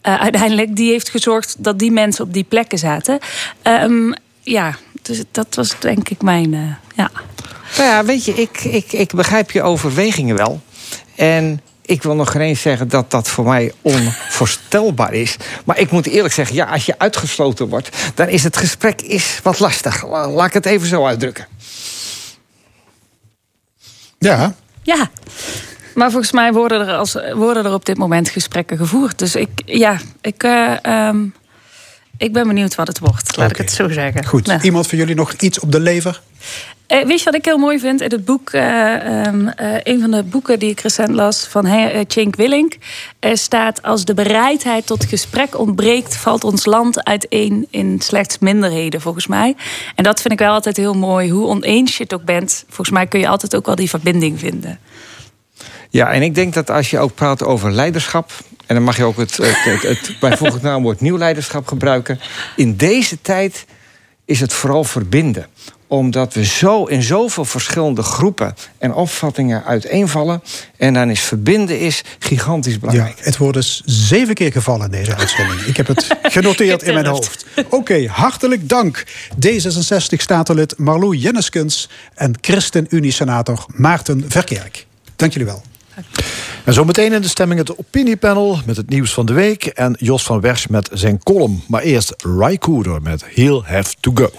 Eh, 0.01 0.21
uiteindelijk, 0.21 0.75
die 0.75 0.91
heeft 0.91 1.09
gezorgd 1.09 1.55
dat 1.57 1.79
die 1.79 1.91
mensen 1.91 2.25
op 2.25 2.33
die 2.33 2.43
plekken 2.43 2.77
zaten. 2.77 3.19
Ehm, 3.61 4.11
ja, 4.41 4.75
dus 5.01 5.23
dat 5.31 5.55
was 5.55 5.79
denk 5.79 6.09
ik 6.09 6.21
mijn. 6.21 6.53
eh, 6.53 6.59
ja. 6.95 7.11
Nou 7.77 7.89
ja, 7.89 8.05
weet 8.05 8.25
je, 8.25 8.33
ik, 8.33 8.59
ik, 8.63 8.91
ik 8.93 9.13
begrijp 9.13 9.51
je 9.51 9.61
overwegingen 9.63 10.35
wel. 10.35 10.61
En 11.15 11.61
ik 11.85 12.03
wil 12.03 12.15
nog 12.15 12.31
geen 12.31 12.41
eens 12.41 12.61
zeggen 12.61 12.87
dat 12.87 13.11
dat 13.11 13.27
voor 13.27 13.45
mij 13.45 13.71
onvoorstelbaar 13.81 15.13
is. 15.13 15.35
Maar 15.65 15.79
ik 15.79 15.91
moet 15.91 16.07
eerlijk 16.07 16.33
zeggen, 16.33 16.55
ja, 16.55 16.65
als 16.65 16.85
je 16.85 16.99
uitgesloten 16.99 17.67
wordt... 17.67 17.89
dan 18.15 18.27
is 18.27 18.43
het 18.43 18.57
gesprek 18.57 19.01
is 19.01 19.39
wat 19.43 19.59
lastig. 19.59 20.07
La- 20.07 20.29
Laat 20.29 20.47
ik 20.47 20.53
het 20.53 20.65
even 20.65 20.87
zo 20.87 21.05
uitdrukken. 21.05 21.47
Ja. 24.19 24.55
Ja. 24.83 25.09
Maar 25.95 26.11
volgens 26.11 26.31
mij 26.31 26.53
worden 26.53 26.87
er, 26.87 26.95
als, 26.95 27.17
worden 27.33 27.65
er 27.65 27.73
op 27.73 27.85
dit 27.85 27.97
moment 27.97 28.29
gesprekken 28.29 28.77
gevoerd. 28.77 29.19
Dus 29.19 29.35
ik, 29.35 29.49
ja, 29.65 29.99
ik, 30.21 30.43
eh, 30.43 30.83
ehm, 30.85 31.25
ik 32.17 32.33
ben 32.33 32.47
benieuwd 32.47 32.75
wat 32.75 32.87
het 32.87 32.99
wordt. 32.99 33.37
Laat 33.37 33.49
ik 33.51 33.57
het 33.57 33.71
zo 33.71 33.89
zeggen. 33.89 34.25
Goed. 34.25 34.45
Nou. 34.47 34.61
Iemand 34.61 34.87
van 34.87 34.97
jullie 34.97 35.15
nog 35.15 35.33
iets 35.33 35.59
op 35.59 35.71
de 35.71 35.79
lever? 35.79 36.21
Eh, 36.87 37.05
weet 37.05 37.19
je 37.19 37.25
wat 37.25 37.35
ik 37.35 37.45
heel 37.45 37.57
mooi 37.57 37.79
vind 37.79 38.01
in 38.01 38.11
het 38.11 38.25
boek? 38.25 38.49
eh, 38.49 39.25
ehm, 39.25 39.47
eh, 39.47 39.77
een 39.83 39.99
van 40.01 40.11
de 40.11 40.23
boeken 40.23 40.59
die 40.59 40.69
ik 40.69 40.79
recent 40.79 41.09
las 41.09 41.45
van 41.47 41.65
He- 41.65 42.03
Cenk 42.07 42.35
Willink. 42.35 42.77
Er 43.19 43.37
staat: 43.37 43.81
Als 43.81 44.05
de 44.05 44.13
bereidheid 44.13 44.85
tot 44.85 45.05
gesprek 45.05 45.59
ontbreekt, 45.59 46.15
valt 46.17 46.43
ons 46.43 46.65
land 46.65 47.03
uiteen 47.03 47.67
in 47.69 48.01
slechts 48.01 48.39
minderheden, 48.39 49.01
volgens 49.01 49.27
mij. 49.27 49.55
En 49.95 50.03
dat 50.03 50.21
vind 50.21 50.33
ik 50.33 50.39
wel 50.39 50.51
altijd 50.53 50.77
heel 50.77 50.93
mooi. 50.93 51.29
Hoe 51.31 51.47
oneens 51.47 51.97
je 51.97 52.03
het 52.03 52.13
ook 52.13 52.23
bent, 52.25 52.63
volgens 52.67 52.89
mij 52.89 53.07
kun 53.07 53.19
je 53.19 53.27
altijd 53.27 53.55
ook 53.55 53.65
wel 53.65 53.75
die 53.75 53.89
verbinding 53.89 54.39
vinden. 54.39 54.79
Ja, 55.89 56.11
en 56.11 56.21
ik 56.21 56.35
denk 56.35 56.53
dat 56.53 56.69
als 56.69 56.89
je 56.89 56.99
ook 56.99 57.15
praat 57.15 57.43
over 57.43 57.71
leiderschap... 57.71 58.31
en 58.65 58.75
dan 58.75 58.83
mag 58.83 58.97
je 58.97 59.03
ook 59.03 59.17
het, 59.17 59.37
het, 59.37 59.63
het, 59.63 59.81
het 59.81 60.15
bijvoeglijk 60.19 60.63
naamwoord 60.63 61.01
nieuw 61.01 61.17
leiderschap 61.17 61.67
gebruiken... 61.67 62.19
in 62.55 62.75
deze 62.75 63.21
tijd 63.21 63.65
is 64.25 64.39
het 64.39 64.53
vooral 64.53 64.83
verbinden 64.83 65.47
omdat 65.87 66.33
we 66.33 66.45
zo 66.45 66.85
in 66.85 67.01
zoveel 67.01 67.45
verschillende 67.45 68.03
groepen 68.03 68.55
en 68.77 68.93
opvattingen 68.93 69.63
uiteenvallen. 69.63 70.43
En 70.77 70.93
dan 70.93 71.09
is 71.09 71.19
verbinden 71.19 71.79
is 71.79 72.03
gigantisch 72.19 72.73
Ja, 72.73 72.79
belangrijk. 72.79 73.19
het 73.19 73.37
wordt 73.37 73.53
dus 73.53 73.81
zeven 73.85 74.33
keer 74.33 74.51
gevallen 74.51 74.85
in 74.85 74.91
deze 74.91 75.15
uitzending. 75.15 75.61
Ik 75.61 75.77
heb 75.77 75.87
het 75.87 76.07
genoteerd 76.37 76.83
in 76.83 76.93
mijn 76.93 77.05
hoofd. 77.05 77.45
Oké, 77.69 78.07
hartelijk 78.07 78.69
dank. 78.69 79.03
D66-statenlid 79.35 80.77
Marlou 80.77 81.15
Jenneskens 81.15 81.89
en 82.13 82.33
ChristenUnie-senator 82.41 83.65
Maarten 83.67 84.25
Verkerk. 84.27 84.85
Dank 85.15 85.31
jullie 85.31 85.47
wel. 85.47 85.63
En 86.63 86.73
zometeen 86.73 87.13
in 87.13 87.21
de 87.21 87.27
stemming 87.27 87.59
het 87.59 87.77
opiniepanel 87.77 88.59
met 88.65 88.77
het 88.77 88.89
nieuws 88.89 89.13
van 89.13 89.25
de 89.25 89.33
week. 89.33 89.65
En 89.65 89.95
Jos 89.99 90.23
van 90.23 90.41
Wersch 90.41 90.67
met 90.67 90.89
zijn 90.93 91.23
column. 91.23 91.63
Maar 91.67 91.81
eerst 91.81 92.15
Ry 92.37 92.59
met 93.01 93.23
He'll 93.33 93.61
Have 93.63 93.95
To 93.99 94.11
Go. 94.13 94.31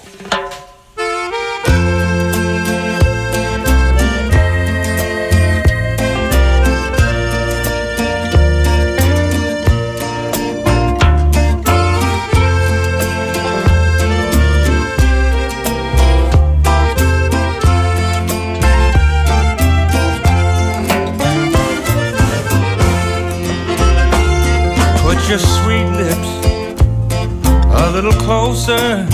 Little 28.03 28.21
closer 28.27 29.07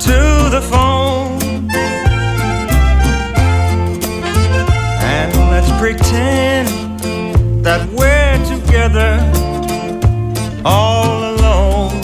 to 0.00 0.18
the 0.48 0.66
phone. 0.70 1.38
And 5.02 5.30
let's 5.50 5.70
pretend 5.78 6.68
that 7.62 7.86
we're 7.90 8.38
together 8.46 9.20
all 10.64 11.34
alone. 11.34 12.00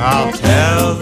I'll 0.00 0.32
tell 0.32 0.94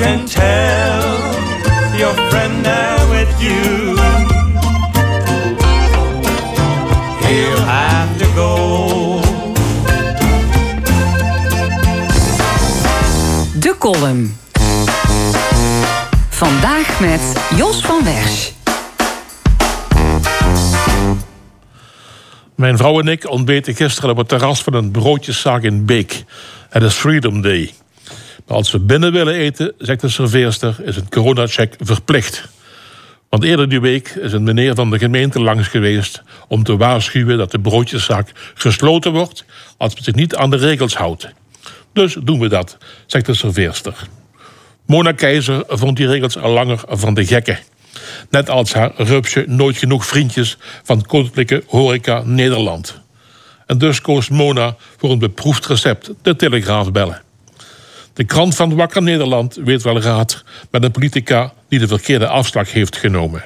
can 0.00 0.24
tell 0.24 1.02
your 1.98 2.14
friend 2.30 2.62
now 2.62 3.10
with 3.10 3.32
you. 3.38 3.96
He'll 7.26 7.64
have 7.64 8.18
to 8.18 8.26
go. 8.34 9.20
De 13.60 13.74
column. 13.78 14.36
Vandaag 16.28 17.00
met 17.00 17.20
Jos 17.56 17.80
van 17.80 18.04
Wersch. 18.04 18.50
Mijn 22.54 22.76
vrouw 22.76 23.00
en 23.00 23.08
ik 23.08 23.30
ontbeten 23.30 23.74
gisteren 23.74 24.10
op 24.10 24.16
het 24.16 24.28
terras 24.28 24.62
van 24.62 24.74
een 24.74 24.90
broodjeszaak 24.90 25.62
in 25.62 25.84
Beek. 25.84 26.24
Het 26.68 26.82
is 26.82 26.94
Freedom 26.94 27.42
Day. 27.42 27.79
Als 28.50 28.70
we 28.70 28.78
binnen 28.78 29.12
willen 29.12 29.34
eten, 29.34 29.72
zegt 29.78 30.00
de 30.00 30.08
serveerster, 30.08 30.76
is 30.82 30.96
een 30.96 31.08
coronacheck 31.08 31.74
verplicht. 31.78 32.48
Want 33.28 33.44
eerder 33.44 33.68
die 33.68 33.80
week 33.80 34.08
is 34.08 34.32
een 34.32 34.42
meneer 34.42 34.74
van 34.74 34.90
de 34.90 34.98
gemeente 34.98 35.40
langs 35.40 35.68
geweest 35.68 36.22
om 36.48 36.62
te 36.62 36.76
waarschuwen 36.76 37.38
dat 37.38 37.50
de 37.50 37.60
broodjeszaak 37.60 38.32
gesloten 38.54 39.12
wordt 39.12 39.44
als 39.76 39.94
we 39.94 40.02
zich 40.02 40.14
niet 40.14 40.34
aan 40.34 40.50
de 40.50 40.56
regels 40.56 40.96
houdt. 40.96 41.28
Dus 41.92 42.16
doen 42.22 42.40
we 42.40 42.48
dat, 42.48 42.78
zegt 43.06 43.26
de 43.26 43.34
serveerster. 43.34 43.94
Mona 44.86 45.12
Keizer 45.12 45.64
vond 45.66 45.96
die 45.96 46.06
regels 46.06 46.38
al 46.38 46.50
langer 46.50 46.80
van 46.86 47.14
de 47.14 47.26
gekken. 47.26 47.58
Net 48.30 48.50
als 48.50 48.72
haar 48.72 48.92
rupsje 48.96 49.44
nooit 49.46 49.76
genoeg 49.76 50.06
vriendjes 50.06 50.56
van 50.82 51.02
Koninklijke 51.06 51.62
Horeca 51.66 52.22
Nederland. 52.24 53.00
En 53.66 53.78
dus 53.78 54.00
koos 54.00 54.28
Mona 54.28 54.76
voor 54.96 55.10
een 55.10 55.18
beproefd 55.18 55.66
recept, 55.66 56.10
de 56.22 56.36
Telegraaf 56.36 56.92
bellen. 56.92 57.28
De 58.14 58.24
krant 58.24 58.54
van 58.54 58.74
Wakker 58.74 59.02
Nederland 59.02 59.58
weet 59.64 59.82
wel 59.82 60.00
raad 60.00 60.44
met 60.70 60.84
een 60.84 60.90
politica 60.90 61.52
die 61.68 61.78
de 61.78 61.88
verkeerde 61.88 62.26
afslag 62.26 62.72
heeft 62.72 62.96
genomen. 62.96 63.42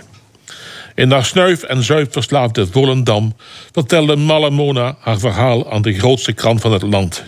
In 0.95 1.11
haar 1.11 1.25
snuif- 1.25 1.63
en 1.63 1.83
zuipverslaafde 1.83 2.67
Volendam 2.67 3.37
vertelde 3.73 4.17
Malle 4.17 4.51
Mona 4.51 4.97
haar 5.01 5.19
verhaal 5.19 5.73
aan 5.73 5.83
de 5.83 5.95
grootste 5.99 6.33
krant 6.33 6.61
van 6.61 6.73
het 6.73 6.83
land. 6.83 7.25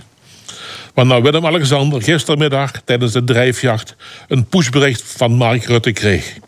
Waarna 0.94 1.20
Willem-Alexander 1.20 2.02
gistermiddag 2.02 2.70
tijdens 2.84 3.12
de 3.12 3.24
drijfjacht 3.24 3.96
een 4.28 4.46
pushbericht 4.46 5.02
van 5.02 5.32
Mark 5.32 5.64
Rutte 5.64 5.92
kreeg. 5.92 6.38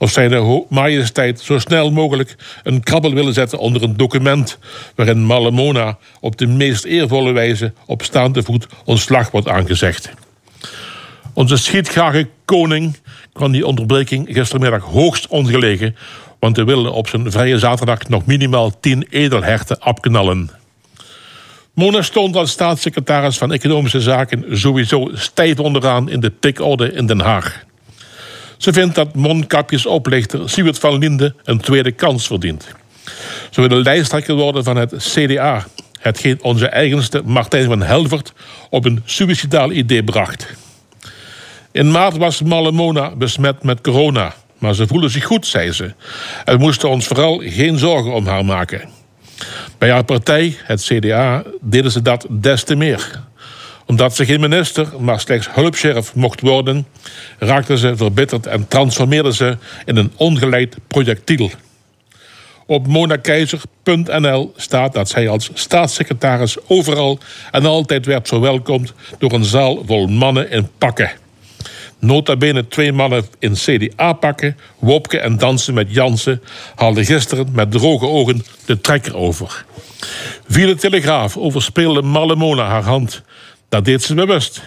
Of 0.00 0.10
zij 0.10 0.28
de 0.28 0.64
majesteit 0.68 1.40
zo 1.40 1.58
snel 1.58 1.90
mogelijk 1.90 2.36
een 2.62 2.82
krabbel 2.82 3.14
willen 3.14 3.34
zetten 3.34 3.58
onder 3.58 3.82
een 3.82 3.96
document 3.96 4.58
waarin 4.94 5.24
Malle 5.24 5.50
Mona 5.50 5.98
op 6.20 6.36
de 6.36 6.46
meest 6.46 6.84
eervolle 6.84 7.32
wijze 7.32 7.72
op 7.86 8.02
staande 8.02 8.42
voet 8.42 8.66
ontslag 8.84 9.30
wordt 9.30 9.48
aangezegd. 9.48 10.10
Onze 11.34 11.56
schietgrage 11.56 12.28
koning 12.44 12.96
kwam 13.32 13.52
die 13.52 13.66
onderbreking 13.66 14.28
gistermiddag 14.30 14.82
hoogst 14.82 15.26
ongelegen, 15.26 15.96
want 16.38 16.56
hij 16.56 16.64
wilde 16.64 16.90
op 16.90 17.08
zijn 17.08 17.30
vrije 17.30 17.58
zaterdag 17.58 18.08
nog 18.08 18.26
minimaal 18.26 18.80
tien 18.80 19.06
edelherten 19.10 19.80
afknallen. 19.80 20.50
Mona 21.74 22.02
stond 22.02 22.36
als 22.36 22.50
staatssecretaris 22.50 23.38
van 23.38 23.52
Economische 23.52 24.00
Zaken 24.00 24.44
sowieso 24.58 25.10
stijf 25.12 25.58
onderaan 25.58 26.10
in 26.10 26.20
de 26.20 26.30
pikorde 26.30 26.92
in 26.92 27.06
Den 27.06 27.20
Haag. 27.20 27.68
Ze 28.60 28.72
vindt 28.72 28.94
dat 28.94 29.14
mondkapjesoplichter 29.14 30.50
Siewert 30.50 30.78
van 30.78 30.98
Linde 30.98 31.34
een 31.44 31.60
tweede 31.60 31.92
kans 31.92 32.26
verdient. 32.26 32.74
Ze 33.50 33.68
wil 33.68 33.82
lijsttrekker 33.82 34.34
worden 34.34 34.64
van 34.64 34.76
het 34.76 34.94
CDA, 34.98 35.66
hetgeen 35.98 36.38
onze 36.42 36.66
eigenste 36.66 37.22
Martijn 37.24 37.64
van 37.64 37.82
Helvert 37.82 38.32
op 38.70 38.84
een 38.84 39.02
suicidaal 39.04 39.72
idee 39.72 40.04
bracht. 40.04 40.46
In 41.72 41.90
maart 41.90 42.16
was 42.16 42.42
Malle 42.42 42.72
Mona 42.72 43.16
besmet 43.16 43.62
met 43.62 43.80
corona, 43.80 44.34
maar 44.58 44.74
ze 44.74 44.86
voelde 44.86 45.08
zich 45.08 45.24
goed, 45.24 45.46
zei 45.46 45.72
ze. 45.72 45.92
En 46.44 46.58
moesten 46.58 46.88
ons 46.88 47.06
vooral 47.06 47.42
geen 47.44 47.78
zorgen 47.78 48.12
om 48.12 48.26
haar 48.26 48.44
maken. 48.44 48.88
Bij 49.78 49.90
haar 49.90 50.04
partij, 50.04 50.56
het 50.64 50.82
CDA, 50.82 51.42
deden 51.60 51.90
ze 51.90 52.02
dat 52.02 52.26
des 52.30 52.64
te 52.64 52.74
meer. 52.74 53.28
Omdat 53.90 54.16
ze 54.16 54.24
geen 54.24 54.40
minister, 54.40 54.88
maar 54.98 55.20
slechts 55.20 55.48
hulpsheriff 55.52 56.14
mocht 56.14 56.40
worden, 56.40 56.86
raakte 57.38 57.78
ze 57.78 57.96
verbitterd 57.96 58.46
en 58.46 58.68
transformeerde 58.68 59.34
ze 59.34 59.56
in 59.84 59.96
een 59.96 60.12
ongeleid 60.16 60.76
projectiel. 60.88 61.50
Op 62.66 62.86
monakeizer.nl 62.86 64.52
staat 64.56 64.92
dat 64.92 65.08
zij 65.08 65.28
als 65.28 65.50
staatssecretaris 65.54 66.56
overal 66.66 67.18
en 67.50 67.64
altijd 67.64 68.06
werd 68.06 68.28
verwelkomd 68.28 68.92
door 69.18 69.32
een 69.32 69.44
zaal 69.44 69.82
vol 69.86 70.06
mannen 70.06 70.50
in 70.50 70.68
pakken. 70.78 71.10
Nota 71.98 72.36
bene 72.36 72.68
twee 72.68 72.92
mannen 72.92 73.26
in 73.38 73.52
CDA-pakken, 73.52 74.56
Wopke 74.78 75.18
en 75.18 75.38
dansen 75.38 75.74
met 75.74 75.94
Jansen, 75.94 76.42
haalden 76.74 77.04
gisteren 77.04 77.48
met 77.52 77.70
droge 77.70 78.06
ogen 78.06 78.44
de 78.66 78.80
trekker 78.80 79.16
over. 79.16 79.64
Via 80.48 80.66
de 80.66 80.74
Telegraaf 80.74 81.36
overspeelde 81.36 82.02
Malemona 82.02 82.64
haar 82.64 82.84
hand. 82.84 83.22
Dat 83.70 83.84
deed 83.84 84.02
ze 84.02 84.14
bewust. 84.14 84.62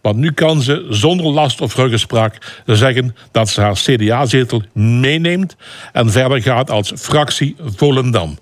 Want 0.00 0.16
nu 0.16 0.32
kan 0.32 0.62
ze 0.62 0.86
zonder 0.90 1.26
last 1.26 1.60
of 1.60 1.74
ruggespraak 1.74 2.62
zeggen 2.66 3.16
dat 3.30 3.48
ze 3.48 3.60
haar 3.60 3.74
CDA-zetel 3.74 4.62
meeneemt 4.72 5.56
en 5.92 6.10
verder 6.10 6.42
gaat 6.42 6.70
als 6.70 6.92
fractie 6.96 7.56
Volendam. 7.76 8.38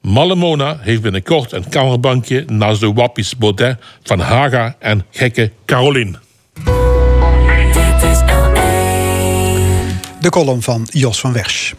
Malemona 0.00 0.78
heeft 0.80 1.02
binnenkort 1.02 1.52
een 1.52 1.68
kamerbankje 1.68 2.44
naast 2.46 2.80
de 2.80 2.92
wappies 2.92 3.36
Baudet 3.36 3.78
van 4.02 4.20
Haga 4.20 4.76
en 4.78 5.06
gekke 5.10 5.50
Caroline. 5.64 6.18
De 10.20 10.30
column 10.30 10.62
van 10.62 10.88
Jos 10.90 11.20
van 11.20 11.32
Wersch. 11.32 11.72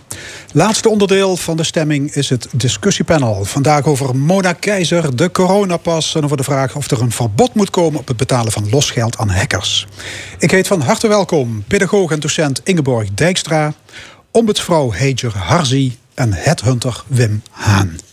Laatste 0.56 0.90
onderdeel 0.90 1.38
van 1.38 1.58
de 1.58 1.64
stemming 1.64 2.14
is 2.14 2.30
het 2.30 2.48
discussiepanel. 2.52 3.46
Vandaag 3.46 3.86
over 3.86 4.16
Mona 4.16 4.54
Keizer, 4.54 5.16
de 5.16 5.32
coronapas... 5.32 6.16
en 6.16 6.24
over 6.24 6.38
de 6.38 6.44
vraag 6.44 6.76
of 6.76 6.92
er 6.92 7.02
een 7.02 7.12
verbod 7.12 7.54
moet 7.54 7.70
komen... 7.70 8.00
op 8.00 8.08
het 8.08 8.18
betalen 8.18 8.52
van 8.52 8.70
losgeld 8.70 9.18
aan 9.18 9.30
hackers. 9.30 9.88
Ik 10.40 10.52
heet 10.52 10.68
van 10.68 10.82
harte 10.82 11.08
welkom 11.08 11.64
pedagoog 11.68 12.12
en 12.12 12.20
docent 12.20 12.62
Ingeborg 12.64 13.14
Dijkstra... 13.14 13.74
ombudsvrouw 14.32 14.92
Heijer 14.92 15.38
Harzi 15.38 15.98
en 16.14 16.34
headhunter 16.34 17.04
Wim 17.08 17.42
Haan. 17.52 18.05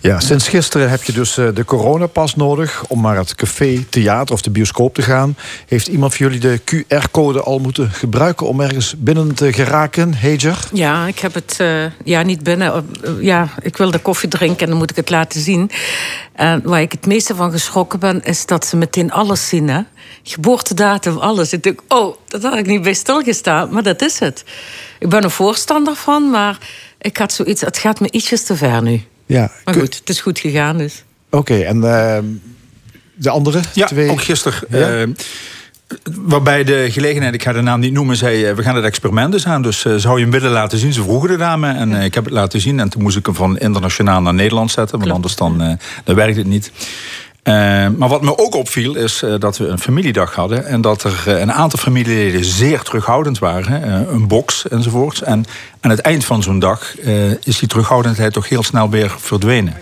Ja, 0.00 0.20
sinds 0.20 0.48
gisteren 0.48 0.90
heb 0.90 1.02
je 1.02 1.12
dus 1.12 1.36
eh, 1.36 1.48
de 1.54 1.64
coronapas 1.64 2.34
nodig 2.34 2.84
om 2.88 3.02
naar 3.02 3.16
het 3.16 3.34
café, 3.34 3.84
theater 3.88 4.34
of 4.34 4.42
de 4.42 4.50
bioscoop 4.50 4.94
te 4.94 5.02
gaan. 5.02 5.36
Heeft 5.66 5.86
iemand 5.86 6.14
van 6.14 6.26
jullie 6.26 6.40
de 6.40 6.60
QR-code 6.64 7.42
al 7.42 7.58
moeten 7.58 7.90
gebruiken 7.90 8.46
om 8.46 8.60
ergens 8.60 8.94
binnen 8.98 9.34
te 9.34 9.52
geraken, 9.52 10.14
Hager? 10.14 10.58
Ja, 10.72 11.06
ik 11.06 11.18
heb 11.18 11.34
het 11.34 11.56
uh, 11.60 11.84
ja, 12.04 12.22
niet 12.22 12.42
binnen. 12.42 12.86
Uh, 13.04 13.22
ja, 13.22 13.48
ik 13.62 13.76
wilde 13.76 13.98
koffie 13.98 14.28
drinken 14.28 14.60
en 14.60 14.68
dan 14.68 14.78
moet 14.78 14.90
ik 14.90 14.96
het 14.96 15.10
laten 15.10 15.40
zien. 15.40 15.70
En 16.32 16.60
waar 16.64 16.80
ik 16.80 16.92
het 16.92 17.06
meeste 17.06 17.34
van 17.34 17.50
geschrokken 17.50 17.98
ben, 17.98 18.24
is 18.24 18.46
dat 18.46 18.66
ze 18.66 18.76
meteen 18.76 19.12
alles 19.12 19.48
zien. 19.48 19.86
Geboortedatum, 20.22 21.18
alles. 21.18 21.52
Ik 21.52 21.62
denk, 21.62 21.80
oh, 21.88 22.16
dat 22.26 22.42
had 22.42 22.56
ik 22.56 22.66
niet 22.66 22.82
bij 22.82 22.94
stilgestaan, 22.94 23.72
maar 23.72 23.82
dat 23.82 24.02
is 24.02 24.18
het. 24.18 24.44
Ik 24.98 25.08
ben 25.08 25.22
er 25.22 25.30
voorstander 25.30 25.94
van, 25.94 26.30
maar 26.30 26.58
ik 26.98 27.16
had 27.16 27.32
zoiets, 27.32 27.60
het 27.60 27.78
gaat 27.78 28.00
me 28.00 28.10
ietsjes 28.10 28.44
te 28.44 28.56
ver 28.56 28.82
nu. 28.82 29.02
Ja. 29.26 29.50
Maar 29.64 29.74
goed, 29.74 29.98
het 29.98 30.08
is 30.08 30.20
goed 30.20 30.38
gegaan 30.38 30.78
dus. 30.78 31.04
Oké, 31.30 31.52
okay, 31.52 31.64
en 31.64 31.76
uh, 31.76 32.18
de 33.14 33.30
andere 33.30 33.60
ja, 33.72 33.86
twee? 33.86 34.10
ook 34.10 34.22
gisteren. 34.22 34.58
Ja? 34.68 35.02
Uh, 35.02 35.14
waarbij 36.10 36.64
de 36.64 36.86
gelegenheid, 36.90 37.34
ik 37.34 37.42
ga 37.42 37.52
de 37.52 37.60
naam 37.60 37.80
niet 37.80 37.92
noemen, 37.92 38.16
zei... 38.16 38.52
we 38.52 38.62
gaan 38.62 38.76
het 38.76 38.84
experiment 38.84 39.32
dus 39.32 39.46
aan, 39.46 39.62
dus 39.62 39.84
uh, 39.84 39.94
zou 39.94 40.16
je 40.16 40.22
hem 40.22 40.32
willen 40.32 40.50
laten 40.50 40.78
zien? 40.78 40.92
Ze 40.92 41.02
vroegen 41.02 41.28
de 41.28 41.36
dame 41.36 41.72
en 41.72 41.88
ja. 41.88 41.98
ik 41.98 42.14
heb 42.14 42.24
het 42.24 42.32
laten 42.32 42.60
zien. 42.60 42.80
En 42.80 42.88
toen 42.88 43.02
moest 43.02 43.16
ik 43.16 43.26
hem 43.26 43.34
van 43.34 43.58
internationaal 43.58 44.22
naar 44.22 44.34
Nederland 44.34 44.70
zetten. 44.70 44.98
Want 44.98 45.10
anders 45.10 45.36
dan, 45.36 45.78
dan 46.04 46.14
werkt 46.14 46.36
het 46.36 46.46
niet. 46.46 46.70
Uh, 47.44 47.54
maar 47.96 48.08
wat 48.08 48.22
me 48.22 48.38
ook 48.38 48.54
opviel 48.54 48.94
is 48.94 49.22
uh, 49.22 49.34
dat 49.38 49.58
we 49.58 49.66
een 49.66 49.78
familiedag 49.78 50.34
hadden... 50.34 50.66
en 50.66 50.80
dat 50.80 51.02
er 51.02 51.24
uh, 51.28 51.40
een 51.40 51.52
aantal 51.52 51.78
familieleden 51.78 52.44
zeer 52.44 52.82
terughoudend 52.82 53.38
waren. 53.38 54.08
een 54.14 54.28
box 54.28 54.68
enzovoorts. 54.68 55.22
En 55.22 55.44
aan 55.80 55.90
het 55.90 56.00
eind 56.00 56.24
van 56.24 56.42
zo'n 56.42 56.58
dag 56.58 56.98
is 57.44 57.58
die 57.58 57.68
terughoudendheid 57.68 58.32
toch 58.32 58.48
heel 58.48 58.62
snel 58.62 58.90
weer 58.90 59.14
verdwenen. 59.18 59.74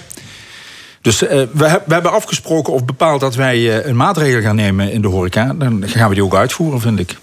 Dus 1.01 1.21
we, 1.21 1.49
we, 1.53 1.81
hebben 1.89 2.13
afgesproken 2.13 2.73
of 2.73 2.85
bepaald 2.85 3.21
dat 3.21 3.35
wij 3.35 3.87
een 3.87 3.97
maatregel 3.97 4.41
gaan 4.41 4.57
nemen 4.57 4.93
in 4.93 5.03
de 5.03 5.09
horeca. 5.09 5.55
Dan 5.55 5.89
gaan 5.89 6.09
we 6.09 6.15
die 6.15 6.25
ook 6.25 6.35
uitvoeren, 6.35 6.81
vind 6.81 6.99
ik. 6.99 7.17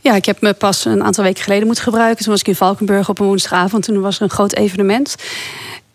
Ja, 0.00 0.14
ik 0.14 0.24
heb 0.24 0.40
me 0.40 0.54
pas 0.54 0.84
een 0.84 1.04
aantal 1.04 1.24
weken 1.24 1.42
geleden 1.42 1.66
moeten 1.66 1.84
gebruiken. 1.84 2.24
Toen 2.24 2.32
was 2.32 2.40
ik 2.40 2.48
in 2.48 2.56
Valkenburg 2.56 3.08
op 3.08 3.18
een 3.18 3.26
woensdagavond. 3.26 3.84
Toen 3.84 4.00
was 4.00 4.16
er 4.16 4.22
een 4.22 4.30
groot 4.30 4.52
evenement. 4.52 5.16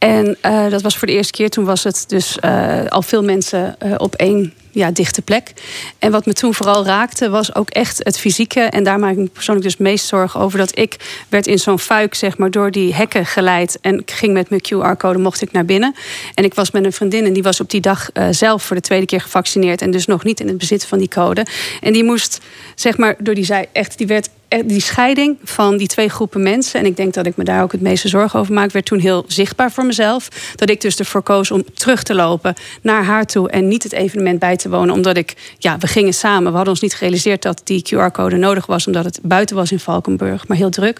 En 0.02 0.38
uh, 0.45 0.69
dat 0.69 0.82
was 0.82 0.98
voor 0.98 1.07
de 1.07 1.14
eerste 1.14 1.32
keer. 1.32 1.49
Toen 1.49 1.65
was 1.65 1.84
het 1.84 2.03
dus 2.07 2.38
uh, 2.45 2.86
al 2.88 3.02
veel 3.02 3.23
mensen 3.23 3.76
uh, 3.86 3.94
op 3.98 4.15
één 4.15 4.53
ja, 4.72 4.91
dichte 4.91 5.22
plek. 5.22 5.53
En 5.99 6.11
wat 6.11 6.26
me 6.26 6.34
toen 6.34 6.53
vooral 6.53 6.86
raakte, 6.86 7.30
was 7.30 7.56
ook 7.56 7.69
echt 7.69 7.98
het 8.03 8.19
fysieke. 8.19 8.60
En 8.60 8.84
daar 8.84 8.99
maak 8.99 9.11
ik 9.11 9.18
me 9.18 9.28
persoonlijk 9.28 9.68
dus 9.68 9.78
meest 9.78 10.06
zorgen 10.06 10.40
over. 10.40 10.57
Dat 10.57 10.78
ik 10.78 11.23
werd 11.30 11.48
in 11.48 11.60
zo'n 11.60 11.80
fuik, 11.80 12.15
zeg 12.15 12.38
maar, 12.38 12.52
door 12.52 12.72
die 12.72 12.94
hekken 12.94 13.26
geleid. 13.26 13.78
En 13.82 13.99
ik 13.99 14.11
ging 14.11 14.34
met 14.34 14.49
mijn 14.49 14.61
QR-code, 14.61 15.19
mocht 15.19 15.41
ik 15.41 15.52
naar 15.52 15.65
binnen. 15.65 15.95
En 16.34 16.44
ik 16.44 16.53
was 16.53 16.72
met 16.72 16.86
een 16.86 16.94
vriendin 16.94 17.26
en 17.26 17.34
die 17.34 17.44
was 17.44 17.60
op 17.60 17.69
die 17.69 17.82
dag 17.82 18.10
zelf 18.32 18.64
voor 18.64 18.76
de 18.76 18.82
tweede 18.82 19.06
keer 19.06 19.22
gevaccineerd. 19.22 19.82
En 19.82 19.91
dus 19.91 20.06
nog 20.06 20.23
niet 20.23 20.40
in 20.40 20.48
het 20.48 20.57
bezit 20.57 20.86
van 20.86 20.98
die 20.98 21.10
code. 21.10 21.45
En 21.82 21.94
die 21.94 22.03
moest, 22.03 22.40
zeg 22.76 22.98
maar, 22.98 23.15
door 23.19 23.36
die 23.36 23.45
zij 23.45 23.69
echt, 23.72 23.98
die 23.98 24.07
werd 24.07 24.26
eh, 24.28 24.34
die 24.65 24.82
scheiding 24.82 25.38
van 25.44 25.78
die 25.78 25.88
twee 25.88 26.10
groepen 26.10 26.44
mensen, 26.44 26.80
en 26.80 26.86
ik 26.86 26.95
denk 26.95 27.14
dat 27.14 27.26
ik 27.26 27.36
me 27.36 27.44
daar 27.44 27.64
ook 27.64 27.72
het 27.72 27.82
meeste 27.82 28.07
zorgen 28.07 28.40
over 28.40 28.53
maak, 28.53 28.72
werd 28.72 28.86
toen 28.86 28.99
heel 28.99 29.23
zichtbaar 29.28 29.72
voor 29.72 29.86
mezelf. 29.86 30.28
Dat 30.56 30.69
ik 30.69 30.82
dus 30.82 30.99
ervoor 30.99 31.22
koos 31.22 31.52
om 31.52 31.64
terug 31.73 32.03
te 32.03 32.15
lopen 32.15 32.53
naar 32.82 33.03
haar 33.03 33.26
toe 33.26 33.49
en 33.49 33.68
niet 33.68 33.84
het 33.84 33.94
evenement 33.94 34.40
bij 34.40 34.56
te 34.56 34.69
wonen, 34.69 34.95
omdat 34.95 35.18
ik, 35.18 35.36
ja, 35.57 35.78
we 35.78 35.88
gingen 35.88 36.14
samen. 36.14 36.49
We 36.49 36.56
hadden 36.56 36.73
ons 36.73 36.82
niet 36.82 36.94
gerealiseerd 36.94 37.41
dat 37.41 37.61
die 37.64 37.86
QR-code 37.86 38.36
nodig 38.36 38.65
was, 38.65 38.88
omdat 38.88 39.06
het 39.06 39.19
buiten 39.22 39.56
was 39.56 39.72
in 39.72 39.80
Valkenburg, 39.80 40.48
maar 40.48 40.57
heel 40.57 40.69
druk. 40.69 40.99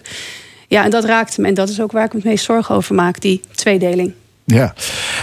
Ja, 0.68 0.84
en 0.84 0.90
dat 0.90 1.04
raakte 1.04 1.40
me. 1.40 1.48
En 1.48 1.54
dat 1.54 1.68
is 1.68 1.80
ook 1.80 1.92
waar 1.92 2.04
ik 2.04 2.12
me 2.12 2.18
het 2.18 2.28
meest 2.28 2.44
zorgen 2.44 2.74
over 2.74 2.94
maak, 2.94 3.20
die 3.20 3.40
tweedeling. 3.54 4.12
Ja, 4.44 4.74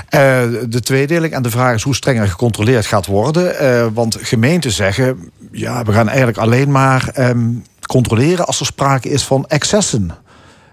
Eh, 0.10 0.44
de 0.70 0.80
tweedeling 0.80 1.34
en 1.34 1.42
de 1.42 1.50
vraag 1.50 1.76
is 1.76 1.84
hoe 1.84 1.96
strenger 1.96 2.28
gecontroleerd 2.28 2.86
gaat 2.86 3.06
worden. 3.06 3.60
Eh, 3.60 3.88
want 3.94 4.18
gemeenten 4.22 4.72
zeggen, 4.72 5.32
ja, 5.52 5.84
we 5.84 5.92
gaan 5.92 6.08
eigenlijk 6.08 6.38
alleen 6.38 6.72
maar 6.72 7.10
ehm, 7.14 7.48
controleren 7.90 8.46
als 8.46 8.60
er 8.60 8.66
sprake 8.66 9.10
is 9.10 9.24
van 9.24 9.46
excessen. 9.48 10.12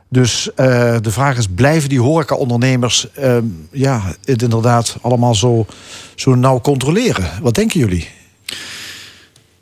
Dus 0.08 0.54
eh, 0.54 0.96
de 1.00 1.10
vraag 1.10 1.36
is, 1.36 1.46
blijven 1.48 1.88
die 1.88 2.00
horecaondernemers 2.00 3.12
ehm, 3.12 3.44
ja, 3.70 4.02
het 4.24 4.42
inderdaad 4.42 4.96
allemaal 5.00 5.34
zo, 5.34 5.66
zo 6.14 6.34
nauw 6.34 6.60
controleren? 6.60 7.30
Wat 7.42 7.54
denken 7.54 7.80
jullie? 7.80 8.08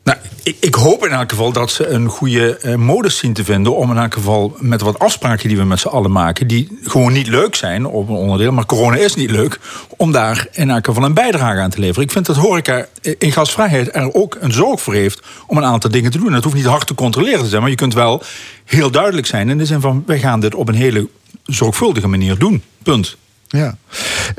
Nou, 0.04 0.18
ik, 0.42 0.56
ik 0.60 0.74
hoop 0.74 1.06
in 1.06 1.12
elk 1.12 1.30
geval 1.30 1.52
dat 1.52 1.70
ze 1.70 1.86
een 1.86 2.08
goede 2.08 2.56
eh, 2.56 2.74
modus 2.74 3.18
zien 3.18 3.32
te 3.32 3.44
vinden... 3.44 3.76
om 3.76 3.90
in 3.90 3.96
elk 3.96 4.14
geval 4.14 4.56
met 4.58 4.80
wat 4.80 4.98
afspraken 4.98 5.48
die 5.48 5.56
we 5.56 5.64
met 5.64 5.80
z'n 5.80 5.88
allen 5.88 6.12
maken... 6.12 6.46
die 6.46 6.78
gewoon 6.82 7.12
niet 7.12 7.26
leuk 7.26 7.54
zijn 7.54 7.86
op 7.86 8.08
een 8.08 8.14
onderdeel, 8.14 8.52
maar 8.52 8.66
corona 8.66 8.96
is 8.96 9.14
niet 9.14 9.30
leuk... 9.30 9.58
om 9.96 10.12
daar 10.12 10.46
in 10.52 10.70
elk 10.70 10.84
geval 10.84 11.04
een 11.04 11.14
bijdrage 11.14 11.60
aan 11.60 11.70
te 11.70 11.80
leveren. 11.80 12.02
Ik 12.02 12.10
vind 12.10 12.26
dat 12.26 12.36
horeca 12.36 12.86
in 13.18 13.32
gastvrijheid 13.32 13.94
er 13.94 14.14
ook 14.14 14.36
een 14.40 14.52
zorg 14.52 14.82
voor 14.82 14.94
heeft... 14.94 15.22
om 15.46 15.56
een 15.56 15.64
aantal 15.64 15.90
dingen 15.90 16.10
te 16.10 16.18
doen. 16.18 16.32
Het 16.32 16.44
hoeft 16.44 16.56
niet 16.56 16.64
hard 16.64 16.86
te 16.86 16.94
controleren 16.94 17.42
te 17.42 17.48
zijn... 17.48 17.60
maar 17.60 17.70
je 17.70 17.76
kunt 17.76 17.94
wel 17.94 18.22
heel 18.64 18.90
duidelijk 18.90 19.26
zijn 19.26 19.48
in 19.48 19.58
de 19.58 19.66
zin 19.66 19.80
van... 19.80 20.02
wij 20.06 20.18
gaan 20.18 20.40
dit 20.40 20.54
op 20.54 20.68
een 20.68 20.74
hele 20.74 21.08
zorgvuldige 21.44 22.08
manier 22.08 22.38
doen. 22.38 22.62
Punt. 22.82 23.16
Ja. 23.54 23.76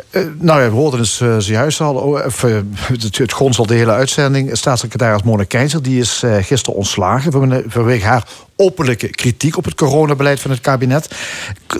Eh, 0.10 0.22
nou 0.40 0.62
ja, 0.62 0.70
we 0.70 0.76
hoorden 0.76 1.00
het 1.00 1.20
uh, 1.50 1.80
al. 1.80 1.96
oh, 1.96 2.26
of, 2.26 2.44
eh, 2.44 2.58
het, 3.12 3.32
grond 3.32 3.68
de 3.68 3.74
hele 3.74 3.92
uitzending. 3.92 4.58
Staatssecretaris 4.58 5.24
Mona 5.24 5.44
Keizer 5.44 5.82
die 5.82 6.00
is 6.00 6.24
gisteren 6.42 6.76
ontslagen... 6.76 7.32
van- 7.32 7.64
vanwege 7.68 8.06
haar 8.06 8.28
openlijke 8.56 9.08
kritiek 9.08 9.58
op 9.58 9.66
het 9.66 9.76
coronabeleid 9.76 10.40
van 10.40 10.52
het 10.52 10.62
kabinet. 10.62 11.16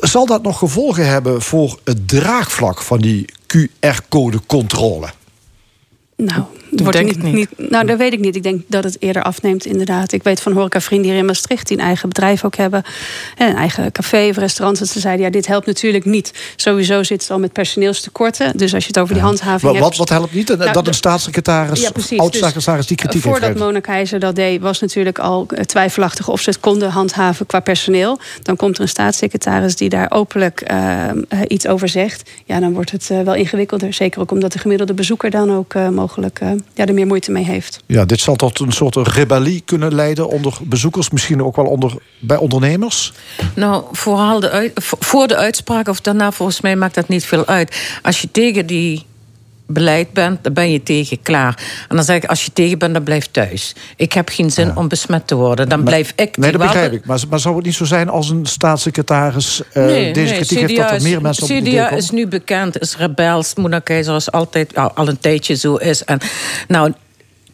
Zal 0.02 0.26
dat 0.26 0.44
nog 0.44 0.58
gevolgen 0.58 1.08
hebben 1.08 1.42
voor 1.42 1.80
het 1.84 2.08
draagvlak 2.08 2.82
van 2.82 3.00
die 3.00 3.26
QR-code-controle? 3.48 5.08
Nou, 6.16 6.44
het 6.54 6.65
wordt 6.84 6.98
denk 6.98 7.16
niet, 7.16 7.24
niet. 7.24 7.34
niet- 7.58 7.70
Nou, 7.70 7.86
dat 7.86 7.98
weet 7.98 8.14
ik 8.14 8.20
niet. 8.20 8.36
Ik 8.36 8.44
denk 8.44 8.62
dat 8.68 8.84
het 8.84 8.98
eerder 9.00 9.24
afneemt, 9.24 9.66
inderdaad. 9.66 10.12
Ik 10.12 10.24
weet 10.24 10.42
van 10.42 10.52
horecavrienden 10.52 11.10
hier 11.12 11.20
in 11.20 11.26
Maastricht... 11.26 11.68
die 11.68 11.78
een 11.78 11.84
eigen 11.84 12.10
bedrijf 12.10 12.44
ook 12.46 12.56
hebben. 12.56 12.84
En 13.38 13.50
een 13.50 13.56
eigen 13.56 13.92
café 13.92 14.28
of 14.30 14.38
restaurant. 14.38 14.80
Dat 14.80 14.88
ze 14.88 15.00
zeiden, 15.00 15.26
ja, 15.26 15.32
dit 15.32 15.48
helpt 15.48 15.66
natuurlijk 15.66 16.06
niet. 16.06 16.34
Sowieso 16.56 17.04
zit 17.04 17.22
het 17.22 17.32
al 17.32 17.40
met 17.40 17.52
personeelstekorten. 17.54 18.58
Dus 18.58 18.74
als 18.74 18.84
je 18.84 18.88
het 18.88 19.00
over 19.00 19.14
die 19.14 19.24
handhaving 19.24 19.62
Wat, 19.62 19.72
hebt... 19.74 19.86
wat, 19.86 19.98
wat 19.98 20.10
helpt 20.10 20.34
niet? 20.34 20.48
Nou, 20.58 20.72
dat 20.72 20.84
de- 20.84 20.90
een 20.90 20.96
staatssecretaris, 20.96 21.82
Ja, 21.82 21.92
precies. 21.92 22.20
oud-staatssecretaris 22.20 22.86
die 22.88 22.98
Dus, 22.98 23.06
kritiek 23.06 23.26
eh, 23.26 23.32
heeft 23.32 23.44
Voordat? 23.46 23.66
Mona 23.68 23.80
Keizer 23.80 24.20
dat 24.20 24.36
deed, 24.36 24.62
was 24.62 24.80
natuurlijk 24.80 25.20
al 25.20 25.46
eh, 25.50 25.64
twijfelachtig 25.64 26.28
of 26.30 26.42
ze 26.42 26.50
het 26.50 26.60
konden 26.60 26.90
handhaven 26.90 27.46
qua 27.46 27.60
personeel. 27.60 28.20
Dan 28.42 28.56
komt 28.56 28.76
er 28.76 28.82
een 28.82 28.90
staatssecretaris 28.90 29.76
die 29.76 29.90
daar 29.90 30.12
openlijk 30.12 30.62
eh, 30.62 31.10
eh, 31.10 31.16
iets 31.48 31.68
over 31.68 31.88
zegt. 31.90 32.30
Ja, 32.46 32.60
dan 32.60 32.74
wordt 32.74 32.92
het 32.92 33.08
wel 33.08 33.34
ingewikkelder. 33.36 33.94
Zeker 33.94 34.22
ook 34.22 34.32
omdat 34.32 34.52
de 34.52 34.60
gemiddelde 34.60 34.94
bezoeker 34.94 35.30
dan 35.30 35.52
ook 35.56 35.74
mogelijk 35.74 36.40
ja, 36.74 36.86
er 36.86 36.94
meer 36.94 37.08
moeite 37.08 37.32
mee 37.32 37.44
heeft. 37.44 37.80
Ja, 37.86 38.06
dit 38.06 38.20
zal 38.20 38.36
tot 38.36 38.60
een 38.60 38.72
soort 38.72 38.96
rebellie 38.96 39.62
kunnen 39.66 39.96
leiden 39.96 40.28
onder 40.28 40.58
bezoekers, 40.64 41.10
misschien 41.10 41.44
ook 41.44 41.56
wel 41.56 41.66
onder, 41.66 41.94
bij 42.20 42.38
ondernemers. 42.38 43.14
Nou, 43.56 43.84
vooral 43.92 44.40
de 44.40 44.50
uit- 44.50 44.72
voor 45.00 45.28
de 45.28 45.36
uitspraak 45.36 45.88
of 45.88 46.02
daarna, 46.02 46.32
volgens 46.32 46.62
mij 46.62 46.76
maakt 46.76 46.96
dat 46.96 47.08
niet 47.08 47.26
veel 47.26 47.46
uit. 47.46 47.98
Als 48.02 48.22
je 48.22 48.32
tegen 48.32 48.66
die 48.66 49.06
beleid 49.68 50.14
bent, 50.14 50.44
dan 50.44 50.54
ben 50.54 50.72
je 50.72 50.84
tegen, 50.84 51.22
klaar. 51.22 51.64
En 51.90 51.96
dan 51.96 52.06
zeg 52.06 52.16
ik, 52.16 52.26
als 52.26 52.46
je 52.46 52.54
tegen 52.54 52.78
bent, 52.78 52.94
dan 52.94 53.04
blijf 53.04 53.28
thuis. 53.32 53.76
Ik 53.96 54.14
heb 54.14 54.30
geen 54.30 54.52
zin 54.52 54.78
om 54.78 54.88
besmet 54.88 55.28
te 55.28 55.36
worden. 55.36 55.70
Dan 55.70 55.84
blijf 55.84 56.14
ik... 56.16 56.38
Nee, 56.38 56.52
dat 56.52 56.62
begrijp 56.62 56.92
ik. 56.92 57.06
Maar, 57.06 57.20
maar 57.30 57.40
zou 57.40 57.56
het 57.56 57.66
niet 57.66 57.76
zo 57.76 57.86
zijn 57.86 58.10
als 58.10 58.30
een 58.30 58.46
staatssecretaris 58.46 59.62
eh, 59.74 59.86
Nee, 59.86 60.14
deze 60.14 60.28
nee, 60.28 60.36
kritiek 60.36 60.60
heeft 60.60 60.76
dat 60.76 60.92
er 60.92 61.02
meer 61.02 61.22
mensen 61.22 61.44
op 61.44 61.50
het 61.50 61.58
idee 61.58 61.74
CDA 61.74 61.90
is 61.90 62.10
nu 62.10 62.28
bekend, 62.28 62.80
is 62.80 62.98
rebels. 62.98 63.56
Mona 63.56 63.80
Keizer 63.80 64.16
is 64.16 64.32
altijd 64.32 64.72
ja, 64.76 64.92
al 64.96 65.08
een 65.08 65.20
tijdje 65.20 65.56
zo 65.56 65.76
is. 65.76 66.04
En 66.04 66.20
nou, 66.68 66.94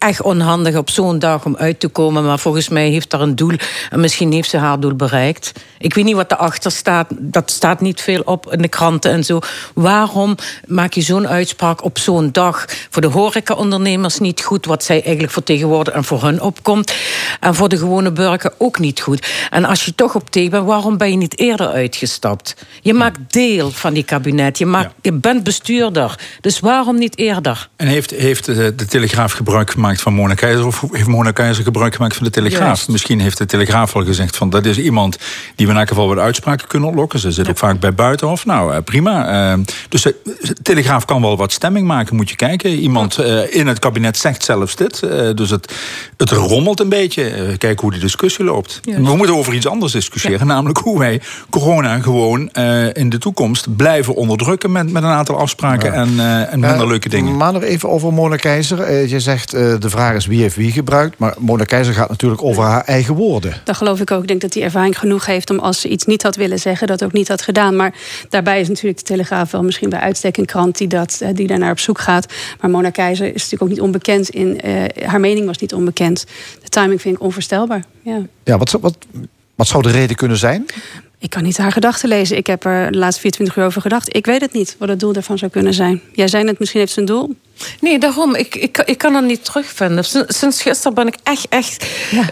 echt 0.02 0.22
onhandig 0.22 0.76
op 0.76 0.90
zo'n 0.90 1.20
dag 1.20 1.46
om 1.46 1.56
uit 1.56 1.80
te 1.80 1.88
komen. 1.88 2.26
Maar 2.26 2.40
volgens 2.40 2.70
mij 2.70 2.90
heeft 2.90 3.10
daar 3.10 3.22
een 3.22 3.36
doel. 3.36 3.56
En 3.90 4.00
misschien 4.00 4.32
heeft 4.32 4.50
ze 4.50 4.58
haar 4.58 4.80
doel 4.80 4.96
bereikt. 4.96 5.52
Ik 5.78 5.94
weet 5.94 6.06
niet 6.06 6.16
wat 6.16 6.32
erachter 6.32 6.72
staat. 6.72 7.08
Dat 7.20 7.52
staat 7.52 7.82
niet 7.82 8.02
veel 8.02 8.22
op 8.26 8.54
in 8.54 8.62
de 8.62 8.68
kranten 8.68 9.12
en 9.12 9.24
zo. 9.24 9.40
Waarom 9.74 10.36
maak 10.68 10.94
je 10.94 11.02
zo'n 11.02 11.28
uitspraak 11.28 11.84
op 11.84 11.98
zo'n 12.00 12.32
dag? 12.32 12.66
Voor 12.90 13.02
de 13.02 13.08
horecaondernemers 13.08 14.20
niet 14.20 14.42
goed. 14.42 14.66
Wat 14.66 14.84
zij 14.84 15.02
eigenlijk 15.02 15.34
vertegenwoordigen 15.34 16.00
en 16.00 16.06
voor 16.06 16.24
hun 16.24 16.42
opkomt. 16.42 16.94
En 17.40 17.56
voor 17.56 17.70
de 17.70 17.78
gewone 17.78 18.12
burger 18.12 18.54
ook 18.58 18.80
niet 18.80 19.02
goed. 19.02 19.28
En 19.50 19.66
als 19.66 19.86
je 19.86 19.96
toch 19.96 20.16
op 20.16 20.30
tegen 20.30 20.52
bent, 20.52 20.66
waarom 20.66 20.98
ben 20.98 21.12
je 21.12 21.18
niet 21.18 21.40
eerder 21.40 21.68
uitgestapt? 21.68 22.56
Je 22.82 22.94
maakt 22.94 23.20
deel 23.28 23.72
van 23.72 23.94
die 23.94 24.04
kabinet. 24.04 24.58
Je, 24.58 24.66
maakt, 24.66 24.94
je 25.02 25.14
bent 25.14 25.44
bestuurder. 25.44 26.20
Dus 26.42 26.60
waarom 26.60 26.98
niet 26.98 27.18
eerder? 27.18 27.70
En 27.76 27.88
heeft, 27.88 28.12
heeft 28.12 28.46
de, 28.46 28.76
de 28.76 28.86
Telegraaf 28.86 29.32
gebruik 29.32 29.72
gemaakt 29.72 29.91
van 30.00 30.14
Mona 30.14 30.34
Keizer... 30.34 30.66
of 30.66 30.84
heeft 30.92 31.08
Mona 31.08 31.32
Keizer 31.32 31.64
gebruik 31.64 31.96
gemaakt 31.96 32.16
van 32.16 32.24
de 32.24 32.32
Telegraaf? 32.32 32.66
Juist. 32.66 32.88
Misschien 32.88 33.20
heeft 33.20 33.38
de 33.38 33.46
Telegraaf 33.46 33.96
al 33.96 34.04
gezegd 34.04 34.38
van... 34.38 34.50
dat 34.50 34.66
is 34.66 34.78
iemand 34.78 35.18
die 35.56 35.66
we 35.66 35.72
in 35.72 35.80
elk 35.80 35.88
geval 35.88 36.08
wat 36.08 36.18
uitspraken 36.18 36.68
kunnen 36.68 36.88
ontlokken. 36.90 37.20
Ze 37.20 37.32
zit 37.32 37.50
ook 37.50 37.58
vaak 37.58 37.80
bij 37.80 37.94
Buitenhof. 37.94 38.46
Nou, 38.46 38.74
eh, 38.74 38.84
prima. 38.84 39.52
Eh, 39.52 39.60
dus 39.90 40.02
de, 40.02 40.16
de 40.24 40.56
Telegraaf 40.62 41.06
kan 41.06 41.22
wel 41.22 41.38
wat 41.38 41.52
stemming 41.52 41.88
maken, 41.88 42.16
moet 42.16 42.30
je 42.30 42.36
kijken. 42.36 42.70
Iemand 42.70 43.18
eh, 43.18 43.56
in 43.56 43.68
het 43.68 43.80
kabinet 43.80 44.18
zegt 44.18 44.44
zelfs 44.44 44.76
dit. 44.76 45.02
Eh, 45.04 45.30
dus 45.36 45.50
het, 45.50 45.74
het 46.18 46.30
rommelt 46.32 46.80
een 46.80 46.90
beetje. 46.90 47.24
Eh, 47.30 47.58
kijken 47.58 47.82
hoe 47.82 47.92
die 47.92 48.00
discussie 48.00 48.46
loopt. 48.46 48.80
Juist. 48.82 49.06
We 49.06 49.16
moeten 49.16 49.36
over 49.36 49.54
iets 49.54 49.68
anders 49.68 49.92
discussiëren. 49.92 50.48
Namelijk 50.48 50.78
hoe 50.80 51.00
wij 51.00 51.22
corona 51.50 52.00
gewoon 52.00 52.50
eh, 52.52 52.94
in 52.94 53.10
de 53.10 53.18
toekomst 53.18 53.76
blijven 53.76 54.16
onderdrukken... 54.16 54.72
met, 54.72 54.92
met 54.92 55.04
een 55.04 55.10
aantal 55.10 55.38
afspraken 55.38 55.94
en, 55.94 56.20
eh, 56.20 56.54
en 56.54 56.60
minder 56.60 56.82
Eh, 56.82 56.88
leuke 56.88 57.10
dingen. 57.10 57.38
Maar 57.38 57.54
nog 57.54 57.64
even 57.64 57.90
over 57.90 58.14
Mona 58.14 58.36
Keizer. 58.36 58.80
Eh, 58.82 59.10
je 59.10 59.20
zegt 59.20 59.54
eh, 59.54 59.74
de 59.82 59.90
vraag 59.90 60.16
is 60.16 60.26
wie 60.26 60.42
heeft 60.42 60.56
wie 60.56 60.72
gebruikt. 60.72 61.18
Maar 61.18 61.36
Mona 61.40 61.64
Keizer 61.64 61.94
gaat 61.94 62.10
natuurlijk 62.10 62.44
over 62.44 62.64
haar 62.64 62.84
eigen 62.84 63.16
woorden. 63.16 63.54
Dat 63.64 63.78
geloof 63.78 64.00
ik 64.00 64.12
ook. 64.12 64.22
Ik 64.22 64.28
denk 64.28 64.42
dat 64.42 64.54
hij 64.54 64.64
ervaring 64.64 65.00
genoeg 65.00 65.26
heeft 65.26 65.50
om 65.50 65.60
als 65.60 65.82
ze 65.82 65.88
iets 65.88 66.06
niet 66.06 66.24
had 66.24 66.36
willen 66.36 66.60
zeggen, 66.60 66.88
dat 66.88 67.04
ook 67.04 67.12
niet 67.12 67.28
had 67.28 67.42
gedaan. 67.42 67.76
Maar 67.76 67.94
daarbij 68.30 68.60
is 68.60 68.68
natuurlijk 68.68 68.98
de 68.98 69.04
Telegraaf 69.04 69.52
wel 69.52 69.64
misschien 69.64 69.90
bij 69.90 70.00
uitstek 70.00 70.38
een 70.38 70.46
krant 70.46 70.78
die, 70.78 70.88
dat, 70.88 71.18
eh, 71.22 71.30
die 71.34 71.48
daar 71.48 71.60
naar 71.60 71.72
op 71.72 71.80
zoek 71.80 72.00
gaat. 72.00 72.34
Maar 72.62 72.70
Mona 72.70 72.90
Keizer 72.90 73.26
is 73.26 73.34
natuurlijk 73.34 73.62
ook 73.62 73.70
niet 73.70 73.82
onbekend 73.82 74.30
in. 74.30 74.62
eh, 74.62 75.08
haar 75.08 75.20
mening 75.20 75.46
was 75.46 75.58
niet 75.58 75.74
onbekend. 75.74 76.26
De 76.64 76.70
timing 76.70 77.02
vind 77.02 77.16
ik 77.16 77.22
onvoorstelbaar. 77.22 77.84
Ja. 78.02 78.22
Ja, 78.44 78.58
wat, 78.58 78.72
wat, 78.72 78.98
wat 79.56 79.68
zou 79.68 79.84
de 79.84 79.92
reden 79.92 80.16
kunnen 80.16 80.38
zijn? 80.38 80.66
Ik 81.22 81.30
kan 81.30 81.44
niet 81.44 81.58
haar 81.58 81.72
gedachten 81.72 82.10
lezen. 82.10 82.38
Ik 82.38 82.48
heb 82.48 82.66
er 82.66 82.92
de 82.92 82.98
laatste 82.98 83.22
24 83.22 83.58
uur 83.58 83.66
over 83.66 83.82
gedacht. 83.82 84.16
Ik 84.16 84.26
weet 84.26 84.42
het 84.42 84.54
niet 84.54 84.76
wat 84.80 84.90
het 84.90 85.00
doel 85.00 85.14
daarvan 85.14 85.38
zou 85.38 85.52
kunnen 85.52 85.74
zijn. 85.74 86.02
Jij 86.14 86.28
zei 86.28 86.48
het, 86.48 86.60
misschien 86.60 86.80
heeft 86.80 86.94
ze 86.94 87.00
een 87.00 87.06
doel. 87.06 87.36
Nee, 87.80 88.00
daarom. 88.00 88.36
Ik, 88.36 88.56
ik, 88.56 88.78
ik 88.78 88.98
kan 88.98 89.16
het 89.16 89.26
niet 89.26 89.46
terugvinden. 89.46 90.04
Sinds, 90.28 90.62
gisteren 90.62 90.94
ben 90.94 91.08
ik 91.08 91.16
echt, 91.24 91.48
echt 91.50 91.86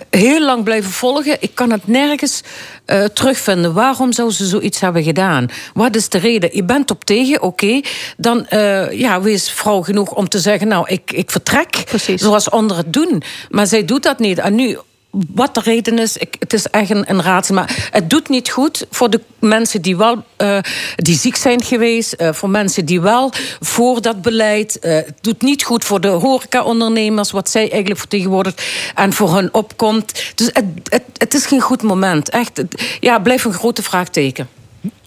heel 0.10 0.42
lang 0.42 0.64
blijven 0.64 0.92
volgen. 0.92 1.38
Ik 1.40 1.52
kan 1.54 1.72
het 1.72 1.88
nergens 1.88 2.42
eh, 2.86 3.04
terugvinden. 3.04 3.74
Waarom 3.74 4.12
zou 4.12 4.32
ze 4.32 4.46
zoiets 4.46 4.80
hebben 4.80 5.04
gedaan? 5.04 5.48
Wat 5.74 5.96
is 5.96 6.10
de 6.10 6.18
reden? 6.18 6.50
Je 6.54 6.64
bent 6.64 6.92
op 6.92 7.04
tegen, 7.06 7.42
oké. 7.42 7.82
Dan 8.18 8.46
eh, 8.46 8.92
ja, 8.92 9.22
wees 9.22 9.52
vrouw 9.52 9.82
genoeg 9.82 10.12
om 10.12 10.30
te 10.30 10.40
zeggen... 10.40 10.68
nou, 10.68 10.88
ik, 10.88 11.12
ik 11.12 11.32
vertrek, 11.32 11.84
zoals 12.16 12.52
anderen 12.52 12.84
het 12.84 12.94
doen. 12.94 13.24
Maar 13.50 13.68
zij 13.68 13.86
doet 13.86 14.04
dat 14.04 14.20
niet. 14.20 14.38
En 14.38 14.56
nu 14.56 14.78
wat 15.12 15.54
de 15.54 15.62
reden 15.62 16.00
is, 16.00 16.18
het 16.40 16.54
is 16.54 16.66
echt 16.66 16.90
een, 16.90 17.04
een 17.10 17.22
raadsel. 17.22 17.56
Maar 17.56 17.90
het 17.92 18.10
doet 18.10 18.30
niet 18.30 18.50
goed 18.50 18.86
voor 18.92 19.10
de 19.10 19.22
mensen 19.40 19.82
die 19.82 19.98
wel 19.98 20.24
eh, 20.38 20.58
die 20.96 21.18
ziek 21.18 21.36
zijn 21.36 21.64
geweest. 21.64 22.14
eh, 22.14 22.34
voor 22.34 22.50
mensen 22.50 22.86
die 22.86 23.02
wel 23.02 23.32
voor 23.60 24.02
dat 24.02 24.22
beleid. 24.22 24.80
eh, 24.80 24.94
het 24.94 25.18
doet 25.22 25.42
niet 25.42 25.64
goed 25.64 25.86
voor 25.86 26.02
de 26.02 26.08
horecaondernemers, 26.08 27.32
wat 27.32 27.50
zij 27.50 27.70
eigenlijk 27.70 28.00
vertegenwoordigt. 28.00 28.64
En 28.96 29.14
voor 29.14 29.36
hun 29.36 29.54
opkomt. 29.54 30.32
Dus 30.36 30.50
het, 30.54 30.66
het, 30.84 31.04
het 31.18 31.34
is 31.34 31.46
geen 31.46 31.62
goed 31.62 31.82
moment. 31.82 32.30
Echt, 32.30 32.58
het, 32.58 32.98
ja, 33.00 33.20
blijft 33.20 33.46
een 33.46 33.54
grote 33.54 33.84
vraagteken. 33.84 34.50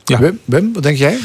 Wim, 0.04 0.38
Wim, 0.44 0.72
wat 0.72 0.82
denk 0.82 0.96
jij? 0.96 1.18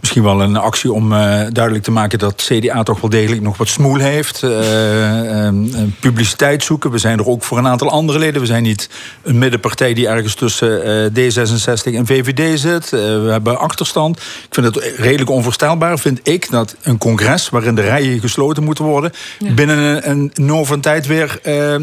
Misschien 0.00 0.22
wel 0.22 0.40
een 0.42 0.56
actie 0.56 0.92
om 0.92 1.12
eh, 1.12 1.18
duidelijk 1.52 1.84
te 1.84 1.90
maken 1.90 2.18
dat 2.18 2.42
CDA 2.52 2.82
toch 2.82 3.00
wel 3.00 3.10
degelijk 3.10 3.42
nog 3.42 3.56
wat 3.56 3.68
smoel 3.68 3.96
heeft. 3.96 4.42
Eh, 4.42 5.46
eh, 5.46 5.54
publiciteit 6.00 6.62
zoeken. 6.62 6.90
We 6.90 6.98
zijn 6.98 7.18
er 7.18 7.26
ook 7.26 7.42
voor 7.42 7.58
een 7.58 7.66
aantal 7.66 7.90
andere 7.90 8.18
leden. 8.18 8.40
We 8.40 8.46
zijn 8.46 8.62
niet 8.62 8.88
een 9.22 9.38
middenpartij 9.38 9.94
die 9.94 10.08
ergens 10.08 10.34
tussen 10.34 10.84
eh, 10.84 11.30
D66 11.30 11.94
en 11.94 12.06
VVD 12.06 12.60
zit. 12.60 12.84
Eh, 12.84 13.00
we 13.00 13.28
hebben 13.30 13.58
achterstand. 13.58 14.18
Ik 14.18 14.54
vind 14.54 14.66
het 14.66 14.84
redelijk 14.96 15.30
onvoorstelbaar, 15.30 15.98
vind 15.98 16.20
ik, 16.22 16.50
dat 16.50 16.76
een 16.82 16.98
congres 16.98 17.48
waarin 17.48 17.74
de 17.74 17.82
rijen 17.82 18.20
gesloten 18.20 18.64
moeten 18.64 18.84
worden, 18.84 19.12
binnen 19.54 19.78
een, 19.78 20.10
een 20.10 20.46
no 20.46 20.64
van 20.64 20.80
tijd 20.80 21.06
weer 21.06 21.38
eh, 21.42 21.74
eh, 21.74 21.82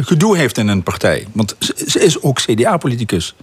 gedoe 0.00 0.36
heeft 0.36 0.58
in 0.58 0.68
een 0.68 0.82
partij. 0.82 1.26
Want 1.32 1.56
ze, 1.58 1.74
ze 1.86 2.00
is 2.00 2.22
ook 2.22 2.40
CDA-politicus. 2.40 3.34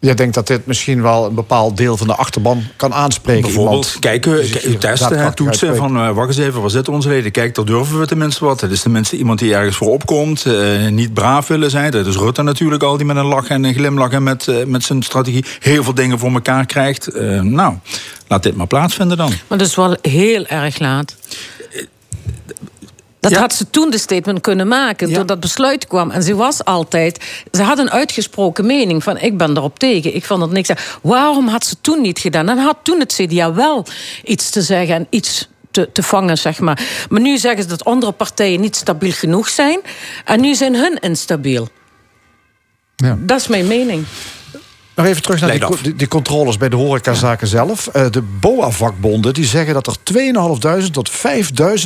Jij 0.00 0.14
denkt 0.14 0.34
dat 0.34 0.46
dit 0.46 0.66
misschien 0.66 1.02
wel 1.02 1.26
een 1.26 1.34
bepaald 1.34 1.76
deel 1.76 1.96
van 1.96 2.06
de 2.06 2.14
achterban 2.14 2.62
kan 2.76 2.94
aanspreken? 2.94 3.42
Bijvoorbeeld 3.42 3.84
Iemand 3.84 3.98
kijken, 4.00 4.36
die 4.40 4.44
zich 4.46 4.60
k- 4.60 4.64
hier 4.64 4.78
testen, 4.78 5.18
hè, 5.18 5.34
toetsen. 5.34 5.76
Van, 5.76 5.96
eh, 5.96 6.10
wacht 6.14 6.28
eens 6.28 6.38
even, 6.38 6.60
waar 6.60 6.70
zitten 6.70 6.92
onze 6.92 7.08
leden? 7.08 7.30
Kijk, 7.30 7.54
daar 7.54 7.64
durven 7.64 7.98
we 8.00 8.06
tenminste 8.06 8.44
wat. 8.44 8.60
Het 8.60 8.70
is 8.70 8.82
tenminste 8.82 9.16
iemand 9.16 9.38
die 9.38 9.54
ergens 9.54 9.76
voor 9.76 9.90
opkomt. 9.92 10.44
eh, 10.44 10.86
niet 10.90 11.14
braaf 11.14 11.46
willen 11.46 11.70
zijn. 11.70 11.90
Dat 11.90 12.06
is 12.06 12.16
Rutte 12.16 12.42
natuurlijk 12.42 12.82
al, 12.82 12.96
die 12.96 13.06
met 13.06 13.16
een 13.16 13.24
lach 13.24 13.48
en 13.48 13.64
een 13.64 13.74
glimlach... 13.74 14.10
en 14.10 14.22
met, 14.22 14.48
eh, 14.48 14.64
met 14.64 14.84
zijn 14.84 15.02
strategie 15.02 15.44
heel 15.58 15.84
veel 15.84 15.94
dingen 15.94 16.18
voor 16.18 16.30
elkaar 16.32 16.66
krijgt. 16.66 17.06
Eh, 17.06 17.40
nou, 17.40 17.74
laat 18.28 18.42
dit 18.42 18.56
maar 18.56 18.66
plaatsvinden 18.66 19.16
dan. 19.16 19.32
Maar 19.48 19.58
dat 19.58 19.66
is 19.66 19.74
wel 19.74 19.96
heel 20.02 20.46
erg 20.46 20.78
laat. 20.78 21.16
Dat 23.20 23.32
had 23.32 23.54
ze 23.54 23.70
toen 23.70 23.90
de 23.90 23.98
statement 23.98 24.40
kunnen 24.40 24.68
maken, 24.68 25.12
toen 25.12 25.26
dat 25.26 25.40
besluit 25.40 25.86
kwam. 25.86 26.10
En 26.10 26.22
ze 26.22 26.34
was 26.34 26.64
altijd... 26.64 27.24
Ze 27.52 27.62
had 27.62 27.78
een 27.78 27.90
uitgesproken 27.90 28.66
mening 28.66 29.02
van... 29.02 29.18
ik 29.18 29.36
ben 29.36 29.56
erop 29.56 29.78
tegen, 29.78 30.14
ik 30.14 30.24
vond 30.24 30.42
het 30.42 30.50
niks. 30.50 30.70
Waarom 31.02 31.48
had 31.48 31.66
ze 31.66 31.76
toen 31.80 32.00
niet 32.00 32.18
gedaan? 32.18 32.46
Dan 32.46 32.58
had 32.58 32.76
toen 32.82 33.00
het 33.00 33.14
CDA 33.14 33.52
wel 33.52 33.86
iets 34.24 34.50
te 34.50 34.62
zeggen 34.62 34.94
en 34.94 35.06
iets 35.10 35.48
te, 35.70 35.92
te 35.92 36.02
vangen, 36.02 36.38
zeg 36.38 36.60
maar. 36.60 37.06
Maar 37.08 37.20
nu 37.20 37.38
zeggen 37.38 37.62
ze 37.62 37.68
dat 37.68 37.84
andere 37.84 38.12
partijen 38.12 38.60
niet 38.60 38.76
stabiel 38.76 39.12
genoeg 39.12 39.48
zijn. 39.48 39.80
En 40.24 40.40
nu 40.40 40.54
zijn 40.54 40.74
hun 40.74 40.98
instabiel. 41.00 41.68
Ja. 42.96 43.18
Dat 43.20 43.40
is 43.40 43.46
mijn 43.46 43.66
mening. 43.66 44.04
Nog 44.98 45.06
even 45.06 45.22
terug 45.22 45.40
naar 45.40 45.70
die, 45.96 46.08
controles 46.08 46.56
bij 46.56 46.68
de 46.68 46.76
horecazaken 46.76 47.46
zelf. 47.46 47.86
Eh, 47.86 48.10
de 48.10 48.22
BOA-vakbonden 48.22 49.34
die 49.34 49.44
zeggen 49.44 49.74
dat 49.74 49.86
er 49.86 49.96
2.500 50.84 50.90
tot 50.90 51.10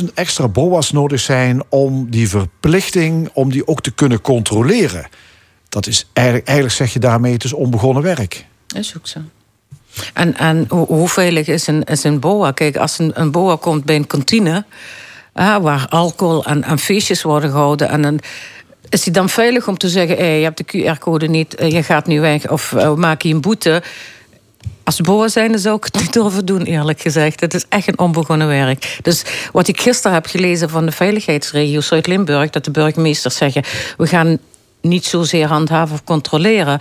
5.000 0.01 0.13
extra 0.13 0.47
BOA's 0.47 0.91
nodig 0.91 1.19
zijn... 1.19 1.63
om 1.69 2.09
die 2.09 2.29
verplichting, 2.29 3.29
om 3.33 3.51
die 3.51 3.67
ook 3.67 3.81
te 3.81 3.91
kunnen 3.91 4.21
controleren. 4.21 5.07
Dat 5.69 5.87
is 5.87 6.09
eigenlijk, 6.13 6.47
eigenlijk 6.47 6.77
zeg 6.77 6.93
je 6.93 6.99
daarmee, 6.99 7.33
het 7.33 7.43
is 7.43 7.53
onbegonnen 7.53 8.03
werk. 8.03 8.45
Is 8.75 8.93
ook 8.97 9.07
zo. 9.07 9.19
En, 10.13 10.37
en 10.37 10.65
hoe, 10.69 10.85
hoe 10.85 11.09
veilig 11.09 11.47
is 11.47 11.67
een, 11.67 11.83
is 11.83 12.03
een 12.03 12.19
boa? 12.19 12.51
Kijk, 12.51 12.77
als 12.77 12.99
een, 12.99 13.11
een 13.13 13.31
boa 13.31 13.55
komt 13.55 13.85
bij 13.85 13.95
een 13.95 14.07
kantine... 14.07 14.65
ah, 15.33 15.63
waar 15.63 15.87
alcohol 15.89 16.45
en, 16.45 16.63
en 16.63 16.79
feestjes 16.79 17.21
worden 17.21 17.49
gehouden... 17.49 17.89
En 17.89 18.03
een, 18.03 18.19
is 18.89 19.03
hij 19.03 19.13
dan 19.13 19.29
veilig 19.29 19.67
om 19.67 19.77
te 19.77 19.89
zeggen... 19.89 20.17
Hey, 20.17 20.37
je 20.37 20.43
hebt 20.43 20.57
de 20.57 20.93
QR-code 20.95 21.27
niet, 21.27 21.55
eh, 21.55 21.71
je 21.71 21.83
gaat 21.83 22.07
nu 22.07 22.21
weg... 22.21 22.49
of 22.49 22.73
eh, 22.73 22.93
we 22.93 22.99
maken 22.99 23.29
je 23.29 23.35
een 23.35 23.41
boete... 23.41 23.83
Als 24.83 25.01
boa 25.01 25.27
zijn 25.27 25.59
zou 25.59 25.75
ik 25.75 25.83
het 25.83 25.99
niet 26.01 26.13
durven 26.13 26.45
doen, 26.45 26.61
eerlijk 26.61 27.01
gezegd. 27.01 27.39
Het 27.39 27.53
is 27.53 27.65
echt 27.69 27.87
een 27.87 27.99
onbegonnen 27.99 28.47
werk. 28.47 28.99
Dus 29.01 29.23
wat 29.51 29.67
ik 29.67 29.81
gisteren 29.81 30.13
heb 30.13 30.25
gelezen 30.25 30.69
van 30.69 30.85
de 30.85 30.91
veiligheidsregio 30.91 31.81
Zuid-Limburg... 31.81 32.49
dat 32.49 32.65
de 32.65 32.71
burgemeesters 32.71 33.35
zeggen... 33.35 33.63
we 33.97 34.07
gaan 34.07 34.37
niet 34.81 35.05
zozeer 35.05 35.47
handhaven 35.47 35.95
of 35.95 36.03
controleren... 36.03 36.79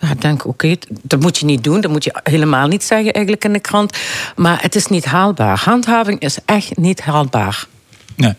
Ik 0.00 0.20
denk, 0.20 0.46
oké, 0.46 0.76
dat 1.02 1.20
moet 1.20 1.38
je 1.38 1.44
niet 1.44 1.64
doen. 1.64 1.80
Dat 1.80 1.90
moet 1.90 2.04
je 2.04 2.20
helemaal 2.22 2.66
niet 2.66 2.84
zeggen 2.84 3.12
eigenlijk 3.12 3.44
in 3.44 3.52
de 3.52 3.60
krant. 3.60 3.96
Maar 4.36 4.62
het 4.62 4.74
is 4.74 4.86
niet 4.86 5.04
haalbaar. 5.04 5.60
Handhaving 5.64 6.20
is 6.20 6.38
echt 6.44 6.76
niet 6.76 7.00
haalbaar. 7.00 7.66
Nee. 8.16 8.34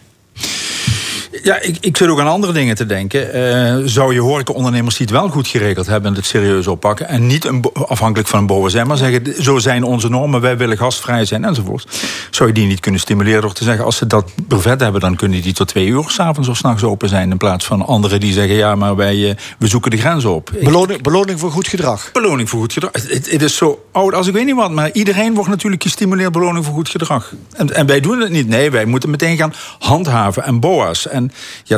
Ja, 1.43 1.61
ik, 1.61 1.77
ik 1.79 1.97
zit 1.97 2.07
ook 2.07 2.19
aan 2.19 2.27
andere 2.27 2.53
dingen 2.53 2.75
te 2.75 2.85
denken. 2.85 3.33
Eh, 3.33 3.75
zou 3.85 4.13
je 4.13 4.19
horecaondernemers 4.19 4.97
die 4.97 5.05
het 5.05 5.15
wel 5.15 5.29
goed 5.29 5.47
geregeld 5.47 5.87
hebben... 5.87 6.11
en 6.11 6.17
het 6.17 6.25
serieus 6.25 6.67
oppakken... 6.67 7.07
en 7.07 7.27
niet 7.27 7.45
een, 7.45 7.65
afhankelijk 7.87 8.29
van 8.29 8.49
een 8.49 8.69
zijn... 8.69 8.87
maar 8.87 8.97
zeggen, 8.97 9.43
zo 9.43 9.57
zijn 9.57 9.83
onze 9.83 10.09
normen, 10.09 10.41
wij 10.41 10.57
willen 10.57 10.77
gastvrij 10.77 11.25
zijn 11.25 11.45
enzovoort... 11.45 11.87
zou 12.29 12.49
je 12.49 12.55
die 12.55 12.67
niet 12.67 12.79
kunnen 12.79 12.99
stimuleren 12.99 13.41
door 13.41 13.53
te 13.53 13.63
zeggen... 13.63 13.85
als 13.85 13.97
ze 13.97 14.07
dat 14.07 14.31
brevet 14.47 14.79
hebben, 14.79 15.01
dan 15.01 15.15
kunnen 15.15 15.41
die 15.41 15.53
tot 15.53 15.67
twee 15.67 15.87
uur... 15.87 16.03
s'avonds 16.07 16.49
of 16.49 16.57
s'nachts 16.57 16.83
open 16.83 17.09
zijn... 17.09 17.31
in 17.31 17.37
plaats 17.37 17.65
van 17.65 17.85
anderen 17.85 18.19
die 18.19 18.33
zeggen... 18.33 18.55
ja, 18.55 18.75
maar 18.75 18.95
wij 18.95 19.29
eh, 19.29 19.35
we 19.59 19.67
zoeken 19.67 19.91
de 19.91 19.97
grens 19.97 20.25
op. 20.25 20.51
Beloning, 20.63 21.01
beloning 21.01 21.39
voor 21.39 21.51
goed 21.51 21.67
gedrag. 21.67 22.09
Beloning 22.11 22.49
voor 22.49 22.59
goed 22.59 22.73
gedrag. 22.73 22.91
Het, 22.91 23.31
het 23.31 23.41
is 23.41 23.55
zo 23.55 23.85
oud 23.91 24.13
als 24.13 24.27
ik 24.27 24.33
weet 24.33 24.45
niet 24.45 24.55
wat, 24.55 24.71
maar 24.71 24.89
iedereen 24.93 25.33
wordt 25.33 25.49
natuurlijk 25.49 25.83
gestimuleerd 25.83 26.31
beloning 26.31 26.65
voor 26.65 26.73
goed 26.73 26.89
gedrag. 26.89 27.33
En, 27.51 27.75
en 27.75 27.85
wij 27.85 27.99
doen 27.99 28.19
het 28.19 28.29
niet. 28.29 28.47
Nee, 28.47 28.71
wij 28.71 28.85
moeten 28.85 29.09
meteen 29.09 29.37
gaan 29.37 29.53
handhaven 29.79 30.43
en 30.43 30.59
BOA's. 30.59 31.07
En 31.07 31.20
ja, 31.63 31.77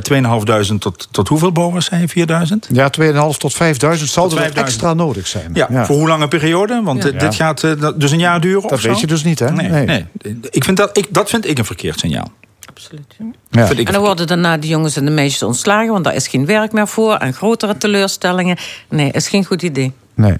2.500 0.73 0.77
tot, 0.79 1.07
tot 1.11 1.27
hoeveel 1.27 1.51
BOA's 1.51 1.85
zijn 1.85 2.09
je? 2.13 2.25
4.000? 2.27 2.71
Ja, 2.73 2.89
2.500 3.01 3.37
tot 3.37 3.53
5.000 3.53 3.59
zouden 4.03 4.37
er 4.43 4.49
5.000. 4.51 4.53
extra 4.57 4.93
nodig 4.93 5.27
zijn. 5.27 5.51
Ja, 5.53 5.85
voor 5.85 5.95
hoe 5.95 6.07
lange 6.07 6.27
periode? 6.27 6.81
Want 6.83 7.03
Ja. 7.03 7.11
dit, 7.11 7.35
gaat 7.35 7.63
eh, 7.63 7.89
dus 7.95 8.11
een 8.11 8.19
jaar 8.19 8.41
duren 8.41 8.61
Dat 8.61 8.71
of 8.71 8.81
zo? 8.81 8.89
weet 8.89 8.99
je 8.99 9.07
dus 9.07 9.23
niet, 9.23 9.39
hè? 9.39 9.51
Nee, 9.51 9.69
Nee. 9.69 9.85
nee. 9.85 10.05
Ik 10.49 10.63
vind 10.63 10.77
dat, 10.77 10.97
ik, 10.97 11.07
dat 11.09 11.29
vind 11.29 11.47
ik 11.49 11.57
een 11.57 11.65
verkeerd 11.65 11.99
signaal. 11.99 12.31
Absoluut. 12.69 13.15
Ja. 13.51 13.69
En 13.69 13.85
dan 13.93 14.01
worden 14.01 14.27
daarna 14.27 14.57
de 14.57 14.67
jongens 14.67 14.95
en 14.95 15.05
de 15.05 15.11
meisjes 15.11 15.43
ontslagen... 15.43 15.91
want 15.91 16.03
daar 16.03 16.15
is 16.15 16.27
geen 16.27 16.45
werk 16.45 16.71
meer 16.71 16.87
voor 16.87 17.15
en 17.15 17.33
grotere 17.33 17.77
teleurstellingen. 17.77 18.57
Nee, 18.89 19.11
is 19.11 19.27
geen 19.27 19.45
goed 19.45 19.61
idee. 19.61 19.91
Nee. 20.13 20.33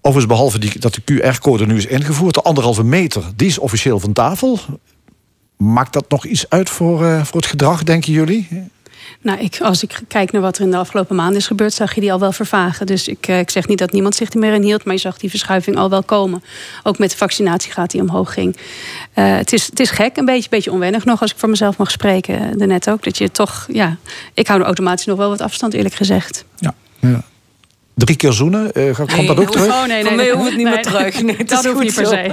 Overigens, 0.00 0.32
behalve 0.32 0.58
die, 0.58 0.78
dat 0.78 0.94
de 0.94 1.02
QR-code 1.04 1.66
nu 1.66 1.76
is 1.76 1.86
ingevoerd, 1.86 2.34
de 2.34 2.42
anderhalve 2.42 2.84
meter, 2.84 3.22
die 3.36 3.46
is 3.48 3.58
officieel 3.58 4.00
van 4.00 4.12
tafel. 4.12 4.58
Maakt 5.62 5.92
dat 5.92 6.04
nog 6.08 6.24
iets 6.24 6.48
uit 6.48 6.70
voor, 6.70 7.04
eh, 7.04 7.24
voor 7.24 7.40
het 7.40 7.50
gedrag, 7.50 7.82
denken 7.82 8.12
jullie? 8.12 8.48
Nou, 9.20 9.38
ik, 9.38 9.60
als 9.60 9.82
ik 9.82 10.00
kijk 10.08 10.32
naar 10.32 10.42
wat 10.42 10.56
er 10.56 10.64
in 10.64 10.70
de 10.70 10.76
afgelopen 10.76 11.16
maanden 11.16 11.36
is 11.36 11.46
gebeurd, 11.46 11.72
zag 11.72 11.94
je 11.94 12.00
die 12.00 12.12
al 12.12 12.18
wel 12.18 12.32
vervagen. 12.32 12.86
Dus 12.86 13.08
ik, 13.08 13.28
eh, 13.28 13.38
ik 13.38 13.50
zeg 13.50 13.68
niet 13.68 13.78
dat 13.78 13.92
niemand 13.92 14.14
zich 14.14 14.32
er 14.32 14.38
meer 14.38 14.54
in 14.54 14.62
hield, 14.62 14.84
maar 14.84 14.94
je 14.94 15.00
zag 15.00 15.18
die 15.18 15.30
verschuiving 15.30 15.76
al 15.76 15.90
wel 15.90 16.02
komen. 16.02 16.42
Ook 16.82 16.98
met 16.98 17.10
de 17.10 17.16
vaccinatiegraad 17.16 17.90
die 17.90 18.00
omhoog 18.00 18.32
ging. 18.32 18.56
Eh, 19.12 19.36
het, 19.36 19.52
is, 19.52 19.66
het 19.66 19.80
is 19.80 19.90
gek, 19.90 20.16
een 20.16 20.24
beetje, 20.24 20.48
beetje 20.48 20.72
onwennig 20.72 21.04
nog, 21.04 21.20
als 21.20 21.30
ik 21.30 21.38
voor 21.38 21.48
mezelf 21.48 21.76
mag 21.76 21.90
spreken. 21.90 22.58
Daarnet 22.58 22.90
ook. 22.90 23.02
Dat 23.02 23.18
je 23.18 23.30
toch, 23.30 23.66
ja, 23.72 23.96
ik 24.34 24.46
hou 24.46 24.60
er 24.60 24.66
automatisch 24.66 25.06
nog 25.06 25.16
wel 25.18 25.28
wat 25.28 25.40
afstand, 25.40 25.74
eerlijk 25.74 25.94
gezegd. 25.94 26.44
Ja. 26.56 26.74
Drie 27.94 28.16
keer 28.16 28.32
zoenen, 28.32 28.72
eh, 28.72 28.94
komt 28.96 29.16
Nee, 29.16 29.26
dat 29.26 29.40
ook 29.40 29.50
terug? 29.50 29.66
Oh, 29.68 29.78
nee, 29.84 29.88
nee, 29.88 30.04
Voor 30.04 30.14
mij 30.14 30.24
nee. 30.24 30.34
hoeft 30.34 30.48
het 30.48 30.56
niet 30.56 30.64
Nee, 30.66 30.74
meer 30.74 30.82
terug. 30.84 31.22
Nee, 31.22 31.36
het 31.38 31.48
dat 31.48 31.58
is 31.58 31.64
hoeft 31.70 31.76
goed 31.76 31.84
niet 31.84 31.94
per 31.94 32.06
se. 32.06 32.30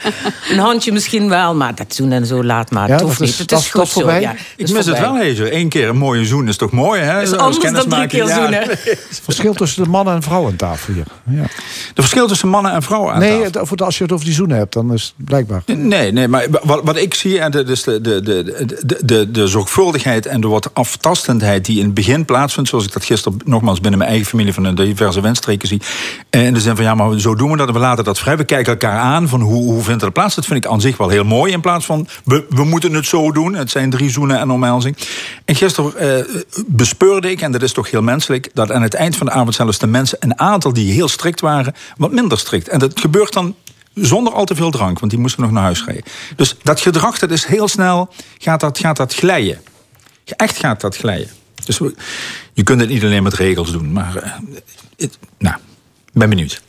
Een 0.52 0.58
handje 0.58 0.92
misschien 0.92 1.28
wel, 1.28 1.54
maar 1.54 1.74
dat 1.74 1.94
doen 1.96 2.12
en 2.12 2.26
zo 2.26 2.44
laat 2.44 2.70
maar. 2.70 2.86
Ja, 2.86 2.90
het 2.90 2.98
dat 2.98 3.08
hoeft 3.08 3.20
is- 3.20 3.28
niet. 3.38 3.38
Het 3.50 3.60
is 3.60 3.70
goed 3.70 3.88
zo. 3.88 4.10
Ja, 4.12 4.30
Ik 4.32 4.38
is 4.56 4.72
mis 4.72 4.86
het 4.86 4.98
wel, 4.98 5.14
Hezer. 5.14 5.54
Eén 5.54 5.68
keer 5.68 5.88
een 5.88 5.96
mooie 5.96 6.24
zoen 6.24 6.48
is 6.48 6.56
toch 6.56 6.70
mooi, 6.70 7.00
hè? 7.00 7.22
Is 7.22 7.32
anders 7.32 7.38
dan 7.38 7.50
drie 7.50 7.60
kennismaking. 7.72 8.10
keer 8.10 8.26
Ja, 8.26 8.34
zoenen. 8.34 8.66
nee. 8.84 8.96
Verschil 9.22 9.54
tussen 9.54 9.82
de 9.82 9.88
mannen 9.88 10.14
en 10.14 10.22
vrouwen 10.22 10.50
aan 10.50 10.56
tafel 10.56 10.94
hier. 10.94 11.04
Ja. 11.36 11.42
De 11.94 12.00
verschil 12.02 12.26
tussen 12.26 12.48
mannen 12.48 12.72
en 12.72 12.82
vrouwen 12.82 13.12
aan 13.12 13.18
Nee, 13.20 13.28
tafel. 13.30 13.44
het- 13.44 13.58
over 13.58 13.76
de- 13.76 13.84
als 13.84 13.96
je 13.98 14.02
het 14.04 14.12
over 14.12 14.24
die 14.24 14.34
zoenen 14.34 14.56
hebt, 14.56 14.72
dan 14.72 14.92
is 14.92 15.14
het 15.16 15.26
blijkbaar. 15.26 15.62
Nee, 15.66 16.12
nee, 16.12 16.28
maar 16.28 16.46
wat, 16.62 16.80
wat 16.84 16.96
ik 16.96 17.14
zie, 17.14 17.38
en 17.40 17.50
dat 17.50 17.68
is 17.68 17.82
de, 17.82 18.00
de, 18.00 18.22
de, 18.22 18.44
de, 18.86 18.98
de, 19.04 19.30
de 19.30 19.46
zorgvuldigheid 19.46 20.26
en 20.26 20.40
de 20.40 20.48
wat 20.48 20.70
aftastendheid 20.74 21.64
die 21.64 21.78
in 21.78 21.84
het 21.84 21.94
begin 21.94 22.24
plaatsvindt, 22.24 22.68
zoals 22.68 22.84
ik 22.84 22.92
dat 22.92 23.04
gisteren 23.04 23.38
nogmaals 23.44 23.80
binnen 23.80 23.98
mijn 23.98 24.10
eigen 24.10 24.28
familie 24.28 24.52
van 24.54 24.62
de 24.62 24.68
diverse 25.02 25.20
windstreken 25.20 25.68
zie. 25.68 25.80
En 26.30 26.54
de 26.54 26.60
zin 26.60 26.76
van 26.76 26.84
ja, 26.84 26.94
maar 26.94 27.20
zo 27.20 27.34
doen 27.34 27.50
we 27.50 27.56
dat, 27.56 27.70
we 27.70 27.78
laten 27.78 28.04
dat 28.04 28.18
vrij. 28.18 28.36
We 28.36 28.44
kijken 28.44 28.72
elkaar 28.72 28.98
aan 28.98 29.28
van 29.28 29.40
hoe, 29.40 29.62
hoe 29.64 29.82
vindt 29.82 30.02
het 30.02 30.12
plaats. 30.12 30.34
Dat 30.34 30.46
vind 30.46 30.64
ik 30.64 30.70
aan 30.70 30.80
zich 30.80 30.96
wel 30.96 31.08
heel 31.08 31.24
mooi. 31.24 31.52
In 31.52 31.60
plaats 31.60 31.86
van 31.86 32.08
we, 32.24 32.46
we 32.48 32.64
moeten 32.64 32.94
het 32.94 33.06
zo 33.06 33.32
doen. 33.32 33.54
Het 33.54 33.70
zijn 33.70 33.90
drie 33.90 34.10
zoenen 34.10 34.38
en 34.38 34.50
omhelzing. 34.50 34.96
En 35.44 35.54
gisteren 35.54 35.96
eh, 35.96 36.24
bespeurde 36.66 37.30
ik, 37.30 37.40
en 37.40 37.52
dat 37.52 37.62
is 37.62 37.72
toch 37.72 37.90
heel 37.90 38.02
menselijk, 38.02 38.50
dat 38.54 38.72
aan 38.72 38.82
het 38.82 38.94
eind 38.94 39.16
van 39.16 39.26
de 39.26 39.32
avond 39.32 39.54
zelfs 39.54 39.78
de 39.78 39.86
mensen, 39.86 40.18
een 40.20 40.38
aantal 40.38 40.72
die 40.72 40.92
heel 40.92 41.08
strikt 41.08 41.40
waren, 41.40 41.74
wat 41.96 42.12
minder 42.12 42.38
strikt. 42.38 42.68
En 42.68 42.78
dat 42.78 43.00
gebeurt 43.00 43.32
dan 43.32 43.54
zonder 43.94 44.32
al 44.32 44.44
te 44.44 44.54
veel 44.54 44.70
drank, 44.70 44.98
want 44.98 45.10
die 45.10 45.20
moesten 45.20 45.42
nog 45.42 45.50
naar 45.50 45.62
huis 45.62 45.84
rijden. 45.84 46.04
Dus 46.36 46.56
dat 46.62 46.80
gedrag, 46.80 47.18
dat 47.18 47.30
is 47.30 47.44
heel 47.44 47.68
snel, 47.68 48.12
gaat 48.38 48.60
dat, 48.60 48.78
gaat 48.78 48.96
dat 48.96 49.14
glijden. 49.14 49.60
Echt 50.24 50.56
gaat 50.56 50.80
dat 50.80 50.96
glijden. 50.96 51.28
Dus 51.64 51.78
je 52.52 52.62
kunt 52.62 52.80
het 52.80 52.88
niet 52.88 53.02
alleen 53.02 53.22
met 53.22 53.34
regels 53.34 53.72
doen, 53.72 53.92
maar... 53.92 54.40
het- 55.02 55.18
nou, 55.38 55.56
ben 56.12 56.28
benieuwd. 56.28 56.62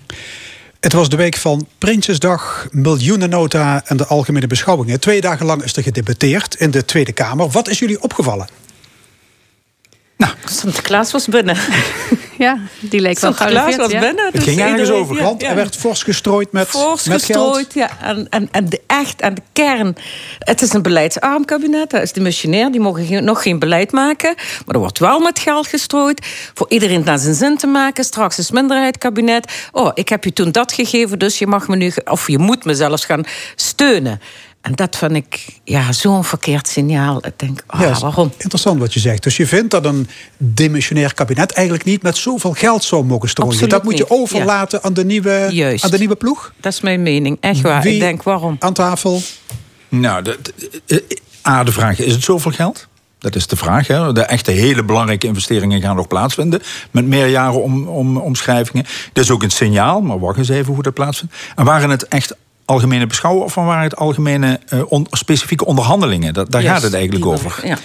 Het 0.80 0.94
was 0.94 1.10
de 1.10 1.16
week 1.16 1.36
van 1.36 1.68
Prinsjesdag, 1.78 2.68
miljoenennota 2.72 3.82
en 3.86 3.98
de 3.98 4.06
algemene 4.06 4.48
beschouwingen. 4.48 5.00
Twee 5.00 5.22
dagen 5.22 5.46
lang 5.46 5.64
is 5.64 5.76
er 5.76 5.84
gedebatteerd 5.84 6.56
in 6.56 6.72
de 6.72 6.86
Tweede 6.86 7.12
Kamer. 7.12 7.50
Wat 7.50 7.68
is 7.68 7.80
jullie 7.80 8.02
opgevallen? 8.02 8.48
Sinterklaas 10.46 11.12
was 11.12 11.28
binnen. 11.28 11.58
Ja, 12.38 12.58
die 12.80 13.00
leek 13.02 13.20
wel 13.20 13.34
Sinterklaas 13.34 13.76
gearriveerd, 13.76 13.82
was 13.82 13.92
ja. 13.92 14.00
binnen. 14.00 14.26
Het 14.26 14.34
dus 14.34 14.44
ging 14.44 14.60
ergens 14.60 14.90
over. 14.90 15.16
ja, 15.16 15.24
Want 15.24 15.42
ja. 15.42 15.50
er 15.50 15.56
werd 15.56 15.76
fors 15.76 16.04
gestrooid 16.04 16.52
met, 16.52 16.68
Fors 16.68 17.08
met 17.08 17.24
geld. 17.24 17.56
gestrooid, 17.56 17.74
ja. 17.74 17.90
En, 18.02 18.28
en, 18.30 18.48
en 18.52 18.70
de 18.70 18.82
echt, 18.88 19.22
en 19.22 19.34
de 19.34 19.42
kern. 19.54 19.96
Het 20.40 20.62
is 20.62 20.74
een 20.74 20.82
beleidsarm 20.82 21.46
kabinet. 21.46 21.90
Dat 21.90 22.02
is 22.02 22.12
de 22.14 22.22
missionair. 22.22 22.72
Die 22.72 22.82
mogen 22.82 23.06
geen- 23.06 23.24
nog 23.24 23.42
geen 23.42 23.60
beleid 23.60 23.92
maken. 23.92 24.34
Maar 24.66 24.76
er 24.76 24.80
wordt 24.82 25.00
wel 25.00 25.20
met 25.20 25.40
geld 25.40 25.68
gestrooid. 25.68 26.26
Voor 26.54 26.66
iedereen 26.70 27.04
naar 27.06 27.20
zijn 27.20 27.36
zin 27.36 27.58
te 27.58 27.68
maken. 27.68 28.04
Straks 28.04 28.38
is 28.38 28.52
minderheidskabinet. 28.52 29.52
Oh, 29.72 29.92
ik 29.94 30.10
heb 30.10 30.24
je 30.24 30.34
toen 30.34 30.52
dat 30.52 30.74
gegeven, 30.74 31.20
dus 31.20 31.40
je 31.40 31.48
mag 31.48 31.68
me 31.68 31.76
nu... 31.76 31.92
Of 32.06 32.28
je 32.28 32.38
moet 32.38 32.66
me 32.66 32.74
zelfs 32.76 33.06
gaan 33.06 33.24
steunen. 33.56 34.20
En 34.64 34.72
dat 34.76 34.96
vind 34.96 35.12
ik 35.12 35.46
ja, 35.64 35.92
zo'n 35.92 36.24
verkeerd 36.24 36.68
signaal. 36.68 37.26
Ik 37.26 37.34
denk, 37.40 37.64
ah, 37.68 37.80
Ja, 37.82 37.90
is 37.90 38.00
waarom? 38.00 38.32
Interessant 38.38 38.80
wat 38.80 38.94
je 38.94 39.00
zegt. 39.00 39.24
Dus 39.24 39.38
je 39.38 39.48
vindt 39.48 39.72
dat 39.72 39.86
een 39.86 40.08
demissionair 40.38 41.14
kabinet 41.14 41.52
eigenlijk 41.52 41.86
niet 41.88 42.02
met 42.02 42.18
zoveel 42.18 42.52
geld 42.54 42.84
zou 42.84 43.04
mogen 43.06 43.30
strooien. 43.30 43.52
Absoluut 43.52 43.74
dat 43.74 43.84
moet 43.84 43.98
je 43.98 44.10
overlaten 44.10 44.84
aan, 44.84 44.94
de 44.94 45.06
nieuwe, 45.06 45.48
Juist. 45.52 45.84
aan 45.84 45.92
de 45.92 45.98
nieuwe 45.98 46.16
ploeg? 46.16 46.54
Dat 46.60 46.74
is 46.74 46.82
mijn 46.82 47.02
mening. 47.04 47.38
Echt 47.40 47.62
waar. 47.62 47.82
Wie 47.82 47.94
Ik 47.94 48.00
denk, 48.00 48.24
waarom? 48.24 48.56
Aan 48.60 48.74
tafel? 48.74 49.22
Nou, 49.90 50.24
de, 50.24 50.40
de- 50.86 51.04
eh, 51.44 51.52
A, 51.52 51.64
de 51.64 51.72
vraag, 51.72 52.00
is 52.00 52.14
het 52.14 52.24
zoveel 52.24 52.52
geld? 52.52 52.88
Dat 53.20 53.36
is 53.36 53.48
de 53.48 53.56
vraag. 53.56 53.88
Hè? 53.88 54.14
De 54.14 54.22
echte 54.22 54.52
hele 54.52 54.84
belangrijke 54.84 55.28
investeringen 55.28 55.82
gaan 55.82 55.96
nog 55.96 56.08
plaatsvinden. 56.08 56.62
Met 56.92 57.06
meerjaren 57.06 57.62
om, 57.64 57.88
om, 57.88 58.18
omschrijvingen. 58.18 58.86
Dat 59.14 59.24
is 59.24 59.32
ook 59.32 59.44
een 59.44 59.52
signaal, 59.52 60.02
maar 60.02 60.20
wacht 60.20 60.38
eens 60.38 60.50
even 60.50 60.74
hoe 60.74 60.84
dat 60.84 60.94
plaatsvindt. 60.94 61.36
En 61.56 61.66
waren 61.66 61.90
het 61.90 62.08
echt 62.08 62.36
algemene 62.66 63.08
beschouwen 63.08 63.44
of 63.44 63.56
waren 63.56 63.84
het 63.84 63.96
algemene 63.96 64.60
eh, 64.68 64.80
on- 64.88 65.08
specifieke 65.12 65.66
onderhandelingen? 65.66 66.34
Dat, 66.34 66.52
daar 66.52 66.62
gaat 66.62 66.82
het 66.82 66.94
eigenlijk 66.94 67.26
over. 67.26 67.60
wel, 67.62 67.70
Ja. 67.70 67.78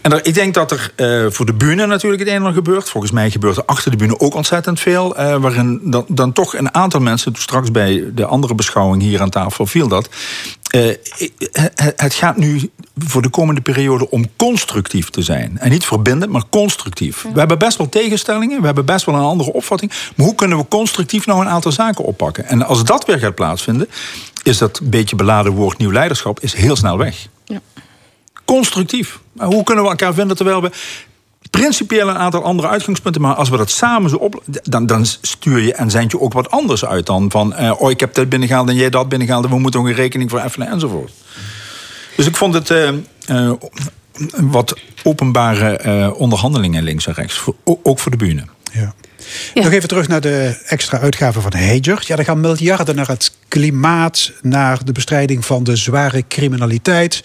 En 0.00 0.12
er, 0.12 0.26
ik 0.26 0.34
denk 0.34 0.54
dat 0.54 0.70
er 0.70 0.92
eh, 0.96 1.26
voor 1.30 1.46
de 1.46 1.52
bühne 1.54 1.86
natuurlijk 1.86 2.20
het 2.22 2.28
een 2.30 2.34
en 2.36 2.40
ander 2.44 2.62
gebeurt. 2.62 2.90
Volgens 2.90 3.12
mij 3.12 3.30
gebeurt 3.30 3.56
er 3.56 3.64
achter 3.64 3.90
de 3.90 3.96
bühne 3.96 4.20
ook 4.20 4.34
ontzettend 4.34 4.80
veel. 4.80 5.16
eh, 5.16 5.36
waarin 5.36 5.80
dan, 5.84 6.04
dan 6.08 6.32
toch 6.32 6.54
een 6.56 6.74
aantal 6.74 7.00
mensen, 7.00 7.32
toen 7.32 7.42
straks 7.42 7.70
bij 7.70 8.04
de 8.14 8.24
andere 8.26 8.54
beschouwing 8.54 9.02
hier 9.02 9.20
aan 9.20 9.30
tafel 9.30 9.66
viel 9.66 9.88
dat. 9.88 10.08
Eh, 10.76 11.64
het, 11.96 12.14
gaat 12.14 12.36
nu 12.36 12.70
voor 12.98 13.22
de 13.22 13.28
komende 13.28 13.60
periode 13.60 14.10
om 14.10 14.24
constructief 14.36 15.10
te 15.10 15.22
zijn. 15.22 15.58
En 15.58 15.70
niet 15.70 15.84
verbindend, 15.84 16.32
maar 16.32 16.42
constructief. 16.50 17.26
We 17.32 17.38
hebben 17.38 17.58
best 17.58 17.78
wel 17.78 17.88
tegenstellingen, 17.88 18.60
we 18.60 18.66
hebben 18.66 18.84
best 18.84 19.04
wel 19.04 19.14
een 19.14 19.20
andere 19.20 19.52
opvatting. 19.52 19.92
Maar 20.16 20.26
hoe 20.26 20.34
kunnen 20.34 20.58
we 20.58 20.68
constructief 20.68 21.26
nou 21.26 21.40
een 21.40 21.48
aantal 21.48 21.72
zaken 21.72 22.04
oppakken? 22.04 22.44
En 22.44 22.62
als 22.62 22.84
dat 22.84 23.06
weer 23.06 23.18
gaat 23.18 23.34
plaatsvinden, 23.34 23.88
is 24.42 24.58
dat 24.58 24.80
beetje 24.82 25.16
beladen 25.16 25.52
woord 25.52 25.78
nieuw 25.78 25.92
leiderschap 25.92 26.40
is 26.40 26.54
heel 26.54 26.76
snel 26.76 26.98
weg 26.98 27.28
constructief. 28.46 29.20
Maar 29.32 29.46
hoe 29.46 29.62
kunnen 29.62 29.84
we 29.84 29.90
elkaar 29.90 30.14
vinden 30.14 30.36
terwijl 30.36 30.62
we 30.62 30.70
principieel 31.50 32.08
een 32.08 32.16
aantal 32.16 32.42
andere 32.42 32.68
uitgangspunten... 32.68 33.20
maar 33.22 33.34
als 33.34 33.48
we 33.48 33.56
dat 33.56 33.70
samen 33.70 34.10
zo 34.10 34.16
op... 34.16 34.42
dan, 34.62 34.86
dan 34.86 35.04
stuur 35.04 35.60
je 35.60 35.74
en 35.74 35.90
zend 35.90 36.10
je 36.10 36.20
ook 36.20 36.32
wat 36.32 36.50
anders 36.50 36.84
uit 36.84 37.06
dan 37.06 37.30
van... 37.30 37.54
eh, 37.54 37.80
oh, 37.80 37.90
ik 37.90 38.00
heb 38.00 38.14
dit 38.14 38.28
binnengehaald 38.28 38.68
en 38.68 38.74
jij 38.74 38.90
dat 38.90 39.08
binnengehaald... 39.08 39.44
en 39.44 39.50
we 39.50 39.58
moeten 39.58 39.80
ook 39.80 39.86
een 39.86 39.94
rekening 39.94 40.30
voor 40.30 40.38
effenen 40.38 40.68
enzovoort. 40.68 41.12
Dus 42.16 42.26
ik 42.26 42.36
vond 42.36 42.54
het 42.54 42.70
eh, 42.70 42.88
eh, 43.26 43.52
wat 44.40 44.78
openbare 45.02 46.14
onderhandelingen 46.14 46.82
links 46.82 47.06
en 47.06 47.14
rechts. 47.14 47.44
Ook 47.82 47.98
voor 47.98 48.10
de 48.10 48.16
bühne. 48.16 48.44
Ja. 48.72 48.94
Nog 49.54 49.72
even 49.72 49.88
terug 49.88 50.08
naar 50.08 50.20
de 50.20 50.56
extra 50.66 50.98
uitgaven 51.00 51.42
van 51.42 51.52
Hager. 51.54 52.02
Ja, 52.06 52.16
er 52.16 52.24
gaan 52.24 52.40
miljarden 52.40 52.96
naar 52.96 53.08
het 53.08 53.32
klimaat, 53.48 54.32
naar 54.42 54.84
de 54.84 54.92
bestrijding 54.92 55.44
van 55.44 55.64
de 55.64 55.76
zware 55.76 56.24
criminaliteit. 56.28 57.22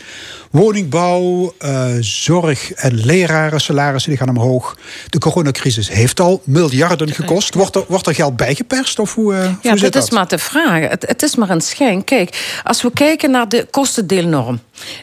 Woningbouw, 0.52 1.54
eh, 1.58 1.86
zorg 2.00 2.72
en 2.72 3.06
leraren, 3.06 3.62
salarissen 3.62 4.12
die 4.12 4.20
gaan 4.20 4.30
omhoog. 4.30 4.78
De 5.10 5.18
coronacrisis 5.18 5.90
heeft 5.90 6.20
al 6.20 6.42
miljarden 6.46 7.14
gekost. 7.14 7.54
Wordt 7.54 7.76
er, 7.76 7.84
wordt 7.88 8.08
er 8.08 8.16
geld 8.16 8.36
bijgeperst? 8.38 9.00
Of 9.00 9.16
hoe, 9.16 9.34
eh, 9.34 9.40
Ja, 9.40 9.70
hoe 9.70 9.72
zit 9.72 9.82
dat 9.82 9.94
dat? 9.94 10.04
is 10.04 10.10
maar 10.10 10.28
de 10.28 10.38
vraag. 10.38 10.90
Het, 10.90 11.08
het 11.08 11.22
is 11.22 11.36
maar 11.36 11.50
een 11.50 11.62
schijn. 11.62 12.04
Kijk, 12.04 12.60
als 12.64 12.82
we 12.82 12.92
kijken 12.94 13.32
naar 13.32 13.50
de 13.50 13.68
kostendeelnorm. 13.72 14.60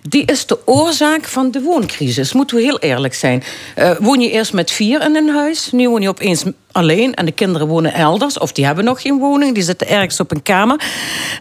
Die 0.08 0.24
is 0.24 0.46
de 0.46 0.58
oorzaak 0.64 1.24
van 1.24 1.50
de 1.50 1.60
wooncrisis. 1.62 2.32
Moeten 2.32 2.56
we 2.56 2.62
heel 2.62 2.78
eerlijk 2.78 3.14
zijn. 3.14 3.42
Eh, 3.74 3.90
woon 4.00 4.20
je 4.20 4.30
eerst 4.30 4.52
met 4.52 4.70
vier 4.70 5.02
in 5.02 5.16
een 5.16 5.28
huis. 5.28 5.68
Nu 5.72 5.88
woon 5.88 6.00
je 6.02 6.08
opeens 6.08 6.44
alleen. 6.78 7.14
En 7.14 7.24
de 7.24 7.32
kinderen 7.32 7.68
wonen 7.68 7.94
elders. 7.94 8.38
Of 8.38 8.52
die 8.52 8.64
hebben 8.64 8.84
nog 8.84 9.02
geen 9.02 9.18
woning. 9.18 9.54
Die 9.54 9.62
zitten 9.62 9.88
ergens 9.88 10.20
op 10.20 10.30
een 10.30 10.42
kamer. 10.42 10.80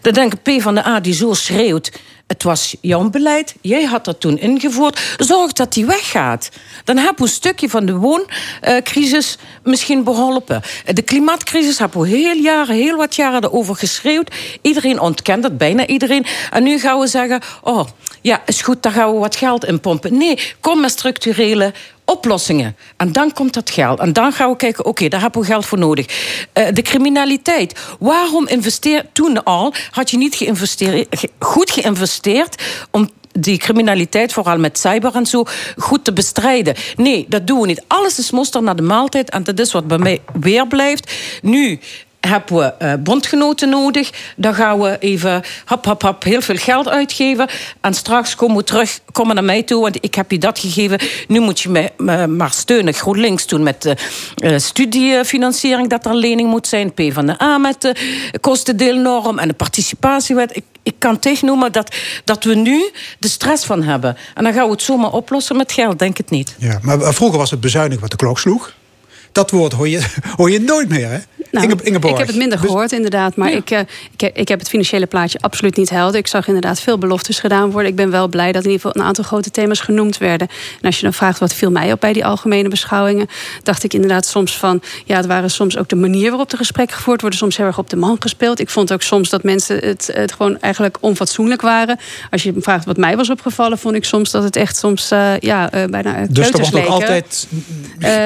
Dan 0.02 0.12
denk 0.12 0.34
ik, 0.34 0.42
P 0.42 0.62
van 0.62 0.74
de 0.74 0.86
A 0.86 1.00
die 1.00 1.14
zo 1.14 1.34
schreeuwt. 1.34 1.90
Het 2.28 2.42
was 2.42 2.76
jouw 2.80 3.10
beleid. 3.10 3.54
Jij 3.60 3.84
had 3.84 4.04
dat 4.04 4.20
toen 4.20 4.38
ingevoerd. 4.38 5.00
Zorg 5.16 5.52
dat 5.52 5.72
die 5.72 5.86
weggaat. 5.86 6.50
Dan 6.84 6.96
hebben 6.96 7.16
we 7.16 7.22
een 7.22 7.28
stukje 7.28 7.68
van 7.68 7.86
de 7.86 7.94
wooncrisis 7.94 9.38
misschien 9.62 10.04
beholpen. 10.04 10.62
De 10.92 11.02
klimaatcrisis 11.02 11.78
hebben 11.78 12.00
we 12.00 12.08
heel 12.08 12.36
jaren, 12.36 12.74
heel 12.74 12.96
wat 12.96 13.16
jaren 13.16 13.44
erover 13.44 13.76
geschreeuwd. 13.76 14.34
Iedereen 14.62 15.00
ontkent 15.00 15.44
het, 15.44 15.58
bijna 15.58 15.86
iedereen. 15.86 16.26
En 16.50 16.62
nu 16.62 16.78
gaan 16.78 16.98
we 16.98 17.06
zeggen, 17.06 17.40
oh, 17.62 17.88
ja, 18.22 18.42
is 18.46 18.62
goed, 18.62 18.82
daar 18.82 18.92
gaan 18.92 19.12
we 19.12 19.18
wat 19.18 19.36
geld 19.36 19.64
in 19.64 19.80
pompen. 19.80 20.16
Nee, 20.16 20.38
kom 20.60 20.80
met 20.80 20.90
structurele 20.90 21.72
oplossingen. 22.08 22.76
En 22.96 23.12
dan 23.12 23.32
komt 23.32 23.54
dat 23.54 23.70
geld. 23.70 23.98
En 24.00 24.12
dan 24.12 24.32
gaan 24.32 24.50
we 24.50 24.56
kijken, 24.56 24.84
oké, 24.84 25.08
daar 25.08 25.20
hebben 25.20 25.40
we 25.40 25.46
geld 25.46 25.66
voor 25.66 25.78
nodig. 25.78 26.06
Eh, 26.52 26.66
de 26.72 26.82
criminaliteit. 26.82 27.80
Waarom 27.98 28.46
investeer 28.48 29.06
toen 29.12 29.44
al, 29.44 29.74
had 29.90 30.10
je 30.10 30.16
niet 30.16 30.34
geïnvesteerd, 30.34 31.06
ge- 31.10 31.30
goed 31.38 31.70
geïnvesteerd 31.70 32.62
om 32.90 33.10
die 33.32 33.58
criminaliteit, 33.58 34.32
vooral 34.32 34.58
met 34.58 34.78
cyber 34.78 35.14
en 35.14 35.26
zo, 35.26 35.44
goed 35.76 36.04
te 36.04 36.12
bestrijden. 36.12 36.74
Nee, 36.96 37.26
dat 37.28 37.46
doen 37.46 37.60
we 37.60 37.66
niet. 37.66 37.82
Alles 37.86 38.18
is 38.18 38.30
moster 38.30 38.62
naar 38.62 38.76
de 38.76 38.82
maaltijd 38.82 39.30
en 39.30 39.44
dat 39.44 39.58
is 39.60 39.72
wat 39.72 39.86
bij 39.86 39.98
mij 39.98 40.20
weer 40.40 40.66
blijft. 40.66 41.12
Nu 41.42 41.80
hebben 42.28 42.56
we 42.56 42.74
eh, 42.78 42.92
bondgenoten 42.98 43.68
nodig. 43.68 44.10
Dan 44.36 44.54
gaan 44.54 44.80
we 44.80 44.96
even 44.98 45.42
hap, 45.64 45.84
hap, 45.84 46.02
hap, 46.02 46.22
heel 46.24 46.40
veel 46.40 46.56
geld 46.56 46.88
uitgeven. 46.88 47.48
En 47.80 47.94
straks 47.94 48.34
komen 48.34 48.56
we 48.56 48.64
terug, 48.64 49.00
komen 49.12 49.34
naar 49.34 49.44
mij 49.44 49.62
toe, 49.62 49.82
want 49.82 49.96
ik 50.00 50.14
heb 50.14 50.30
je 50.30 50.38
dat 50.38 50.58
gegeven. 50.58 50.98
Nu 51.28 51.40
moet 51.40 51.60
je 51.60 51.68
me, 51.68 51.92
me 51.96 52.26
maar 52.26 52.52
steunen. 52.52 52.94
GroenLinks 52.94 53.44
toen 53.44 53.62
met 53.62 53.82
de 53.82 53.96
eh, 54.36 54.58
studiefinanciering, 54.58 55.88
dat 55.88 56.04
er 56.04 56.10
een 56.10 56.16
lening 56.16 56.48
moet 56.48 56.66
zijn. 56.66 56.92
P 56.94 57.00
van 57.12 57.26
de 57.26 57.42
A 57.42 57.58
met 57.58 57.80
de 57.80 57.94
kostendeelnorm 58.40 59.38
en 59.38 59.48
de 59.48 59.54
participatiewet. 59.54 60.56
Ik, 60.56 60.64
ik 60.82 60.94
kan 60.98 61.18
tegennoemen 61.18 61.72
dat, 61.72 61.96
dat 62.24 62.44
we 62.44 62.54
nu 62.54 62.90
de 63.18 63.28
stress 63.28 63.64
van 63.64 63.82
hebben. 63.82 64.16
En 64.34 64.44
dan 64.44 64.52
gaan 64.52 64.64
we 64.64 64.70
het 64.70 64.82
zomaar 64.82 65.12
oplossen 65.12 65.56
met 65.56 65.72
geld, 65.72 65.98
denk 65.98 66.16
het 66.16 66.30
niet. 66.30 66.54
Ja, 66.58 66.78
maar 66.82 67.14
vroeger 67.14 67.38
was 67.38 67.50
het 67.50 67.60
bezuinigen 67.60 68.00
wat 68.00 68.10
de 68.10 68.16
klok 68.16 68.38
sloeg. 68.38 68.76
Dat 69.38 69.50
woord 69.50 69.72
hoor 69.72 69.88
je, 69.88 70.02
hoor 70.36 70.50
je 70.50 70.60
nooit 70.60 70.88
meer, 70.88 71.08
hè? 71.10 71.18
Nou, 71.50 71.64
Inge- 71.70 71.82
Ingeborg. 71.82 72.12
ik 72.12 72.18
heb 72.18 72.26
het 72.26 72.36
minder 72.36 72.58
gehoord, 72.58 72.92
inderdaad. 72.92 73.36
Maar 73.36 73.52
ik, 73.52 73.70
eh, 73.70 73.78
ik, 74.12 74.20
heb- 74.20 74.36
ik 74.36 74.48
heb 74.48 74.58
het 74.58 74.68
financiële 74.68 75.06
plaatje 75.06 75.38
absoluut 75.40 75.76
niet 75.76 75.90
helder. 75.90 76.20
Ik 76.20 76.26
zag 76.26 76.46
inderdaad 76.46 76.80
veel 76.80 76.98
beloftes 76.98 77.38
gedaan 77.38 77.70
worden. 77.70 77.90
Ik 77.90 77.96
ben 77.96 78.10
wel 78.10 78.28
blij 78.28 78.52
dat 78.52 78.64
in 78.64 78.70
ieder 78.70 78.86
geval 78.86 79.00
een 79.02 79.08
aantal 79.08 79.24
grote 79.24 79.50
thema's 79.50 79.80
genoemd 79.80 80.18
werden. 80.18 80.48
En 80.80 80.86
als 80.86 80.96
je 80.96 81.02
dan 81.02 81.12
vraagt 81.12 81.38
wat 81.38 81.54
viel 81.54 81.70
mij 81.70 81.92
op 81.92 82.00
bij 82.00 82.12
die 82.12 82.24
algemene 82.24 82.68
beschouwingen, 82.68 83.26
dacht 83.62 83.84
ik 83.84 83.94
inderdaad 83.94 84.26
soms 84.26 84.56
van. 84.58 84.82
Ja, 85.04 85.16
het 85.16 85.26
waren 85.26 85.50
soms 85.50 85.76
ook 85.78 85.88
de 85.88 85.96
manier 85.96 86.28
waarop 86.28 86.50
de 86.50 86.56
gesprekken 86.56 86.96
gevoerd 86.96 87.20
worden, 87.20 87.38
soms 87.38 87.56
heel 87.56 87.66
erg 87.66 87.78
op 87.78 87.90
de 87.90 87.96
man 87.96 88.16
gespeeld. 88.20 88.60
Ik 88.60 88.70
vond 88.70 88.92
ook 88.92 89.02
soms 89.02 89.28
dat 89.28 89.42
mensen 89.42 89.78
het, 89.78 90.10
het 90.12 90.32
gewoon 90.32 90.60
eigenlijk 90.60 90.96
onfatsoenlijk 91.00 91.60
waren. 91.62 91.98
Als 92.30 92.42
je 92.42 92.52
me 92.52 92.60
vraagt 92.60 92.84
wat 92.84 92.96
mij 92.96 93.16
was 93.16 93.30
opgevallen, 93.30 93.78
vond 93.78 93.94
ik 93.94 94.04
soms 94.04 94.30
dat 94.30 94.42
het 94.42 94.56
echt 94.56 94.76
soms 94.76 95.10
eh, 95.10 95.32
ja, 95.38 95.70
eh, 95.70 95.84
bijna 95.84 96.26
Dus 96.30 96.48
er 96.50 96.58
nog 96.58 96.72
leken. 96.72 96.90
altijd 96.90 97.46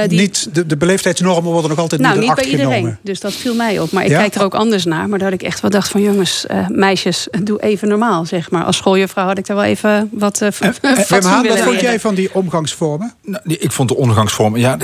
niet, 0.09 0.49
de, 0.55 0.67
de 0.67 0.77
beleefdheidsnormen 1.03 1.53
worden 1.53 1.71
nog 1.71 1.79
altijd 1.79 2.01
nou, 2.01 2.19
niet 2.19 2.35
bij 2.35 2.45
iedereen. 2.45 2.73
genomen. 2.73 2.99
Dus 3.03 3.21
dat 3.21 3.33
viel 3.33 3.55
mij 3.55 3.79
op. 3.79 3.91
Maar 3.91 4.05
ik 4.05 4.11
Ja? 4.11 4.19
kijk 4.19 4.35
er 4.35 4.43
ook 4.43 4.55
anders 4.55 4.85
naar. 4.85 5.09
Maar 5.09 5.19
dat 5.19 5.33
ik 5.33 5.43
echt 5.43 5.61
wel 5.61 5.71
dacht 5.71 5.89
van 5.89 6.03
jongens, 6.03 6.47
eh, 6.47 6.69
meisjes, 6.69 7.29
doe 7.45 7.63
even 7.63 7.89
normaal. 7.89 8.25
Zeg 8.27 8.51
maar. 8.51 8.65
Als 8.65 8.77
schooljuffrouw 8.77 9.27
had 9.27 9.39
ik 9.39 9.47
daar 9.47 9.57
wel 9.57 9.65
even 9.65 10.09
wat 10.13 10.41
uh, 10.41 10.49
Haan, 11.23 11.47
wat 11.47 11.61
vond 11.61 11.81
jij 11.81 12.01
van 12.01 12.15
die 12.15 12.35
omgangsvormen? 12.35 13.15
Nou, 13.23 13.43
ik 13.45 13.73
vond 13.73 13.89
de 13.89 13.97
omgangsvorm. 13.97 14.57
Ja, 14.57 14.77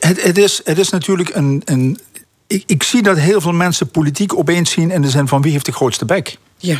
het, 0.00 0.22
het, 0.22 0.38
is, 0.38 0.60
het 0.64 0.78
is 0.78 0.90
natuurlijk 0.90 1.34
een. 1.34 1.62
een 1.64 1.98
ik, 2.46 2.62
ik 2.66 2.82
zie 2.82 3.02
dat 3.02 3.18
heel 3.18 3.40
veel 3.40 3.52
mensen 3.52 3.88
politiek 3.88 4.36
opeens 4.36 4.70
zien 4.70 4.90
in 4.90 5.02
de 5.02 5.10
zin 5.10 5.28
van 5.28 5.42
wie 5.42 5.52
heeft 5.52 5.66
de 5.66 5.72
grootste 5.72 6.04
bek. 6.04 6.38
Ja. 6.58 6.78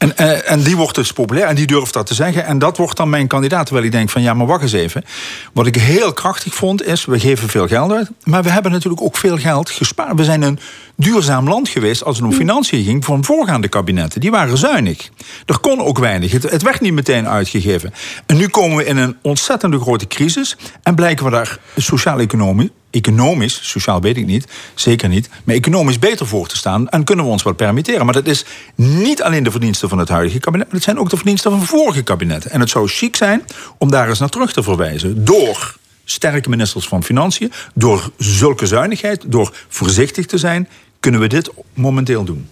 En, 0.00 0.16
eh, 0.16 0.50
en 0.50 0.62
die 0.62 0.76
wordt 0.76 0.94
dus 0.94 1.12
populair 1.12 1.46
en 1.46 1.54
die 1.54 1.66
durft 1.66 1.92
dat 1.92 2.06
te 2.06 2.14
zeggen. 2.14 2.44
En 2.44 2.58
dat 2.58 2.76
wordt 2.76 2.96
dan 2.96 3.10
mijn 3.10 3.26
kandidaat. 3.26 3.64
Terwijl 3.66 3.86
ik 3.86 3.92
denk 3.92 4.10
van 4.10 4.22
ja, 4.22 4.34
maar 4.34 4.46
wacht 4.46 4.62
eens 4.62 4.72
even. 4.72 5.04
Wat 5.52 5.66
ik 5.66 5.74
heel 5.74 6.12
krachtig 6.12 6.54
vond 6.54 6.84
is, 6.84 7.04
we 7.04 7.20
geven 7.20 7.48
veel 7.48 7.66
geld 7.66 7.92
uit. 7.92 8.10
Maar 8.24 8.42
we 8.42 8.50
hebben 8.50 8.72
natuurlijk 8.72 9.02
ook 9.02 9.16
veel 9.16 9.38
geld 9.38 9.70
gespaard. 9.70 10.16
We 10.16 10.24
zijn 10.24 10.42
een 10.42 10.58
duurzaam 10.96 11.48
land 11.48 11.68
geweest 11.68 12.04
als 12.04 12.16
het 12.16 12.26
om 12.26 12.32
financiën 12.32 12.84
ging 12.84 13.04
van 13.04 13.24
voorgaande 13.24 13.68
kabinetten. 13.68 14.20
Die 14.20 14.30
waren 14.30 14.58
zuinig. 14.58 15.10
Er 15.46 15.58
kon 15.58 15.80
ook 15.80 15.98
weinig. 15.98 16.32
Het, 16.32 16.50
het 16.50 16.62
werd 16.62 16.80
niet 16.80 16.92
meteen 16.92 17.28
uitgegeven. 17.28 17.92
En 18.26 18.36
nu 18.36 18.48
komen 18.48 18.76
we 18.76 18.84
in 18.84 18.96
een 18.96 19.16
ontzettende 19.22 19.80
grote 19.80 20.06
crisis. 20.06 20.56
En 20.82 20.94
blijken 20.94 21.24
we 21.24 21.30
daar 21.30 21.58
sociaal-economisch 21.76 22.68
economisch, 22.90 23.60
sociaal 23.62 24.00
weet 24.00 24.16
ik 24.16 24.26
niet, 24.26 24.46
zeker 24.74 25.08
niet, 25.08 25.28
maar 25.44 25.54
economisch 25.54 25.98
beter 25.98 26.26
voor 26.26 26.48
te 26.48 26.56
staan 26.56 26.88
en 26.88 27.04
kunnen 27.04 27.24
we 27.24 27.30
ons 27.30 27.42
wat 27.42 27.56
permitteren. 27.56 28.04
Maar 28.04 28.14
dat 28.14 28.26
is 28.26 28.44
niet 28.74 29.22
alleen 29.22 29.42
de 29.42 29.50
verdiensten 29.50 29.88
van 29.88 29.98
het 29.98 30.08
huidige 30.08 30.38
kabinet, 30.38 30.66
maar 30.66 30.76
het 30.76 30.84
zijn 30.84 30.98
ook 30.98 31.10
de 31.10 31.16
verdiensten 31.16 31.50
van 31.50 31.62
vorige 31.62 32.02
kabinetten. 32.02 32.50
En 32.50 32.60
het 32.60 32.70
zou 32.70 32.88
chic 32.88 33.16
zijn 33.16 33.42
om 33.78 33.90
daar 33.90 34.08
eens 34.08 34.18
naar 34.18 34.28
terug 34.28 34.52
te 34.52 34.62
verwijzen 34.62 35.24
door 35.24 35.78
sterke 36.04 36.48
ministers 36.48 36.88
van 36.88 37.04
Financiën. 37.04 37.52
Door 37.74 38.10
zulke 38.16 38.66
zuinigheid, 38.66 39.24
door 39.26 39.54
voorzichtig 39.68 40.26
te 40.26 40.38
zijn, 40.38 40.68
kunnen 41.00 41.20
we 41.20 41.26
dit 41.26 41.50
momenteel 41.74 42.24
doen. 42.24 42.48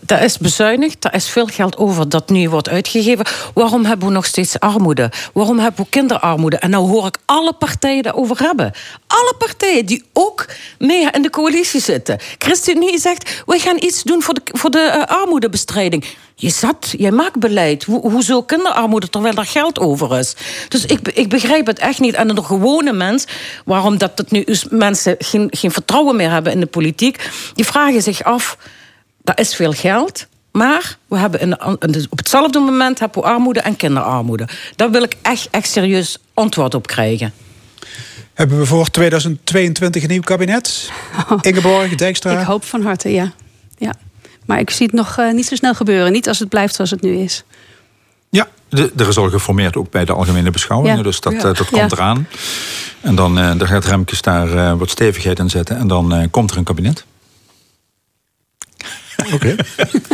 Dat 0.00 0.20
is 0.20 0.38
bezuinigd, 0.38 1.02
daar 1.02 1.14
is 1.14 1.28
veel 1.28 1.46
geld 1.46 1.76
over 1.76 2.08
dat 2.08 2.28
nu 2.30 2.48
wordt 2.48 2.68
uitgegeven. 2.68 3.24
Waarom 3.54 3.84
hebben 3.84 4.06
we 4.08 4.14
nog 4.14 4.26
steeds 4.26 4.58
armoede? 4.60 5.10
Waarom 5.32 5.58
hebben 5.58 5.84
we 5.84 5.90
kinderarmoede? 5.90 6.56
En 6.56 6.70
nou 6.70 6.88
hoor 6.88 7.06
ik 7.06 7.16
alle 7.24 7.52
partijen 7.52 8.02
daarover 8.02 8.38
hebben. 8.38 8.72
Alle 9.06 9.34
partijen 9.38 9.86
die 9.86 10.04
ook 10.12 10.46
mee 10.78 11.08
in 11.10 11.22
de 11.22 11.30
coalitie 11.30 11.80
zitten. 11.80 12.18
ChristenUnie 12.38 12.98
zegt, 12.98 13.42
we 13.46 13.58
gaan 13.58 13.76
iets 13.80 14.02
doen 14.02 14.22
voor 14.22 14.34
de, 14.34 14.40
voor 14.44 14.70
de 14.70 14.78
eh, 14.78 15.18
armoedebestrijding. 15.20 16.04
Je 16.34 16.50
zat, 16.50 16.94
jij 16.98 17.10
maakt 17.10 17.38
beleid. 17.38 17.84
Ho- 17.84 18.00
hoezo 18.10 18.42
kinderarmoede 18.42 19.08
terwijl 19.08 19.34
er 19.34 19.46
geld 19.46 19.78
over 19.78 20.18
is? 20.18 20.34
Dus 20.68 20.84
ik, 20.84 21.08
ik 21.08 21.28
begrijp 21.28 21.66
het 21.66 21.78
echt 21.78 22.00
niet. 22.00 22.14
En 22.14 22.28
de 22.28 22.42
gewone 22.42 22.92
mens, 22.92 23.24
waarom 23.64 23.98
dat, 23.98 24.16
dat 24.16 24.30
nu 24.30 24.44
mensen 24.70 25.14
geen, 25.18 25.48
geen 25.50 25.70
vertrouwen 25.70 26.16
meer 26.16 26.30
hebben 26.30 26.52
in 26.52 26.60
de 26.60 26.66
politiek, 26.66 27.30
die 27.54 27.64
vragen 27.64 28.02
zich 28.02 28.22
af. 28.22 28.56
Dat 29.36 29.38
is 29.46 29.54
veel 29.54 29.72
geld. 29.72 30.26
Maar 30.52 30.96
we 31.08 31.18
hebben 31.18 31.40
in, 31.40 31.58
in 31.78 31.90
de- 31.92 32.06
op 32.10 32.18
hetzelfde 32.18 32.58
moment 32.58 32.98
hebben 32.98 33.22
we 33.22 33.28
armoede 33.28 33.60
en 33.60 33.76
kinderarmoede. 33.76 34.48
Daar 34.76 34.90
wil 34.90 35.02
ik 35.02 35.14
echt, 35.22 35.48
echt 35.50 35.68
serieus 35.70 36.18
antwoord 36.34 36.74
op 36.74 36.86
krijgen. 36.86 37.32
Hebben 38.34 38.58
we 38.58 38.66
voor 38.66 38.88
2022 38.90 40.02
een 40.02 40.08
nieuw 40.08 40.20
kabinet? 40.20 40.90
Ingeborg, 41.40 41.94
Dijkstra? 41.94 42.40
Ik 42.40 42.46
hoop 42.46 42.64
van 42.64 42.82
harte, 42.82 43.12
ja. 43.12 43.32
ja. 43.78 43.92
Maar 44.46 44.58
ik 44.58 44.70
zie 44.70 44.86
het 44.86 44.94
nog 44.94 45.16
eh, 45.18 45.32
niet 45.32 45.46
zo 45.46 45.54
snel 45.54 45.74
gebeuren. 45.74 46.12
Niet 46.12 46.28
als 46.28 46.38
het 46.38 46.48
blijft 46.48 46.74
zoals 46.74 46.90
het 46.90 47.02
nu 47.02 47.16
is. 47.16 47.44
Ja, 48.30 48.48
de, 48.68 48.92
er 48.96 49.08
is 49.08 49.16
al 49.16 49.30
geformeerd 49.30 49.76
ook 49.76 49.90
bij 49.90 50.04
de 50.04 50.12
algemene 50.12 50.50
beschouwingen. 50.50 50.96
Ja. 50.96 51.02
Dus 51.02 51.20
dat, 51.20 51.32
Ja. 51.32 51.38
eh, 51.38 51.44
dat 51.44 51.56
komt 51.68 51.70
Ja. 51.90 51.96
eraan. 51.96 52.28
En 53.00 53.14
dan, 53.14 53.38
eh, 53.38 53.58
dan 53.58 53.66
gaat 53.68 53.84
Remkes 53.84 54.22
daar 54.22 54.56
eh, 54.56 54.78
wat 54.78 54.90
stevigheid 54.90 55.38
in 55.38 55.50
zetten. 55.50 55.76
En 55.76 55.88
dan 55.88 56.14
eh, 56.14 56.26
komt 56.30 56.50
er 56.50 56.56
een 56.56 56.64
kabinet. 56.64 57.04
Oké. 59.34 59.54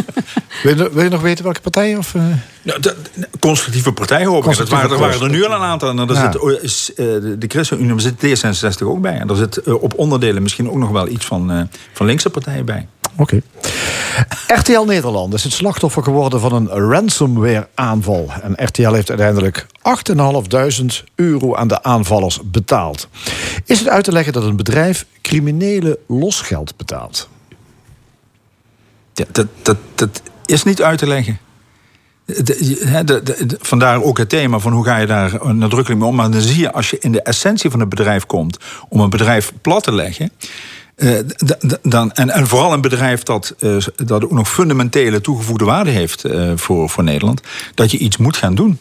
wil, 0.63 0.77
je, 0.77 0.91
wil 0.93 1.03
je 1.05 1.09
nog 1.11 1.21
weten 1.21 1.45
welke 1.45 1.61
partij? 1.61 1.97
Of, 1.97 2.15
eh? 2.15 2.23
Ja, 2.63 2.79
de, 2.79 2.97
de- 3.15 3.29
constructieve 3.41 3.93
partij 3.93 4.25
hoop 4.25 4.37
ik. 4.39 4.45
Dat 4.45 4.57
Constructieve 4.57 4.83
waren, 4.83 4.97
er 5.05 5.11
waren 5.19 5.23
er 5.33 5.37
nu 5.37 5.45
al 5.45 5.53
een 5.53 5.67
aantal. 5.69 5.89
En 5.91 5.99
er 5.99 6.13
Ja. 6.15 6.33
zit, 6.33 6.41
oh, 6.41 6.63
is, 6.63 6.91
eh, 6.95 6.97
de, 7.07 7.37
ChristenUnie, 7.49 8.01
zit 8.01 8.15
D66 8.15 8.83
ook 8.87 9.01
bij. 9.01 9.19
En 9.19 9.29
er 9.29 9.37
zit 9.37 9.57
eh, 9.57 9.83
op 9.83 9.99
onderdelen 9.99 10.43
misschien 10.43 10.71
ook 10.71 10.77
nog 10.79 10.91
wel 10.91 11.09
iets 11.09 11.27
van, 11.27 11.69
van 11.93 12.07
linkse 12.07 12.31
partijen 12.31 12.65
bij. 12.65 12.87
Oké. 13.19 13.41
RTL 14.47 14.81
Nederland 14.85 15.35
is 15.35 15.45
het 15.45 15.53
slachtoffer 15.53 16.03
geworden 16.03 16.41
van 16.41 16.53
een 16.53 16.69
ransomware-aanval. 16.69 18.31
En 18.43 18.53
RTL 18.67 18.93
heeft 18.93 19.09
uiteindelijk 19.09 19.67
8.500 19.83 21.05
euro 21.15 21.55
aan 21.55 21.69
de 21.69 21.83
aanvallers 21.83 22.41
betaald. 22.45 23.09
Is 23.65 23.79
het 23.79 23.89
uit 23.89 24.05
te 24.05 24.13
leggen 24.13 24.33
dat 24.33 24.43
een 24.43 24.57
bedrijf 24.57 25.07
criminele 25.23 25.99
losgeld 26.09 26.77
betaalt? 26.77 27.29
Ja, 29.17 29.25
dat, 29.33 29.47
dat, 29.63 29.77
dat 29.95 30.23
is 30.45 30.63
niet 30.63 30.83
uit 30.83 30.99
te 30.99 31.07
leggen. 31.07 31.39
De- 32.25 33.05
de- 33.05 33.23
de- 33.23 33.59
vandaar 33.61 34.03
ook 34.03 34.19
het 34.19 34.29
thema 34.29 34.59
van 34.59 34.73
hoe 34.73 34.85
ga 34.85 34.97
je 34.97 35.07
daar 35.07 35.55
nadrukkelijk 35.55 36.01
mee 36.01 36.09
om. 36.09 36.15
Maar 36.17 36.31
dan 36.31 36.41
zie 36.41 36.61
je 36.61 36.73
als 36.73 36.91
je 36.91 36.99
in 37.01 37.13
de 37.13 37.23
essentie 37.23 37.71
van 37.71 37.81
het 37.81 37.89
bedrijf 37.89 38.27
komt 38.27 38.59
om 38.89 39.01
een 39.01 39.11
bedrijf 39.11 39.53
plat 39.63 39.83
te 39.83 39.93
leggen. 39.93 40.31
eh, 40.97 41.19
dan, 41.83 42.13
en, 42.13 42.31
en 42.31 42.47
vooral 42.47 42.73
een 42.73 42.81
bedrijf 42.81 43.23
dat, 43.23 43.55
eh, 43.59 43.77
dat 43.97 44.25
ook 44.25 44.31
nog 44.31 44.49
fundamentele 44.51 45.21
toegevoegde 45.21 45.65
waarde 45.65 45.91
heeft 45.91 46.25
eh, 46.25 46.53
voor, 46.57 46.89
voor 46.91 47.05
Nederland, 47.05 47.41
dat 47.75 47.91
je 47.91 47.99
iets 47.99 48.17
moet 48.17 48.37
gaan 48.37 48.55
doen. 48.55 48.79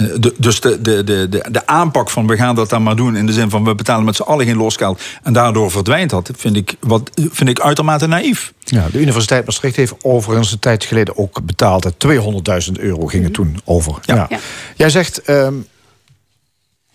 Eh, 0.00 0.06
de- 0.20 0.34
dus 0.38 0.60
de, 0.60 0.80
de, 0.80 1.04
de, 1.04 1.28
de, 1.28 1.44
de 1.50 1.66
aanpak 1.66 2.10
van 2.10 2.26
we 2.26 2.36
gaan 2.36 2.54
dat 2.54 2.70
dan 2.70 2.82
maar 2.82 2.96
doen 2.96 3.16
in 3.16 3.26
de 3.26 3.32
zin 3.32 3.50
van 3.50 3.64
we 3.64 3.74
betalen 3.74 4.04
met 4.04 4.16
z'n 4.16 4.22
allen 4.22 4.46
geen 4.46 4.56
losgeld 4.56 5.00
en 5.22 5.32
daardoor 5.32 5.70
verdwijnt 5.70 6.10
dat, 6.10 6.30
vind 6.36 6.56
ik, 6.56 6.74
wat, 6.80 7.10
vind 7.30 7.48
ik 7.48 7.60
uitermate 7.60 8.06
naïef. 8.06 8.52
Ja, 8.64 8.86
de 8.92 9.00
Universiteit 9.00 9.44
Maastricht 9.46 9.76
heeft 9.76 9.94
overigens 10.02 10.52
een 10.52 10.58
tijd 10.58 10.84
geleden 10.84 11.16
ook 11.18 11.42
betaald. 11.44 11.90
200.000 12.06 12.72
euro 12.80 13.06
ging 13.06 13.24
het 13.24 13.32
toen 13.34 13.60
over. 13.64 13.94
Ja. 14.02 14.26
Ja. 14.28 14.38
Jij 14.76 14.90
zegt, 14.90 15.22
ehm, 15.22 15.54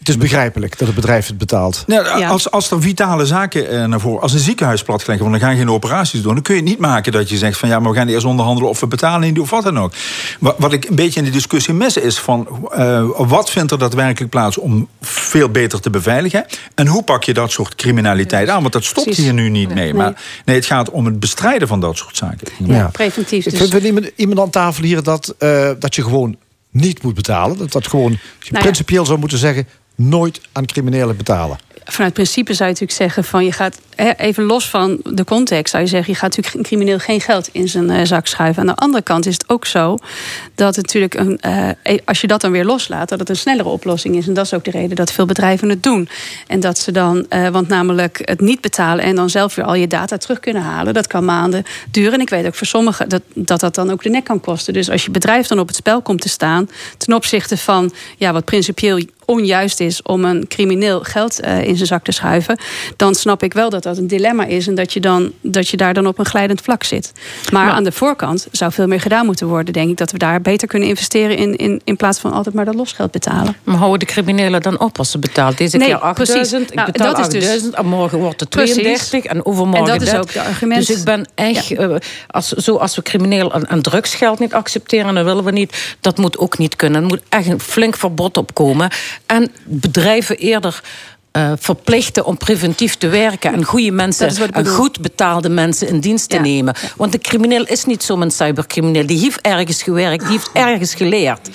het 0.06 0.16
is 0.16 0.22
begrijpelijk 0.22 0.78
dat 0.78 0.88
het 0.88 0.96
bedrijf 0.96 1.28
het 1.28 1.38
betaalt. 1.38 1.84
Nou, 1.88 2.24
als, 2.26 2.52
als 2.52 2.72
er 2.72 2.82
vitale 2.82 3.26
zaken 3.26 3.70
eh, 3.70 3.86
naar 3.86 4.00
voren... 4.00 4.22
Als 4.22 4.34
een 4.34 4.40
ziekenhuis 4.40 4.84
platgelegd 4.84 5.22
wordt, 5.22 5.40
dan 5.40 5.50
gaan 5.50 5.58
geen 5.58 5.70
operaties 5.70 6.22
doen... 6.22 6.34
dan 6.34 6.44
kun 6.44 6.56
je 6.56 6.62
niet 6.62 6.80
maken 6.80 7.12
dat 7.12 7.30
je 7.30 7.38
zegt 7.38 7.58
van... 7.58 7.70
ja, 7.70 7.80
maar 7.80 7.92
we 7.92 7.98
gaan 7.98 8.08
eerst 8.08 8.26
onderhandelen 8.26 8.70
of 8.70 8.80
we 8.80 8.88
betalen 8.88 9.28
niet 9.28 9.40
of 9.40 9.50
wat 9.50 9.64
dan 9.64 9.80
ook. 9.80 9.94
Wat, 10.40 10.56
wat 10.58 10.74
ik 10.74 10.86
een 10.86 10.96
beetje 10.96 11.20
in 11.20 11.26
de 11.26 11.32
discussie 11.32 11.74
mis 11.74 11.98
is 11.98 12.20
van... 12.20 12.68
eh, 12.72 13.06
wat 13.18 13.50
vindt 13.50 13.72
er 13.72 13.78
daadwerkelijk 13.78 14.32
plaats 14.32 14.58
om 14.58 14.88
veel 15.02 15.50
beter 15.50 15.80
te 15.80 15.90
beveiligen... 15.90 16.46
en 16.76 16.88
hoe 16.88 17.04
pak 17.04 17.24
je 17.24 17.34
dat 17.34 17.52
soort 17.52 17.76
criminaliteit 17.76 18.50
aan? 18.50 18.62
Want 18.62 18.74
dat 18.74 18.84
stopt 18.84 19.06
Precies. 19.06 19.24
hier 19.24 19.34
nu 19.34 19.50
niet 19.50 19.68
mee. 19.68 19.84
Nee. 19.84 19.94
Maar 19.94 20.22
nee, 20.46 20.56
het 20.56 20.66
gaat 20.66 20.90
om 20.90 21.06
het 21.06 21.20
bestrijden 21.20 21.68
van 21.68 21.80
dat 21.80 21.98
soort 21.98 22.18
zaken. 22.18 22.48
Ja. 22.64 22.90
Preventief 22.92 23.46
Ik 23.46 23.52
dus. 23.52 23.60
vind 23.60 23.72
wel 23.72 23.82
iemand, 23.82 24.12
iemand 24.16 24.40
aan 24.40 24.50
tafel 24.50 24.84
hier 24.84 25.04
dat, 25.04 25.36
eh, 25.38 25.70
dat 25.80 25.96
je 25.96 26.04
gewoon 26.04 26.36
niet 26.72 27.04
moet 27.04 27.14
betalen. 27.14 27.58
Dat 27.58 27.72
dat 27.72 27.88
gewoon, 27.88 28.12
je 28.40 28.50
ja. 28.52 28.60
principieel 28.60 29.06
zou 29.06 29.20
moeten 29.20 29.38
zeggen... 29.38 29.68
nooit 29.96 30.42
aan 30.52 30.66
criminelen 30.66 31.18
betalen. 31.18 31.58
Vanuit 31.88 32.14
principe 32.14 32.54
zou 32.54 32.70
je 32.70 32.74
natuurlijk 32.74 33.00
zeggen 33.02 33.24
van 33.24 33.46
je 33.46 33.52
gaat 33.52 33.80
even 34.18 34.44
los 34.44 34.70
van 34.70 35.00
de 35.04 35.24
context 35.24 35.72
zou 35.72 35.84
je 35.84 35.90
zeggen 35.90 36.14
je 36.14 36.20
gaat 36.20 36.30
natuurlijk 36.30 36.56
een 36.56 36.64
crimineel 36.64 37.00
geen 37.00 37.22
geld 37.22 37.50
in 37.52 37.68
zijn 37.68 37.90
eh, 37.90 38.06
zak 38.06 38.28
schuiven. 38.28 38.62
Aan 38.62 38.68
de 38.68 38.76
andere 38.76 39.04
kant 39.04 39.26
is 39.26 39.34
het 39.34 39.50
ook 39.50 39.66
zo 39.66 39.98
dat 40.56 40.76
het 40.76 40.86
natuurlijk 40.86 41.14
een, 41.14 41.40
eh, 41.40 42.00
als 42.06 42.22
je 42.22 42.28
dat 42.28 42.42
dan 42.42 42.52
weer 42.52 42.66
loslaat 42.66 43.10
dat 43.10 43.20
het 43.20 43.30
een 43.30 43.36
snellere 43.36 43.70
oplossing 43.70 44.16
is 44.16 44.28
en 44.28 44.34
dat 44.34 44.46
is 44.46 44.54
ook 44.54 44.64
de 44.64 44.72
reden 44.72 44.96
dat 44.96 45.12
veel 45.12 45.26
bedrijven 45.26 45.70
het 45.70 45.84
doen 45.84 46.10
en 46.48 46.60
dat 46.60 46.78
ze 46.78 46.92
dan 46.92 47.26
eh, 47.30 47.48
want 47.48 47.68
namelijk 47.68 48.22
het 48.24 48.42
niet 48.42 48.62
betalen 48.62 49.06
en 49.06 49.16
dan 49.16 49.30
zelf 49.30 49.56
weer 49.56 49.66
al 49.66 49.76
je 49.76 49.88
data 49.88 50.18
terug 50.18 50.40
kunnen 50.40 50.64
halen 50.64 50.94
dat 50.94 51.08
kan 51.08 51.26
maanden 51.26 51.64
duren 51.92 52.14
en 52.14 52.20
ik 52.20 52.30
weet 52.30 52.46
ook 52.46 52.56
voor 52.56 52.68
sommigen 52.68 53.10
dat 53.10 53.22
dat, 53.34 53.60
dat 53.60 53.76
dan 53.76 53.92
ook 53.92 54.04
de 54.04 54.10
nek 54.10 54.24
kan 54.24 54.40
kosten. 54.40 54.74
Dus 54.74 54.90
als 54.90 55.06
je 55.06 55.12
bedrijf 55.12 55.48
dan 55.48 55.60
op 55.60 55.68
het 55.68 55.76
spel 55.76 56.02
komt 56.02 56.22
te 56.22 56.30
staan 56.30 56.70
ten 56.98 57.14
opzichte 57.14 57.58
van 57.58 57.94
ja 58.18 58.34
wat 58.34 58.46
principieel 58.46 59.00
onjuist 59.26 59.80
is 59.80 60.02
om 60.02 60.26
een 60.26 60.48
crimineel 60.48 61.00
geld 61.02 61.40
eh, 61.40 61.68
in 61.68 61.76
zijn 61.76 61.88
zak 61.88 62.04
te 62.04 62.12
schuiven, 62.12 62.60
dan 62.96 63.16
snap 63.16 63.44
ik 63.44 63.54
wel 63.54 63.70
dat 63.70 63.84
dat 63.84 63.98
een 63.98 64.08
dilemma 64.08 64.46
is 64.46 64.68
en 64.68 64.76
dat 64.76 64.94
je, 64.94 65.00
dan, 65.00 65.32
dat 65.42 65.68
je 65.68 65.78
daar 65.78 65.94
dan 65.94 66.08
op 66.08 66.20
een 66.20 66.26
glijdend 66.26 66.62
vlak 66.62 66.84
zit. 66.84 67.12
Maar, 67.52 67.72
aan 67.72 67.84
de 67.84 67.92
voorkant 67.92 68.48
zou 68.52 68.72
veel 68.72 68.88
meer 68.88 69.02
gedaan 69.02 69.26
moeten 69.26 69.48
worden, 69.48 69.74
denk 69.74 69.90
ik, 69.90 69.98
dat 69.98 70.12
we 70.12 70.18
daar 70.18 70.42
beter 70.42 70.68
kunnen 70.68 70.90
investeren 70.90 71.38
in, 71.38 71.56
in, 71.56 71.82
in 71.84 71.96
plaats 71.96 72.20
van 72.20 72.32
altijd 72.32 72.56
maar 72.56 72.66
dat 72.66 72.76
losgeld 72.76 73.12
betalen. 73.12 73.56
Maar 73.64 73.76
houden 73.76 74.00
de 74.00 74.06
criminelen 74.06 74.62
dan 74.62 74.80
op 74.80 74.98
als 74.98 75.12
ze 75.12 75.20
betaalt? 75.20 75.58
Deze 75.58 75.78
Nee, 75.78 75.88
keer 75.88 75.98
8000, 75.98 76.50
precies. 76.50 76.70
ik 76.70 76.76
Nou, 76.76 76.92
betaal 76.92 77.14
dat 77.14 77.20
is 77.20 77.28
dus- 77.28 77.44
8000, 77.44 77.74
en 77.74 77.86
morgen 77.86 78.20
wordt 78.20 78.40
het 78.40 78.50
Precies. 78.50 78.74
32 78.74 79.24
en 79.24 79.46
overmorgen 79.46 79.94
En 79.94 80.00
dat 80.00 80.08
is 80.08 80.14
ook 80.14 80.34
de 80.34 80.42
argument. 80.42 80.88
Dus 80.88 80.98
ik 80.98 81.04
ben 81.04 81.28
echt, 81.36 81.72
eh, 81.72 81.96
als, 82.28 82.48
zo 82.48 82.76
als 82.76 82.96
we 82.96 83.02
crimineel 83.02 83.54
en, 83.54 83.68
en 83.68 83.82
drugsgeld 83.82 84.40
niet 84.40 84.54
accepteren, 84.54 85.16
dat 85.16 85.26
willen 85.26 85.44
we 85.44 85.52
niet. 85.52 85.96
Dat 86.00 86.18
moet 86.18 86.38
ook 86.38 86.58
niet 86.58 86.76
kunnen. 86.76 87.02
Er 87.02 87.08
moet 87.08 87.22
echt 87.30 87.48
een 87.48 87.60
flink 87.60 87.96
verbod 87.98 88.38
op 88.38 88.54
komen. 88.54 88.90
En 89.26 89.52
bedrijven 89.64 90.38
eerder 90.38 90.84
eh, 91.36 91.52
verplichten 91.60 92.26
om 92.26 92.38
preventief 92.38 92.96
te 92.96 93.08
werken 93.08 93.54
en 93.54 93.64
goede 93.64 93.92
mensen 93.92 94.52
en 94.52 94.68
goed 94.68 95.00
betaalde 95.00 95.50
mensen 95.50 95.88
in 95.88 96.00
dienst 96.00 96.30
te 96.30 96.38
nemen. 96.38 96.76
Want 96.96 97.12
de 97.12 97.18
crimineel 97.18 97.66
is 97.66 97.86
niet 97.86 98.04
zo'n 98.04 98.32
cybercrimineel. 98.32 99.06
Die 99.06 99.20
heeft 99.20 99.42
ergens 99.42 99.84
gewerkt, 99.84 100.24
die 100.24 100.32
heeft 100.32 100.50
ergens 100.54 100.94
geleerd. 100.94 101.50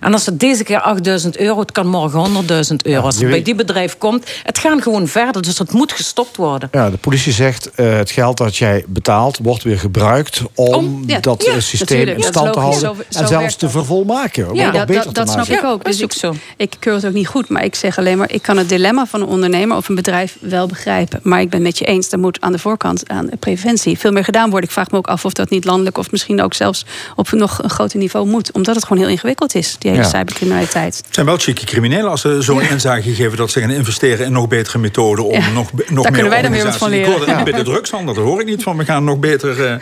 En 0.00 0.12
als 0.12 0.26
het 0.26 0.40
deze 0.40 0.64
keer 0.64 0.80
8000 0.80 1.38
euro, 1.38 1.60
het 1.60 1.72
kan 1.72 1.86
morgen 1.86 2.44
100.000 2.70 2.76
euro. 2.82 3.02
Als 3.02 3.18
het 3.18 3.28
bij 3.28 3.42
die 3.42 3.54
bedrijf 3.54 3.98
komt, 3.98 4.30
het 4.42 4.58
gaat 4.58 4.82
gewoon 4.82 5.08
verder. 5.08 5.42
Dus 5.42 5.58
het 5.58 5.72
moet 5.72 5.92
gestopt 5.92 6.36
worden. 6.36 6.68
Ja, 6.72 6.90
de 6.90 6.96
politie 6.96 7.32
zegt 7.32 7.70
eh, 7.74 7.96
het 7.96 8.10
geld 8.10 8.36
dat 8.36 8.56
jij 8.56 8.84
betaalt 8.86 9.38
wordt 9.42 9.62
weer 9.62 9.78
gebruikt 9.78 10.42
om, 10.54 10.74
Om- 10.74 11.04
ja, 11.06 11.20
dat 11.20 11.44
ja, 11.44 11.52
eh, 11.52 11.58
systeem 11.60 11.98
natuurlijk, 11.98 12.16
in 12.16 12.32
stand 12.32 12.52
te 12.52 12.58
houden. 12.58 12.80
Zo- 12.80 13.18
en 13.20 13.28
zelfs 13.28 13.56
te 13.56 13.68
vervolmaken. 13.68 14.54
Ja, 14.54 14.84
dat, 14.84 15.14
dat, 15.14 15.30
snap 15.30 15.46
ik 15.46 15.64
ook. 15.64 15.84
Dus 15.84 16.00
ik, 16.00 16.14
ik 16.56 16.76
keur 16.78 16.94
het 16.94 17.06
ook 17.06 17.12
niet 17.12 17.28
goed. 17.28 17.48
Maar 17.48 17.64
ik 17.64 17.74
zeg 17.74 17.98
alleen 17.98 18.18
maar, 18.18 18.32
ik 18.32 18.42
kan 18.42 18.56
het 18.56 18.68
dilemma 18.68 19.06
van 19.14 19.22
een 19.22 19.28
ondernemer 19.34 19.76
of 19.76 19.88
een 19.88 19.94
bedrijf 19.94 20.36
wel 20.40 20.66
begrijpen. 20.66 21.20
Maar 21.22 21.40
ik 21.40 21.48
ben 21.50 21.58
het 21.58 21.66
met 21.68 21.78
je 21.78 21.84
eens, 21.84 22.12
er 22.12 22.18
moet 22.18 22.40
aan 22.40 22.52
de 22.52 22.58
voorkant 22.58 23.08
aan 23.08 23.28
preventie 23.38 23.98
veel 23.98 24.12
meer 24.12 24.24
gedaan 24.24 24.50
worden. 24.50 24.68
Ik 24.68 24.74
vraag 24.74 24.90
me 24.90 24.96
ook 24.96 25.06
af 25.06 25.24
of 25.24 25.32
dat 25.32 25.50
niet 25.50 25.64
landelijk 25.64 25.98
of 25.98 26.10
misschien 26.10 26.42
ook 26.42 26.54
zelfs 26.54 26.84
op 27.16 27.32
een 27.32 27.38
nog 27.38 27.62
een 27.62 27.70
groter 27.70 27.98
niveau 27.98 28.26
moet. 28.26 28.52
Omdat 28.52 28.74
het 28.74 28.84
gewoon 28.84 29.02
heel 29.02 29.12
ingewikkeld 29.12 29.54
is, 29.54 29.76
die 29.78 29.90
hele 29.90 30.02
Ja. 30.02 30.08
cybercriminaliteit. 30.08 30.96
Het 30.96 31.14
zijn 31.14 31.26
wel 31.26 31.36
chique 31.36 31.64
criminelen 31.64 32.10
als 32.10 32.20
ze 32.20 32.42
zo'n 32.42 32.60
inzage 32.62 33.14
geven 33.14 33.36
dat 33.36 33.50
ze 33.50 33.60
gaan 33.60 33.70
investeren 33.70 34.26
in 34.26 34.32
nog 34.32 34.48
betere 34.48 34.78
methoden 34.78 35.24
om 35.24 35.32
Ja, 35.32 35.50
nog, 35.50 35.72
be- 35.72 35.84
daar 35.84 35.92
nog 35.94 36.04
meer 36.04 36.12
kunnen 36.12 36.30
wij 36.30 36.42
dan 36.42 36.50
weer 36.50 36.64
wat 36.64 36.76
van 36.76 36.86
organisaties- 36.88 36.98
Ik 36.98 37.04
hoor 37.04 37.14
leren. 37.20 37.26
dat 37.26 37.44
niet 37.44 37.54
bij 37.54 37.64
de 37.64 37.70
drugshandel, 37.70 38.14
dat 38.14 38.24
hoor 38.24 38.40
ik 38.40 38.46
niet 38.46 38.62
van. 38.62 38.76
We 38.76 38.84
gaan 38.84 39.04
nog 39.04 39.18
beter. 39.18 39.64
eh, 39.66 39.74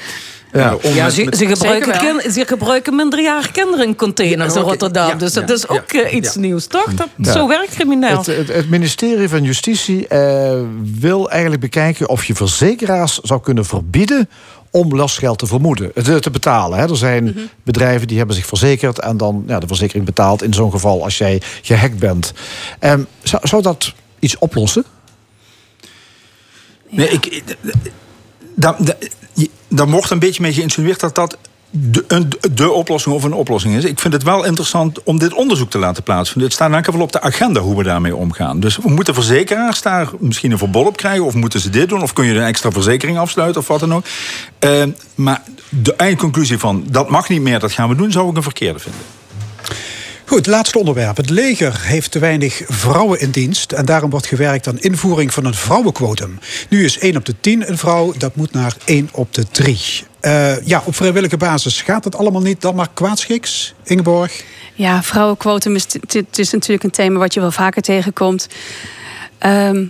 eh, 0.52 0.74
om 0.82 0.94
Ja, 0.94 1.04
met- 1.04 1.12
ze, 1.14 1.24
met- 1.24 1.36
ze, 1.36 1.46
gebruiken 1.46 1.98
kin- 1.98 2.32
ze 2.32 2.46
gebruiken 2.46 2.96
minderjarige 2.96 3.50
kinderen 3.52 3.86
in 3.86 3.96
containers 3.96 4.54
Ja, 4.54 4.60
in. 4.60 4.66
Rotterdam. 4.66 5.08
Ja, 5.08 5.14
dus 5.14 5.32
dat 5.32 5.50
is 5.50 5.68
ook 5.68 5.90
ja, 5.92 6.02
eh, 6.02 6.14
iets 6.14 6.34
ja. 6.34 6.40
nieuws, 6.40 6.66
toch? 6.66 6.94
Dat, 6.94 7.08
Ja. 7.16 7.32
Zo 7.32 7.48
werkt 7.48 7.74
crimineel. 7.74 8.16
Het, 8.16 8.26
het, 8.26 8.48
het 8.52 8.70
ministerie 8.70 9.28
van 9.28 9.42
Justitie 9.42 10.08
eh, 10.08 10.60
wil 10.98 11.30
eigenlijk 11.30 11.60
bekijken 11.60 12.08
of 12.08 12.24
je 12.24 12.34
verzekeraars 12.34 13.18
zou 13.18 13.40
kunnen 13.40 13.64
verbieden 13.64 14.28
om 14.70 14.96
lastgeld 14.96 15.38
te 15.38 15.46
vermoeden, 15.46 15.92
te, 16.02 16.20
te 16.20 16.30
betalen. 16.30 16.78
Hè. 16.78 16.88
Er 16.90 16.96
zijn 16.96 17.24
Mhm. 17.24 17.38
bedrijven 17.62 18.06
die 18.08 18.18
hebben 18.18 18.36
zich 18.36 18.46
verzekerd 18.46 18.98
en 19.00 19.16
dan 19.16 19.44
ja, 19.46 19.58
de 19.58 19.66
verzekering 19.66 20.04
betaalt 20.06 20.42
in 20.42 20.54
zo'n 20.54 20.70
geval 20.70 21.02
als 21.04 21.18
jij 21.18 21.42
gehackt 21.62 21.98
bent. 21.98 22.32
Zou, 23.22 23.48
zou 23.48 23.62
dat 23.62 23.92
iets 24.18 24.38
oplossen? 24.38 24.84
Nee, 26.90 27.08
ik, 27.08 27.42
je- 29.32 29.50
daar 29.68 29.88
wordt 29.88 30.10
een 30.10 30.18
beetje 30.18 30.42
mee 30.42 30.52
geïnsinueerd 30.52 31.00
dat 31.00 31.14
dat 31.14 31.36
de, 31.74 32.04
een, 32.08 32.32
de 32.52 32.70
oplossing 32.70 33.14
of 33.14 33.24
een 33.24 33.32
oplossing 33.32 33.74
is. 33.74 33.84
Ik 33.84 33.98
vind 33.98 34.12
het 34.12 34.22
wel 34.22 34.44
interessant 34.44 35.02
om 35.02 35.18
dit 35.18 35.34
onderzoek 35.34 35.70
te 35.70 35.78
laten 35.78 36.02
plaatsvinden. 36.02 36.44
Het 36.44 36.52
staat 36.52 36.68
in 36.68 36.74
elk 36.84 37.00
op 37.00 37.12
de 37.12 37.20
agenda 37.20 37.60
hoe 37.60 37.76
we 37.76 37.82
daarmee 37.82 38.16
omgaan. 38.16 38.60
Dus 38.60 38.78
moeten 38.78 39.14
verzekeraars 39.14 39.82
daar 39.82 40.08
misschien 40.18 40.52
een 40.52 40.58
verbod 40.58 40.86
op 40.86 40.96
krijgen... 40.96 41.24
of 41.24 41.34
moeten 41.34 41.60
ze 41.60 41.70
dit 41.70 41.88
doen, 41.88 42.02
of 42.02 42.12
kun 42.12 42.24
je 42.24 42.34
een 42.34 42.46
extra 42.46 42.70
verzekering 42.70 43.18
afsluiten... 43.18 43.60
of 43.60 43.68
wat 43.68 43.80
dan 43.80 43.94
ook. 43.94 44.04
Eh, 44.58 44.82
maar 45.14 45.42
de 45.68 45.94
eindconclusie 45.94 46.58
van 46.58 46.84
dat 46.90 47.10
mag 47.10 47.28
niet 47.28 47.42
meer, 47.42 47.58
dat 47.58 47.72
gaan 47.72 47.88
we 47.88 47.94
doen... 47.94 48.12
zou 48.12 48.30
ik 48.30 48.36
een 48.36 48.42
verkeerde 48.42 48.78
vinden. 48.78 49.00
Goed, 50.32 50.46
laatste 50.46 50.78
onderwerp. 50.78 51.16
Het 51.16 51.30
leger 51.30 51.80
heeft 51.80 52.10
te 52.10 52.18
weinig 52.18 52.62
vrouwen 52.66 53.20
in 53.20 53.30
dienst. 53.30 53.72
En 53.72 53.84
daarom 53.84 54.10
wordt 54.10 54.26
gewerkt 54.26 54.66
aan 54.66 54.78
invoering 54.78 55.32
van 55.32 55.44
een 55.44 55.54
vrouwenquotum. 55.54 56.38
Nu 56.68 56.84
is 56.84 56.98
1 56.98 57.16
op 57.16 57.24
de 57.24 57.34
10 57.40 57.68
een 57.68 57.78
vrouw, 57.78 58.12
dat 58.18 58.36
moet 58.36 58.52
naar 58.52 58.76
1 58.84 59.08
op 59.12 59.34
de 59.34 59.48
3. 59.48 59.78
Eh, 60.20 60.66
ja, 60.66 60.82
op 60.84 60.94
vrijwillige 60.94 61.36
basis 61.36 61.82
gaat 61.82 62.04
het 62.04 62.16
allemaal 62.16 62.40
niet 62.42 62.60
dan 62.60 62.74
maar 62.74 62.88
kwaadschiks, 62.94 63.74
Ingeborg? 63.84 64.44
Ja, 64.74 65.02
vrouwenquotum 65.02 65.74
is, 65.74 65.86
is 66.32 66.50
natuurlijk 66.50 66.82
een 66.82 66.90
thema 66.90 67.18
wat 67.18 67.34
je 67.34 67.40
wel 67.40 67.52
vaker 67.52 67.82
tegenkomt. 67.82 68.48
Ehm, 69.38 69.84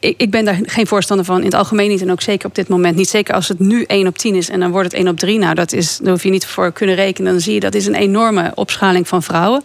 ik, 0.00 0.14
ik 0.16 0.30
ben 0.30 0.44
daar 0.44 0.58
geen 0.62 0.86
voorstander 0.86 1.26
van. 1.26 1.38
In 1.38 1.44
het 1.44 1.54
algemeen 1.54 1.88
niet 1.88 2.00
en 2.00 2.10
ook 2.10 2.22
zeker 2.22 2.48
op 2.48 2.54
dit 2.54 2.68
moment 2.68 2.96
niet. 2.96 3.08
Zeker 3.08 3.34
als 3.34 3.48
het 3.48 3.58
nu 3.58 3.84
1 3.84 4.06
op 4.06 4.18
10 4.18 4.34
is 4.34 4.48
en 4.48 4.60
dan 4.60 4.70
wordt 4.70 4.92
het 4.92 5.00
1 5.00 5.08
op 5.08 5.18
3. 5.18 5.38
Nou, 5.38 5.54
dat 5.54 5.72
is, 5.72 5.98
daar 6.02 6.12
hoef 6.12 6.22
je 6.22 6.30
niet 6.30 6.46
voor 6.46 6.72
kunnen 6.72 6.94
rekenen. 6.94 7.32
Dan 7.32 7.40
zie 7.40 7.54
je 7.54 7.60
dat 7.60 7.74
is 7.74 7.86
een 7.86 7.94
enorme 7.94 8.52
opschaling 8.54 9.08
van 9.08 9.22
vrouwen. 9.22 9.62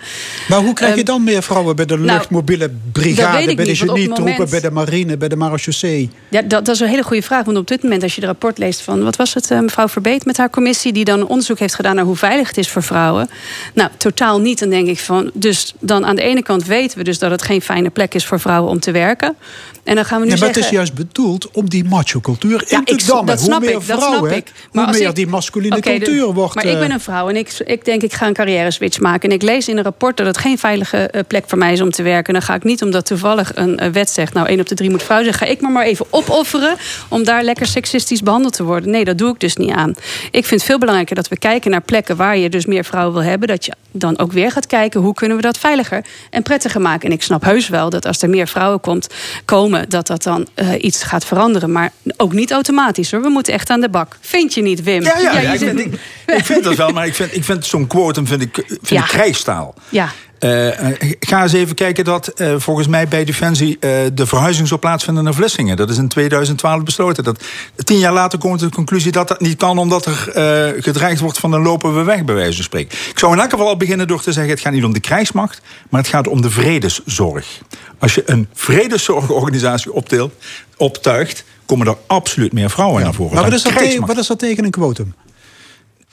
Maar 0.47 0.59
hoe 0.59 0.73
krijg 0.73 0.95
je 0.95 1.03
Ehm, 1.03 1.11
dan 1.11 1.23
meer 1.23 1.43
vrouwen 1.43 1.75
bij 1.75 1.85
de 1.85 1.97
nou, 1.97 2.05
luchtmobiele 2.05 2.71
brigade, 2.91 3.55
bij 3.55 3.65
de 3.65 3.75
genietroepen, 3.75 4.49
bij 4.49 4.59
de 4.59 4.71
marine, 4.71 5.17
bij 5.17 5.27
de 5.27 5.35
marechaussee? 5.35 6.09
Ja, 6.29 6.41
dat, 6.41 6.65
dat 6.65 6.75
is 6.75 6.79
een 6.81 6.87
hele 6.87 7.03
goede 7.03 7.21
vraag. 7.21 7.45
Want 7.45 7.57
op 7.57 7.67
dit 7.67 7.83
moment, 7.83 8.03
als 8.03 8.15
je 8.15 8.21
de 8.21 8.27
rapport 8.27 8.57
leest 8.57 8.81
van... 8.81 9.03
wat 9.03 9.15
was 9.15 9.33
het, 9.33 9.51
eh, 9.51 9.59
mevrouw 9.59 9.87
Verbeet 9.87 10.25
met 10.25 10.37
haar 10.37 10.49
commissie... 10.49 10.93
die 10.93 11.05
dan 11.05 11.27
onderzoek 11.27 11.59
heeft 11.59 11.75
gedaan 11.75 11.95
naar 11.95 12.05
hoe 12.05 12.15
veilig 12.15 12.47
het 12.47 12.57
is 12.57 12.69
voor 12.69 12.83
vrouwen. 12.83 13.29
Nou, 13.73 13.89
totaal 13.97 14.39
niet. 14.39 14.59
Dan 14.59 14.69
denk 14.69 14.87
ik 14.87 14.99
van... 14.99 15.31
dus 15.33 15.73
dan 15.79 16.05
aan 16.05 16.15
de 16.15 16.21
ene 16.21 16.43
kant 16.43 16.65
weten 16.65 16.97
we 16.97 17.03
dus 17.03 17.19
dat 17.19 17.31
het 17.31 17.41
geen 17.41 17.61
fijne 17.61 17.89
plek 17.89 18.13
is... 18.13 18.25
voor 18.25 18.39
vrouwen 18.39 18.71
om 18.71 18.79
te 18.79 18.91
werken. 18.91 19.35
En 19.83 19.95
dan 19.95 20.05
gaan 20.05 20.12
we 20.19 20.25
nu 20.25 20.31
Ja, 20.31 20.37
maar 20.37 20.47
het 20.47 20.57
is 20.57 20.69
juist 20.69 20.93
bedoeld 20.93 21.51
om 21.51 21.69
die 21.69 21.83
macho-cultuur 21.83 22.63
Ja, 22.67 22.77
in 22.77 22.83
te 22.85 22.93
ik- 22.93 23.07
dammen. 23.07 23.25
dat 23.25 23.39
snap 23.41 23.57
hoe 23.59 23.65
meer 23.69 23.79
ik, 23.79 23.87
dat 23.87 23.97
vrouwen, 23.97 24.29
snap 24.29 24.37
ik. 24.47 24.51
Maar 24.71 24.85
hoe 24.85 24.93
meer 24.99 25.07
ik- 25.09 25.15
die 25.15 25.27
masculine 25.27 25.75
de- 25.75 25.81
cultuur 25.81 26.33
wordt... 26.33 26.55
Maar 26.55 26.65
ik 26.65 26.77
ben 26.79 26.87
eh, 26.87 26.93
een 26.93 26.99
vrouw 26.99 27.29
en 27.29 27.35
ik, 27.35 27.53
ik 27.65 27.85
denk 27.85 28.01
ik 28.01 28.13
ga 28.13 28.27
een 28.27 28.33
carrière 28.33 28.71
switch 28.71 28.99
maken. 28.99 29.29
En 29.29 29.35
ik 29.35 29.41
lees 29.41 29.67
in 29.67 29.77
een 29.77 29.83
rapport 29.83 30.17
dat 30.17 30.25
het 30.25 30.37
geen 30.37 30.57
veilige 30.57 30.97
eh, 30.97 31.21
plek 31.27 31.43
voor 31.47 31.57
mij 31.57 31.73
is 31.73 31.81
om 31.81 31.91
te 31.91 32.03
werken. 32.03 32.33
Dan 32.33 32.41
ga 32.41 32.53
ik 32.55 32.63
niet 32.63 32.81
omdat 32.83 33.05
toevallig 33.05 33.51
een 33.55 33.77
eh, 33.79 33.89
wet 33.91 34.09
zegt... 34.09 34.33
nou, 34.33 34.47
één 34.47 34.59
op 34.59 34.67
de 34.67 34.75
drie 34.75 34.89
moet 34.89 35.03
vrouw 35.03 35.21
zijn. 35.21 35.33
Ga 35.33 35.45
ik 35.45 35.61
me 35.61 35.69
maar 35.69 35.85
even 35.85 36.05
opofferen 36.09 36.75
om 37.07 37.23
daar 37.23 37.43
lekker 37.43 37.65
seksistisch 37.65 38.21
behandeld 38.21 38.53
te 38.53 38.63
worden. 38.63 38.89
Nee, 38.89 39.05
dat 39.05 39.17
doe 39.17 39.33
ik 39.33 39.39
dus 39.39 39.55
niet 39.55 39.71
aan. 39.71 39.89
Ik 40.31 40.45
vind 40.45 40.49
het 40.49 40.63
veel 40.63 40.77
belangrijker 40.77 41.15
dat 41.15 41.27
we 41.27 41.37
kijken 41.37 41.71
naar 41.71 41.81
plekken... 41.81 42.15
waar 42.15 42.37
je 42.37 42.49
dus 42.49 42.65
meer 42.65 42.85
vrouwen 42.85 43.13
wil 43.13 43.23
hebben. 43.23 43.47
Dat 43.47 43.65
je 43.65 43.73
dan 43.91 44.19
ook 44.19 44.31
weer 44.31 44.51
gaat 44.51 44.67
kijken 44.67 45.01
hoe 45.01 45.13
kunnen 45.13 45.37
we 45.37 45.43
dat 45.43 45.57
veiliger 45.57 46.05
en 46.29 46.43
prettiger 46.43 46.81
maken. 46.81 47.07
En 47.09 47.15
ik 47.15 47.23
snap 47.23 47.43
heus 47.43 47.67
wel 47.69 47.89
dat 47.89 48.05
als 48.05 48.21
er 48.21 48.29
meer 48.29 48.47
vrouwen 48.47 48.79
komt, 48.79 49.07
komen... 49.45 49.89
dat 49.89 50.02
dat 50.07 50.23
dan 50.23 50.47
eh, 50.53 50.83
iets 50.83 51.03
gaat 51.03 51.25
veranderen. 51.25 51.71
Maar 51.71 51.91
ook 52.17 52.33
niet 52.33 52.51
automatisch 52.51 53.11
hoor. 53.11 53.21
We 53.21 53.29
moeten 53.29 53.53
echt 53.53 53.69
aan 53.69 53.81
de 53.81 53.89
bak. 53.89 54.17
Vind 54.19 54.53
je 54.53 54.61
niet, 54.61 54.83
Wim? 54.83 55.03
Ja, 55.03 55.17
ja, 55.17 55.39
ja, 55.39 55.51
ik, 55.51 55.59
vind, 55.59 55.79
ik, 55.79 55.93
ik 56.25 56.45
vind 56.45 56.63
dat 56.63 56.75
wel, 56.75 56.89
maar 56.89 57.05
ik 57.05 57.13
vind, 57.13 57.35
ik 57.35 57.43
vind 57.43 57.65
zo'n 57.65 57.87
quotum 57.87 58.27
vind 58.27 58.41
ik, 58.41 58.63
vind 58.81 59.01
ik 59.01 59.07
krijgstaal. 59.07 59.73
Ja. 59.89 60.09
Eh, 60.43 60.89
eh, 60.89 61.11
ga 61.19 61.41
eens 61.41 61.53
even 61.53 61.75
kijken 61.75 62.03
dat 62.03 62.27
eh, 62.27 62.53
volgens 62.57 62.87
mij 62.87 63.07
bij 63.07 63.23
Defensie 63.23 63.77
eh, 63.79 63.89
de 64.13 64.25
verhuizing 64.25 64.67
zou 64.67 64.79
plaatsvinden 64.79 65.23
naar 65.23 65.33
Vlissingen. 65.33 65.77
Dat 65.77 65.89
is 65.89 65.97
in 65.97 66.07
2012 66.07 66.83
besloten. 66.83 67.23
Dat, 67.23 67.43
tien 67.75 67.97
jaar 67.97 68.13
later 68.13 68.39
komt 68.39 68.59
de 68.59 68.69
conclusie 68.69 69.11
dat 69.11 69.27
dat 69.27 69.41
niet 69.41 69.57
kan, 69.57 69.77
omdat 69.77 70.05
er 70.05 70.31
gedreigd 70.81 71.21
wordt 71.21 71.37
van 71.37 71.53
een 71.53 71.61
lopen 71.61 71.95
we 71.95 72.03
weg, 72.03 72.23
bij 72.23 72.35
wijze 72.35 72.55
van 72.55 72.63
spreken. 72.63 72.97
Ik 73.09 73.19
zou 73.19 73.33
in 73.33 73.39
elk 73.39 73.49
geval 73.49 73.67
al 73.67 73.77
beginnen 73.77 74.07
door 74.07 74.21
te 74.21 74.31
zeggen: 74.31 74.53
het 74.53 74.61
gaat 74.61 74.73
niet 74.73 74.83
om 74.83 74.93
de 74.93 74.99
krijgsmacht, 74.99 75.61
maar 75.89 76.01
het 76.01 76.09
gaat 76.09 76.27
om 76.27 76.41
de 76.41 76.49
vredeszorg. 76.49 77.61
Als 77.99 78.15
je 78.15 78.23
een 78.25 78.47
vredeszorgorganisatie 78.53 79.91
optuigt, 80.77 81.43
komen 81.65 81.87
er 81.87 81.97
absoluut 82.07 82.53
meer 82.53 82.69
vrouwen 82.69 83.03
naar 83.03 83.13
voren. 83.13 83.33
maar 83.33 83.41
wat 83.41 83.51
dan 83.51 83.59
is, 83.59 83.75
dat 83.75 83.83
tegen, 83.83 84.05
wat 84.05 84.17
is 84.17 84.27
dat 84.27 84.39
tegen 84.39 84.63
een 84.63 84.71
quotum? 84.71 85.13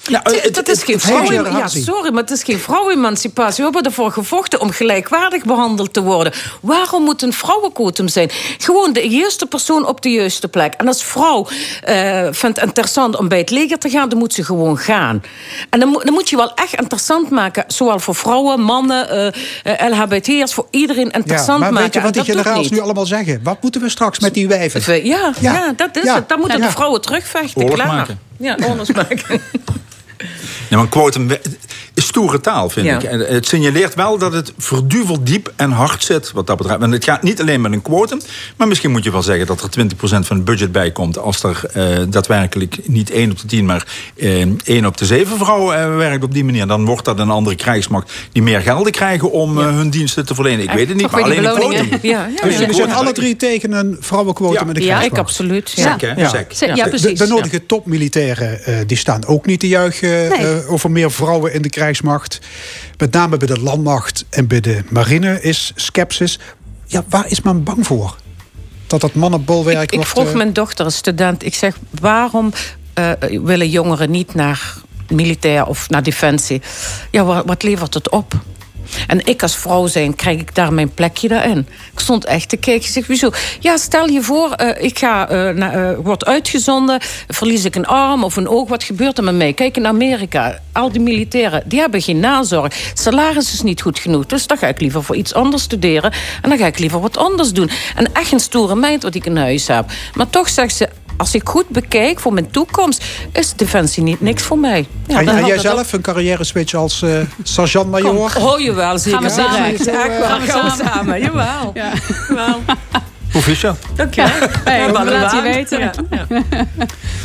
Nou, 0.09 0.22
Het- 0.40 0.68
is 0.68 0.82
geen 0.82 1.01
vrouw. 1.01 1.32
Ja, 1.32 1.68
sorry, 1.68 2.12
maar 2.12 2.22
het 2.22 2.31
is 2.31 2.43
geen 2.43 2.59
vrouwemancipatie. 2.59 3.56
We 3.56 3.62
hebben 3.62 3.82
ervoor 3.82 4.12
gevochten 4.12 4.60
om 4.60 4.70
gelijkwaardig 4.70 5.44
behandeld 5.44 5.93
te 5.93 6.02
worden. 6.02 6.32
Waarom 6.60 7.02
moet 7.02 7.22
een 7.22 7.32
vrouwenquotum 7.32 8.09
zijn? 8.09 8.31
Gewoon 8.59 8.93
de 8.93 9.09
juiste 9.09 9.47
persoon 9.47 9.86
op 9.86 10.01
de 10.02 10.09
juiste 10.10 10.48
plek. 10.48 10.74
En 10.77 10.86
als 10.86 11.05
vrouw 11.05 11.47
eh, 11.82 12.27
vindt 12.31 12.56
het 12.60 12.66
interessant 12.66 13.16
om 13.16 13.28
bij 13.28 13.39
het 13.39 13.51
leger 13.51 13.78
te 13.78 13.90
gaan, 13.90 14.09
dan 14.09 14.18
moet 14.18 14.35
ze 14.35 14.44
gewoon 14.44 14.78
gaan. 14.78 15.22
En 15.70 15.81
dan, 15.81 15.89
moet- 15.89 16.05
dan 16.05 16.12
moet 16.14 16.28
je 16.31 16.36
wel 16.36 16.55
echt 16.55 16.74
interessant 16.81 17.31
maken, 17.31 17.64
zowel 17.66 17.98
voor 17.98 18.14
vrouwen, 18.14 18.60
mannen, 18.60 19.09
eh, 19.10 19.86
eh, 19.86 19.90
LHBT'ers, 19.93 20.55
voor 20.55 20.66
iedereen 20.70 21.10
interessant 21.10 21.60
maar 21.60 21.72
maken. 21.72 21.85
weet 21.85 21.94
je 21.94 22.01
wat 22.01 22.12
die 22.14 22.24
generaals 22.24 22.70
nu 22.70 22.81
allemaal 22.81 23.06
zeggen? 23.06 23.40
Wat 23.43 23.62
moeten 23.62 23.81
we 23.81 23.89
straks 23.89 24.18
met 24.18 24.35
die 24.35 24.48
wijven? 24.48 25.05
Ja, 25.06 25.32
ja. 25.40 25.72
dat 25.77 25.97
is 25.97 26.05
Ja. 26.05 26.14
het. 26.14 26.28
Dan 26.28 26.39
moeten 26.40 26.59
Ja. 26.59 26.66
de 26.66 26.72
vrouwen 26.72 27.01
terugvechten. 27.01 27.62
Oorlog 27.62 27.74
klaar. 27.78 27.86
maken. 27.94 28.18
Ja, 28.39 28.56
oorlog 28.68 28.93
maken. 29.02 29.43
Ja, 30.68 30.76
maar 30.76 30.80
een 30.80 30.88
quotum 30.88 31.28
is 31.94 32.06
stoere 32.06 32.40
taal, 32.40 32.70
vind 32.70 32.86
Ja. 32.86 32.97
ik. 32.97 33.02
En 33.02 33.20
het 33.20 33.47
signaleert 33.47 33.94
wel 33.94 34.18
dat 34.18 34.32
het 34.32 34.52
verduveld 34.59 35.26
diep 35.26 35.52
en 35.56 35.70
hard 35.70 36.05
zit, 36.05 36.32
wat 36.32 36.47
dat 36.47 36.56
betreft. 36.56 36.80
En 36.82 36.90
het 36.92 37.05
gaat 37.05 37.22
niet 37.22 37.40
alleen 37.40 37.60
met 37.60 37.72
een 37.72 37.82
quotum, 37.82 38.20
maar 38.56 38.68
misschien 38.68 38.90
moet 38.90 39.05
je 39.05 39.10
wel 39.10 39.22
zeggen 39.22 39.47
dat 39.47 39.62
er 39.62 39.70
20% 39.70 40.26
van 40.26 40.36
het 40.36 40.44
budget 40.44 40.72
bij 40.72 40.90
komt. 40.90 41.18
als 41.18 41.42
er 41.42 41.62
eh, 41.72 41.98
daadwerkelijk 42.09 42.76
niet 42.84 43.10
1 43.10 43.30
op 43.30 43.40
de 43.40 43.47
10, 43.47 43.64
maar 43.64 43.86
eh, 44.16 44.47
1 44.64 44.86
op 44.86 44.97
de 44.97 45.06
7 45.06 45.36
vrouwen 45.38 45.78
eh, 45.80 45.97
werkt 45.97 46.24
op 46.24 46.32
die 46.34 46.44
manier. 46.44 46.66
Dan 46.66 46.84
wordt 46.84 47.05
dat 47.05 47.18
een 47.18 47.30
andere 47.30 47.56
krijgsmacht 47.56 48.12
die 48.32 48.42
meer 48.42 48.60
gelden 48.60 48.92
krijgen 48.92 49.30
om 49.32 49.59
eh, 49.59 49.64
hun 49.64 49.90
diensten 49.90 50.26
te 50.26 50.34
verlenen. 50.34 50.64
Ik 50.64 50.70
weet 50.70 50.88
het 50.88 50.97
niet, 50.97 51.10
maar 51.10 51.22
alleen 51.22 51.44
een 51.44 51.55
quotum. 51.55 51.88
Ja, 52.02 52.26
ja, 52.36 52.42
Dus 52.42 52.52
ja. 52.55 52.60
jullie 52.60 52.74
zijn 52.74 52.92
alle 52.92 53.12
drie 53.12 53.36
tegen 53.36 53.72
een 53.72 53.97
vrouwenquotum 54.01 54.68
in 54.68 54.74
de 54.74 54.80
Ja, 54.80 54.86
krijgsmacht? 54.86 55.12
ik 55.12 55.18
absoluut. 55.18 55.72
Ja. 55.76 55.97
Hè? 56.01 56.06
Ja. 56.06 56.74
Ja, 56.74 56.88
precies. 56.88 57.18
De, 57.18 57.24
de 57.24 57.26
nodige 57.26 57.66
topmilitairen 57.66 58.64
eh, 58.64 58.74
die 58.86 58.97
staan 58.97 59.26
ook 59.26 59.47
niet 59.47 59.60
te 59.60 59.68
juichen 59.68 60.10
eh, 60.11 60.73
over 60.73 60.91
meer 60.91 61.11
vrouwen 61.11 61.53
in 61.53 61.62
de 61.62 61.70
krijgsmacht. 61.70 62.39
Met 62.99 63.12
name 63.12 63.37
bij 63.37 63.47
de 63.47 63.61
landmacht 63.61 64.24
en 64.31 64.47
bij 64.47 64.61
de 64.61 64.82
marine 64.89 65.43
is 65.43 65.73
sceptisch. 65.74 66.39
Ja, 66.87 67.05
waar 67.09 67.31
is 67.31 67.41
men 67.41 67.62
bang 67.62 67.87
voor? 67.87 68.16
Dat 68.87 69.01
dat 69.01 69.15
mannenbolwerk 69.15 69.82
Ik, 69.82 69.91
ik 69.91 69.95
wordt... 69.95 70.11
vroeg 70.11 70.28
eh, 70.28 70.35
mijn 70.35 70.53
dochter, 70.53 70.85
een 70.85 70.93
student, 70.93 71.45
ik 71.45 71.55
zeg... 71.55 71.77
waarom 72.01 72.53
eh, 72.95 73.11
willen 73.20 73.69
jongeren 73.69 74.11
niet 74.11 74.35
naar 74.35 74.74
militair 75.09 75.66
of 75.66 75.89
naar 75.89 76.03
defensie? 76.03 76.62
Ja, 77.11 77.24
wat, 77.24 77.45
wat 77.47 77.62
levert 77.62 77.95
het 77.95 78.11
op? 78.11 78.35
En 79.06 79.26
ik 79.26 79.42
als 79.42 79.56
vrouw 79.56 79.86
zijn, 79.86 80.14
krijg 80.14 80.40
ik 80.40 80.54
daar 80.54 80.72
mijn 80.72 80.94
plekje 80.94 81.28
daarin? 81.28 81.66
Ik 81.92 82.00
stond 82.00 82.24
echt 82.24 82.48
te 82.48 82.56
kijken. 82.56 82.84
Ik 82.84 82.92
zeg, 82.92 83.06
wieso? 83.06 83.30
Ja, 83.60 83.76
stel 83.76 84.08
je 84.08 84.22
voor, 84.22 84.52
eh, 84.52 84.84
ik 84.84 84.98
ga, 84.98 85.28
eh, 85.28 85.48
naar, 85.48 85.90
eh, 85.90 85.98
word 86.02 86.24
uitgezonden... 86.24 87.00
verlies 87.28 87.64
ik 87.64 87.74
een 87.74 87.86
arm 87.86 88.24
of 88.24 88.36
een 88.36 88.48
oog, 88.48 88.68
wat 88.68 88.84
gebeurt 88.84 89.18
er 89.18 89.24
met 89.24 89.34
mij? 89.34 89.52
Kijk 89.52 89.76
in 89.76 89.86
Amerika, 89.86 90.60
al 90.72 90.92
die 90.92 91.00
militairen, 91.00 91.62
die 91.66 91.80
hebben 91.80 92.02
geen 92.02 92.20
nazorg. 92.20 92.92
Salaris 92.94 93.52
is 93.52 93.62
niet 93.62 93.80
goed 93.80 93.98
genoeg, 93.98 94.26
dus 94.26 94.46
dan 94.46 94.56
ga 94.56 94.66
ik 94.66 94.80
liever 94.80 95.04
voor 95.04 95.16
iets 95.16 95.34
anders 95.34 95.62
studeren... 95.62 96.12
en 96.42 96.48
dan 96.48 96.58
ga 96.58 96.66
ik 96.66 96.78
liever 96.78 97.00
wat 97.00 97.16
anders 97.16 97.52
doen. 97.52 97.70
En 97.96 98.12
echt 98.12 98.32
een 98.32 98.40
stoere 98.40 98.74
meid 98.74 99.02
wat 99.02 99.14
ik 99.14 99.26
in 99.26 99.36
huis 99.36 99.66
heb. 99.66 99.84
Maar 100.14 100.30
toch 100.30 100.48
zegt 100.48 100.76
ze, 100.76 100.88
als 101.20 101.34
ik 101.34 101.48
goed 101.48 101.68
bekijk 101.68 102.20
voor 102.20 102.32
mijn 102.32 102.51
toekomst... 102.51 103.05
is 103.32 103.52
defensie 103.55 104.02
niet 104.02 104.20
niks 104.20 104.42
voor 104.42 104.59
mij. 104.59 104.86
Ja, 105.06 105.18
en, 105.18 105.24
dan 105.24 105.34
en 105.34 105.40
had 105.40 105.47
jij 105.48 105.56
ook- 105.56 105.62
zelf 105.62 105.92
een 105.92 106.01
carrière 106.01 106.44
switch 106.44 106.74
als 106.74 107.02
eh 107.02 107.10
sergeant-major? 107.42 108.36
Oh, 108.38 108.60
jawel, 108.60 108.98
zeker. 108.98 109.18
Gaan 109.18 109.28
we 109.28 109.34
samen. 109.34 109.64
Echt 109.64 109.84
waar, 110.20 110.40
gaan 110.40 110.64
we 110.64 110.84
samen. 110.84 111.20
Jawel. 111.20 111.70
Ja. 111.74 111.92
Jawel. 112.28 112.60
Proficiat. 113.31 113.78
Dank 113.94 114.15
je 114.15 114.23
wel. 114.23 114.48
Hey, 114.65 114.78
Ja, 114.78 114.93
laten 114.93 115.36
je 115.36 115.55
weten. 115.55 115.78
Ja, 115.78 115.93
ja. 116.11 116.27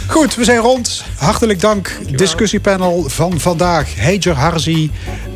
Goed, 0.08 0.36
we 0.36 0.44
zijn 0.44 0.60
rond. 0.60 1.04
Hartelijk 1.18 1.62
dank. 1.62 1.98
Discussiepanel 2.10 3.04
van 3.08 3.40
vandaag. 3.40 3.96
Heijer 3.96 4.36
Harzi, 4.36 4.92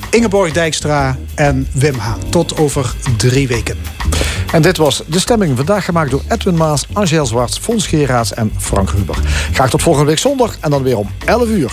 Ingeborg 0.09 0.51
Dijkstra 0.51 1.17
en 1.35 1.67
Wim 1.71 1.97
Haan. 1.97 2.19
Tot 2.29 2.57
over 2.57 2.93
drie 3.17 3.47
weken. 3.47 3.77
En 4.51 4.61
dit 4.61 4.77
was 4.77 5.03
De 5.05 5.19
Stemming, 5.19 5.55
vandaag 5.55 5.85
gemaakt 5.85 6.11
door 6.11 6.21
Edwin 6.27 6.55
Maas, 6.55 6.85
Angel 6.93 7.25
Zwarts, 7.25 7.57
Fons 7.57 7.87
Geraerts 7.87 8.33
en 8.33 8.51
Frank 8.57 8.89
Huber. 8.91 9.15
Graag 9.53 9.69
tot 9.69 9.81
volgende 9.81 10.07
week 10.07 10.19
zondag 10.19 10.57
en 10.59 10.69
dan 10.69 10.83
weer 10.83 10.97
om 10.97 11.09
11 11.25 11.47
uur. 11.47 11.71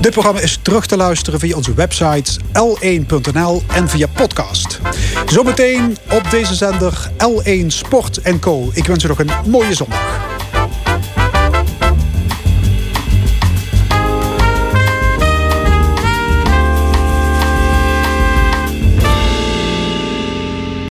Dit 0.00 0.12
programma 0.12 0.40
is 0.40 0.58
terug 0.62 0.86
te 0.86 0.96
luisteren 0.96 1.40
via 1.40 1.56
onze 1.56 1.74
website 1.74 2.40
l1.nl 2.52 3.62
en 3.74 3.88
via 3.88 4.06
podcast. 4.06 4.80
Zometeen 5.26 5.96
op 6.10 6.30
deze 6.30 6.54
zender 6.54 7.10
L1 7.16 7.66
Sport 7.66 7.99
Co. 8.40 8.70
Ik 8.72 8.86
wens 8.86 9.04
u 9.04 9.08
nog 9.08 9.18
een 9.18 9.30
mooie 9.46 9.74
zondag. 9.74 10.39